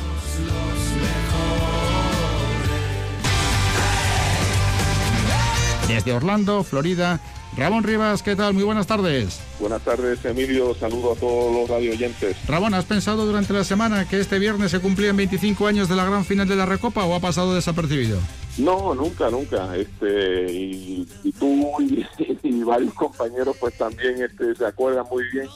Desde 5.87 6.13
Orlando, 6.13 6.63
Florida, 6.63 7.19
Ramón 7.57 7.83
Rivas, 7.83 8.23
¿qué 8.23 8.35
tal? 8.35 8.53
Muy 8.53 8.63
buenas 8.63 8.87
tardes. 8.87 9.39
Buenas 9.59 9.81
tardes, 9.83 10.23
Emilio. 10.25 10.73
Saludo 10.73 11.13
a 11.13 11.15
todos 11.15 11.53
los 11.53 11.69
radio 11.69 11.91
oyentes. 11.91 12.35
Ramón, 12.47 12.73
¿has 12.73 12.85
pensado 12.85 13.25
durante 13.25 13.53
la 13.53 13.63
semana 13.63 14.07
que 14.07 14.19
este 14.19 14.39
viernes 14.39 14.71
se 14.71 14.79
cumplían 14.79 15.15
25 15.17 15.67
años 15.67 15.89
de 15.89 15.95
la 15.95 16.05
gran 16.05 16.25
final 16.25 16.47
de 16.47 16.55
la 16.55 16.65
Recopa 16.65 17.03
o 17.03 17.13
ha 17.13 17.19
pasado 17.19 17.53
desapercibido? 17.53 18.19
No, 18.57 18.93
nunca, 18.93 19.29
nunca. 19.29 19.75
Este 19.75 20.51
y, 20.51 21.07
y 21.23 21.31
tú 21.31 21.73
y, 22.43 22.63
varios 22.63 22.93
compañeros, 22.93 23.55
pues 23.59 23.77
también 23.77 24.21
este, 24.21 24.55
se 24.55 24.65
acuerdan 24.65 25.05
muy 25.09 25.23
bien 25.31 25.47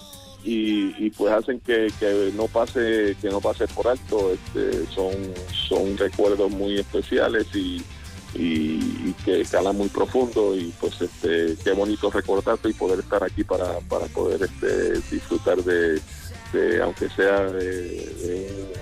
y, 0.43 1.09
pues 1.11 1.33
hacen 1.33 1.59
que, 1.59 1.91
que 1.99 2.31
no 2.35 2.47
pase 2.47 3.17
que 3.21 3.29
no 3.29 3.41
pase 3.41 3.67
por 3.67 3.87
alto. 3.87 4.31
Este, 4.33 4.85
son 4.87 5.13
son 5.67 5.97
recuerdos 5.97 6.49
muy 6.51 6.79
especiales 6.79 7.47
y 7.53 7.83
que 9.25 9.43
calan 9.45 9.75
muy 9.75 9.89
profundo 9.89 10.55
y 10.55 10.71
pues 10.79 11.01
este 11.01 11.55
qué 11.63 11.71
bonito 11.71 12.11
recordarte 12.11 12.69
y 12.69 12.73
poder 12.73 12.99
estar 12.99 13.23
aquí 13.23 13.43
para, 13.43 13.79
para 13.89 14.05
poder 14.07 14.43
este 14.43 14.99
disfrutar 15.09 15.57
de, 15.63 15.99
aunque 16.81 17.09
sea 17.09 17.41
de- 17.51 18.73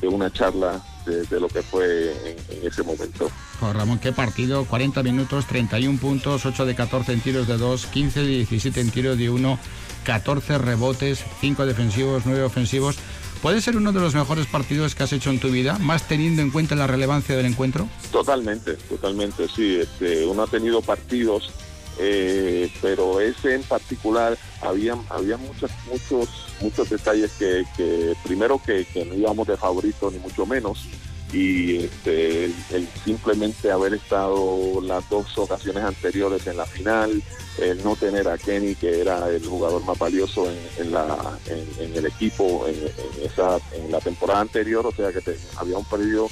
de 0.00 0.08
una 0.08 0.32
charla 0.32 0.82
de, 1.04 1.24
de 1.24 1.40
lo 1.40 1.48
que 1.48 1.62
fue 1.62 2.12
en, 2.30 2.58
en 2.58 2.66
ese 2.66 2.82
momento. 2.82 3.30
Ramón, 3.60 3.98
qué 3.98 4.12
partido, 4.12 4.64
40 4.64 5.02
minutos, 5.02 5.46
31 5.46 5.98
puntos, 5.98 6.46
8 6.46 6.66
de 6.66 6.74
14 6.74 7.12
en 7.12 7.20
tiros 7.20 7.48
de 7.48 7.56
2, 7.56 7.86
15 7.86 8.20
de 8.20 8.26
17 8.26 8.80
en 8.80 8.90
tiros 8.90 9.18
de 9.18 9.30
1, 9.30 9.58
14 10.04 10.58
rebotes, 10.58 11.24
5 11.40 11.66
defensivos, 11.66 12.22
9 12.24 12.42
ofensivos. 12.44 12.96
¿Puede 13.42 13.60
ser 13.60 13.76
uno 13.76 13.92
de 13.92 14.00
los 14.00 14.14
mejores 14.14 14.46
partidos 14.46 14.94
que 14.94 15.04
has 15.04 15.12
hecho 15.12 15.30
en 15.30 15.38
tu 15.38 15.48
vida, 15.48 15.78
más 15.78 16.08
teniendo 16.08 16.42
en 16.42 16.50
cuenta 16.50 16.74
la 16.74 16.88
relevancia 16.88 17.36
del 17.36 17.46
encuentro? 17.46 17.88
Totalmente, 18.10 18.74
totalmente, 18.74 19.46
sí. 19.48 19.76
Este, 19.80 20.26
uno 20.26 20.42
ha 20.42 20.46
tenido 20.48 20.82
partidos, 20.82 21.50
eh, 21.98 22.70
pero 22.80 23.20
ese 23.20 23.54
en 23.54 23.62
particular 23.62 24.36
había, 24.62 24.96
había 25.10 25.36
muchos, 25.36 25.70
muchos, 25.90 26.28
muchos 26.60 26.90
detalles 26.90 27.32
que, 27.38 27.64
que 27.76 28.14
primero 28.24 28.60
que, 28.64 28.84
que 28.86 29.04
no 29.04 29.14
íbamos 29.14 29.46
de 29.46 29.56
favorito 29.56 30.10
ni 30.10 30.18
mucho 30.18 30.46
menos 30.46 30.84
y 31.30 31.76
este, 31.84 32.46
el, 32.46 32.88
simplemente 33.04 33.70
haber 33.70 33.92
estado 33.92 34.80
las 34.82 35.06
dos 35.10 35.36
ocasiones 35.36 35.84
anteriores 35.84 36.46
en 36.46 36.56
la 36.56 36.64
final, 36.64 37.22
el 37.60 37.84
no 37.84 37.96
tener 37.96 38.26
a 38.28 38.38
Kenny 38.38 38.74
que 38.76 39.02
era 39.02 39.28
el 39.28 39.44
jugador 39.44 39.84
más 39.84 39.98
valioso 39.98 40.48
en, 40.50 40.56
en 40.78 40.92
la, 40.92 41.38
en, 41.46 41.94
el 41.96 42.06
equipo 42.06 42.66
en, 42.66 42.76
esa, 43.22 43.58
en 43.74 43.92
la 43.92 43.98
temporada 44.00 44.40
anterior, 44.40 44.86
o 44.86 44.92
sea 44.92 45.12
que 45.12 45.20
te- 45.20 45.36
habíamos 45.56 45.86
perdido 45.88 46.28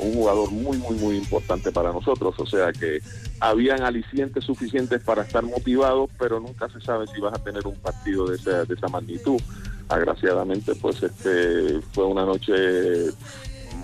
un 0.00 0.14
jugador 0.14 0.50
muy, 0.50 0.76
muy, 0.78 0.96
muy 0.96 1.16
importante 1.16 1.72
para 1.72 1.92
nosotros. 1.92 2.34
O 2.38 2.46
sea 2.46 2.72
que 2.72 3.00
habían 3.40 3.82
alicientes 3.82 4.44
suficientes 4.44 5.02
para 5.02 5.22
estar 5.22 5.42
motivados, 5.42 6.10
pero 6.18 6.40
nunca 6.40 6.68
se 6.68 6.80
sabe 6.80 7.06
si 7.06 7.20
vas 7.20 7.34
a 7.34 7.42
tener 7.42 7.66
un 7.66 7.76
partido 7.76 8.26
de 8.26 8.36
esa, 8.36 8.64
de 8.64 8.74
esa 8.74 8.88
magnitud. 8.88 9.40
Agraciadamente, 9.88 10.74
pues 10.74 11.02
este 11.02 11.80
fue 11.92 12.04
una 12.04 12.24
noche 12.24 12.52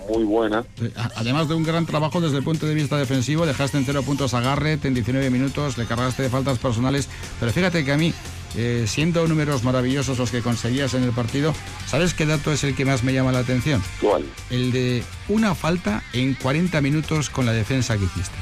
muy 0.09 0.23
buena. 0.23 0.63
Eh, 0.81 0.91
Además 1.15 1.47
de 1.47 1.55
un 1.55 1.63
gran 1.63 1.85
trabajo 1.85 2.21
desde 2.21 2.37
el 2.37 2.43
punto 2.43 2.65
de 2.65 2.73
vista 2.73 2.97
defensivo, 2.97 3.45
dejaste 3.45 3.77
en 3.77 3.85
cero 3.85 4.03
puntos 4.03 4.33
a 4.33 4.41
Garrett 4.41 4.85
en 4.85 4.93
19 4.93 5.29
minutos, 5.29 5.77
le 5.77 5.85
cargaste 5.85 6.23
de 6.23 6.29
faltas 6.29 6.59
personales, 6.59 7.09
pero 7.39 7.51
fíjate 7.51 7.83
que 7.83 7.91
a 7.91 7.97
mí, 7.97 8.13
eh, 8.57 8.85
siendo 8.87 9.27
números 9.27 9.63
maravillosos 9.63 10.17
los 10.17 10.31
que 10.31 10.41
conseguías 10.41 10.93
en 10.93 11.03
el 11.03 11.11
partido, 11.11 11.53
¿sabes 11.87 12.13
qué 12.13 12.25
dato 12.25 12.51
es 12.51 12.63
el 12.63 12.75
que 12.75 12.85
más 12.85 13.03
me 13.03 13.13
llama 13.13 13.31
la 13.31 13.39
atención? 13.39 13.81
¿Cuál? 14.01 14.25
El 14.49 14.71
de 14.71 15.03
una 15.27 15.55
falta 15.55 16.03
en 16.13 16.33
40 16.35 16.81
minutos 16.81 17.29
con 17.29 17.45
la 17.45 17.53
defensa 17.53 17.97
que 17.97 18.05
hiciste. 18.05 18.35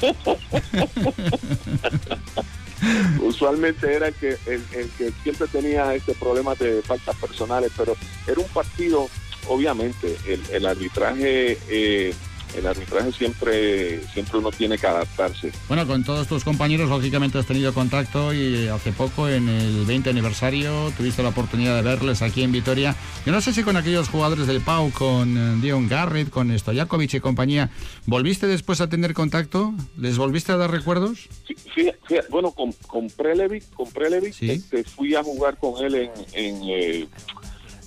Usualmente 3.20 3.92
era 3.92 4.08
el 4.08 4.14
que, 4.14 4.36
el, 4.46 4.62
el 4.72 4.90
que 4.98 5.12
siempre 5.22 5.48
tenía 5.48 5.94
este 5.94 6.14
problema 6.14 6.54
de 6.54 6.82
faltas 6.82 7.16
personales, 7.16 7.72
pero 7.76 7.96
era 8.26 8.40
un 8.40 8.48
partido, 8.48 9.08
obviamente, 9.48 10.16
el, 10.26 10.42
el 10.52 10.66
arbitraje, 10.66 11.58
eh, 11.68 12.14
el 12.56 12.66
arbitraje 12.66 13.12
siempre, 13.12 14.00
siempre 14.12 14.38
uno 14.38 14.50
tiene 14.50 14.78
que 14.78 14.86
adaptarse. 14.86 15.52
Bueno, 15.68 15.86
con 15.86 16.04
todos 16.04 16.26
tus 16.26 16.44
compañeros, 16.44 16.88
lógicamente 16.88 17.38
has 17.38 17.46
tenido 17.46 17.74
contacto 17.74 18.32
y 18.32 18.68
hace 18.68 18.92
poco, 18.92 19.28
en 19.28 19.48
el 19.48 19.84
20 19.84 20.10
aniversario, 20.10 20.92
tuviste 20.96 21.22
la 21.22 21.30
oportunidad 21.30 21.76
de 21.76 21.82
verles 21.82 22.22
aquí 22.22 22.42
en 22.42 22.52
Vitoria. 22.52 22.94
Yo 23.26 23.32
no 23.32 23.40
sé 23.40 23.52
si 23.52 23.62
con 23.62 23.76
aquellos 23.76 24.08
jugadores 24.08 24.46
del 24.46 24.60
Pau, 24.60 24.90
con 24.92 25.36
eh, 25.36 25.60
Dion 25.60 25.88
Garrett, 25.88 26.30
con 26.30 26.56
Stojakovic 26.58 27.14
y 27.14 27.20
compañía, 27.20 27.70
¿volviste 28.06 28.46
después 28.46 28.80
a 28.80 28.88
tener 28.88 29.12
contacto? 29.14 29.74
¿Les 29.98 30.16
volviste 30.16 30.52
a 30.52 30.56
dar 30.56 30.70
recuerdos? 30.70 31.28
Fíjate, 31.74 31.98
fíjate, 32.06 32.28
bueno, 32.30 32.52
con, 32.52 32.72
con 32.86 33.08
Prelevic, 33.08 33.68
con 33.74 33.90
Prelevic, 33.90 34.34
este, 34.42 34.84
fui 34.84 35.14
a 35.14 35.22
jugar 35.22 35.58
con 35.58 35.84
él 35.84 35.94
en, 35.94 36.10
en, 36.32 36.60
eh, 36.68 37.08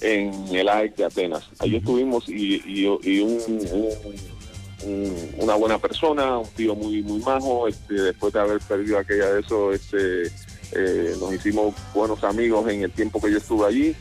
en 0.02 0.56
el 0.56 0.70
AEC 0.70 0.96
de 0.98 1.06
Atenas. 1.06 1.50
Allí 1.60 1.78
estuvimos 1.78 2.30
y, 2.30 2.56
y- 2.66 3.00
y 3.04 3.20
un, 3.20 3.32
un- 3.72 4.39
un- 4.84 5.36
una 5.38 5.56
buena 5.56 5.78
persona, 5.78 6.38
un 6.40 6.48
tío 6.50 6.76
muy 6.76 7.02
muy 7.02 7.20
majo. 7.20 7.68
Este, 7.68 7.94
después 7.96 8.34
de 8.34 8.40
haber 8.40 8.60
perdido 8.60 8.98
aquella 9.00 9.30
de 9.34 9.42
eso, 9.42 9.72
este, 9.74 10.28
eh, 10.72 11.16
nos 11.20 11.34
hicimos 11.34 11.74
buenos 11.94 12.24
amigos 12.24 12.70
en 12.70 12.84
el 12.84 12.92
tiempo 12.92 13.20
que 13.22 13.32
yo 13.32 13.38
estuve 13.38 13.68
allí. 13.68 13.96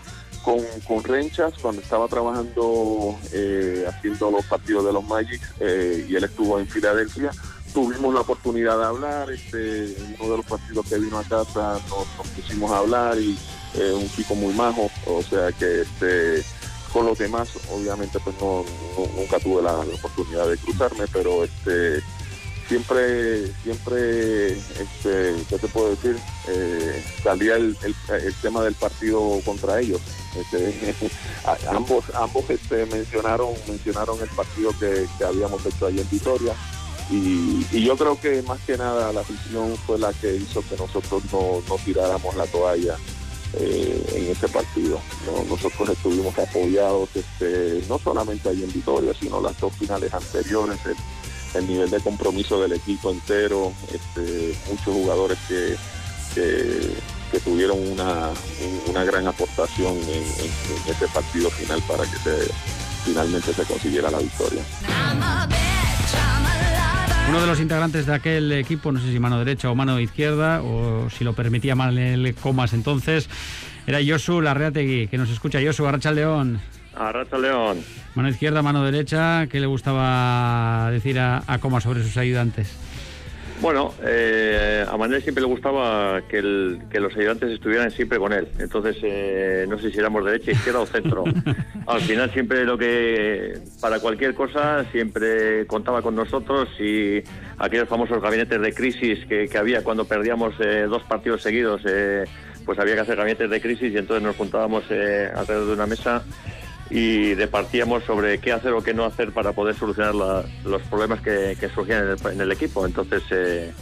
Con, 0.44 0.60
con 0.86 1.02
Renchas, 1.04 1.52
cuando 1.60 1.82
estaba 1.82 2.06
trabajando 2.08 3.14
eh, 3.32 3.84
haciendo 3.86 4.30
los 4.30 4.44
partidos 4.46 4.84
de 4.86 4.92
los 4.92 5.04
Magic, 5.04 5.42
eh, 5.60 6.06
y 6.08 6.14
él 6.14 6.24
estuvo 6.24 6.58
en 6.58 6.66
Filadelfia, 6.66 7.32
tuvimos 7.74 8.14
la 8.14 8.20
oportunidad 8.20 8.78
de 8.78 8.84
hablar, 8.84 9.30
este, 9.30 9.86
en 9.86 10.16
uno 10.20 10.30
de 10.32 10.36
los 10.38 10.46
partidos 10.46 10.86
que 10.88 10.98
vino 10.98 11.18
a 11.18 11.24
casa 11.24 11.78
nos, 11.90 12.06
nos 12.16 12.26
pusimos 12.34 12.70
a 12.70 12.78
hablar 12.78 13.18
y 13.18 13.36
eh, 13.74 13.92
un 13.92 14.08
chico 14.12 14.34
muy 14.36 14.54
majo, 14.54 14.88
o 15.06 15.22
sea 15.22 15.52
que 15.52 15.82
este, 15.82 16.42
con 16.92 17.06
los 17.06 17.18
demás 17.18 17.48
obviamente 17.70 18.18
pues 18.20 18.36
no, 18.40 18.64
nunca 19.16 19.38
tuve 19.38 19.62
la, 19.62 19.74
oportunidad 19.78 20.48
de 20.48 20.56
cruzarme, 20.58 21.04
pero 21.12 21.44
este 21.44 22.02
siempre, 22.68 23.50
siempre, 23.62 24.52
este, 24.52 25.34
¿qué 25.48 25.58
te 25.58 25.68
puedo 25.68 25.90
decir? 25.90 26.16
Eh, 26.48 27.02
salía 27.22 27.56
el, 27.56 27.76
el- 27.82 28.34
tema 28.42 28.62
del 28.62 28.74
partido 28.74 29.40
contra 29.44 29.80
ellos. 29.80 30.00
Este, 30.36 30.94
ambos, 31.70 32.04
ambos 32.14 32.44
este, 32.50 32.84
mencionaron, 32.86 33.54
mencionaron 33.66 34.20
el 34.20 34.28
partido 34.28 34.70
que, 34.78 35.06
que 35.16 35.24
habíamos 35.24 35.64
hecho 35.64 35.86
ahí 35.86 35.98
en 35.98 36.10
Vitoria. 36.10 36.54
Y, 37.10 37.66
y 37.72 37.84
yo 37.84 37.96
creo 37.96 38.20
que 38.20 38.42
más 38.42 38.60
que 38.66 38.76
nada 38.76 39.12
la 39.14 39.22
afición 39.22 39.74
fue 39.86 39.98
la 39.98 40.12
que 40.12 40.36
hizo 40.36 40.62
que 40.68 40.76
nosotros 40.76 41.22
no, 41.32 41.62
no 41.66 41.76
tiráramos 41.82 42.36
la 42.36 42.44
toalla 42.46 42.96
eh, 43.54 44.04
en 44.14 44.30
ese 44.30 44.48
partido. 44.48 45.00
¿no? 45.26 45.44
Nosotros 45.44 45.88
estuvimos 45.90 46.36
apoyados 46.38 47.08
este, 47.14 47.82
no 47.88 47.98
solamente 47.98 48.48
ahí 48.48 48.62
en 48.62 48.72
Vitoria, 48.72 49.12
sino 49.18 49.40
las 49.40 49.58
dos 49.60 49.72
finales 49.74 50.12
anteriores, 50.12 50.78
el, 50.86 50.96
el 51.60 51.68
nivel 51.68 51.90
de 51.90 52.00
compromiso 52.00 52.60
del 52.60 52.72
equipo 52.74 53.10
entero, 53.10 53.72
este, 53.92 54.54
muchos 54.68 54.94
jugadores 54.94 55.38
que, 55.48 55.76
que, 56.34 57.40
tuvieron 57.40 57.78
una, 57.88 58.28
un- 58.30 58.82
una 58.90 59.04
gran 59.04 59.26
aportación 59.26 59.96
en, 59.96 60.08
en- 60.08 60.84
en 60.86 60.94
ese 60.94 61.08
partido 61.08 61.50
final 61.50 61.80
para 61.88 62.04
que 62.04 62.16
finalmente 63.04 63.52
se 63.54 63.62
consiguiera 63.64 64.10
la 64.10 64.18
victoria. 64.18 64.62
Uno 67.28 67.42
de 67.42 67.46
los 67.46 67.60
integrantes 67.60 68.06
de 68.06 68.14
aquel 68.14 68.50
equipo, 68.52 68.90
no 68.90 69.00
sé 69.00 69.12
si 69.12 69.18
mano 69.18 69.38
derecha 69.38 69.70
o 69.70 69.74
mano 69.74 70.00
izquierda, 70.00 70.62
o 70.62 71.10
si 71.10 71.24
lo 71.24 71.34
permitía 71.34 71.74
mal 71.74 71.98
el 71.98 72.34
comas 72.34 72.72
entonces, 72.72 73.28
era 73.86 73.98
Josu 74.06 74.40
Larreategui, 74.40 75.08
que 75.08 75.18
nos 75.18 75.28
escucha. 75.28 75.58
Josu, 75.62 75.86
Arracha 75.86 76.10
León. 76.10 76.58
Arracha 76.96 77.36
León. 77.36 77.78
Mano 78.14 78.30
izquierda, 78.30 78.62
mano 78.62 78.82
derecha, 78.82 79.46
¿qué 79.46 79.60
le 79.60 79.66
gustaba 79.66 80.90
decir 80.90 81.18
a, 81.18 81.42
a 81.46 81.58
Comas 81.58 81.84
sobre 81.84 82.02
sus 82.02 82.16
ayudantes? 82.16 82.74
Bueno, 83.60 83.92
eh, 84.04 84.84
a 84.88 84.96
Manel 84.96 85.20
siempre 85.22 85.42
le 85.42 85.48
gustaba 85.48 86.22
que, 86.28 86.38
el- 86.38 86.78
que 86.90 87.00
los 87.00 87.16
ayudantes 87.16 87.50
estuvieran 87.50 87.90
siempre 87.90 88.18
con 88.18 88.32
él. 88.32 88.46
Entonces, 88.60 88.96
eh, 89.02 89.66
no 89.68 89.78
sé 89.80 89.90
si 89.90 89.98
éramos 89.98 90.24
derecha, 90.24 90.52
izquierda 90.52 90.78
o 90.80 90.86
centro. 90.86 91.24
Al 91.86 92.00
final, 92.02 92.30
siempre 92.32 92.64
lo 92.64 92.78
que, 92.78 93.58
para 93.80 93.98
cualquier 93.98 94.34
cosa, 94.34 94.84
siempre 94.92 95.66
contaba 95.66 96.02
con 96.02 96.14
nosotros 96.14 96.68
y 96.78 97.20
aquellos 97.58 97.88
famosos 97.88 98.22
gabinetes 98.22 98.60
de 98.60 98.72
crisis 98.72 99.26
que, 99.26 99.48
que 99.48 99.58
había 99.58 99.82
cuando 99.82 100.04
perdíamos 100.04 100.54
eh, 100.60 100.86
dos 100.88 101.02
partidos 101.02 101.42
seguidos, 101.42 101.82
eh, 101.84 102.24
pues 102.64 102.78
había 102.78 102.94
que 102.94 103.00
hacer 103.00 103.16
gabinetes 103.16 103.50
de 103.50 103.60
crisis 103.60 103.92
y 103.92 103.96
entonces 103.98 104.22
nos 104.22 104.36
juntábamos 104.36 104.84
eh, 104.90 105.28
alrededor 105.34 105.66
de 105.66 105.72
una 105.72 105.86
mesa 105.86 106.22
y 106.90 107.34
departíamos 107.34 108.04
sobre 108.04 108.38
qué 108.38 108.52
hacer 108.52 108.72
o 108.72 108.82
qué 108.82 108.94
no 108.94 109.04
hacer 109.04 109.32
para 109.32 109.52
poder 109.52 109.74
solucionar 109.74 110.14
la- 110.14 110.44
los 110.64 110.82
problemas 110.82 111.20
que, 111.20 111.56
que 111.58 111.68
surgían 111.68 112.04
en 112.04 112.10
el, 112.10 112.32
en 112.32 112.40
el 112.40 112.52
equipo. 112.52 112.86
Entonces, 112.86 113.22
eh, 113.30 113.72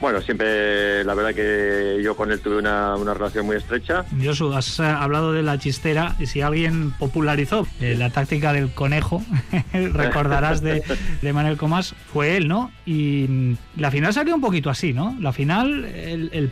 bueno, 0.00 0.20
siempre 0.20 1.04
la 1.04 1.14
verdad 1.14 1.34
que 1.34 2.00
yo 2.02 2.16
con 2.16 2.30
él 2.32 2.40
tuve 2.40 2.58
una, 2.58 2.96
una 2.96 3.14
relación 3.14 3.46
muy 3.46 3.56
estrecha. 3.56 4.04
Josu, 4.22 4.52
has 4.52 4.78
eh, 4.80 4.82
hablado 4.82 5.32
de 5.32 5.42
la 5.42 5.58
chistera 5.58 6.16
y 6.18 6.26
si 6.26 6.40
alguien 6.40 6.90
popularizó 6.98 7.66
eh, 7.80 7.94
la 7.96 8.10
táctica 8.10 8.52
del 8.52 8.70
conejo, 8.72 9.22
recordarás 9.72 10.60
de, 10.62 10.82
de 11.22 11.32
Manuel 11.32 11.56
Comas, 11.56 11.94
fue 12.12 12.36
él, 12.36 12.48
¿no? 12.48 12.70
Y 12.86 13.56
la 13.76 13.90
final 13.90 14.12
salió 14.12 14.34
un 14.34 14.40
poquito 14.40 14.68
así, 14.70 14.92
¿no? 14.92 15.16
La 15.20 15.32
final, 15.32 15.84
el, 15.84 16.30
el 16.32 16.50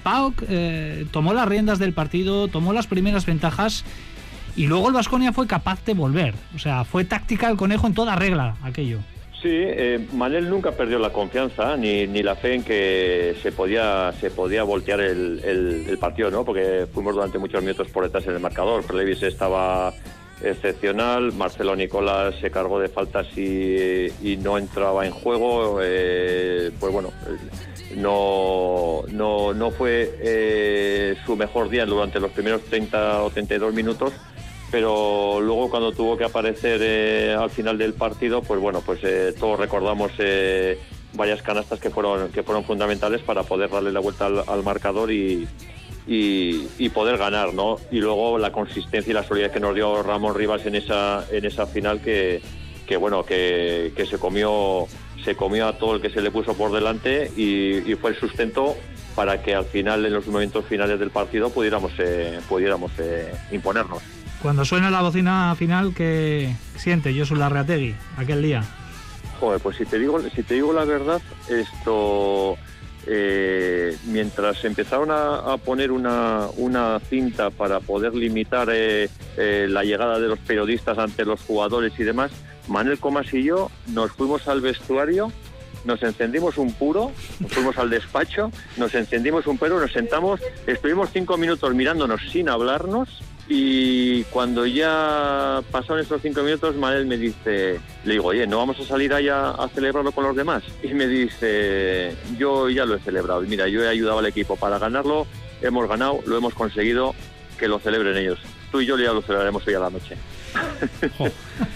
eh, 0.48 1.06
tomó 1.10 1.32
las 1.34 1.48
riendas 1.48 1.78
del 1.78 1.92
partido, 1.92 2.48
tomó 2.48 2.72
las 2.72 2.86
primeras 2.86 3.26
ventajas 3.26 3.84
y 4.56 4.66
luego 4.66 4.88
el 4.88 4.94
Vasconia 4.94 5.32
fue 5.32 5.46
capaz 5.46 5.84
de 5.84 5.94
volver. 5.94 6.34
O 6.54 6.58
sea, 6.58 6.84
fue 6.84 7.04
táctica 7.04 7.48
del 7.48 7.56
conejo 7.56 7.86
en 7.86 7.94
toda 7.94 8.16
regla 8.16 8.56
aquello. 8.62 8.98
Sí, 9.42 9.50
eh, 9.50 10.06
Manel 10.12 10.48
nunca 10.48 10.70
perdió 10.70 11.00
la 11.00 11.10
confianza 11.10 11.76
ni, 11.76 12.06
ni 12.06 12.22
la 12.22 12.36
fe 12.36 12.54
en 12.54 12.62
que 12.62 13.34
se 13.42 13.50
podía 13.50 14.12
se 14.20 14.30
podía 14.30 14.62
voltear 14.62 15.00
el, 15.00 15.98
partido, 15.98 16.30
¿no? 16.30 16.44
Porque 16.44 16.86
fuimos 16.92 17.14
durante 17.14 17.38
muchos 17.38 17.60
minutos 17.60 17.88
por 17.88 18.04
detrás 18.04 18.24
en 18.26 18.34
el 18.34 18.40
marcador. 18.40 18.94
Levis 18.94 19.22
estaba 19.24 19.92
excepcional, 20.40 21.32
Marcelo 21.32 21.74
Nicolás 21.74 22.36
se 22.40 22.52
cargó 22.52 22.78
de 22.78 22.88
faltas 22.88 23.26
y, 23.36 24.06
y 24.22 24.36
no 24.36 24.58
entraba 24.58 25.06
en 25.06 25.12
juego. 25.12 25.80
eh, 25.82 26.70
pues 26.78 26.92
bueno, 26.92 27.10
no, 27.96 29.02
no, 29.08 29.52
no 29.52 29.70
fue 29.72 30.18
eh, 30.22 31.16
su 31.26 31.36
mejor 31.36 31.68
día 31.68 31.84
durante 31.84 32.20
los 32.20 32.30
primeros 32.30 32.62
30 32.64 33.24
o 33.24 33.30
32 33.30 33.74
minutos 33.74 34.12
pero 34.72 35.38
luego 35.42 35.68
cuando 35.68 35.92
tuvo 35.92 36.16
que 36.16 36.24
aparecer 36.24 36.80
eh, 36.82 37.36
al 37.38 37.50
final 37.50 37.76
del 37.76 37.92
partido, 37.92 38.40
pues 38.40 38.58
bueno, 38.58 38.80
pues 38.80 39.00
eh, 39.04 39.34
todos 39.38 39.60
recordamos 39.60 40.12
eh, 40.18 40.80
varias 41.12 41.42
canastas 41.42 41.78
que 41.78 41.90
fueron 41.90 42.32
que 42.32 42.42
fueron 42.42 42.64
fundamentales 42.64 43.20
para 43.20 43.42
poder 43.42 43.68
darle 43.68 43.92
la 43.92 44.00
vuelta 44.00 44.26
al, 44.26 44.62
marcador 44.62 45.12
y, 45.12 45.46
y, 46.06 46.68
y 46.78 46.88
poder 46.88 47.18
ganar, 47.18 47.52
¿no? 47.52 47.76
Y 47.90 48.00
luego 48.00 48.38
la 48.38 48.50
consistencia 48.50 49.10
y 49.10 49.14
la 49.14 49.24
solidez 49.24 49.52
que 49.52 49.60
nos 49.60 49.74
dio 49.74 50.02
Ramón 50.02 50.34
Rivas 50.34 50.64
en 50.64 50.74
esa 50.74 51.26
en 51.30 51.44
esa 51.44 51.66
final 51.66 52.00
que, 52.00 52.40
que 52.86 52.96
bueno 52.96 53.24
que, 53.24 53.92
que 53.94 54.06
se 54.06 54.16
comió 54.16 54.86
se 55.22 55.36
comió 55.36 55.66
a 55.66 55.76
todo 55.76 55.96
el 55.96 56.00
que 56.00 56.08
se 56.08 56.22
le 56.22 56.30
puso 56.30 56.54
por 56.54 56.72
delante 56.72 57.30
y, 57.36 57.92
y 57.92 57.94
fue 57.96 58.12
el 58.12 58.16
sustento 58.16 58.74
para 59.14 59.42
que 59.42 59.54
al 59.54 59.66
final 59.66 60.06
en 60.06 60.14
los 60.14 60.26
momentos 60.28 60.64
finales 60.64 60.98
del 60.98 61.10
partido 61.10 61.50
pudiéramos 61.50 61.92
eh, 61.98 62.40
pudiéramos 62.48 62.90
eh, 62.98 63.30
imponernos. 63.50 64.02
Cuando 64.42 64.64
suena 64.64 64.90
la 64.90 65.02
bocina 65.02 65.54
final, 65.56 65.94
¿qué 65.94 66.52
siente 66.76 67.16
Josu 67.16 67.36
Larreategui 67.36 67.94
aquel 68.16 68.42
día? 68.42 68.64
Joder, 69.38 69.60
pues 69.60 69.76
si 69.76 69.86
te 69.86 70.00
digo, 70.00 70.20
si 70.20 70.42
te 70.42 70.54
digo 70.54 70.72
la 70.72 70.84
verdad, 70.84 71.22
esto 71.48 72.56
eh, 73.06 73.96
mientras 74.06 74.64
empezaron 74.64 75.12
a, 75.12 75.52
a 75.52 75.58
poner 75.58 75.92
una, 75.92 76.48
una 76.56 76.98
cinta 77.08 77.50
para 77.50 77.78
poder 77.78 78.16
limitar 78.16 78.68
eh, 78.72 79.08
eh, 79.36 79.66
la 79.70 79.84
llegada 79.84 80.18
de 80.18 80.26
los 80.26 80.40
periodistas 80.40 80.98
ante 80.98 81.24
los 81.24 81.40
jugadores 81.42 81.92
y 82.00 82.02
demás, 82.02 82.32
Manuel 82.66 82.98
Comas 82.98 83.32
y 83.32 83.44
yo 83.44 83.70
nos 83.88 84.10
fuimos 84.10 84.48
al 84.48 84.60
vestuario, 84.60 85.30
nos 85.84 86.02
encendimos 86.02 86.58
un 86.58 86.72
puro, 86.72 87.12
nos 87.38 87.52
fuimos 87.52 87.78
al 87.78 87.90
despacho, 87.90 88.50
nos 88.76 88.92
encendimos 88.96 89.46
un 89.46 89.56
puro, 89.56 89.78
nos 89.78 89.92
sentamos, 89.92 90.40
estuvimos 90.66 91.10
cinco 91.12 91.36
minutos 91.36 91.72
mirándonos 91.76 92.20
sin 92.32 92.48
hablarnos 92.48 93.22
y 93.54 94.24
cuando 94.30 94.64
ya 94.64 95.60
pasaron 95.70 96.00
esos 96.00 96.22
cinco 96.22 96.42
minutos, 96.42 96.74
Manel 96.74 97.04
me 97.04 97.18
dice, 97.18 97.78
le 98.02 98.12
digo, 98.14 98.28
oye, 98.28 98.46
¿no 98.46 98.56
vamos 98.56 98.80
a 98.80 98.84
salir 98.84 99.12
allá 99.12 99.50
a 99.50 99.68
celebrarlo 99.68 100.10
con 100.12 100.24
los 100.24 100.34
demás? 100.34 100.62
Y 100.82 100.94
me 100.94 101.06
dice, 101.06 102.16
yo 102.38 102.70
ya 102.70 102.86
lo 102.86 102.94
he 102.94 103.00
celebrado. 103.00 103.42
Mira, 103.42 103.68
yo 103.68 103.84
he 103.84 103.88
ayudado 103.88 104.20
al 104.20 104.26
equipo 104.26 104.56
para 104.56 104.78
ganarlo, 104.78 105.26
hemos 105.60 105.86
ganado, 105.86 106.20
lo 106.24 106.38
hemos 106.38 106.54
conseguido, 106.54 107.14
que 107.58 107.68
lo 107.68 107.78
celebren 107.78 108.16
ellos. 108.16 108.38
Tú 108.70 108.80
y 108.80 108.86
yo 108.86 108.96
ya 108.96 109.12
lo 109.12 109.20
celebraremos 109.20 109.66
hoy 109.66 109.74
a 109.74 109.80
la 109.80 109.90
noche. 109.90 110.16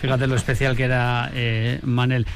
Fíjate 0.01 0.27
lo 0.27 0.35
especial 0.35 0.77
que 0.77 0.85
era 0.85 1.31
eh, 1.35 1.79
Manel. 1.83 2.27